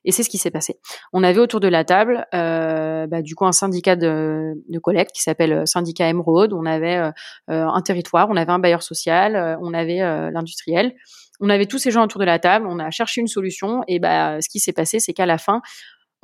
Et 0.05 0.13
c'est 0.13 0.23
ce 0.23 0.29
qui 0.29 0.39
s'est 0.39 0.51
passé. 0.51 0.79
On 1.13 1.23
avait 1.23 1.41
autour 1.41 1.61
de 1.61 1.69
la 1.69 1.85
table, 1.85 2.27
bah, 2.33 3.23
du 3.23 3.35
coup, 3.35 3.47
un 3.47 3.53
syndicat 3.53 3.97
de, 3.97 4.53
de 4.69 4.79
collecte 4.79 5.13
qui 5.15 5.23
s'appelle 5.23 5.67
Syndicat 5.67 6.09
Emeraude. 6.09 6.53
On 6.53 6.67
avait 6.67 7.11
un 7.49 7.83
territoire, 7.83 8.29
on 8.31 8.37
avait 8.37 8.53
un 8.53 8.59
bailleur 8.59 8.83
social, 8.83 9.59
on 9.61 9.73
avait 9.75 9.99
l'industriel. 10.31 10.95
On 11.41 11.51
avait 11.51 11.67
tous 11.67 11.79
ces 11.79 11.91
gens 11.91 12.05
autour 12.05 12.21
de 12.21 12.25
la 12.25 12.39
table. 12.39 12.67
On 12.69 12.79
a 12.79 12.91
cherché 12.91 13.21
une 13.21 13.27
solution. 13.27 13.83
Et 13.89 13.99
bah, 13.99 14.41
ce 14.41 14.49
qui 14.49 14.61
s'est 14.61 14.73
passé, 14.73 15.01
c'est 15.01 15.13
qu'à 15.13 15.27
la 15.27 15.39
fin, 15.39 15.63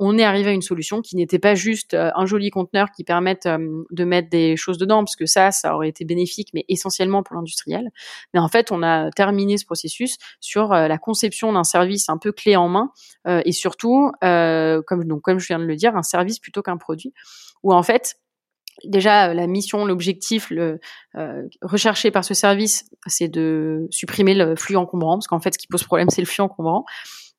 on 0.03 0.17
est 0.17 0.23
arrivé 0.23 0.49
à 0.49 0.53
une 0.53 0.61
solution 0.61 1.01
qui 1.01 1.15
n'était 1.15 1.39
pas 1.39 1.55
juste 1.55 1.93
un 1.93 2.25
joli 2.25 2.49
conteneur 2.49 2.91
qui 2.91 3.03
permette 3.03 3.47
de 3.47 4.03
mettre 4.03 4.29
des 4.29 4.57
choses 4.57 4.77
dedans, 4.77 5.03
parce 5.03 5.15
que 5.15 5.25
ça, 5.25 5.51
ça 5.51 5.75
aurait 5.75 5.89
été 5.89 6.05
bénéfique, 6.05 6.49
mais 6.53 6.65
essentiellement 6.67 7.23
pour 7.23 7.35
l'industriel. 7.35 7.89
Mais 8.33 8.39
en 8.39 8.47
fait, 8.47 8.71
on 8.71 8.81
a 8.81 9.11
terminé 9.11 9.57
ce 9.57 9.65
processus 9.65 10.17
sur 10.39 10.69
la 10.69 10.97
conception 10.97 11.53
d'un 11.53 11.63
service 11.63 12.09
un 12.09 12.17
peu 12.17 12.31
clé 12.31 12.55
en 12.55 12.67
main 12.67 12.91
et 13.27 13.51
surtout, 13.51 14.11
comme 14.21 15.05
donc 15.05 15.21
comme 15.21 15.39
je 15.39 15.47
viens 15.47 15.59
de 15.59 15.65
le 15.65 15.75
dire, 15.75 15.95
un 15.95 16.03
service 16.03 16.39
plutôt 16.39 16.61
qu'un 16.61 16.77
produit, 16.77 17.13
où 17.63 17.71
en 17.73 17.83
fait 17.83 18.15
déjà 18.85 19.29
euh, 19.29 19.33
la 19.33 19.47
mission, 19.47 19.85
l'objectif, 19.85 20.51
euh, 20.51 20.77
recherché 21.61 22.11
par 22.11 22.23
ce 22.23 22.33
service, 22.33 22.85
c'est 23.07 23.27
de 23.27 23.87
supprimer 23.89 24.33
le 24.33 24.55
flux 24.55 24.75
encombrant, 24.75 25.17
parce 25.17 25.27
qu'en 25.27 25.39
fait, 25.39 25.53
ce 25.53 25.57
qui 25.57 25.67
pose 25.67 25.83
problème, 25.83 26.09
c'est 26.09 26.21
le 26.21 26.27
flux 26.27 26.41
encombrant. 26.41 26.85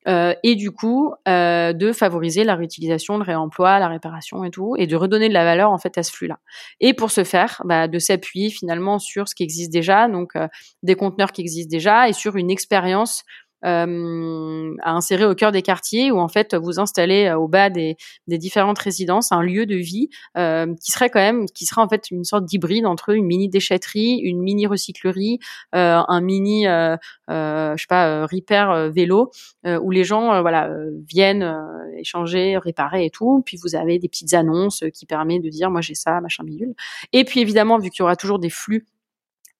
Euh, 0.09 0.34
et 0.42 0.57
du 0.57 0.70
coup, 0.70 1.14
euh, 1.28 1.72
de 1.72 1.92
favoriser 1.92 2.44
la 2.44 2.57
réutilisation, 2.57 3.18
le 3.18 3.24
réemploi, 3.24 3.78
la 3.78 3.88
réparation 3.88 4.44
et 4.44 4.50
tout, 4.50 4.74
et 4.76 4.86
de 4.86 4.96
redonner 4.96 5.28
de 5.28 5.34
la 5.34 5.44
valeur 5.44 5.70
en 5.70 5.78
fait 5.78 5.96
à 5.98 6.03
ce 6.03 6.12
flux-là. 6.12 6.38
Et 6.80 6.94
pour 6.94 7.11
ce 7.11 7.24
faire, 7.24 7.62
bah, 7.64 7.88
de 7.88 7.98
s'appuyer 7.98 8.50
finalement 8.50 8.98
sur 8.98 9.28
ce 9.28 9.34
qui 9.34 9.42
existe 9.42 9.72
déjà, 9.72 10.09
donc 10.09 10.34
euh, 10.36 10.48
des 10.82 10.96
conteneurs 10.96 11.32
qui 11.32 11.40
existent 11.40 11.70
déjà, 11.70 12.09
et 12.09 12.12
sur 12.12 12.36
une 12.36 12.50
expérience 12.50 13.24
euh, 13.64 14.74
à 14.82 14.92
insérer 14.92 15.24
au 15.24 15.34
cœur 15.34 15.52
des 15.52 15.62
quartiers 15.62 16.10
où 16.10 16.18
en 16.18 16.28
fait 16.28 16.54
vous 16.54 16.80
installez 16.80 17.26
euh, 17.26 17.38
au 17.38 17.48
bas 17.48 17.70
des, 17.70 17.96
des 18.26 18.38
différentes 18.38 18.78
résidences 18.78 19.32
un 19.32 19.42
lieu 19.42 19.66
de 19.66 19.76
vie 19.76 20.08
euh, 20.36 20.74
qui 20.82 20.92
serait 20.92 21.10
quand 21.10 21.20
même 21.20 21.46
qui 21.46 21.66
serait 21.66 21.82
en 21.82 21.88
fait 21.88 22.10
une 22.10 22.24
sorte 22.24 22.44
d'hybride 22.44 22.86
entre 22.86 23.10
une 23.10 23.26
mini 23.26 23.48
déchetterie, 23.48 24.18
une 24.22 24.40
mini 24.40 24.66
recyclerie, 24.66 25.38
euh, 25.74 26.00
un 26.06 26.20
mini 26.20 26.66
euh, 26.66 26.96
je 27.28 27.74
sais 27.78 27.86
pas 27.88 28.26
repair 28.26 28.90
vélo 28.90 29.30
où 29.64 29.90
les 29.90 30.04
gens 30.04 30.40
voilà 30.42 30.70
viennent 31.08 31.50
échanger, 31.98 32.58
réparer 32.58 33.06
et 33.06 33.10
tout. 33.10 33.42
Puis 33.46 33.56
vous 33.62 33.74
avez 33.74 33.98
des 33.98 34.08
petites 34.08 34.34
annonces 34.34 34.84
qui 34.92 35.06
permettent 35.06 35.42
de 35.42 35.48
dire 35.48 35.70
moi 35.70 35.80
j'ai 35.80 35.94
ça 35.94 36.20
machin 36.20 36.44
bidule. 36.44 36.74
Et 37.12 37.24
puis 37.24 37.40
évidemment 37.40 37.78
vu 37.78 37.90
qu'il 37.90 38.00
y 38.00 38.02
aura 38.02 38.16
toujours 38.16 38.38
des 38.38 38.50
flux 38.50 38.86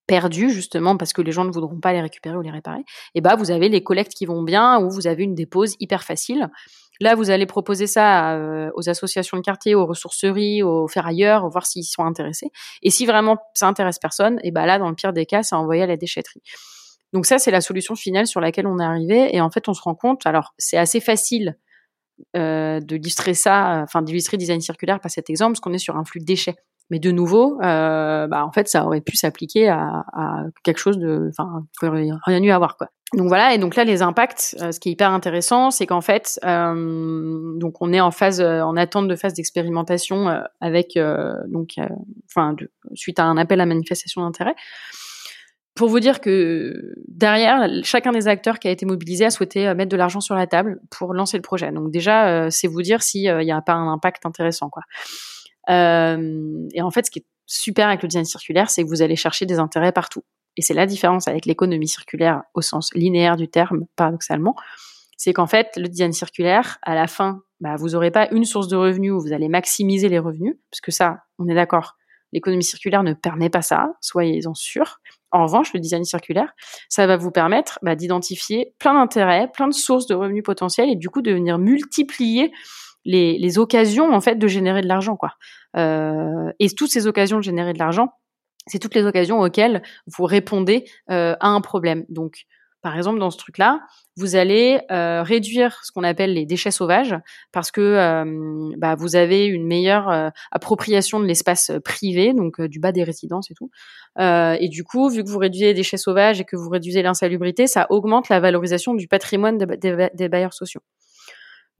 perdus 0.07 0.50
justement 0.50 0.96
parce 0.96 1.12
que 1.12 1.22
les 1.22 1.32
gens 1.32 1.44
ne 1.44 1.53
voudront 1.53 1.80
pas 1.80 1.92
les 1.92 2.00
récupérer 2.00 2.36
ou 2.36 2.42
les 2.42 2.50
réparer, 2.50 2.84
et 3.14 3.20
bah 3.20 3.36
vous 3.36 3.50
avez 3.50 3.68
les 3.68 3.82
collectes 3.82 4.12
qui 4.12 4.26
vont 4.26 4.42
bien 4.42 4.80
ou 4.80 4.90
vous 4.90 5.07
avez 5.07 5.24
une 5.24 5.34
dépose 5.34 5.76
hyper 5.80 6.03
facile. 6.03 6.50
Là, 7.00 7.16
vous 7.16 7.30
allez 7.30 7.46
proposer 7.46 7.88
ça 7.88 8.36
euh, 8.36 8.70
aux 8.76 8.88
associations 8.88 9.36
de 9.36 9.42
quartier, 9.42 9.74
aux 9.74 9.86
ressourceries, 9.86 10.62
aux 10.62 10.86
ferrailleurs, 10.86 11.48
voir 11.48 11.66
s'ils 11.66 11.84
sont 11.84 12.05
intéressés. 12.05 12.50
Et 12.82 12.90
si 12.90 13.07
vraiment 13.07 13.38
ça 13.55 13.66
intéresse 13.66 13.98
personne, 13.98 14.38
et 14.44 14.53
bah 14.53 14.66
là, 14.66 14.78
dans 14.78 14.88
le 14.88 14.94
pire 14.94 15.12
des 15.12 15.26
cas, 15.26 15.42
c'est 15.42 15.57
envoyé 15.57 15.82
à 15.82 15.86
la 15.86 15.96
déchetterie. 15.96 16.42
Donc 17.12 17.26
ça, 17.26 17.38
c'est 17.38 17.50
la 17.50 17.61
solution 17.61 17.96
finale 17.96 18.26
sur 18.26 18.40
laquelle 18.40 18.68
on 18.68 18.78
est 18.78 18.84
arrivé. 18.84 19.34
Et 19.34 19.40
en 19.40 19.50
fait, 19.50 19.68
on 19.68 19.74
se 19.74 19.82
rend 19.82 19.94
compte, 19.96 20.24
alors 20.26 20.55
c'est 20.59 20.76
assez 20.76 21.00
facile 21.00 21.59
euh, 22.36 22.78
de 22.78 22.96
d'illustrer 22.96 23.34
ça, 23.34 23.80
enfin 23.82 24.03
d'illustrer 24.03 24.36
design 24.36 24.61
circulaire 24.61 25.00
par 25.00 25.11
cet 25.11 25.28
exemple, 25.28 25.55
parce 25.55 25.61
qu'on 25.61 25.72
est 25.72 25.78
sur 25.78 25.96
un 25.96 26.05
flux 26.05 26.20
de 26.20 26.24
déchets. 26.24 26.57
Mais 26.93 26.99
de 26.99 27.11
nouveau, 27.11 27.59
euh, 27.62 28.26
bah, 28.26 28.45
en 28.45 28.53
fait, 28.53 28.68
ça 28.68 28.84
aurait 28.84 29.01
pu 29.01 29.16
s'appliquer 29.16 29.70
à, 29.70 30.05
quelque 30.62 30.76
chose 30.76 30.99
de, 30.99 31.30
enfin, 31.30 31.64
rien 31.80 32.43
eu 32.43 32.51
à 32.51 32.59
voir 32.59 32.76
quoi. 32.76 32.88
Donc 33.14 33.28
voilà, 33.28 33.55
et 33.55 33.59
donc 33.59 33.76
là 33.76 33.84
les 33.84 34.03
impacts, 34.03 34.57
euh, 34.61 34.72
ce 34.72 34.80
qui 34.80 34.90
est 34.90 34.93
hyper 34.93 35.11
intéressant, 35.11 35.70
c'est 35.70 35.86
qu'en 35.86 36.03
fait, 36.03 36.38
euh, 36.45 37.59
donc 37.59 37.80
on 37.80 37.95
est 37.95 38.01
en 38.01 38.11
phase, 38.11 38.43
en 38.43 38.76
attente 38.76 39.09
de 39.09 39.16
phase 39.16 39.32
d'expérimentation 39.32 40.45
avec, 40.61 40.99
donc, 41.49 41.76
enfin, 42.30 42.55
suite 42.93 43.18
à 43.18 43.24
un 43.24 43.38
appel 43.38 43.62
à 43.62 43.64
manifestation 43.64 44.20
d'intérêt. 44.20 44.55
Pour 45.74 45.88
vous 45.88 46.01
dire 46.01 46.20
que 46.20 46.93
derrière, 47.09 47.66
chacun 47.84 48.12
des 48.12 48.28
acteurs 48.28 48.59
qui 48.59 48.68
a 48.68 48.70
été 48.70 48.84
mobilisé 48.84 49.24
a 49.24 49.30
souhaité 49.30 49.72
mettre 49.72 49.88
de 49.88 49.97
l'argent 49.97 50.20
sur 50.20 50.34
la 50.34 50.47
table 50.47 50.78
pour 50.90 51.14
lancer 51.14 51.38
le 51.38 51.43
projet. 51.43 51.72
Donc 51.72 51.90
déjà, 51.90 52.51
c'est 52.51 52.68
vous 52.68 52.82
dire 52.82 53.03
s'il 53.03 53.34
n'y 53.34 53.53
a 53.53 53.62
pas 53.62 53.72
un 53.72 53.90
impact 53.90 54.26
intéressant, 54.26 54.68
quoi. 54.68 54.82
Euh, 55.70 56.68
et 56.72 56.82
en 56.82 56.90
fait, 56.90 57.06
ce 57.06 57.10
qui 57.10 57.20
est 57.20 57.26
super 57.46 57.88
avec 57.88 58.02
le 58.02 58.08
design 58.08 58.24
circulaire, 58.24 58.70
c'est 58.70 58.82
que 58.82 58.88
vous 58.88 59.02
allez 59.02 59.16
chercher 59.16 59.46
des 59.46 59.58
intérêts 59.58 59.92
partout. 59.92 60.24
Et 60.56 60.62
c'est 60.62 60.74
la 60.74 60.86
différence 60.86 61.28
avec 61.28 61.46
l'économie 61.46 61.88
circulaire 61.88 62.42
au 62.54 62.60
sens 62.60 62.92
linéaire 62.94 63.36
du 63.36 63.48
terme, 63.48 63.86
paradoxalement. 63.96 64.54
C'est 65.16 65.32
qu'en 65.32 65.46
fait, 65.46 65.68
le 65.76 65.88
design 65.88 66.12
circulaire, 66.12 66.78
à 66.82 66.94
la 66.94 67.06
fin, 67.06 67.42
bah, 67.60 67.76
vous 67.76 67.90
n'aurez 67.90 68.10
pas 68.10 68.28
une 68.32 68.44
source 68.44 68.68
de 68.68 68.76
revenus 68.76 69.12
où 69.12 69.20
vous 69.20 69.32
allez 69.32 69.48
maximiser 69.48 70.08
les 70.08 70.18
revenus, 70.18 70.56
parce 70.70 70.80
que 70.80 70.90
ça, 70.90 71.18
on 71.38 71.48
est 71.48 71.54
d'accord, 71.54 71.96
l'économie 72.32 72.64
circulaire 72.64 73.02
ne 73.02 73.12
permet 73.12 73.50
pas 73.50 73.62
ça, 73.62 73.92
soyez-en 74.00 74.54
sûrs. 74.54 75.00
En 75.30 75.44
revanche, 75.44 75.72
le 75.72 75.80
design 75.80 76.04
circulaire, 76.04 76.52
ça 76.88 77.06
va 77.06 77.16
vous 77.16 77.30
permettre 77.30 77.78
bah, 77.82 77.94
d'identifier 77.94 78.74
plein 78.78 78.94
d'intérêts, 78.94 79.48
plein 79.52 79.68
de 79.68 79.74
sources 79.74 80.06
de 80.06 80.14
revenus 80.14 80.42
potentiels 80.42 80.90
et 80.90 80.96
du 80.96 81.08
coup 81.08 81.22
de 81.22 81.32
venir 81.32 81.58
multiplier 81.58 82.52
les, 83.05 83.38
les 83.38 83.59
occasions 83.59 84.12
en 84.12 84.20
fait 84.20 84.36
de 84.36 84.46
générer 84.46 84.82
de 84.82 84.88
l'argent 84.88 85.16
quoi. 85.16 85.34
Euh, 85.76 86.53
et 86.59 86.68
toutes 86.70 86.90
ces 86.90 87.07
occasions 87.07 87.38
de 87.38 87.42
générer 87.42 87.72
de 87.72 87.78
l'argent, 87.78 88.12
c'est 88.66 88.78
toutes 88.78 88.94
les 88.94 89.05
occasions 89.05 89.40
auxquelles 89.40 89.82
vous 90.07 90.24
répondez 90.24 90.84
euh, 91.11 91.34
à 91.40 91.48
un 91.48 91.61
problème. 91.61 92.05
Donc 92.09 92.46
par 92.82 92.96
exemple, 92.96 93.20
dans 93.20 93.30
ce 93.30 93.38
truc-là, 93.38 93.80
vous 94.16 94.34
allez 94.34 94.80
euh, 94.90 95.22
réduire 95.22 95.78
ce 95.84 95.92
qu'on 95.92 96.03
appelle 96.03 96.34
les 96.34 96.46
déchets 96.46 96.72
sauvages 96.72 97.14
parce 97.53 97.70
que 97.70 97.80
euh, 97.80 98.74
bah, 98.76 98.96
vous 98.96 99.14
avez 99.14 99.46
une 99.46 99.64
meilleure 99.64 100.11
euh, 100.11 100.30
appropriation 100.50 101.20
de 101.20 101.24
l'espace 101.24 101.70
privé, 101.84 102.34
donc 102.34 102.61
du 102.61 102.80
bas 102.80 102.90
des 102.90 103.05
résidences 103.05 103.53
et 103.53 103.55
tout. 103.55 103.70
et 104.18 104.68
du 104.68 104.82
coup, 104.82 105.09
vu 105.09 105.22
que 105.22 105.30
vous 105.30 105.38
réduisez 105.38 105.66
les 105.66 105.74
déchets 105.74 105.96
sauvages 105.96 106.40
et 106.40 106.44
que 106.44 106.57
vous 106.57 106.68
réduisez 106.68 107.03
l'insalubrité, 107.03 107.68
ça 107.68 107.86
augmente 107.88 108.28
la 108.28 108.40
valorisation 108.40 108.94
du 108.94 109.07
patrimoine 109.07 109.59
des 109.59 110.28
bailleurs 110.28 110.53
sociaux. 110.53 110.82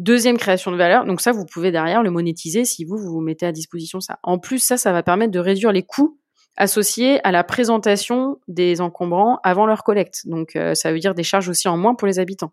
Deuxième 0.03 0.37
création 0.37 0.73
de 0.73 0.77
valeur, 0.77 1.05
donc 1.05 1.21
ça, 1.21 1.31
vous 1.31 1.47
pouvez 1.47 1.71
derrière 1.71 2.03
le 2.03 2.11
monétiser 2.11 2.65
si 2.65 2.85
vous 2.85 2.99
vous 2.99 3.21
mettez 3.21 3.47
à 3.47 3.53
disposition 3.53 4.01
ça. 4.01 4.19
En 4.25 4.41
plus, 4.41 4.59
ça, 4.59 4.77
ça 4.77 4.91
va 4.91 5.05
permettre 5.05 5.31
de 5.31 5.39
réduire 5.39 5.71
les 5.71 5.85
coûts 5.85 6.19
associés 6.57 7.25
à 7.25 7.31
la 7.31 7.45
présentation 7.45 8.41
des 8.49 8.81
encombrants 8.81 9.39
avant 9.45 9.65
leur 9.65 9.85
collecte. 9.85 10.23
Donc, 10.25 10.57
euh, 10.57 10.75
ça 10.75 10.93
veut 10.93 10.99
dire 10.99 11.15
des 11.15 11.23
charges 11.23 11.49
aussi 11.49 11.69
en 11.69 11.77
moins 11.77 11.95
pour 11.95 12.09
les 12.09 12.19
habitants. 12.19 12.53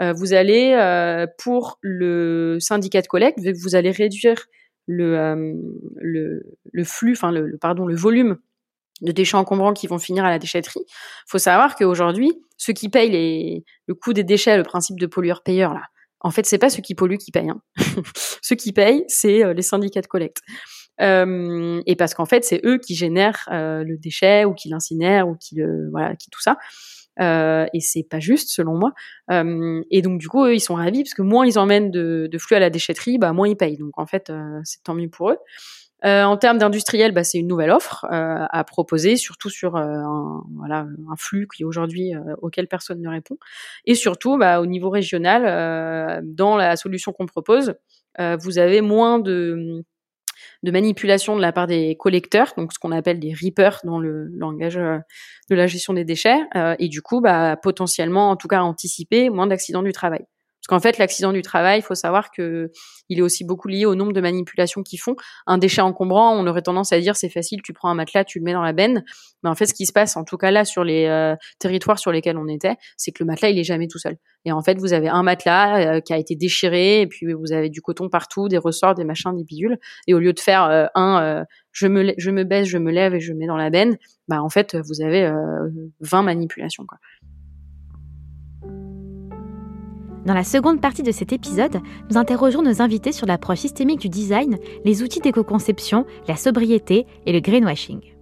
Euh, 0.00 0.12
vous 0.12 0.32
allez, 0.32 0.72
euh, 0.72 1.28
pour 1.38 1.78
le 1.82 2.58
syndicat 2.58 3.00
de 3.00 3.06
collecte, 3.06 3.38
vous 3.62 3.76
allez 3.76 3.92
réduire 3.92 4.46
le, 4.88 5.54
le, 6.00 6.84
flux, 6.84 7.12
enfin 7.12 7.30
le, 7.30 7.56
pardon, 7.58 7.86
le 7.86 7.94
volume 7.94 8.38
de 9.02 9.12
déchets 9.12 9.36
encombrants 9.36 9.72
qui 9.72 9.86
vont 9.86 9.98
finir 9.98 10.24
à 10.24 10.30
la 10.30 10.40
déchetterie. 10.40 10.84
Faut 11.28 11.38
savoir 11.38 11.76
qu'aujourd'hui, 11.76 12.32
ceux 12.56 12.72
qui 12.72 12.88
payent 12.88 13.10
les, 13.10 13.64
le 13.86 13.94
coût 13.94 14.12
des 14.12 14.24
déchets, 14.24 14.56
le 14.56 14.64
principe 14.64 14.98
de 14.98 15.06
pollueur-payeur 15.06 15.72
là, 15.72 15.82
en 16.26 16.30
fait, 16.32 16.44
c'est 16.44 16.58
pas 16.58 16.70
ceux 16.70 16.82
qui 16.82 16.96
polluent 16.96 17.18
qui 17.18 17.30
payent. 17.30 17.50
Hein. 17.50 17.62
ceux 18.42 18.56
qui 18.56 18.72
payent, 18.72 19.04
c'est 19.06 19.44
euh, 19.44 19.54
les 19.54 19.62
syndicats 19.62 20.00
de 20.00 20.08
collecte. 20.08 20.38
Euh, 21.00 21.80
et 21.86 21.94
parce 21.94 22.14
qu'en 22.14 22.26
fait, 22.26 22.44
c'est 22.44 22.60
eux 22.64 22.78
qui 22.78 22.96
génèrent 22.96 23.48
euh, 23.52 23.84
le 23.84 23.96
déchet 23.96 24.44
ou 24.44 24.54
qui 24.54 24.68
l'incinèrent 24.68 25.28
ou 25.28 25.36
qui 25.36 25.54
le 25.54 25.88
voilà, 25.90 26.16
qui 26.16 26.30
tout 26.30 26.40
ça. 26.40 26.56
Euh, 27.20 27.66
et 27.72 27.80
c'est 27.80 28.02
pas 28.02 28.18
juste 28.18 28.50
selon 28.50 28.76
moi. 28.76 28.92
Et 29.30 30.02
donc 30.02 30.18
du 30.18 30.28
coup, 30.28 30.44
eux, 30.44 30.54
ils 30.54 30.60
sont 30.60 30.74
ravis 30.74 31.04
parce 31.04 31.14
que 31.14 31.22
moins 31.22 31.46
ils 31.46 31.60
emmènent 31.60 31.92
de, 31.92 32.28
de 32.30 32.38
flux 32.38 32.56
à 32.56 32.60
la 32.60 32.70
déchetterie, 32.70 33.18
bah 33.18 33.32
moins 33.32 33.46
ils 33.46 33.56
payent. 33.56 33.78
Donc 33.78 33.92
en 33.96 34.06
fait, 34.06 34.32
c'est 34.64 34.82
tant 34.82 34.94
mieux 34.94 35.08
pour 35.08 35.30
eux. 35.30 35.38
Euh, 36.04 36.24
en 36.24 36.36
termes 36.36 36.58
d'industriel, 36.58 37.12
bah, 37.12 37.24
c'est 37.24 37.38
une 37.38 37.46
nouvelle 37.46 37.70
offre 37.70 38.04
euh, 38.12 38.44
à 38.50 38.64
proposer, 38.64 39.16
surtout 39.16 39.48
sur 39.48 39.76
euh, 39.76 39.80
un, 39.82 41.16
flux 41.16 41.48
qui 41.54 41.64
aujourd'hui 41.64 42.12
auquel 42.42 42.68
personne 42.68 43.00
ne 43.00 43.08
répond. 43.08 43.38
Et 43.86 43.94
surtout, 43.94 44.36
bah, 44.36 44.60
au 44.60 44.66
niveau 44.66 44.90
régional, 44.90 46.22
dans 46.24 46.56
la 46.56 46.76
solution 46.76 47.12
qu'on 47.12 47.26
propose, 47.26 47.74
vous 48.18 48.58
avez 48.58 48.80
moins 48.80 49.18
de, 49.18 49.82
de 50.62 50.70
manipulation 50.70 51.36
de 51.36 51.40
la 51.40 51.52
part 51.52 51.66
des 51.66 51.96
collecteurs, 51.96 52.52
donc 52.56 52.72
ce 52.72 52.78
qu'on 52.78 52.92
appelle 52.92 53.18
des 53.18 53.32
reapers 53.32 53.80
dans 53.84 53.98
le 53.98 54.26
langage 54.34 54.74
de 54.76 55.54
la 55.54 55.66
gestion 55.66 55.94
des 55.94 56.04
déchets, 56.04 56.38
et 56.78 56.88
du 56.88 57.02
coup, 57.02 57.20
bah, 57.20 57.56
potentiellement, 57.56 58.30
en 58.30 58.36
tout 58.36 58.48
cas 58.48 58.60
anticiper, 58.60 59.30
moins 59.30 59.46
d'accidents 59.46 59.82
du 59.82 59.92
travail. 59.92 60.26
Parce 60.66 60.80
qu'en 60.80 60.82
fait, 60.82 60.98
l'accident 60.98 61.32
du 61.32 61.42
travail, 61.42 61.78
il 61.78 61.82
faut 61.82 61.94
savoir 61.94 62.32
que 62.32 62.72
il 63.08 63.20
est 63.20 63.22
aussi 63.22 63.44
beaucoup 63.44 63.68
lié 63.68 63.86
au 63.86 63.94
nombre 63.94 64.12
de 64.12 64.20
manipulations 64.20 64.82
qu'ils 64.82 64.98
font. 64.98 65.14
Un 65.46 65.58
déchet 65.58 65.80
encombrant, 65.80 66.36
on 66.36 66.44
aurait 66.48 66.62
tendance 66.62 66.92
à 66.92 66.98
dire 66.98 67.14
c'est 67.14 67.28
facile, 67.28 67.62
tu 67.62 67.72
prends 67.72 67.88
un 67.88 67.94
matelas, 67.94 68.24
tu 68.24 68.40
le 68.40 68.44
mets 68.44 68.52
dans 68.52 68.62
la 68.62 68.72
benne. 68.72 69.04
Mais 69.44 69.50
en 69.50 69.54
fait, 69.54 69.66
ce 69.66 69.74
qui 69.74 69.86
se 69.86 69.92
passe, 69.92 70.16
en 70.16 70.24
tout 70.24 70.36
cas 70.36 70.50
là 70.50 70.64
sur 70.64 70.82
les 70.82 71.06
euh, 71.06 71.36
territoires 71.60 72.00
sur 72.00 72.10
lesquels 72.10 72.36
on 72.36 72.48
était, 72.48 72.74
c'est 72.96 73.12
que 73.12 73.22
le 73.22 73.26
matelas 73.26 73.50
il 73.50 73.58
est 73.60 73.64
jamais 73.64 73.86
tout 73.86 73.98
seul. 73.98 74.16
Et 74.44 74.50
en 74.50 74.60
fait, 74.60 74.78
vous 74.78 74.92
avez 74.92 75.08
un 75.08 75.22
matelas 75.22 75.96
euh, 75.96 76.00
qui 76.00 76.12
a 76.12 76.18
été 76.18 76.34
déchiré, 76.34 77.02
et 77.02 77.06
puis 77.06 77.32
vous 77.32 77.52
avez 77.52 77.68
du 77.70 77.80
coton 77.80 78.08
partout, 78.08 78.48
des 78.48 78.58
ressorts, 78.58 78.94
des 78.94 79.04
machins, 79.04 79.36
des 79.36 79.44
bidules. 79.44 79.78
Et 80.08 80.14
au 80.14 80.18
lieu 80.18 80.32
de 80.32 80.40
faire 80.40 80.64
euh, 80.64 80.86
un 80.96 81.44
je 81.70 81.86
me 81.86 82.12
je 82.16 82.30
me 82.30 82.42
baisse, 82.42 82.66
je 82.66 82.78
me 82.78 82.90
lève 82.90 83.14
et 83.14 83.20
je 83.20 83.32
mets 83.34 83.46
dans 83.46 83.56
la 83.56 83.70
benne, 83.70 83.98
bah 84.26 84.42
en 84.42 84.48
fait 84.48 84.76
vous 84.76 85.02
avez 85.02 85.30
20 86.00 86.22
manipulations 86.22 86.86
quoi. 86.86 86.98
Dans 90.26 90.34
la 90.34 90.42
seconde 90.42 90.80
partie 90.80 91.04
de 91.04 91.12
cet 91.12 91.32
épisode, 91.32 91.80
nous 92.10 92.18
interrogeons 92.18 92.60
nos 92.60 92.82
invités 92.82 93.12
sur 93.12 93.28
l'approche 93.28 93.60
systémique 93.60 94.00
du 94.00 94.08
design, 94.08 94.58
les 94.84 95.04
outils 95.04 95.20
d'éco-conception, 95.20 96.04
la 96.26 96.34
sobriété 96.34 97.06
et 97.26 97.32
le 97.32 97.38
greenwashing. 97.38 98.15